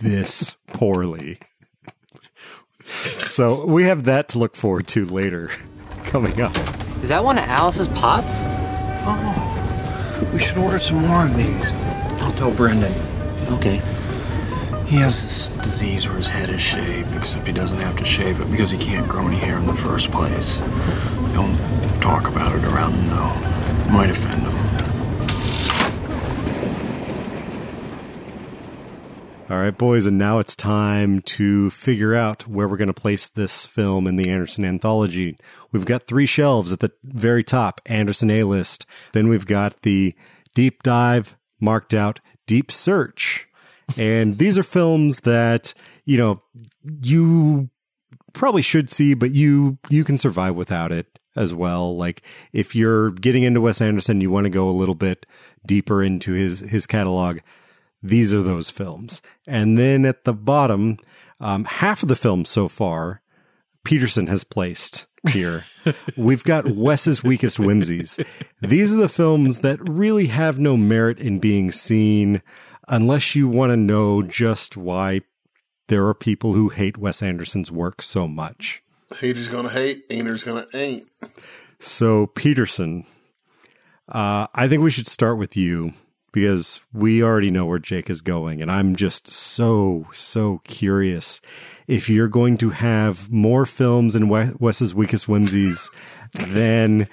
this 0.00 0.56
poorly? 0.68 1.38
So 2.84 3.66
we 3.66 3.84
have 3.84 4.04
that 4.04 4.28
to 4.28 4.38
look 4.38 4.54
forward 4.54 4.86
to 4.88 5.04
later 5.04 5.50
coming 6.16 6.40
up 6.40 6.56
Is 7.02 7.10
that 7.10 7.22
one 7.22 7.36
of 7.36 7.44
Alice's 7.44 7.88
pots? 7.88 8.44
Oh, 9.04 10.30
we 10.32 10.38
should 10.38 10.56
order 10.56 10.78
some 10.78 11.02
more 11.02 11.26
of 11.26 11.36
these. 11.36 11.70
I'll 12.22 12.32
tell 12.32 12.50
Brendan. 12.50 12.90
Okay. 13.50 13.82
He 14.86 14.96
has 14.96 15.20
this 15.20 15.48
disease 15.62 16.08
where 16.08 16.16
his 16.16 16.28
head 16.28 16.48
is 16.48 16.62
shaved, 16.62 17.14
except 17.14 17.46
he 17.46 17.52
doesn't 17.52 17.80
have 17.80 17.98
to 17.98 18.06
shave 18.06 18.40
it 18.40 18.50
because 18.50 18.70
he 18.70 18.78
can't 18.78 19.06
grow 19.06 19.26
any 19.26 19.36
hair 19.36 19.58
in 19.58 19.66
the 19.66 19.74
first 19.74 20.10
place. 20.10 20.60
Don't 21.34 21.58
talk 22.00 22.28
about 22.28 22.56
it 22.56 22.64
around 22.64 22.94
him, 22.94 23.08
though. 23.10 23.92
Might 23.92 24.08
offend 24.08 24.40
him. 24.40 24.65
All 29.48 29.58
right, 29.58 29.78
boys, 29.78 30.06
and 30.06 30.18
now 30.18 30.40
it's 30.40 30.56
time 30.56 31.22
to 31.22 31.70
figure 31.70 32.16
out 32.16 32.48
where 32.48 32.66
we're 32.66 32.76
going 32.76 32.88
to 32.88 32.92
place 32.92 33.28
this 33.28 33.64
film 33.64 34.08
in 34.08 34.16
the 34.16 34.28
Anderson 34.28 34.64
anthology. 34.64 35.38
We've 35.70 35.84
got 35.84 36.08
three 36.08 36.26
shelves 36.26 36.72
at 36.72 36.80
the 36.80 36.90
very 37.04 37.44
top 37.44 37.80
Anderson 37.86 38.28
A 38.28 38.42
list. 38.42 38.86
Then 39.12 39.28
we've 39.28 39.46
got 39.46 39.82
the 39.82 40.16
deep 40.56 40.82
dive, 40.82 41.36
marked 41.60 41.94
out 41.94 42.18
deep 42.48 42.72
search. 42.72 43.46
And 43.96 44.38
these 44.38 44.58
are 44.58 44.64
films 44.64 45.20
that, 45.20 45.74
you 46.04 46.18
know, 46.18 46.42
you 47.02 47.70
probably 48.32 48.62
should 48.62 48.90
see, 48.90 49.14
but 49.14 49.30
you 49.30 49.78
you 49.88 50.02
can 50.02 50.18
survive 50.18 50.56
without 50.56 50.90
it 50.90 51.20
as 51.36 51.54
well. 51.54 51.96
Like 51.96 52.22
if 52.52 52.74
you're 52.74 53.12
getting 53.12 53.44
into 53.44 53.60
Wes 53.60 53.80
Anderson, 53.80 54.20
you 54.20 54.28
want 54.28 54.46
to 54.46 54.50
go 54.50 54.68
a 54.68 54.70
little 54.70 54.96
bit 54.96 55.24
deeper 55.64 56.02
into 56.02 56.32
his 56.32 56.58
his 56.60 56.88
catalog 56.88 57.38
these 58.08 58.32
are 58.32 58.42
those 58.42 58.70
films. 58.70 59.22
And 59.46 59.78
then 59.78 60.04
at 60.04 60.24
the 60.24 60.34
bottom, 60.34 60.98
um, 61.40 61.64
half 61.64 62.02
of 62.02 62.08
the 62.08 62.16
films 62.16 62.48
so 62.48 62.68
far, 62.68 63.20
Peterson 63.84 64.26
has 64.26 64.44
placed 64.44 65.06
here. 65.28 65.64
We've 66.16 66.44
got 66.44 66.66
Wes's 66.66 67.22
weakest 67.22 67.58
whimsies. 67.58 68.18
These 68.60 68.94
are 68.94 69.00
the 69.00 69.08
films 69.08 69.60
that 69.60 69.86
really 69.88 70.26
have 70.26 70.58
no 70.58 70.76
merit 70.76 71.20
in 71.20 71.38
being 71.38 71.70
seen 71.70 72.42
unless 72.88 73.34
you 73.34 73.48
want 73.48 73.70
to 73.70 73.76
know 73.76 74.22
just 74.22 74.76
why 74.76 75.22
there 75.88 76.06
are 76.06 76.14
people 76.14 76.52
who 76.52 76.68
hate 76.68 76.98
Wes 76.98 77.22
Anderson's 77.22 77.70
work 77.70 78.02
so 78.02 78.26
much. 78.26 78.82
Haters 79.18 79.48
gonna 79.48 79.68
hate, 79.68 80.08
ain'ters 80.08 80.44
gonna 80.44 80.66
ain't. 80.74 81.04
So, 81.78 82.26
Peterson, 82.26 83.06
uh, 84.08 84.48
I 84.52 84.66
think 84.66 84.82
we 84.82 84.90
should 84.90 85.06
start 85.06 85.38
with 85.38 85.56
you 85.56 85.92
because 86.36 86.82
we 86.92 87.22
already 87.22 87.50
know 87.50 87.64
where 87.64 87.78
Jake 87.78 88.10
is 88.10 88.20
going. 88.20 88.60
And 88.60 88.70
I'm 88.70 88.94
just 88.94 89.26
so, 89.26 90.06
so 90.12 90.60
curious 90.64 91.40
if 91.88 92.10
you're 92.10 92.28
going 92.28 92.58
to 92.58 92.68
have 92.68 93.32
more 93.32 93.64
films 93.64 94.14
in 94.14 94.28
Wes's 94.28 94.94
Weakest 94.94 95.26
Whimsies 95.28 95.90
than 96.34 97.08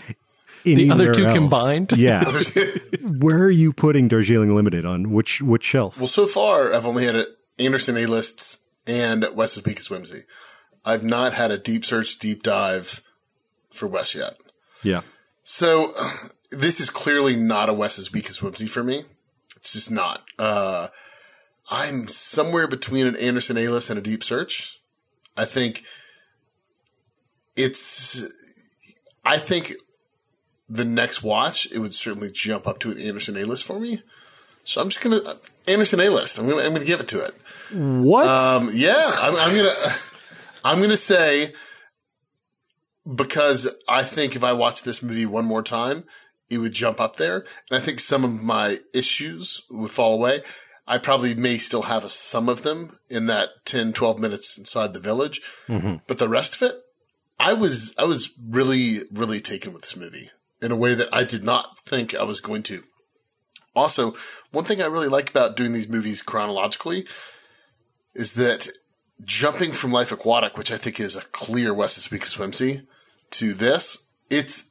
The 0.65 0.91
other 0.91 1.03
anywhere 1.03 1.13
two 1.13 1.25
else. 1.25 1.37
combined? 1.37 1.91
Yeah. 1.95 2.29
where 3.19 3.43
are 3.43 3.49
you 3.49 3.71
putting 3.71 4.09
Darjeeling 4.09 4.53
Limited 4.53 4.85
on 4.85 5.11
which 5.11 5.41
which 5.41 5.63
shelf? 5.63 5.97
Well, 5.97 6.07
so 6.07 6.27
far 6.27 6.73
I've 6.73 6.85
only 6.85 7.05
had 7.05 7.15
it 7.15 7.29
Anderson 7.57 7.95
A 7.95 8.05
lists 8.05 8.67
and 8.85 9.25
Wes's 9.33 9.63
Weakest 9.63 9.89
Whimsy. 9.89 10.23
I've 10.83 11.05
not 11.05 11.33
had 11.33 11.49
a 11.49 11.57
deep 11.57 11.85
search, 11.85 12.19
deep 12.19 12.43
dive 12.43 13.01
for 13.71 13.87
Wes 13.87 14.15
yet. 14.15 14.35
Yeah. 14.83 14.99
So 15.43 15.93
this 16.51 16.81
is 16.81 16.89
clearly 16.89 17.37
not 17.37 17.69
a 17.69 17.73
Wes's 17.73 18.11
Weakest 18.11 18.43
Whimsy 18.43 18.67
for 18.67 18.83
me. 18.83 19.03
It's 19.63 19.71
just 19.71 19.91
not. 19.91 20.23
Uh, 20.37 20.89
I'm 21.71 22.09
somewhere 22.09 22.67
between 22.67 23.07
an 23.07 23.15
Anderson 23.15 23.57
A 23.57 23.69
list 23.69 23.89
and 23.89 23.97
a 23.97 24.01
Deep 24.01 24.21
Search. 24.21 24.81
I 25.37 25.45
think 25.45 25.85
it's. 27.55 28.25
I 29.23 29.37
think 29.37 29.71
the 30.67 30.83
next 30.83 31.23
watch 31.23 31.71
it 31.71 31.79
would 31.79 31.93
certainly 31.93 32.29
jump 32.29 32.67
up 32.67 32.79
to 32.79 32.91
an 32.91 32.99
Anderson 32.99 33.37
A 33.37 33.45
list 33.45 33.65
for 33.65 33.79
me. 33.79 34.01
So 34.65 34.81
I'm 34.81 34.89
just 34.89 35.01
gonna 35.01 35.21
Anderson 35.65 36.01
A 36.01 36.09
list. 36.09 36.37
I'm 36.37 36.49
gonna 36.49 36.61
I'm 36.61 36.73
gonna 36.73 36.83
give 36.83 36.99
it 36.99 37.07
to 37.09 37.23
it. 37.23 37.33
What? 37.71 38.27
Um, 38.27 38.69
yeah, 38.73 39.11
I'm, 39.15 39.35
I'm 39.37 39.55
gonna 39.55 39.75
I'm 40.65 40.81
gonna 40.81 40.97
say 40.97 41.53
because 43.15 43.73
I 43.87 44.03
think 44.03 44.35
if 44.35 44.43
I 44.43 44.51
watch 44.51 44.83
this 44.83 45.01
movie 45.01 45.25
one 45.25 45.45
more 45.45 45.63
time, 45.63 46.03
it 46.53 46.57
would 46.59 46.73
jump 46.73 46.99
up 46.99 47.15
there, 47.17 47.37
and 47.69 47.77
I 47.77 47.79
think 47.79 47.99
some 47.99 48.23
of 48.23 48.43
my 48.43 48.77
issues 48.93 49.61
would 49.69 49.91
fall 49.91 50.13
away. 50.13 50.41
I 50.87 50.97
probably 50.97 51.33
may 51.33 51.57
still 51.57 51.83
have 51.83 52.03
a, 52.03 52.09
some 52.09 52.49
of 52.49 52.63
them 52.63 52.97
in 53.09 53.27
that 53.27 53.49
10, 53.65 53.93
12 53.93 54.19
minutes 54.19 54.57
inside 54.57 54.93
the 54.93 54.99
village, 54.99 55.41
Mhm. 55.69 56.01
but 56.07 56.17
the 56.17 56.27
rest 56.27 56.55
of 56.55 56.61
it, 56.63 56.75
I 57.39 57.53
was 57.53 57.93
I 57.97 58.03
was 58.03 58.29
really 58.49 59.01
really 59.11 59.39
taken 59.39 59.73
with 59.73 59.81
this 59.83 59.95
movie 59.95 60.29
in 60.61 60.71
a 60.71 60.75
way 60.75 60.93
that 60.93 61.09
I 61.13 61.23
did 61.23 61.43
not 61.43 61.77
think 61.77 62.13
I 62.15 62.23
was 62.23 62.39
going 62.41 62.63
to. 62.63 62.83
Also, 63.75 64.13
one 64.51 64.65
thing 64.65 64.81
I 64.81 64.85
really 64.85 65.07
like 65.07 65.29
about 65.29 65.55
doing 65.57 65.73
these 65.73 65.89
movies 65.89 66.21
chronologically 66.21 67.07
is 68.13 68.35
that 68.35 68.69
jumping 69.23 69.71
from 69.71 69.91
Life 69.91 70.11
Aquatic, 70.11 70.57
which 70.57 70.71
I 70.71 70.77
think 70.77 70.99
is 70.99 71.15
a 71.15 71.21
clear 71.21 71.73
Wes's 71.73 72.11
Weakest 72.11 72.37
Whimsy, 72.37 72.81
to 73.31 73.53
this, 73.53 74.03
it's 74.29 74.69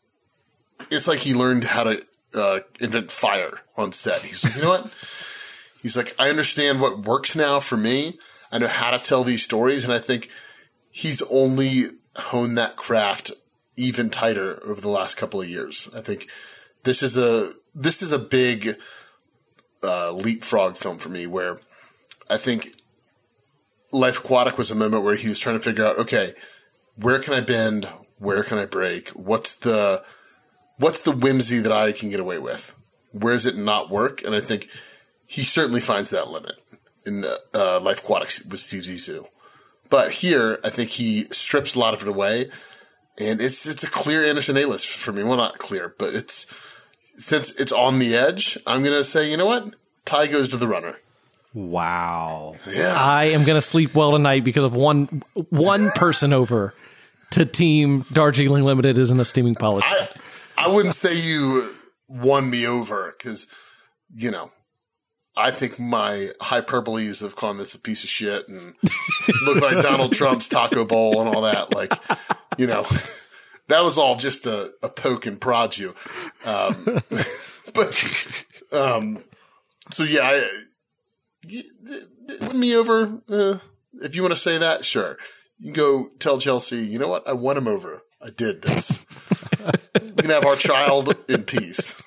it's 0.90 1.08
like 1.08 1.20
he 1.20 1.34
learned 1.34 1.64
how 1.64 1.84
to 1.84 2.04
uh, 2.34 2.60
invent 2.80 3.10
fire 3.10 3.60
on 3.76 3.92
set. 3.92 4.22
He's 4.22 4.44
like, 4.44 4.56
you 4.56 4.62
know 4.62 4.70
what? 4.70 4.90
He's 5.82 5.96
like, 5.96 6.14
I 6.18 6.30
understand 6.30 6.80
what 6.80 7.06
works 7.06 7.34
now 7.34 7.60
for 7.60 7.76
me. 7.76 8.18
I 8.52 8.58
know 8.58 8.68
how 8.68 8.90
to 8.90 8.98
tell 8.98 9.24
these 9.24 9.42
stories, 9.42 9.84
and 9.84 9.92
I 9.92 9.98
think 9.98 10.28
he's 10.90 11.22
only 11.22 11.84
honed 12.16 12.58
that 12.58 12.76
craft 12.76 13.32
even 13.76 14.10
tighter 14.10 14.62
over 14.64 14.80
the 14.80 14.90
last 14.90 15.16
couple 15.16 15.40
of 15.40 15.48
years. 15.48 15.90
I 15.96 16.00
think 16.00 16.28
this 16.84 17.02
is 17.02 17.16
a 17.16 17.52
this 17.74 18.02
is 18.02 18.12
a 18.12 18.18
big 18.18 18.76
uh, 19.82 20.12
leapfrog 20.12 20.76
film 20.76 20.98
for 20.98 21.08
me, 21.08 21.26
where 21.26 21.58
I 22.28 22.36
think 22.36 22.68
Life 23.92 24.18
Aquatic 24.18 24.58
was 24.58 24.70
a 24.70 24.74
moment 24.74 25.02
where 25.02 25.16
he 25.16 25.28
was 25.28 25.38
trying 25.38 25.58
to 25.58 25.64
figure 25.64 25.84
out, 25.84 25.98
okay, 25.98 26.34
where 26.96 27.18
can 27.20 27.34
I 27.34 27.40
bend? 27.40 27.86
Where 28.18 28.42
can 28.42 28.58
I 28.58 28.66
break? 28.66 29.08
What's 29.10 29.56
the 29.56 30.04
what's 30.78 31.02
the 31.02 31.12
whimsy 31.12 31.58
that 31.58 31.72
I 31.72 31.92
can 31.92 32.10
get 32.10 32.20
away 32.20 32.38
with? 32.38 32.74
Where 33.12 33.32
does 33.32 33.46
it 33.46 33.56
not 33.56 33.90
work? 33.90 34.22
And 34.24 34.34
I 34.34 34.40
think 34.40 34.68
he 35.26 35.42
certainly 35.42 35.80
finds 35.80 36.10
that 36.10 36.28
limit 36.28 36.54
in 37.06 37.24
uh, 37.54 37.80
Life 37.80 38.00
Aquatic 38.02 38.28
with 38.50 38.58
Steve 38.58 38.82
Zissou. 38.82 39.26
But 39.90 40.12
here, 40.12 40.58
I 40.64 40.70
think 40.70 40.90
he 40.90 41.24
strips 41.24 41.74
a 41.74 41.80
lot 41.80 41.92
of 41.92 42.02
it 42.02 42.08
away, 42.08 42.46
and 43.18 43.40
it's 43.40 43.66
it's 43.66 43.82
a 43.82 43.90
clear 43.90 44.24
Anderson 44.24 44.56
A 44.56 44.64
list 44.64 44.88
for 44.88 45.12
me. 45.12 45.22
Well, 45.22 45.36
not 45.36 45.58
clear, 45.58 45.94
but 45.98 46.14
it's 46.14 46.74
since 47.14 47.60
it's 47.60 47.72
on 47.72 47.98
the 47.98 48.14
edge. 48.16 48.56
I'm 48.66 48.82
gonna 48.82 49.04
say, 49.04 49.30
you 49.30 49.36
know 49.36 49.46
what? 49.46 49.74
Tie 50.06 50.28
goes 50.28 50.48
to 50.48 50.56
the 50.56 50.66
runner. 50.66 50.94
Wow. 51.54 52.56
Yeah. 52.66 52.94
I 52.96 53.24
am 53.26 53.44
going 53.44 53.56
to 53.56 53.62
sleep 53.62 53.94
well 53.94 54.12
tonight 54.12 54.42
because 54.44 54.64
of 54.64 54.74
one 54.74 55.22
one 55.50 55.90
person 55.90 56.32
over 56.32 56.74
to 57.32 57.44
Team 57.44 58.04
Darjeeling 58.12 58.64
Limited 58.64 58.96
is 58.96 59.10
an 59.10 59.20
esteeming 59.20 59.54
politician. 59.54 60.08
I 60.10 60.21
wouldn't 60.68 60.94
say 60.94 61.14
you 61.14 61.68
won 62.08 62.50
me 62.50 62.66
over 62.66 63.14
because, 63.16 63.46
you 64.12 64.30
know, 64.30 64.50
I 65.36 65.50
think 65.50 65.80
my 65.80 66.28
hyperboles 66.40 67.22
of 67.22 67.36
calling 67.36 67.58
this 67.58 67.74
a 67.74 67.80
piece 67.80 68.04
of 68.04 68.10
shit 68.10 68.48
and 68.48 68.74
look 69.46 69.62
like 69.62 69.82
Donald 69.82 70.12
Trump's 70.12 70.48
taco 70.48 70.84
bowl 70.84 71.20
and 71.20 71.34
all 71.34 71.42
that, 71.42 71.74
like, 71.74 71.92
you 72.58 72.66
know, 72.66 72.82
that 73.68 73.82
was 73.82 73.96
all 73.96 74.16
just 74.16 74.46
a, 74.46 74.72
a 74.82 74.88
poke 74.88 75.26
and 75.26 75.40
prod 75.40 75.78
you. 75.78 75.94
Um, 76.44 76.84
but, 77.74 77.96
um, 78.72 79.18
so 79.90 80.04
yeah, 80.04 80.20
I, 80.22 80.42
win 82.42 82.60
me 82.60 82.76
over. 82.76 83.20
Uh, 83.28 83.58
if 83.94 84.14
you 84.14 84.22
want 84.22 84.32
to 84.32 84.40
say 84.40 84.58
that, 84.58 84.84
sure. 84.84 85.16
You 85.58 85.72
can 85.72 85.82
go 85.82 86.08
tell 86.18 86.38
Chelsea, 86.38 86.78
you 86.78 86.98
know 86.98 87.08
what? 87.08 87.26
I 87.26 87.32
won 87.32 87.56
him 87.56 87.68
over. 87.68 88.02
I 88.24 88.30
did 88.30 88.62
this. 88.62 89.04
we 90.02 90.10
can 90.22 90.30
have 90.30 90.44
our 90.44 90.56
child 90.56 91.14
in 91.28 91.42
peace. 91.44 92.00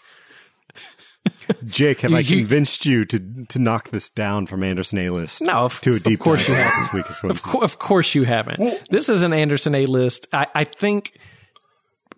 Jake, 1.66 2.02
have 2.02 2.14
I 2.14 2.20
You- 2.20 2.38
you- 2.38 2.42
convinced 2.44 2.86
you 2.86 3.06
to 3.06 3.46
to 3.50 3.60
knock 3.60 3.90
this 3.90 4.10
down 4.10 4.48
from 4.48 4.64
Anderson 4.64 5.00
A 5.00 5.10
list? 5.10 5.42
No, 5.42 5.66
of- 5.66 5.82
to 5.82 5.94
a 5.94 5.96
of 6.14 6.20
course 6.20 6.48
dive 6.48 6.50
you 6.50 6.56
haven't. 6.64 6.82
this 6.84 6.94
week's 6.94 7.18
Of, 7.18 7.24
Wednesday. 7.24 7.50
cour- 7.52 7.64
of 7.64 7.80
course 7.80 8.16
you 8.16 8.24
haven't. 8.24 8.90
this 8.90 9.10
is 9.10 9.22
an 9.22 9.34
Anderson 9.34 9.76
A 9.76 9.86
list. 9.86 10.28
I, 10.34 10.48
I 10.56 10.64
think 10.64 11.12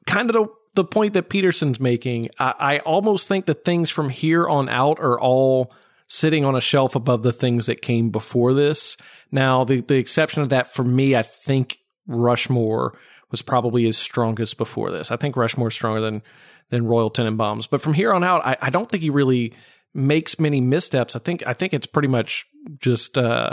kind 0.06 0.30
of 0.30 0.34
the, 0.34 0.48
the 0.76 0.84
point 0.86 1.14
that 1.14 1.30
Peterson's 1.30 1.80
making. 1.80 2.30
I, 2.40 2.54
I 2.60 2.80
almost 2.80 3.28
think 3.28 3.46
the 3.46 3.54
things 3.54 3.90
from 3.90 4.10
here 4.10 4.48
on 4.48 4.70
out 4.70 5.00
are 5.00 5.20
all 5.20 5.74
sitting 6.08 6.46
on 6.46 6.56
a 6.56 6.62
shelf 6.62 6.96
above 6.96 7.24
the 7.24 7.34
things 7.34 7.66
that 7.66 7.82
came 7.82 8.10
before 8.12 8.54
this. 8.54 8.96
Now, 9.32 9.64
the, 9.66 9.82
the 9.82 9.96
exception 9.96 10.42
of 10.44 10.50
that 10.50 10.68
for 10.74 10.84
me, 10.86 11.16
I 11.16 11.24
think 11.24 11.80
Rushmore 12.08 12.98
was 13.32 13.42
probably 13.42 13.84
his 13.84 13.98
strongest 13.98 14.58
before 14.58 14.92
this. 14.92 15.12
I 15.12 15.18
think 15.18 15.36
Rushmore's 15.36 15.74
stronger 15.74 16.02
than 16.02 16.22
than 16.70 16.86
Royal 16.86 17.10
Tenenbaums. 17.10 17.70
But 17.70 17.82
from 17.82 17.94
here 17.94 18.14
on 18.14 18.24
out, 18.24 18.46
I, 18.46 18.58
I 18.62 18.70
don't 18.70 18.90
think 18.90 19.02
he 19.04 19.10
really 19.10 19.54
makes 19.94 20.40
many 20.40 20.62
missteps. 20.62 21.16
I 21.16 21.20
think 21.20 21.46
I 21.46 21.54
think 21.54 21.74
it's 21.74 21.88
pretty 21.88 22.08
much 22.08 22.46
just 22.80 23.18
uh, 23.18 23.52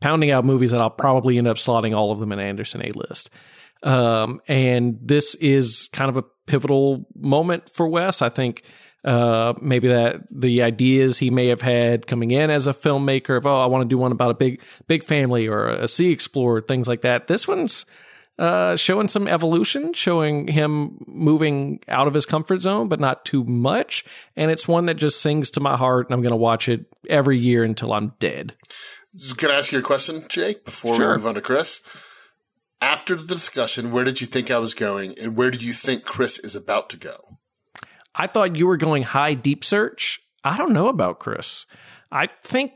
pounding 0.00 0.30
out 0.30 0.44
movies 0.44 0.70
that 0.70 0.80
I'll 0.80 0.90
probably 0.90 1.38
end 1.38 1.46
up 1.46 1.56
slotting 1.56 1.96
all 1.96 2.10
of 2.10 2.18
them 2.18 2.32
in 2.32 2.38
Anderson 2.38 2.82
A 2.82 2.90
list. 2.90 3.30
Um, 3.82 4.40
and 4.48 4.98
this 5.02 5.34
is 5.36 5.88
kind 5.92 6.08
of 6.08 6.16
a 6.16 6.24
pivotal 6.46 7.06
moment 7.14 7.68
for 7.68 7.86
Wes. 7.86 8.22
I 8.22 8.30
think 8.30 8.62
uh, 9.04 9.54
maybe 9.60 9.88
that 9.88 10.22
the 10.30 10.62
ideas 10.62 11.18
he 11.18 11.30
may 11.30 11.46
have 11.46 11.60
had 11.60 12.06
coming 12.06 12.32
in 12.32 12.50
as 12.50 12.66
a 12.66 12.72
filmmaker 12.72 13.36
of 13.36 13.46
oh 13.46 13.60
I 13.60 13.66
want 13.66 13.82
to 13.82 13.88
do 13.88 13.98
one 13.98 14.10
about 14.10 14.32
a 14.32 14.34
big 14.34 14.60
big 14.88 15.04
family 15.04 15.46
or 15.46 15.68
a 15.68 15.86
sea 15.86 16.10
explorer 16.10 16.60
things 16.60 16.88
like 16.88 17.02
that. 17.02 17.28
This 17.28 17.46
one's 17.46 17.86
uh, 18.38 18.76
showing 18.76 19.08
some 19.08 19.26
evolution, 19.26 19.92
showing 19.92 20.48
him 20.48 20.98
moving 21.06 21.80
out 21.88 22.06
of 22.06 22.14
his 22.14 22.26
comfort 22.26 22.60
zone, 22.62 22.88
but 22.88 23.00
not 23.00 23.24
too 23.24 23.44
much. 23.44 24.04
And 24.36 24.50
it's 24.50 24.68
one 24.68 24.86
that 24.86 24.94
just 24.94 25.20
sings 25.22 25.50
to 25.50 25.60
my 25.60 25.76
heart, 25.76 26.06
and 26.08 26.14
I'm 26.14 26.22
going 26.22 26.32
to 26.32 26.36
watch 26.36 26.68
it 26.68 26.86
every 27.08 27.38
year 27.38 27.64
until 27.64 27.92
I'm 27.92 28.12
dead. 28.18 28.54
Can 29.38 29.50
I 29.50 29.54
ask 29.54 29.72
you 29.72 29.78
a 29.78 29.82
question, 29.82 30.22
Jake, 30.28 30.64
before 30.64 30.94
Sure. 30.96 31.12
we 31.12 31.16
move 31.16 31.26
on 31.26 31.34
to 31.36 31.40
Chris? 31.40 31.82
After 32.82 33.14
the 33.16 33.26
discussion, 33.26 33.90
where 33.90 34.04
did 34.04 34.20
you 34.20 34.26
think 34.26 34.50
I 34.50 34.58
was 34.58 34.74
going, 34.74 35.14
and 35.22 35.34
where 35.34 35.50
do 35.50 35.64
you 35.64 35.72
think 35.72 36.04
Chris 36.04 36.38
is 36.38 36.54
about 36.54 36.90
to 36.90 36.98
go? 36.98 37.16
I 38.14 38.26
thought 38.26 38.56
you 38.56 38.66
were 38.66 38.76
going 38.76 39.02
high 39.02 39.32
deep 39.32 39.64
search. 39.64 40.20
I 40.44 40.58
don't 40.58 40.72
know 40.72 40.88
about 40.88 41.18
Chris. 41.18 41.64
I 42.12 42.28
think 42.44 42.72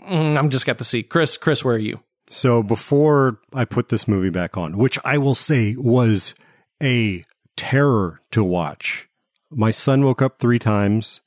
mm, 0.00 0.36
I'm 0.36 0.50
just 0.50 0.64
got 0.66 0.78
to 0.78 0.84
see 0.84 1.02
Chris. 1.02 1.36
Chris, 1.36 1.64
where 1.64 1.74
are 1.74 1.78
you? 1.78 2.00
So 2.34 2.64
before 2.64 3.38
I 3.52 3.64
put 3.64 3.90
this 3.90 4.08
movie 4.08 4.28
back 4.28 4.56
on, 4.56 4.76
which 4.76 4.98
I 5.04 5.18
will 5.18 5.36
say 5.36 5.76
was 5.78 6.34
a 6.82 7.24
terror 7.56 8.22
to 8.32 8.42
watch, 8.42 9.08
my 9.52 9.70
son 9.70 10.04
woke 10.04 10.20
up 10.20 10.40
three 10.40 10.58
times. 10.58 11.20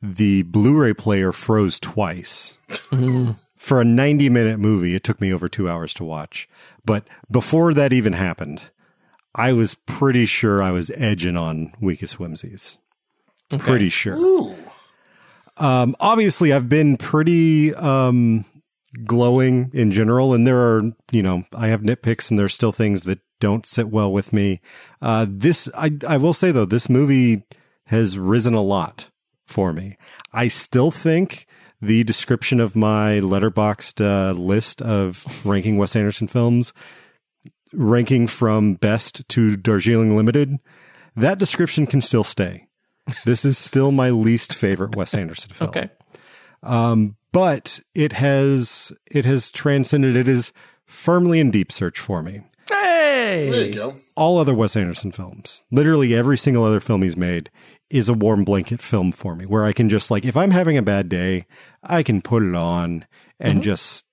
The 0.00 0.44
Blu 0.44 0.78
ray 0.78 0.94
player 0.94 1.30
froze 1.30 1.78
twice. 1.78 2.64
For 3.56 3.82
a 3.82 3.84
90 3.84 4.30
minute 4.30 4.58
movie, 4.58 4.94
it 4.94 5.04
took 5.04 5.20
me 5.20 5.30
over 5.30 5.46
two 5.46 5.68
hours 5.68 5.92
to 5.94 6.04
watch. 6.04 6.48
But 6.86 7.06
before 7.30 7.74
that 7.74 7.92
even 7.92 8.14
happened, 8.14 8.62
I 9.34 9.52
was 9.52 9.74
pretty 9.74 10.24
sure 10.24 10.62
I 10.62 10.70
was 10.70 10.90
edging 10.94 11.36
on 11.36 11.74
Weakest 11.82 12.18
Whimsies. 12.18 12.78
Pretty 13.58 13.90
sure. 13.90 14.16
Um, 15.58 15.94
obviously, 16.00 16.54
I've 16.54 16.70
been 16.70 16.96
pretty 16.96 17.74
um, 17.74 18.46
glowing 19.06 19.70
in 19.72 19.92
general, 19.92 20.34
and 20.34 20.46
there 20.46 20.58
are, 20.58 20.82
you 21.10 21.22
know, 21.22 21.44
I 21.54 21.68
have 21.68 21.82
nitpicks, 21.82 22.30
and 22.30 22.38
there's 22.38 22.54
still 22.54 22.72
things 22.72 23.04
that 23.04 23.20
don't 23.40 23.66
sit 23.66 23.88
well 23.88 24.12
with 24.12 24.32
me. 24.32 24.60
Uh, 25.00 25.26
this, 25.28 25.68
I, 25.76 25.92
I 26.08 26.16
will 26.16 26.32
say 26.32 26.50
though, 26.50 26.64
this 26.64 26.88
movie 26.88 27.44
has 27.86 28.18
risen 28.18 28.54
a 28.54 28.62
lot 28.62 29.10
for 29.46 29.72
me. 29.72 29.96
I 30.32 30.48
still 30.48 30.90
think 30.90 31.46
the 31.80 32.04
description 32.04 32.60
of 32.60 32.74
my 32.74 33.20
Letterboxd 33.20 34.00
uh, 34.00 34.32
list 34.32 34.82
of 34.82 35.44
ranking 35.44 35.76
Wes 35.76 35.94
Anderson 35.94 36.26
films, 36.26 36.72
ranking 37.72 38.26
from 38.26 38.74
best 38.74 39.28
to 39.28 39.56
Darjeeling 39.56 40.16
Limited, 40.16 40.56
that 41.14 41.38
description 41.38 41.86
can 41.86 42.00
still 42.00 42.24
stay. 42.24 42.66
This 43.24 43.44
is 43.44 43.56
still 43.56 43.92
my 43.92 44.10
least 44.10 44.54
favorite 44.54 44.96
Wes 44.96 45.14
Anderson 45.14 45.50
film. 45.50 45.70
Okay. 45.70 45.90
Um, 46.62 47.16
but 47.36 47.80
it 47.94 48.12
has 48.14 48.92
it 49.10 49.26
has 49.26 49.52
transcended. 49.52 50.16
It 50.16 50.26
is 50.26 50.54
firmly 50.86 51.38
in 51.38 51.50
deep 51.50 51.70
search 51.70 51.98
for 51.98 52.22
me. 52.22 52.40
Hey, 52.68 53.06
Hey, 53.26 53.50
There 53.50 53.66
you 53.66 53.74
go. 53.74 53.94
all 54.14 54.38
other 54.38 54.54
Wes 54.54 54.76
Anderson 54.76 55.12
films, 55.12 55.62
literally 55.70 56.14
every 56.14 56.38
single 56.38 56.64
other 56.64 56.80
film 56.80 57.02
he's 57.02 57.16
made 57.16 57.50
is 57.90 58.08
a 58.08 58.14
warm 58.14 58.44
blanket 58.44 58.80
film 58.80 59.12
for 59.12 59.36
me 59.36 59.44
where 59.46 59.64
I 59.64 59.72
can 59.72 59.88
just 59.88 60.10
like, 60.10 60.24
if 60.24 60.36
I'm 60.36 60.50
having 60.50 60.76
a 60.76 60.82
bad 60.82 61.08
day, 61.08 61.46
I 61.82 62.02
can 62.02 62.22
put 62.22 62.42
it 62.42 62.54
on 62.54 63.04
and 63.38 63.54
mm-hmm. 63.54 63.62
just 63.62 64.06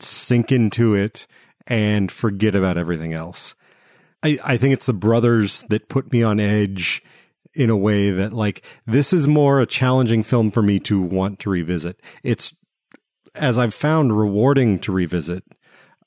sink 0.00 0.52
into 0.52 0.94
it 0.94 1.26
and 1.66 2.10
forget 2.10 2.54
about 2.54 2.76
everything 2.76 3.12
else. 3.12 3.54
I, 4.22 4.38
I 4.44 4.56
think 4.56 4.74
it's 4.74 4.86
the 4.86 4.92
brothers 4.92 5.64
that 5.70 5.88
put 5.88 6.12
me 6.12 6.22
on 6.22 6.40
edge 6.40 7.02
in 7.54 7.70
a 7.70 7.76
way 7.76 8.10
that 8.10 8.32
like 8.32 8.64
this 8.84 9.12
is 9.12 9.26
more 9.26 9.60
a 9.60 9.66
challenging 9.66 10.22
film 10.22 10.50
for 10.50 10.62
me 10.62 10.78
to 10.80 11.00
want 11.00 11.38
to 11.40 11.50
revisit. 11.50 12.00
It's 12.22 12.54
as 13.36 13.58
I've 13.58 13.74
found 13.74 14.16
rewarding 14.16 14.78
to 14.80 14.92
revisit. 14.92 15.44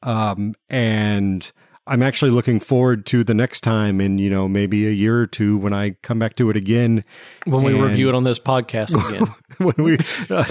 Um, 0.03 0.55
and 0.69 1.51
I'm 1.89 2.03
actually 2.03 2.29
looking 2.29 2.59
forward 2.59 3.07
to 3.07 3.23
the 3.23 3.33
next 3.33 3.61
time 3.61 3.99
in, 3.99 4.19
you 4.19 4.29
know, 4.29 4.47
maybe 4.47 4.85
a 4.85 4.91
year 4.91 5.19
or 5.19 5.25
two 5.25 5.57
when 5.57 5.73
I 5.73 5.91
come 6.03 6.19
back 6.19 6.35
to 6.35 6.51
it 6.51 6.55
again. 6.55 7.03
when 7.45 7.63
we 7.63 7.73
review 7.73 8.09
it 8.09 8.15
on 8.15 8.23
this 8.23 8.39
podcast 8.39 8.93
again. 9.09 9.27
when 9.57 9.73
we 9.83 9.95
uh, 9.95 10.45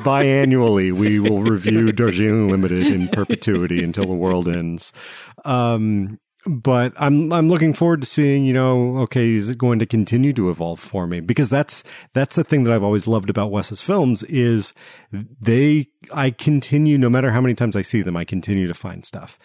biannually 0.00 0.92
we 0.92 1.18
will 1.18 1.42
review 1.42 1.90
Darjeeling 1.92 2.48
Limited 2.48 2.86
in 2.86 3.08
perpetuity 3.08 3.82
until 3.82 4.06
the 4.06 4.14
world 4.14 4.48
ends. 4.48 4.92
Um, 5.44 6.20
but 6.46 6.92
I'm 6.96 7.32
I'm 7.32 7.48
looking 7.48 7.74
forward 7.74 8.00
to 8.02 8.06
seeing 8.06 8.44
you 8.44 8.52
know 8.52 8.98
okay 8.98 9.30
is 9.32 9.50
it 9.50 9.58
going 9.58 9.78
to 9.78 9.86
continue 9.86 10.32
to 10.34 10.50
evolve 10.50 10.80
for 10.80 11.06
me 11.06 11.20
because 11.20 11.50
that's 11.50 11.84
that's 12.12 12.36
the 12.36 12.44
thing 12.44 12.64
that 12.64 12.72
I've 12.72 12.82
always 12.82 13.06
loved 13.06 13.30
about 13.30 13.50
Wes's 13.50 13.82
films 13.82 14.22
is 14.24 14.74
they 15.12 15.88
I 16.14 16.30
continue 16.30 16.98
no 16.98 17.08
matter 17.08 17.30
how 17.30 17.40
many 17.40 17.54
times 17.54 17.76
I 17.76 17.82
see 17.82 18.02
them 18.02 18.16
I 18.16 18.24
continue 18.24 18.66
to 18.66 18.74
find 18.74 19.04
stuff 19.04 19.38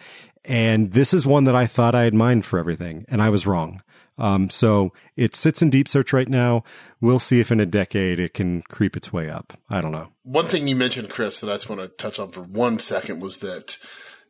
and 0.44 0.92
this 0.92 1.14
is 1.14 1.26
one 1.26 1.44
that 1.44 1.56
I 1.56 1.66
thought 1.66 1.94
I 1.94 2.02
had 2.02 2.14
mined 2.14 2.44
for 2.44 2.58
everything 2.58 3.04
and 3.08 3.22
I 3.22 3.30
was 3.30 3.46
wrong 3.46 3.82
um, 4.20 4.50
so 4.50 4.92
it 5.16 5.34
sits 5.34 5.62
in 5.62 5.70
deep 5.70 5.88
search 5.88 6.12
right 6.12 6.28
now. 6.28 6.62
We'll 7.00 7.18
see 7.18 7.40
if 7.40 7.50
in 7.50 7.58
a 7.58 7.66
decade 7.66 8.20
it 8.20 8.34
can 8.34 8.60
creep 8.62 8.94
its 8.94 9.10
way 9.12 9.30
up. 9.30 9.54
I 9.70 9.80
don't 9.80 9.92
know. 9.92 10.12
One 10.24 10.44
thing 10.44 10.68
you 10.68 10.76
mentioned, 10.76 11.08
Chris, 11.08 11.40
that 11.40 11.48
I 11.48 11.54
just 11.54 11.70
want 11.70 11.80
to 11.80 11.88
touch 11.88 12.20
on 12.20 12.28
for 12.28 12.42
one 12.42 12.78
second 12.78 13.22
was 13.22 13.38
that 13.38 13.78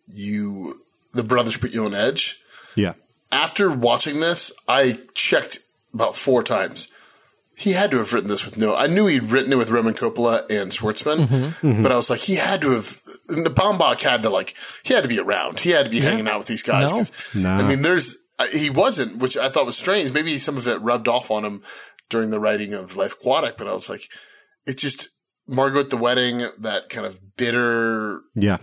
you, 0.06 0.74
the 1.12 1.24
brothers 1.24 1.56
put 1.56 1.74
you 1.74 1.84
on 1.84 1.94
edge. 1.94 2.40
Yeah. 2.81 2.94
After 3.32 3.70
watching 3.73 4.20
this, 4.20 4.52
I 4.69 4.98
checked 5.15 5.61
about 5.94 6.15
four 6.16 6.43
times. 6.43 6.93
He 7.57 7.73
had 7.73 7.90
to 7.90 7.98
have 7.98 8.12
written 8.15 8.28
this 8.31 8.44
with 8.44 8.57
no. 8.59 8.74
I 8.74 8.86
knew 8.86 9.07
he'd 9.07 9.24
written 9.24 9.52
it 9.52 9.57
with 9.59 9.70
Roman 9.70 9.93
Coppola 9.93 10.39
and 10.48 10.70
Schwartzman, 10.73 11.27
Mm-hmm. 11.27 11.82
but 11.82 11.93
I 11.93 11.97
was 11.97 12.09
like, 12.09 12.20
he 12.20 12.36
had 12.36 12.62
to 12.62 12.70
have. 12.70 12.86
The 13.28 13.52
Baumbach 13.55 14.01
had 14.02 14.23
to 14.23 14.31
like, 14.31 14.55
he 14.82 14.94
had 14.94 15.02
to 15.02 15.09
be 15.09 15.20
around. 15.20 15.61
He 15.61 15.70
had 15.70 15.85
to 15.85 15.90
be 15.90 16.01
hanging 16.01 16.27
out 16.27 16.39
with 16.39 16.47
these 16.48 16.62
guys. 16.62 16.90
No. 17.35 17.43
Nah. 17.43 17.62
I 17.62 17.69
mean, 17.69 17.82
there's 17.82 18.16
uh, 18.39 18.47
he 18.57 18.70
wasn't, 18.70 19.20
which 19.20 19.36
I 19.36 19.51
thought 19.51 19.66
was 19.66 19.77
strange. 19.77 20.12
Maybe 20.15 20.39
some 20.39 20.57
of 20.57 20.66
it 20.66 20.81
rubbed 20.81 21.07
off 21.07 21.31
on 21.31 21.44
him 21.44 21.62
during 22.09 22.31
the 22.31 22.40
writing 22.40 22.73
of 22.73 22.97
Life 22.97 23.12
Aquatic, 23.20 23.57
but 23.59 23.69
I 23.69 23.74
was 23.74 23.90
like, 23.90 24.02
it 24.66 24.78
just 24.78 25.11
Margot 25.47 25.81
at 25.81 25.90
the 25.90 25.97
wedding, 25.98 26.48
that 26.59 26.89
kind 26.89 27.05
of 27.07 27.36
bitter 27.36 28.23
Yeah. 28.35 28.57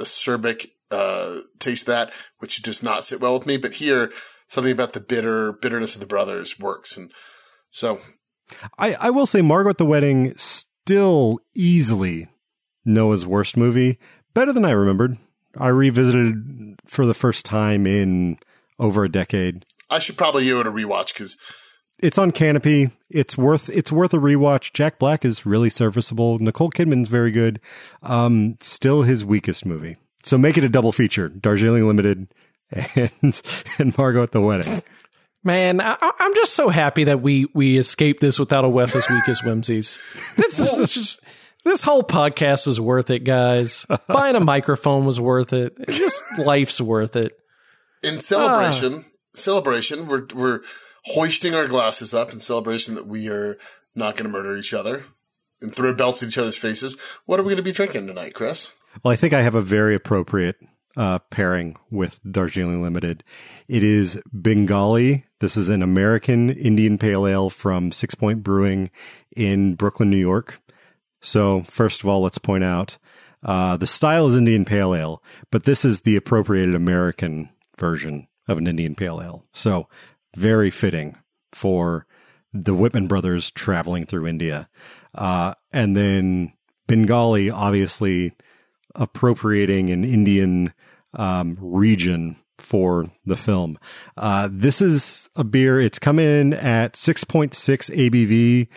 acerbic 0.00 0.66
uh, 0.90 1.38
taste 1.58 1.86
that, 1.86 2.10
which 2.38 2.62
does 2.62 2.82
not 2.82 3.04
sit 3.04 3.20
well 3.20 3.34
with 3.34 3.46
me. 3.46 3.56
But 3.56 3.74
here, 3.74 4.12
something 4.46 4.72
about 4.72 4.92
the 4.92 5.00
bitter 5.00 5.52
bitterness 5.52 5.94
of 5.94 6.00
the 6.00 6.06
brothers 6.06 6.58
works, 6.58 6.96
and 6.96 7.12
so 7.70 7.98
I, 8.78 8.94
I 8.94 9.10
will 9.10 9.26
say 9.26 9.42
Margot 9.42 9.70
at 9.70 9.78
the 9.78 9.86
Wedding 9.86 10.32
still 10.36 11.38
easily 11.54 12.28
Noah's 12.84 13.26
worst 13.26 13.56
movie. 13.56 13.98
Better 14.34 14.52
than 14.52 14.64
I 14.64 14.70
remembered. 14.70 15.16
I 15.56 15.68
revisited 15.68 16.76
for 16.86 17.04
the 17.04 17.14
first 17.14 17.44
time 17.44 17.86
in 17.86 18.38
over 18.78 19.04
a 19.04 19.10
decade. 19.10 19.66
I 19.88 19.98
should 19.98 20.16
probably 20.16 20.44
give 20.44 20.58
it 20.58 20.66
a 20.66 20.70
rewatch 20.72 21.12
because 21.12 21.36
It's 21.98 22.18
on 22.18 22.30
Kanopy. 22.30 22.92
It's 23.10 23.36
worth 23.36 23.68
it's 23.68 23.90
worth 23.90 24.14
a 24.14 24.18
rewatch. 24.18 24.72
Jack 24.72 24.98
Black 24.98 25.24
is 25.24 25.44
really 25.44 25.70
serviceable. 25.70 26.38
Nicole 26.38 26.70
Kidman's 26.70 27.08
very 27.08 27.32
good. 27.32 27.60
Um, 28.02 28.56
still 28.60 29.02
his 29.02 29.24
weakest 29.24 29.66
movie. 29.66 29.96
So 30.22 30.36
make 30.38 30.58
it 30.58 30.64
a 30.64 30.68
double 30.68 30.92
feature: 30.92 31.28
Darjeeling 31.28 31.86
Limited 31.86 32.28
and 32.72 33.42
and 33.78 33.96
Margot 33.98 34.22
at 34.22 34.32
the 34.32 34.40
Wedding. 34.40 34.82
Man, 35.42 35.80
I, 35.80 35.96
I- 36.00 36.12
I'm 36.18 36.34
just 36.34 36.52
so 36.54 36.68
happy 36.68 37.04
that 37.04 37.22
we 37.22 37.46
we 37.54 37.78
escaped 37.78 38.20
this 38.20 38.38
without 38.38 38.64
a 38.64 38.68
Wes's 38.68 39.08
weakest 39.08 39.42
whimsies. 39.44 39.98
This 40.36 40.58
is 40.60 40.90
just 40.92 41.20
this 41.64 41.82
whole 41.82 42.02
podcast 42.02 42.66
was 42.66 42.80
worth 42.80 43.10
it, 43.10 43.20
guys. 43.20 43.86
Buying 44.08 44.36
a 44.36 44.40
microphone 44.40 45.04
was 45.06 45.18
worth 45.20 45.52
it. 45.52 45.74
It's 45.80 45.98
just 45.98 46.22
life's 46.38 46.80
worth 46.80 47.16
it. 47.16 47.32
in 48.02 48.20
celebration, 48.20 49.04
celebration, 49.34 50.06
we're 50.06 50.26
we're 50.34 50.60
hoisting 51.06 51.54
our 51.54 51.66
glasses 51.66 52.12
up 52.12 52.32
in 52.32 52.40
celebration 52.40 52.94
that 52.94 53.06
we 53.06 53.28
are 53.30 53.56
not 53.94 54.16
going 54.16 54.30
to 54.30 54.30
murder 54.38 54.56
each 54.56 54.74
other 54.74 55.04
and 55.62 55.74
throw 55.74 55.94
belts 55.94 56.22
in 56.22 56.28
each 56.28 56.38
other's 56.38 56.58
faces. 56.58 56.96
What 57.24 57.40
are 57.40 57.42
we 57.42 57.48
going 57.48 57.56
to 57.56 57.62
be 57.62 57.72
drinking 57.72 58.06
tonight, 58.06 58.34
Chris? 58.34 58.74
Well, 59.02 59.12
I 59.12 59.16
think 59.16 59.32
I 59.32 59.42
have 59.42 59.54
a 59.54 59.62
very 59.62 59.94
appropriate 59.94 60.56
uh, 60.96 61.20
pairing 61.30 61.76
with 61.90 62.20
Darjeeling 62.28 62.82
Limited. 62.82 63.22
It 63.68 63.84
is 63.84 64.20
Bengali. 64.32 65.26
This 65.38 65.56
is 65.56 65.68
an 65.68 65.82
American 65.82 66.50
Indian 66.50 66.98
Pale 66.98 67.26
Ale 67.26 67.50
from 67.50 67.92
Sixpoint 67.92 68.42
Brewing 68.42 68.90
in 69.36 69.74
Brooklyn, 69.76 70.10
New 70.10 70.16
York. 70.16 70.60
So, 71.20 71.62
first 71.62 72.02
of 72.02 72.08
all, 72.08 72.22
let's 72.22 72.38
point 72.38 72.64
out 72.64 72.98
uh, 73.44 73.76
the 73.76 73.86
style 73.86 74.26
is 74.26 74.36
Indian 74.36 74.64
Pale 74.64 74.94
Ale, 74.94 75.22
but 75.50 75.64
this 75.64 75.84
is 75.84 76.00
the 76.00 76.16
appropriated 76.16 76.74
American 76.74 77.50
version 77.78 78.26
of 78.48 78.58
an 78.58 78.66
Indian 78.66 78.94
Pale 78.96 79.22
Ale. 79.22 79.44
So, 79.52 79.88
very 80.36 80.70
fitting 80.70 81.16
for 81.52 82.06
the 82.52 82.74
Whitman 82.74 83.06
brothers 83.06 83.50
traveling 83.50 84.06
through 84.06 84.26
India. 84.26 84.68
Uh, 85.14 85.54
and 85.72 85.96
then 85.96 86.52
Bengali, 86.88 87.50
obviously 87.50 88.32
appropriating 88.94 89.90
an 89.90 90.04
Indian 90.04 90.72
um, 91.14 91.56
region 91.60 92.36
for 92.58 93.10
the 93.24 93.36
film. 93.36 93.78
Uh, 94.16 94.48
this 94.50 94.80
is 94.80 95.30
a 95.36 95.44
beer. 95.44 95.80
It's 95.80 95.98
come 95.98 96.18
in 96.18 96.52
at 96.52 96.94
6.6 96.94 97.50
ABV 97.54 98.68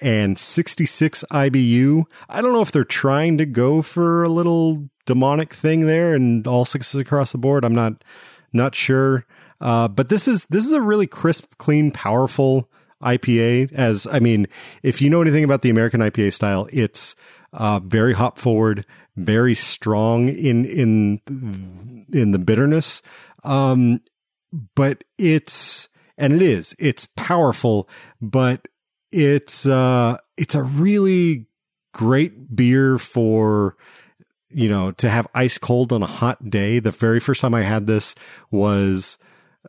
and 0.00 0.38
66 0.38 1.24
IBU. 1.30 2.04
I 2.28 2.40
don't 2.40 2.52
know 2.52 2.62
if 2.62 2.72
they're 2.72 2.84
trying 2.84 3.38
to 3.38 3.46
go 3.46 3.82
for 3.82 4.22
a 4.22 4.28
little 4.28 4.88
demonic 5.04 5.52
thing 5.52 5.86
there 5.86 6.14
and 6.14 6.46
all 6.46 6.64
sixes 6.64 7.00
across 7.00 7.32
the 7.32 7.38
board. 7.38 7.64
I'm 7.64 7.74
not 7.74 8.04
not 8.52 8.74
sure. 8.74 9.26
Uh, 9.60 9.88
but 9.88 10.08
this 10.08 10.26
is 10.26 10.46
this 10.46 10.66
is 10.66 10.72
a 10.72 10.80
really 10.80 11.06
crisp, 11.06 11.56
clean, 11.58 11.90
powerful 11.90 12.68
IPA. 13.02 13.72
As 13.72 14.06
I 14.06 14.18
mean, 14.18 14.46
if 14.82 15.00
you 15.00 15.10
know 15.10 15.20
anything 15.22 15.44
about 15.44 15.62
the 15.62 15.70
American 15.70 16.00
IPA 16.00 16.32
style, 16.32 16.68
it's 16.72 17.14
uh, 17.52 17.80
very 17.80 18.14
hop 18.14 18.38
forward, 18.38 18.86
very 19.16 19.54
strong 19.54 20.28
in 20.28 20.64
in 20.64 22.06
in 22.12 22.30
the 22.30 22.38
bitterness. 22.38 23.02
Um, 23.44 24.00
but 24.74 25.04
it's 25.18 25.88
and 26.16 26.32
it 26.32 26.42
is 26.42 26.74
it's 26.78 27.06
powerful, 27.16 27.88
but 28.20 28.68
it's 29.10 29.66
uh 29.66 30.16
it's 30.36 30.54
a 30.54 30.62
really 30.62 31.46
great 31.92 32.54
beer 32.54 32.98
for 32.98 33.76
you 34.50 34.68
know 34.68 34.92
to 34.92 35.10
have 35.10 35.28
ice 35.34 35.58
cold 35.58 35.92
on 35.92 36.02
a 36.02 36.06
hot 36.06 36.50
day. 36.50 36.78
The 36.78 36.90
very 36.90 37.20
first 37.20 37.40
time 37.40 37.54
I 37.54 37.62
had 37.62 37.86
this 37.86 38.14
was 38.50 39.18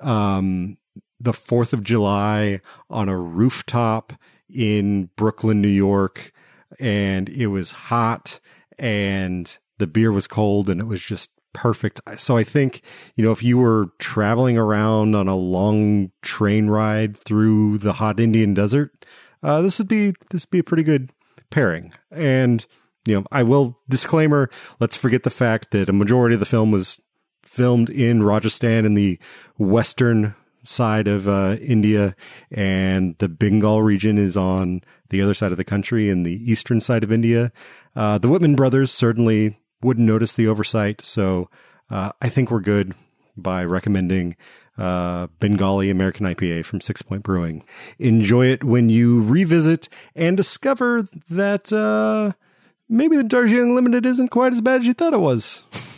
um 0.02 0.78
the 1.20 1.32
4th 1.32 1.72
of 1.72 1.84
July 1.84 2.60
on 2.90 3.08
a 3.08 3.18
rooftop 3.18 4.12
in 4.50 5.10
Brooklyn, 5.16 5.62
New 5.62 5.70
York 5.70 6.34
and 6.80 7.30
it 7.30 7.48
was 7.48 7.72
hot 7.72 8.40
and 8.80 9.58
the 9.78 9.88
beer 9.88 10.12
was 10.12 10.28
cold 10.28 10.70
and 10.70 10.82
it 10.82 10.88
was 10.88 11.02
just 11.02 11.32
perfect. 11.54 12.02
So 12.18 12.36
I 12.36 12.44
think, 12.44 12.82
you 13.16 13.24
know, 13.24 13.32
if 13.32 13.44
you 13.44 13.58
were 13.58 13.90
traveling 14.00 14.58
around 14.58 15.16
on 15.16 15.28
a 15.28 15.36
long 15.36 16.12
train 16.22 16.68
ride 16.68 17.16
through 17.16 17.78
the 17.78 17.94
hot 17.94 18.20
Indian 18.20 18.54
desert, 18.54 19.06
uh, 19.42 19.62
this 19.62 19.78
would 19.78 19.88
be 19.88 20.14
this 20.30 20.44
would 20.44 20.52
be 20.52 20.60
a 20.60 20.64
pretty 20.64 20.84
good 20.84 21.12
pairing. 21.50 21.94
And 22.12 22.66
you 23.06 23.16
know, 23.16 23.26
I 23.32 23.44
will 23.44 23.78
disclaimer, 23.90 24.50
let's 24.80 24.96
forget 24.96 25.24
the 25.24 25.30
fact 25.30 25.72
that 25.72 25.90
a 25.90 25.94
majority 25.94 26.36
of 26.36 26.40
the 26.40 26.46
film 26.46 26.72
was 26.72 27.02
filmed 27.46 27.90
in 27.90 28.24
Rajasthan 28.24 28.86
in 28.86 28.94
the 28.94 29.20
western 29.58 30.36
side 30.64 31.08
of 31.08 31.28
uh, 31.28 31.58
India, 31.62 32.16
and 32.50 33.18
the 33.18 33.28
Bengal 33.28 33.84
region 33.84 34.18
is 34.18 34.38
on 34.38 34.82
the 35.14 35.22
other 35.22 35.34
side 35.36 35.52
of 35.52 35.58
the 35.58 35.64
country 35.64 36.10
in 36.10 36.24
the 36.24 36.52
eastern 36.52 36.82
side 36.82 37.04
of 37.04 37.12
India. 37.12 37.52
Uh, 37.96 38.18
the 38.18 38.28
Whitman 38.28 38.56
brothers 38.56 38.92
certainly 38.92 39.60
wouldn't 39.82 40.08
notice 40.08 40.34
the 40.34 40.48
oversight, 40.48 41.02
so 41.02 41.50
uh, 41.90 42.12
I 42.22 42.30
think 42.30 42.50
we're 42.50 42.60
good 42.60 42.96
by 43.38 43.64
recommending 43.64 44.36
uh, 44.78 45.28
Bengali 45.40 45.92
American 45.92 46.26
IPA 46.26 46.66
from 46.66 46.80
Sixpoint 46.80 47.22
Brewing. 47.22 47.64
Enjoy 48.00 48.48
it 48.48 48.64
when 48.64 48.90
you 48.90 49.22
revisit 49.22 49.88
and 50.16 50.36
discover 50.36 51.08
that 51.30 51.72
uh, 51.72 52.34
maybe 52.90 53.16
the 53.16 53.24
Darjeeling 53.24 53.76
Limited 53.76 54.06
isn't 54.06 54.30
quite 54.30 54.52
as 54.52 54.62
bad 54.62 54.82
as 54.82 54.88
you 54.88 54.94
thought 54.94 55.14
it 55.14 55.20
was. 55.20 55.64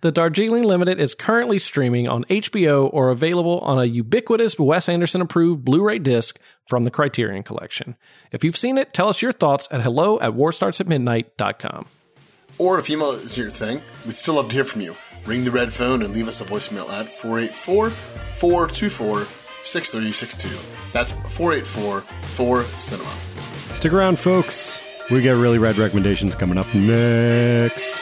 The 0.00 0.12
Darjeeling 0.12 0.64
Limited 0.64 1.00
is 1.00 1.14
currently 1.14 1.58
streaming 1.58 2.08
on 2.08 2.24
HBO 2.24 2.88
or 2.92 3.10
available 3.10 3.58
on 3.60 3.78
a 3.78 3.84
ubiquitous 3.84 4.58
Wes 4.58 4.88
Anderson 4.88 5.20
approved 5.20 5.64
Blu 5.64 5.82
ray 5.82 5.98
disc 5.98 6.38
from 6.64 6.84
the 6.84 6.90
Criterion 6.90 7.42
Collection. 7.42 7.96
If 8.32 8.44
you've 8.44 8.56
seen 8.56 8.78
it, 8.78 8.92
tell 8.92 9.08
us 9.08 9.22
your 9.22 9.32
thoughts 9.32 9.68
at 9.70 9.82
hello 9.82 10.18
at 10.20 10.32
warstartsatmidnight.com. 10.32 11.86
Or 12.58 12.78
if 12.78 12.90
email 12.90 13.10
is 13.10 13.38
your 13.38 13.50
thing, 13.50 13.80
we'd 14.04 14.14
still 14.14 14.34
love 14.34 14.48
to 14.48 14.54
hear 14.54 14.64
from 14.64 14.82
you. 14.82 14.96
Ring 15.26 15.44
the 15.44 15.50
red 15.50 15.72
phone 15.72 16.02
and 16.02 16.12
leave 16.12 16.28
us 16.28 16.40
a 16.40 16.44
voicemail 16.44 16.88
at 16.90 17.12
484 17.12 17.90
424 17.90 19.26
6362. 19.62 20.48
That's 20.92 21.12
484 21.36 22.00
4 22.00 22.62
Cinema. 22.64 23.10
Stick 23.74 23.92
around, 23.92 24.18
folks. 24.18 24.80
We 25.10 25.22
got 25.22 25.40
really 25.40 25.58
rad 25.58 25.76
recommendations 25.76 26.34
coming 26.34 26.58
up 26.58 26.72
next. 26.74 27.94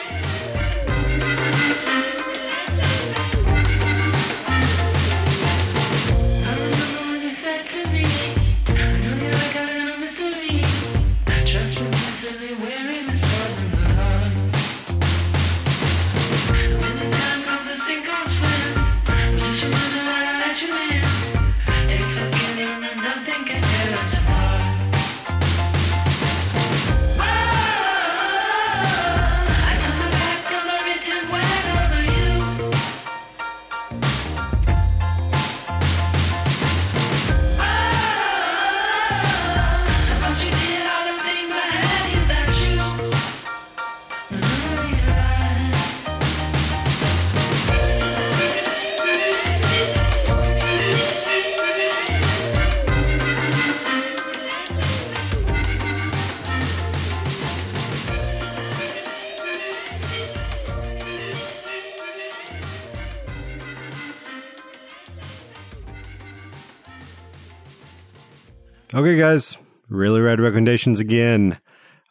Okay, 69.07 69.15
guys, 69.15 69.57
really 69.87 70.19
rad 70.19 70.41
recommendations 70.41 70.99
again. 70.99 71.61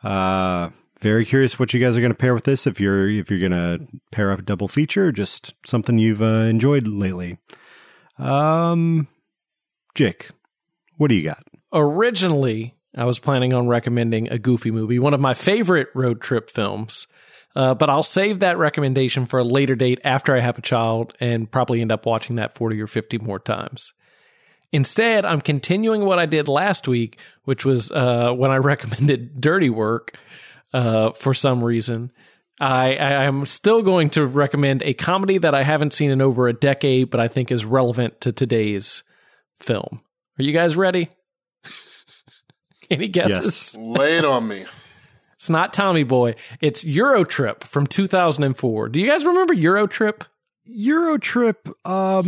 Uh, 0.02 0.70
very 0.98 1.26
curious 1.26 1.58
what 1.58 1.74
you 1.74 1.78
guys 1.78 1.94
are 1.94 2.00
going 2.00 2.10
to 2.10 2.16
pair 2.16 2.32
with 2.32 2.44
this. 2.44 2.66
If 2.66 2.80
you're 2.80 3.06
if 3.06 3.30
you're 3.30 3.38
going 3.38 3.52
to 3.52 3.86
pair 4.12 4.32
up 4.32 4.38
a 4.38 4.42
double 4.42 4.66
feature, 4.66 5.08
or 5.08 5.12
just 5.12 5.52
something 5.66 5.98
you've 5.98 6.22
uh, 6.22 6.46
enjoyed 6.48 6.88
lately. 6.88 7.36
Um, 8.18 9.08
Jake, 9.94 10.30
what 10.96 11.08
do 11.08 11.16
you 11.16 11.22
got? 11.22 11.42
Originally, 11.70 12.74
I 12.94 13.04
was 13.04 13.18
planning 13.18 13.52
on 13.52 13.68
recommending 13.68 14.30
a 14.30 14.38
Goofy 14.38 14.70
movie, 14.70 14.98
one 14.98 15.12
of 15.12 15.20
my 15.20 15.34
favorite 15.34 15.88
road 15.94 16.22
trip 16.22 16.48
films. 16.48 17.08
Uh, 17.54 17.74
but 17.74 17.90
I'll 17.90 18.02
save 18.02 18.40
that 18.40 18.56
recommendation 18.56 19.26
for 19.26 19.38
a 19.38 19.44
later 19.44 19.74
date 19.74 20.00
after 20.02 20.34
I 20.34 20.40
have 20.40 20.56
a 20.56 20.62
child 20.62 21.12
and 21.20 21.50
probably 21.50 21.82
end 21.82 21.92
up 21.92 22.06
watching 22.06 22.36
that 22.36 22.54
40 22.54 22.80
or 22.80 22.86
50 22.86 23.18
more 23.18 23.38
times. 23.38 23.92
Instead, 24.72 25.24
I'm 25.24 25.40
continuing 25.40 26.04
what 26.04 26.18
I 26.18 26.26
did 26.26 26.48
last 26.48 26.88
week, 26.88 27.18
which 27.44 27.64
was 27.64 27.90
uh, 27.90 28.32
when 28.32 28.50
I 28.50 28.56
recommended 28.72 29.40
Dirty 29.40 29.70
Work 29.70 30.18
uh, 30.72 31.12
for 31.12 31.34
some 31.34 31.62
reason. 31.62 32.10
I, 32.58 32.96
I 32.96 33.24
am 33.24 33.44
still 33.44 33.82
going 33.82 34.10
to 34.10 34.26
recommend 34.26 34.82
a 34.82 34.94
comedy 34.94 35.38
that 35.38 35.54
I 35.54 35.62
haven't 35.62 35.92
seen 35.92 36.10
in 36.10 36.22
over 36.22 36.48
a 36.48 36.54
decade, 36.54 37.10
but 37.10 37.20
I 37.20 37.28
think 37.28 37.52
is 37.52 37.64
relevant 37.66 38.20
to 38.22 38.32
today's 38.32 39.02
film. 39.56 40.00
Are 40.38 40.42
you 40.42 40.52
guys 40.52 40.74
ready? 40.74 41.10
Any 42.90 43.08
guesses? 43.08 43.74
Yes. 43.74 43.76
Lay 43.76 44.18
it 44.18 44.24
on 44.24 44.48
me. 44.48 44.64
It's 45.34 45.50
not 45.50 45.74
Tommy 45.74 46.02
Boy. 46.02 46.34
It's 46.60 46.82
Eurotrip 46.82 47.62
from 47.62 47.86
2004. 47.86 48.88
Do 48.88 48.98
you 48.98 49.06
guys 49.06 49.24
remember 49.24 49.54
Eurotrip? 49.54 50.22
Eurotrip, 50.68 51.72
um, 51.84 52.24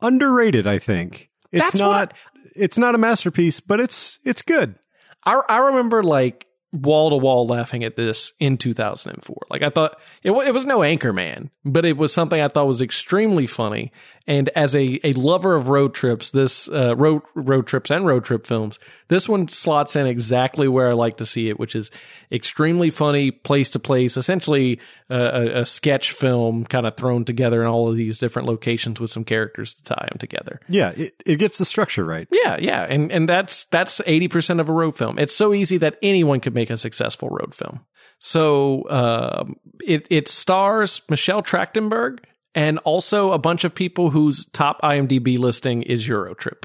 underrated, 0.00 0.66
I 0.66 0.78
think. 0.78 1.28
It's 1.52 1.62
That's 1.64 1.76
not. 1.76 1.88
what 1.88 2.14
It's 2.54 2.78
not 2.78 2.94
a 2.94 2.98
masterpiece, 2.98 3.60
but 3.60 3.80
it's 3.80 4.18
it's 4.24 4.42
good. 4.42 4.76
I, 5.24 5.40
I 5.48 5.58
remember 5.58 6.02
like 6.02 6.46
wall 6.76 7.10
to 7.10 7.16
wall 7.16 7.46
laughing 7.46 7.84
at 7.84 7.96
this 7.96 8.32
in 8.40 8.56
2004. 8.56 9.36
Like 9.50 9.62
I 9.62 9.70
thought 9.70 9.98
it, 10.22 10.30
it 10.30 10.54
was 10.54 10.66
no 10.66 10.78
Anchorman, 10.78 11.50
but 11.64 11.84
it 11.84 11.96
was 11.96 12.12
something 12.12 12.40
I 12.40 12.48
thought 12.48 12.66
was 12.66 12.82
extremely 12.82 13.46
funny. 13.46 13.92
And 14.28 14.48
as 14.50 14.74
a, 14.74 14.98
a 15.06 15.12
lover 15.12 15.54
of 15.54 15.68
road 15.68 15.94
trips, 15.94 16.30
this 16.30 16.68
uh, 16.68 16.96
road 16.96 17.22
road 17.34 17.66
trips 17.66 17.90
and 17.90 18.06
road 18.06 18.24
trip 18.24 18.44
films, 18.44 18.78
this 19.08 19.28
one 19.28 19.46
slots 19.46 19.94
in 19.94 20.06
exactly 20.06 20.66
where 20.66 20.88
I 20.88 20.94
like 20.94 21.18
to 21.18 21.26
see 21.26 21.48
it, 21.48 21.60
which 21.60 21.76
is 21.76 21.92
extremely 22.32 22.90
funny, 22.90 23.30
place 23.30 23.70
to 23.70 23.78
place, 23.78 24.16
essentially 24.16 24.80
a, 25.08 25.60
a 25.60 25.66
sketch 25.66 26.10
film 26.10 26.64
kind 26.64 26.86
of 26.86 26.96
thrown 26.96 27.24
together 27.24 27.62
in 27.62 27.68
all 27.68 27.88
of 27.88 27.96
these 27.96 28.18
different 28.18 28.48
locations 28.48 29.00
with 29.00 29.10
some 29.10 29.22
characters 29.22 29.74
to 29.74 29.84
tie 29.84 30.08
them 30.10 30.18
together. 30.18 30.60
Yeah, 30.68 30.90
it, 30.96 31.22
it 31.24 31.36
gets 31.36 31.58
the 31.58 31.64
structure 31.64 32.04
right. 32.04 32.26
Yeah, 32.32 32.56
yeah, 32.60 32.82
and 32.82 33.12
and 33.12 33.28
that's 33.28 33.66
that's 33.66 34.00
eighty 34.06 34.26
percent 34.26 34.58
of 34.58 34.68
a 34.68 34.72
road 34.72 34.96
film. 34.96 35.18
It's 35.20 35.36
so 35.36 35.54
easy 35.54 35.78
that 35.78 35.98
anyone 36.02 36.40
could 36.40 36.54
make 36.54 36.65
a 36.70 36.76
successful 36.76 37.28
road 37.28 37.54
film. 37.54 37.80
So 38.18 38.88
um, 38.90 39.56
it 39.84 40.06
it 40.10 40.28
stars 40.28 41.02
Michelle 41.10 41.42
Trachtenberg 41.42 42.20
and 42.54 42.78
also 42.80 43.32
a 43.32 43.38
bunch 43.38 43.64
of 43.64 43.74
people 43.74 44.10
whose 44.10 44.46
top 44.46 44.80
IMDb 44.82 45.38
listing 45.38 45.82
is 45.82 46.06
Eurotrip. 46.08 46.64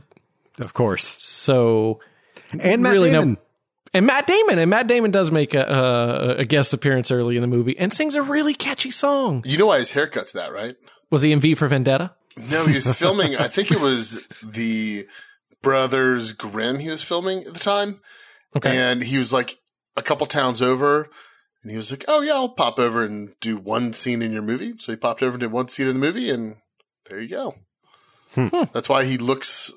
Of 0.59 0.73
course, 0.73 1.03
So 1.23 1.99
and 2.59 2.81
Matt 2.83 2.93
really 2.93 3.11
no- 3.11 3.21
Damon. 3.21 3.37
and 3.93 4.05
Matt 4.05 4.27
Damon 4.27 4.59
and 4.59 4.69
Matt 4.69 4.87
Damon 4.87 5.11
does 5.11 5.31
make 5.31 5.53
a, 5.53 5.63
a 5.63 6.41
a 6.41 6.45
guest 6.45 6.73
appearance 6.73 7.11
early 7.11 7.35
in 7.35 7.41
the 7.41 7.47
movie 7.47 7.77
and 7.77 7.91
sings 7.91 8.15
a 8.15 8.21
really 8.21 8.53
catchy 8.53 8.91
song. 8.91 9.43
You 9.45 9.57
know 9.57 9.65
why 9.67 9.79
his 9.79 9.91
haircut's 9.91 10.33
that, 10.33 10.53
right? 10.53 10.75
Was 11.09 11.21
he 11.23 11.31
in 11.33 11.39
V 11.41 11.55
for 11.55 11.67
Vendetta? 11.67 12.13
No, 12.49 12.65
he 12.65 12.75
was 12.75 12.97
filming. 12.99 13.35
I 13.35 13.47
think 13.49 13.71
it 13.71 13.81
was 13.81 14.25
the 14.41 15.05
Brothers 15.61 16.31
Grimm 16.33 16.79
he 16.79 16.89
was 16.89 17.03
filming 17.03 17.39
at 17.39 17.53
the 17.53 17.59
time. 17.59 17.99
Okay. 18.55 18.77
And 18.77 19.03
he 19.03 19.17
was 19.17 19.31
like 19.33 19.55
a 19.95 20.01
couple 20.01 20.25
towns 20.25 20.61
over. 20.61 21.09
And 21.63 21.71
he 21.71 21.77
was 21.77 21.91
like, 21.91 22.05
oh, 22.07 22.21
yeah, 22.21 22.33
I'll 22.33 22.49
pop 22.49 22.79
over 22.79 23.03
and 23.03 23.29
do 23.39 23.57
one 23.57 23.93
scene 23.93 24.21
in 24.21 24.31
your 24.31 24.41
movie. 24.41 24.73
So 24.77 24.91
he 24.91 24.95
popped 24.95 25.21
over 25.21 25.33
and 25.33 25.41
did 25.41 25.51
one 25.51 25.67
scene 25.67 25.87
in 25.87 25.93
the 25.93 26.05
movie. 26.05 26.29
And 26.29 26.55
there 27.09 27.19
you 27.19 27.29
go. 27.29 27.55
Hmm. 28.33 28.47
That's 28.73 28.89
why 28.89 29.05
he 29.05 29.17
looks 29.17 29.71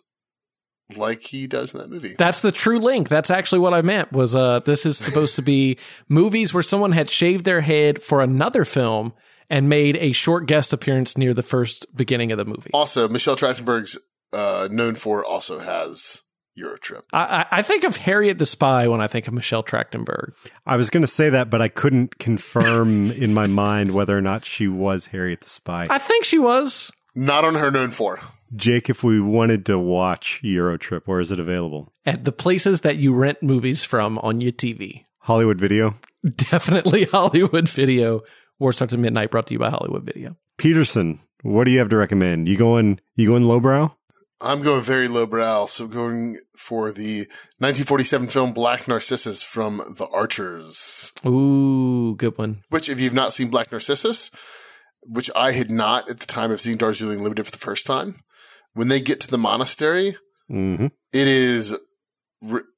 like 0.97 1.23
he 1.23 1.47
does 1.47 1.75
in 1.75 1.81
that 1.81 1.91
movie. 1.91 2.15
That's 2.19 2.43
the 2.43 2.53
true 2.53 2.79
link. 2.79 3.09
That's 3.09 3.31
actually 3.31 3.59
what 3.59 3.75
I 3.75 3.83
meant. 3.83 4.13
Was 4.13 4.35
uh, 4.35 4.61
this 4.61 4.87
is 4.87 4.99
supposed 4.99 5.37
to 5.37 5.43
be 5.43 5.79
movies 6.09 6.55
where 6.55 6.63
someone 6.63 6.93
had 6.93 7.11
shaved 7.11 7.45
their 7.45 7.63
head 7.63 8.03
for 8.03 8.21
another 8.23 8.65
film 8.65 9.13
and 9.51 9.69
made 9.69 9.97
a 9.97 10.13
short 10.13 10.47
guest 10.47 10.73
appearance 10.73 11.19
near 11.19 11.35
the 11.35 11.43
first 11.43 11.87
beginning 11.95 12.33
of 12.33 12.39
the 12.39 12.45
movie. 12.45 12.71
Also, 12.73 13.09
Michelle 13.09 13.37
Trachtenberg's 13.37 13.99
uh, 14.33 14.69
known 14.71 14.95
for 14.95 15.25
also 15.25 15.59
has 15.59 16.24
Eurotrip. 16.59 17.03
I, 17.13 17.25
I 17.25 17.47
I 17.59 17.63
think 17.63 17.85
of 17.85 17.97
Harriet 17.97 18.39
the 18.39 18.47
Spy 18.47 18.87
when 18.87 19.01
I 19.01 19.07
think 19.07 19.27
of 19.27 19.35
Michelle 19.35 19.63
Trachtenberg. 19.63 20.35
I 20.67 20.77
was 20.77 20.91
going 20.91 21.03
to 21.03 21.09
say 21.09 21.31
that, 21.31 21.51
but 21.51 21.61
I 21.61 21.69
couldn't 21.69 22.19
confirm 22.19 23.11
in 23.11 23.35
my 23.35 23.47
mind 23.47 23.93
whether 23.93 24.17
or 24.17 24.21
not 24.21 24.45
she 24.45 24.69
was 24.69 25.07
Harriet 25.07 25.41
the 25.41 25.49
Spy. 25.51 25.87
I 25.91 25.99
think 25.99 26.25
she 26.25 26.39
was. 26.39 26.93
Not 27.15 27.45
on 27.45 27.55
her 27.55 27.71
known 27.71 27.91
for. 27.91 28.19
Jake, 28.57 28.89
if 28.89 29.03
we 29.03 29.21
wanted 29.21 29.67
to 29.67 29.79
watch 29.79 30.41
Eurotrip, 30.45 31.03
where 31.07 31.21
is 31.21 31.31
it 31.31 31.41
available? 31.41 31.93
At 32.07 32.25
the 32.25 32.33
places 32.33 32.83
that 32.83 32.97
you 32.97 33.13
rent 33.15 33.43
movies 33.43 33.85
from 33.85 34.19
on 34.19 34.41
your 34.41 34.53
TV. 34.53 35.05
Hollywood 35.21 35.59
Video. 35.59 35.95
Definitely 36.37 37.05
Hollywood 37.05 37.69
Video. 37.69 38.23
War 38.59 38.73
Starts 38.73 38.93
at 38.95 39.01
Midnight 39.01 39.31
brought 39.31 39.49
to 39.49 39.55
you 39.55 39.59
by 39.59 39.71
Hollywood 39.71 40.05
Video. 40.05 40.37
Peterson, 40.59 41.19
what 41.43 41.65
do 41.65 41.73
you 41.73 41.79
have 41.79 41.89
to 41.89 41.97
recommend? 41.97 42.49
You 42.49 42.57
going? 42.57 43.01
You 43.17 43.29
going 43.29 43.45
lowbrow? 43.45 43.97
I'm 44.41 44.63
going 44.63 44.83
very 44.83 45.09
lowbrow, 45.09 45.67
so 45.67 45.87
going 45.87 46.39
for 46.57 46.91
the 46.93 47.21
1947 47.59 48.27
film 48.29 48.53
Black 48.53 48.87
Narcissus 48.89 49.43
from 49.45 49.79
The 49.97 50.07
Archers. 50.13 51.13
Ooh, 51.25 52.15
good 52.17 52.37
one. 52.37 52.63
Which, 52.71 52.89
if 52.89 53.01
you've 53.01 53.15
not 53.15 53.33
seen 53.33 53.49
Black 53.49 53.71
Narcissus, 53.73 54.31
which 55.03 55.31
I 55.37 55.53
had 55.53 55.71
not 55.71 56.11
at 56.11 56.21
the 56.21 56.27
time 56.27 56.51
of 56.51 56.61
seeing 56.61 56.77
Darjeeling 56.77 57.23
Limited 57.23 57.45
for 57.45 57.53
the 57.53 57.59
first 57.59 57.87
time, 57.87 58.17
when 58.75 58.89
they 58.89 59.01
get 59.01 59.21
to 59.21 59.31
the 59.31 59.39
monastery, 59.39 60.17
Mm-hmm. 60.51 60.89
it 61.15 61.27
is 61.27 61.75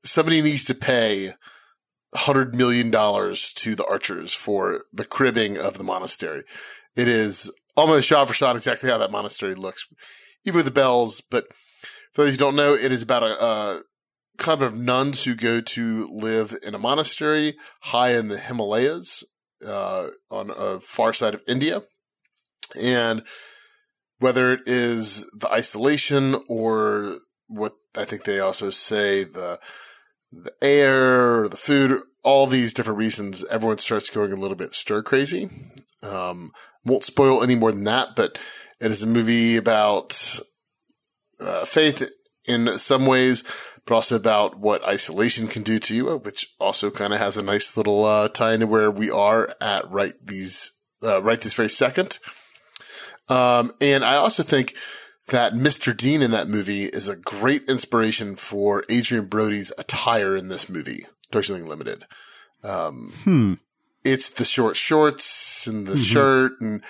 somebody 0.04 0.40
needs 0.40 0.62
to 0.66 0.74
pay 0.74 1.30
hundred 2.14 2.54
million 2.54 2.92
dollars 2.92 3.52
to 3.54 3.74
the 3.74 3.84
archers 3.86 4.32
for 4.32 4.78
the 4.92 5.04
cribbing 5.04 5.58
of 5.58 5.76
the 5.76 5.82
monastery. 5.82 6.44
It 6.94 7.08
is 7.08 7.50
almost 7.76 8.06
shot 8.06 8.28
for 8.28 8.34
shot 8.34 8.54
exactly 8.54 8.88
how 8.88 8.98
that 8.98 9.10
monastery 9.10 9.56
looks, 9.56 9.88
even 10.46 10.58
with 10.58 10.66
the 10.66 10.72
bells. 10.72 11.20
But 11.20 11.52
for 12.12 12.22
those 12.22 12.32
who 12.32 12.38
don't 12.38 12.56
know, 12.56 12.74
it 12.74 12.92
is 12.92 13.02
about 13.02 13.22
a, 13.22 13.44
a 13.44 13.82
kind 14.38 14.62
of 14.62 14.78
nuns 14.78 15.24
who 15.24 15.34
go 15.34 15.60
to 15.60 16.08
live 16.08 16.54
in 16.66 16.74
a 16.74 16.78
monastery 16.78 17.56
high 17.82 18.12
in 18.12 18.28
the 18.28 18.38
Himalayas 18.38 19.24
uh, 19.66 20.08
on 20.30 20.50
a 20.56 20.80
far 20.80 21.12
side 21.12 21.34
of 21.34 21.42
India. 21.48 21.82
And 22.80 23.22
whether 24.18 24.52
it 24.52 24.60
is 24.66 25.28
the 25.38 25.50
isolation 25.50 26.36
or 26.48 27.14
what 27.48 27.74
I 27.96 28.04
think 28.04 28.24
they 28.24 28.40
also 28.40 28.70
say 28.70 29.24
the 29.24 29.58
the 30.32 30.52
air, 30.60 31.48
the 31.48 31.56
food, 31.56 32.02
all 32.22 32.46
these 32.46 32.72
different 32.72 32.98
reasons, 32.98 33.44
everyone 33.50 33.78
starts 33.78 34.10
going 34.10 34.32
a 34.32 34.36
little 34.36 34.56
bit 34.56 34.74
stir 34.74 35.02
crazy. 35.02 35.48
Um, 36.02 36.50
won't 36.84 37.04
spoil 37.04 37.42
any 37.42 37.54
more 37.54 37.72
than 37.72 37.84
that, 37.84 38.16
but 38.16 38.36
it 38.80 38.90
is 38.90 39.02
a 39.02 39.06
movie 39.06 39.56
about 39.56 40.38
uh, 41.40 41.64
faith 41.64 42.08
in 42.48 42.78
some 42.78 43.06
ways, 43.06 43.42
but 43.86 43.94
also 43.94 44.16
about 44.16 44.58
what 44.58 44.82
isolation 44.84 45.46
can 45.48 45.62
do 45.62 45.78
to 45.78 45.94
you, 45.94 46.08
uh, 46.10 46.16
which 46.16 46.54
also 46.60 46.90
kind 46.90 47.12
of 47.12 47.18
has 47.18 47.36
a 47.36 47.42
nice 47.42 47.76
little 47.76 48.04
uh, 48.04 48.28
tie 48.28 48.54
into 48.54 48.66
where 48.66 48.90
we 48.90 49.10
are 49.10 49.48
at 49.60 49.90
right 49.90 50.12
these 50.24 50.72
uh, 51.02 51.20
right 51.22 51.40
this 51.40 51.54
very 51.54 51.68
second. 51.68 52.18
Um, 53.28 53.72
and 53.80 54.04
I 54.04 54.16
also 54.16 54.42
think 54.42 54.74
that 55.28 55.52
Mr. 55.52 55.96
Dean 55.96 56.22
in 56.22 56.30
that 56.30 56.48
movie 56.48 56.84
is 56.84 57.08
a 57.08 57.16
great 57.16 57.62
inspiration 57.68 58.36
for 58.36 58.84
Adrien 58.90 59.26
Brody's 59.26 59.72
attire 59.78 60.36
in 60.36 60.48
this 60.48 60.68
movie, 60.70 61.00
Darjeeling 61.32 61.66
Limited. 61.66 62.04
Um, 62.62 63.12
Hmm. 63.24 63.54
it's 64.04 64.30
the 64.30 64.44
short 64.44 64.76
shorts 64.76 65.66
and 65.66 65.86
the 65.86 65.94
Mhm. 65.94 66.12
shirt. 66.12 66.52
And 66.60 66.84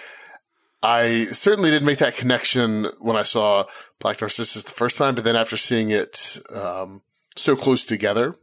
I 0.86 1.24
certainly 1.32 1.70
didn't 1.70 1.86
make 1.86 1.98
that 1.98 2.16
connection 2.16 2.86
when 3.00 3.16
I 3.16 3.22
saw 3.22 3.64
Black 4.00 4.20
Narcissus 4.20 4.62
the 4.62 4.70
first 4.70 4.96
time, 4.96 5.14
but 5.16 5.24
then 5.24 5.34
after 5.36 5.56
seeing 5.56 5.90
it, 5.90 6.38
um, 6.54 7.02
so 7.34 7.56
close 7.56 7.84
together, 7.84 8.36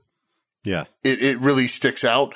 Yeah. 0.64 0.86
it, 1.04 1.22
it 1.22 1.40
really 1.40 1.68
sticks 1.68 2.04
out. 2.04 2.36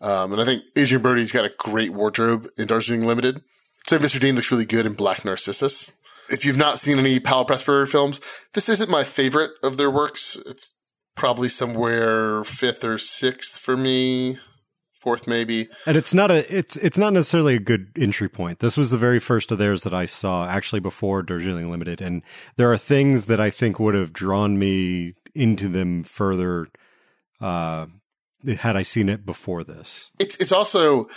Um, 0.00 0.32
and 0.32 0.42
I 0.42 0.44
think 0.44 0.64
Adrien 0.76 1.02
Brody's 1.02 1.32
got 1.32 1.44
a 1.44 1.52
great 1.56 1.90
wardrobe 1.90 2.48
in 2.58 2.66
Darjeeling 2.66 3.06
Limited. 3.06 3.42
So 3.86 3.98
Mr. 3.98 4.18
Dean 4.20 4.34
looks 4.34 4.50
really 4.50 4.64
good 4.66 4.86
in 4.86 4.94
Black 4.94 5.24
Narcissus. 5.24 5.92
If 6.30 6.44
you've 6.44 6.56
not 6.58 6.78
seen 6.78 6.98
any 6.98 7.20
Powell 7.20 7.44
Pressburger 7.44 7.88
films, 7.90 8.20
this 8.54 8.68
isn't 8.68 8.90
my 8.90 9.04
favorite 9.04 9.52
of 9.62 9.76
their 9.76 9.90
works. 9.90 10.36
It's 10.46 10.74
probably 11.16 11.48
somewhere 11.48 12.42
fifth 12.44 12.82
or 12.82 12.98
sixth 12.98 13.60
for 13.60 13.76
me, 13.76 14.38
fourth 15.04 15.28
maybe. 15.28 15.68
And 15.86 15.96
it's 15.96 16.14
not 16.14 16.30
a 16.30 16.56
it's 16.56 16.76
it's 16.76 16.98
not 16.98 17.12
necessarily 17.12 17.54
a 17.54 17.60
good 17.60 17.92
entry 17.96 18.28
point. 18.28 18.58
This 18.58 18.76
was 18.76 18.90
the 18.90 18.98
very 18.98 19.20
first 19.20 19.52
of 19.52 19.58
theirs 19.58 19.82
that 19.82 19.94
I 19.94 20.06
saw 20.06 20.48
actually 20.48 20.80
before 20.80 21.22
Darjeeling 21.22 21.70
Limited, 21.70 22.00
and 22.00 22.22
there 22.56 22.72
are 22.72 22.78
things 22.78 23.26
that 23.26 23.38
I 23.38 23.50
think 23.50 23.78
would 23.78 23.94
have 23.94 24.12
drawn 24.12 24.58
me 24.58 25.12
into 25.34 25.68
them 25.68 26.02
further 26.04 26.68
uh, 27.40 27.86
had 28.58 28.76
I 28.76 28.82
seen 28.82 29.08
it 29.08 29.24
before 29.24 29.62
this. 29.62 30.10
It's 30.18 30.36
it's 30.40 30.52
also 30.52 31.08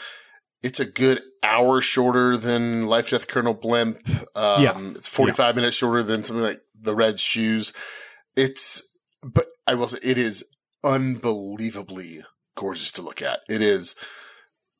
it's 0.63 0.79
a 0.79 0.85
good 0.85 1.21
hour 1.43 1.81
shorter 1.81 2.35
than 2.35 2.87
Life 2.87 3.09
Death 3.11 3.27
Colonel 3.27 3.53
Blimp. 3.53 3.97
Um, 4.35 4.63
Yeah. 4.63 4.77
It's 4.95 5.07
45 5.07 5.55
minutes 5.55 5.77
shorter 5.77 6.03
than 6.03 6.23
something 6.23 6.43
like 6.43 6.59
The 6.79 6.95
Red 6.95 7.19
Shoes. 7.19 7.73
It's, 8.35 8.87
but 9.23 9.45
I 9.65 9.75
will 9.75 9.87
say 9.87 9.99
it 10.03 10.17
is 10.17 10.43
unbelievably 10.83 12.19
gorgeous 12.57 12.91
to 12.93 13.01
look 13.01 13.21
at. 13.21 13.39
It 13.47 13.61
is 13.61 13.95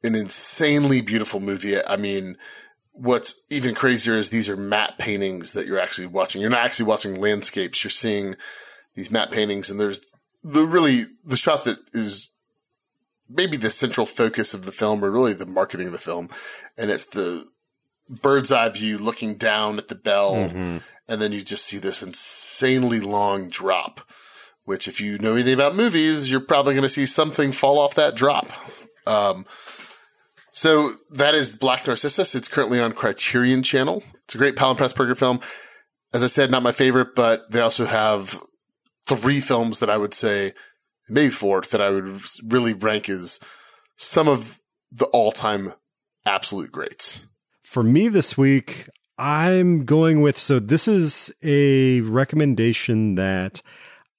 an 0.04 0.16
insanely 0.16 1.02
beautiful 1.02 1.40
movie. 1.40 1.78
I 1.86 1.96
mean, 1.96 2.36
what's 2.92 3.42
even 3.50 3.74
crazier 3.74 4.16
is 4.16 4.30
these 4.30 4.50
are 4.50 4.58
matte 4.58 4.98
paintings 4.98 5.54
that 5.54 5.66
you're 5.66 5.80
actually 5.80 6.08
watching. 6.08 6.42
You're 6.42 6.50
not 6.50 6.66
actually 6.66 6.88
watching 6.88 7.16
landscapes. 7.22 7.84
You're 7.84 7.92
seeing 7.92 8.36
these 8.96 9.12
matte 9.12 9.32
paintings 9.32 9.72
and 9.72 9.80
there's 9.80 10.12
the 10.44 10.66
really, 10.66 11.04
the 11.24 11.38
shot 11.38 11.64
that 11.64 11.78
is 11.94 12.32
maybe 13.30 13.58
the 13.58 13.70
central 13.70 14.06
focus 14.06 14.54
of 14.54 14.66
the 14.66 14.72
film 14.72 15.04
or 15.04 15.12
really 15.12 15.34
the 15.34 15.46
marketing 15.46 15.88
of 15.88 15.92
the 15.94 15.98
film. 15.98 16.30
And 16.78 16.90
it's 16.90 17.06
the 17.06 17.46
bird's 18.22 18.52
eye 18.52 18.70
view 18.70 18.98
looking 18.98 19.36
down 19.36 19.78
at 19.78 19.88
the 19.88 19.96
bell. 19.96 20.34
Mhm. 20.34 20.82
And 21.10 21.22
then 21.22 21.32
you 21.32 21.42
just 21.42 21.66
see 21.66 21.78
this 21.78 22.02
insanely 22.02 23.00
long 23.00 23.48
drop, 23.48 24.02
which 24.68 24.86
if 24.90 25.00
you 25.00 25.18
know 25.20 25.32
anything 25.32 25.54
about 25.54 25.78
movies, 25.78 26.30
you're 26.30 26.42
probably 26.42 26.74
going 26.74 26.84
to 26.84 26.90
see 26.90 27.06
something 27.06 27.54
fall 27.54 27.80
off 27.80 27.96
that 27.96 28.18
drop. 28.18 28.50
Um, 29.06 29.46
so 30.50 30.90
that 31.14 31.36
is 31.36 31.56
Black 31.56 31.88
Narcissus. 31.88 32.36
It's 32.36 32.50
currently 32.50 32.82
on 32.82 32.92
Criterion 32.92 33.64
Channel. 33.64 34.04
It's 34.26 34.36
a 34.36 34.38
great 34.38 34.62
and 34.62 34.78
Pressburger 34.78 35.18
film. 35.18 35.40
As 36.14 36.22
I 36.22 36.28
said, 36.28 36.52
not 36.52 36.64
my 36.64 36.74
favorite, 36.74 37.16
but 37.16 37.50
they 37.50 37.62
also 37.62 37.86
have 37.86 38.42
three 39.08 39.40
films 39.40 39.80
that 39.80 39.90
I 39.90 39.98
would 39.98 40.14
say, 40.14 40.52
maybe 41.10 41.30
four, 41.30 41.62
that 41.62 41.80
I 41.80 41.90
would 41.90 42.20
really 42.44 42.74
rank 42.74 43.08
as 43.08 43.40
some 43.96 44.28
of 44.28 44.60
the 44.92 45.06
all-time 45.14 45.72
absolute 46.26 46.74
greats. 46.74 47.30
For 47.64 47.84
me 47.84 48.10
this 48.10 48.38
week, 48.38 48.90
I'm 49.18 49.86
going 49.86 50.22
with 50.22 50.38
so 50.38 50.60
this 50.60 50.90
is 50.90 51.34
a 51.42 52.02
recommendation 52.02 53.16
that 53.16 53.62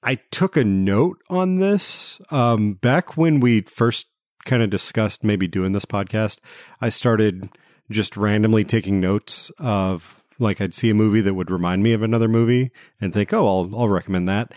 I 0.03 0.17
took 0.31 0.57
a 0.57 0.65
note 0.65 1.19
on 1.29 1.57
this 1.57 2.21
um, 2.31 2.75
back 2.75 3.17
when 3.17 3.41
we 3.41 3.63
first 3.63 4.07
kind 4.45 4.63
of 4.63 4.71
discussed 4.71 5.25
maybe 5.25 5.49
doing 5.49 5.73
this 5.73 5.85
podcast. 5.85 6.39
I 6.81 6.89
started 6.89 7.51
just 7.91 8.17
randomly 8.17 8.65
taking 8.65 9.01
notes 9.01 9.51
of 9.59 10.23
like 10.39 10.61
I'd 10.61 10.75
see 10.75 10.91
a 10.91 10.95
movie 10.95 11.21
that 11.21 11.35
would 11.35 11.51
remind 11.51 11.83
me 11.83 11.93
of 11.93 12.03
another 12.03 12.29
movie 12.29 12.71
and 13.01 13.13
think, 13.13 13.33
oh, 13.33 13.47
I'll 13.47 13.71
I'll 13.81 13.89
recommend 13.89 14.29
that. 14.29 14.53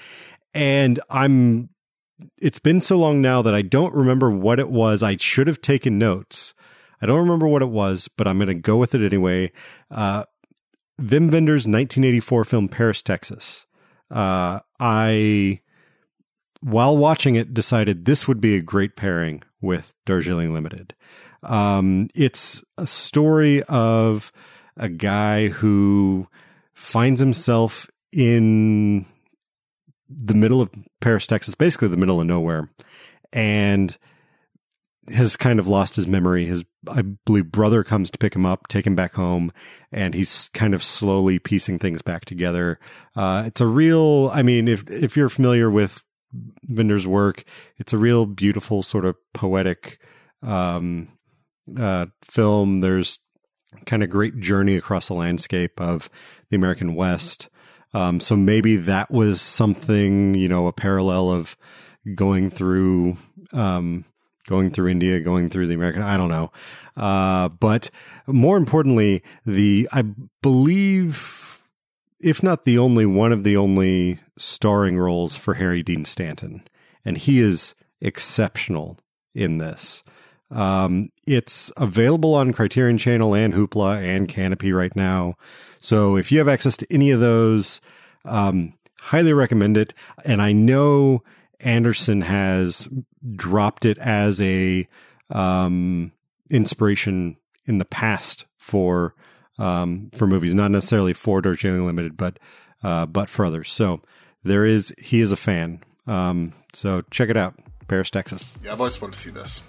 And 0.54 1.00
I'm 1.10 1.70
it's 2.38 2.60
been 2.60 2.80
so 2.80 2.98
long 2.98 3.22
now 3.22 3.42
that 3.42 3.56
I 3.56 3.62
don't 3.62 3.94
remember 3.94 4.30
what 4.30 4.60
it 4.60 4.70
was. 4.70 5.02
I 5.02 5.18
should 5.18 5.48
have 5.48 5.62
taken 5.62 5.98
notes. 5.98 6.54
I 7.02 7.08
don't 7.08 7.20
remember 7.20 7.48
what 7.48 7.64
it 7.64 7.70
was, 7.70 8.08
but 8.16 8.28
I'm 8.28 8.38
going 8.38 8.48
to 8.48 8.54
go 8.54 8.78
with 8.78 8.94
it 8.94 9.04
anyway. 9.04 9.52
Uh, 9.90 10.26
Wim 11.02 11.32
Wenders' 11.32 11.68
1984 11.68 12.46
film 12.46 12.70
Paris, 12.70 13.02
Texas. 13.02 13.66
Uh, 14.12 14.60
I, 14.82 15.62
while 16.62 16.98
watching 16.98 17.36
it, 17.36 17.54
decided 17.54 18.04
this 18.04 18.28
would 18.28 18.42
be 18.42 18.56
a 18.56 18.62
great 18.62 18.96
pairing 18.96 19.44
with 19.62 19.94
Darjeeling 20.06 20.54
Limited. 20.54 20.96
Um, 21.44 22.10
it's 22.16 22.64
a 22.78 22.88
story 22.88 23.62
of 23.64 24.32
a 24.76 24.90
guy 24.90 25.50
who 25.50 26.28
finds 26.74 27.20
himself 27.20 27.88
in 28.12 29.06
the 30.10 30.34
middle 30.34 30.62
of 30.62 30.72
Paris, 31.00 31.28
Texas, 31.28 31.56
basically 31.56 31.88
the 31.88 31.98
middle 31.98 32.20
of 32.20 32.28
nowhere, 32.28 32.70
and 33.32 33.98
has 35.10 35.36
kind 35.36 35.60
of 35.60 35.68
lost 35.68 35.96
his 35.96 36.08
memory. 36.08 36.46
His, 36.46 36.64
I 36.88 37.02
believe, 37.26 37.52
brother 37.52 37.84
comes 37.84 38.12
to 38.12 38.18
pick 38.18 38.36
him 38.36 38.46
up, 38.46 38.68
take 38.68 38.86
him 38.86 38.96
back 38.96 39.14
home, 39.14 39.52
and 39.92 40.14
he's 40.14 40.50
kind 40.54 40.74
of 40.74 40.84
slowly 40.84 41.40
piecing 41.40 41.80
things 41.80 42.02
back 42.02 42.26
together. 42.26 42.80
Uh, 43.16 43.44
it's 43.48 43.62
a 43.62 43.68
real, 43.68 44.30
I 44.34 44.44
mean, 44.44 44.68
if 44.68 44.90
if 44.90 45.18
you're 45.18 45.30
familiar 45.30 45.70
with 45.70 46.04
Wenders' 46.70 47.08
work, 47.08 47.44
it's 47.78 47.94
a 47.94 47.98
real 47.98 48.26
beautiful 48.26 48.84
sort 48.84 49.06
of 49.06 49.16
poetic 49.34 50.00
um, 50.44 51.08
uh, 51.78 52.06
film. 52.24 52.82
There's 52.82 53.20
kind 53.86 54.04
of 54.04 54.10
great 54.10 54.40
journey 54.40 54.76
across 54.76 55.08
the 55.08 55.14
landscape 55.14 55.80
of 55.82 56.10
the 56.50 56.58
American 56.58 56.94
West. 56.96 57.50
Um, 57.94 58.20
so 58.20 58.36
maybe 58.36 58.78
that 58.78 59.12
was 59.12 59.42
something, 59.42 60.36
you 60.36 60.48
know, 60.48 60.68
a 60.68 60.74
parallel 60.74 61.32
of 61.32 61.58
going 62.16 62.50
through, 62.50 63.18
um, 63.52 64.06
going 64.48 64.72
through 64.72 64.90
India, 64.90 65.20
going 65.20 65.50
through 65.50 65.68
the 65.68 65.74
American, 65.76 66.02
I 66.02 66.18
don't 66.18 66.30
know. 66.30 66.52
Uh, 66.98 67.50
but 67.50 67.90
more 68.28 68.58
importantly, 68.58 69.24
the, 69.46 69.88
I 69.92 70.04
believe, 70.42 71.62
if 72.20 72.44
not 72.44 72.66
the 72.66 72.78
only 72.78 73.06
one 73.06 73.32
of 73.32 73.44
the 73.44 73.58
only 73.58 74.20
starring 74.38 74.98
roles 74.98 75.36
for 75.36 75.56
Harry 75.56 75.84
Dean 75.84 76.06
Stanton. 76.06 76.64
And 77.06 77.18
he 77.18 77.40
is 77.40 77.76
exceptional 78.00 78.98
in 79.34 79.58
this. 79.58 80.04
Um, 80.50 81.12
it's 81.26 81.72
available 81.78 82.36
on 82.36 82.52
Criterion 82.52 82.98
Channel 82.98 83.34
and 83.34 83.54
Hoopla 83.54 84.04
and 84.04 84.28
Kanopy 84.28 84.76
right 84.76 84.96
now. 84.96 85.36
So 85.80 86.18
if 86.18 86.32
you 86.32 86.40
have 86.40 86.50
access 86.50 86.76
to 86.78 86.94
any 86.94 87.10
of 87.12 87.22
those, 87.22 87.80
um, 88.26 88.74
highly 89.00 89.34
recommend 89.34 89.78
it. 89.78 89.94
And 90.26 90.42
I 90.42 90.52
know 90.52 91.24
Anderson 91.64 92.22
has 92.22 92.88
dropped 93.36 93.86
it 93.86 93.98
as 94.00 94.42
a 94.42 94.88
um, 95.30 96.12
inspiration 96.50 97.38
in 97.66 97.78
the 97.78 97.86
past 97.86 98.46
for 98.58 99.16
um, 99.58 100.10
for 100.16 100.28
movies, 100.28 100.54
not 100.54 100.72
necessarily 100.72 101.14
for 101.14 101.42
Darjeeling 101.42 101.86
Limited, 101.86 102.18
but 102.18 102.40
uh, 102.84 103.06
but 103.06 103.30
for 103.30 103.46
others. 103.46 103.72
So 103.72 104.02
there 104.44 104.66
is 104.66 104.94
he 104.98 105.22
is 105.22 105.32
a 105.32 105.38
fan. 105.38 105.84
Um, 106.08 106.54
so 106.74 107.04
check 107.12 107.30
it 107.30 107.38
out, 107.38 107.56
Paris, 107.88 108.10
Texas. 108.10 108.52
Yeah, 108.64 108.74
I've 108.74 108.82
always 108.82 109.00
wanted 109.02 109.14
to 109.14 109.20
see 109.20 109.32
this. 109.32 109.64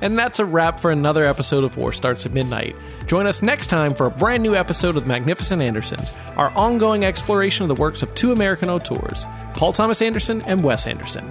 And 0.00 0.18
that's 0.18 0.38
a 0.38 0.44
wrap 0.44 0.80
for 0.80 0.90
another 0.90 1.24
episode 1.24 1.64
of 1.64 1.76
War 1.76 1.92
Starts 1.92 2.26
at 2.26 2.32
Midnight. 2.32 2.76
Join 3.06 3.26
us 3.26 3.42
next 3.42 3.66
time 3.68 3.94
for 3.94 4.06
a 4.06 4.10
brand 4.10 4.42
new 4.42 4.54
episode 4.54 4.96
of 4.96 5.06
Magnificent 5.06 5.62
Andersons, 5.62 6.12
our 6.36 6.50
ongoing 6.50 7.04
exploration 7.04 7.62
of 7.64 7.68
the 7.68 7.80
works 7.80 8.02
of 8.02 8.14
two 8.14 8.32
American 8.32 8.68
auteurs, 8.68 9.24
Paul 9.54 9.72
Thomas 9.72 10.02
Anderson 10.02 10.42
and 10.42 10.62
Wes 10.62 10.86
Anderson. 10.86 11.30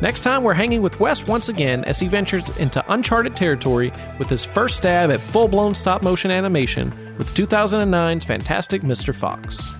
Next 0.00 0.20
time, 0.20 0.44
we're 0.44 0.54
hanging 0.54 0.80
with 0.80 1.00
Wes 1.00 1.26
once 1.26 1.48
again 1.48 1.84
as 1.84 1.98
he 1.98 2.06
ventures 2.06 2.50
into 2.50 2.84
uncharted 2.92 3.34
territory 3.34 3.92
with 4.18 4.30
his 4.30 4.44
first 4.44 4.76
stab 4.76 5.10
at 5.10 5.20
full 5.20 5.48
blown 5.48 5.74
stop 5.74 6.02
motion 6.02 6.30
animation 6.30 6.94
with 7.18 7.34
2009's 7.34 8.24
Fantastic 8.24 8.82
Mr. 8.82 9.12
Fox. 9.12 9.72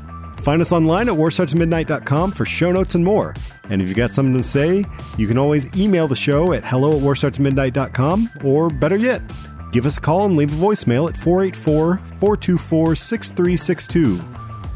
Find 0.42 0.62
us 0.62 0.72
online 0.72 1.08
at 1.08 1.14
warstartsmidnight.com 1.14 2.32
for 2.32 2.44
show 2.44 2.72
notes 2.72 2.94
and 2.94 3.04
more. 3.04 3.34
And 3.70 3.82
if 3.82 3.88
you've 3.88 3.96
got 3.96 4.12
something 4.12 4.36
to 4.36 4.42
say, 4.42 4.84
you 5.16 5.26
can 5.26 5.36
always 5.36 5.74
email 5.76 6.08
the 6.08 6.16
show 6.16 6.52
at 6.52 6.64
hello 6.64 6.96
at 6.96 7.02
warstartsmidnight.com, 7.02 8.30
or 8.44 8.70
better 8.70 8.96
yet, 8.96 9.20
give 9.72 9.84
us 9.84 9.98
a 9.98 10.00
call 10.00 10.24
and 10.24 10.36
leave 10.36 10.52
a 10.52 10.64
voicemail 10.64 11.08
at 11.08 11.16
484 11.16 11.98
424 12.18 12.96
6362. 12.96 14.20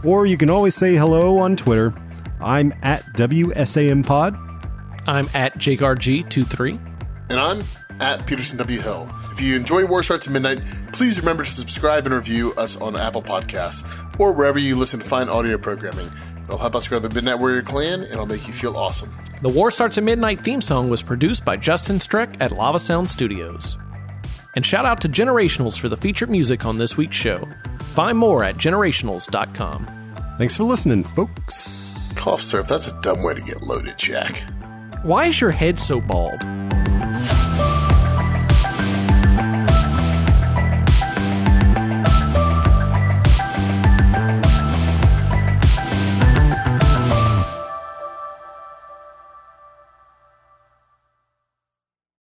Or 0.05 0.26
you 0.26 0.36
can 0.36 0.51
always 0.51 0.74
say 0.74 0.94
hello 0.97 1.39
on 1.39 1.56
Twitter. 1.56 1.94
I'm 2.40 2.74
at 2.82 3.05
WSAMPod. 3.14 4.36
I'm 5.06 5.28
at 5.32 5.55
JakeRG23. 5.55 6.78
And 7.30 7.40
I'm 7.40 7.64
at 8.01 8.26
Peterson 8.26 8.59
W. 8.59 8.80
Hill. 8.80 9.10
If 9.33 9.41
you 9.41 9.57
enjoy 9.57 9.87
War 9.87 10.03
Starts 10.03 10.27
at 10.27 10.33
Midnight, 10.33 10.61
please 10.93 11.19
remember 11.19 11.43
to 11.43 11.49
subscribe 11.49 12.05
and 12.05 12.15
review 12.15 12.53
us 12.59 12.79
on 12.79 12.97
Apple 12.97 13.23
Podcasts 13.23 14.21
or 14.21 14.33
wherever 14.35 14.59
you 14.59 14.77
listen 14.77 15.01
to 15.01 15.09
fine 15.09 15.31
audio 15.31 15.57
programming. 15.57 16.11
It'll 16.45 16.59
help 16.59 16.75
us 16.75 16.87
grow 16.87 16.99
the 16.99 17.09
Midnight 17.09 17.39
Warrior 17.39 17.63
clan 17.63 18.01
and 18.03 18.13
it'll 18.13 18.27
make 18.27 18.47
you 18.47 18.53
feel 18.53 18.77
awesome. 18.77 19.11
The 19.41 19.49
War 19.49 19.71
Starts 19.71 19.97
at 19.97 20.05
Midnight 20.05 20.45
theme 20.45 20.61
song 20.61 20.91
was 20.91 21.03
produced 21.03 21.47
by 21.47 21.57
Justin 21.57 21.99
Streck 21.99 22.37
at 22.43 22.53
Lava 22.53 22.79
Sound 22.79 23.11
Studios. 23.11 23.79
And 24.55 24.67
shout 24.67 24.85
out 24.85 25.01
to 25.01 25.09
Generationals 25.09 25.81
for 25.81 25.89
the 25.89 25.97
featured 25.97 26.29
music 26.29 26.67
on 26.67 26.77
this 26.77 26.99
week's 26.99 27.17
show. 27.17 27.49
Find 27.95 28.19
more 28.19 28.45
at 28.45 28.57
generationals.com. 28.57 30.35
Thanks 30.37 30.59
for 30.59 30.65
listening, 30.65 31.05
folks. 31.05 32.13
Cough 32.17 32.41
syrup, 32.41 32.67
that's 32.67 32.89
a 32.89 33.01
dumb 33.01 33.23
way 33.23 33.33
to 33.33 33.41
get 33.41 33.63
loaded, 33.63 33.95
Jack. 33.97 34.45
Why 35.05 35.27
is 35.27 35.41
your 35.41 35.53
head 35.53 35.79
so 35.79 36.03
bald? 36.03 36.43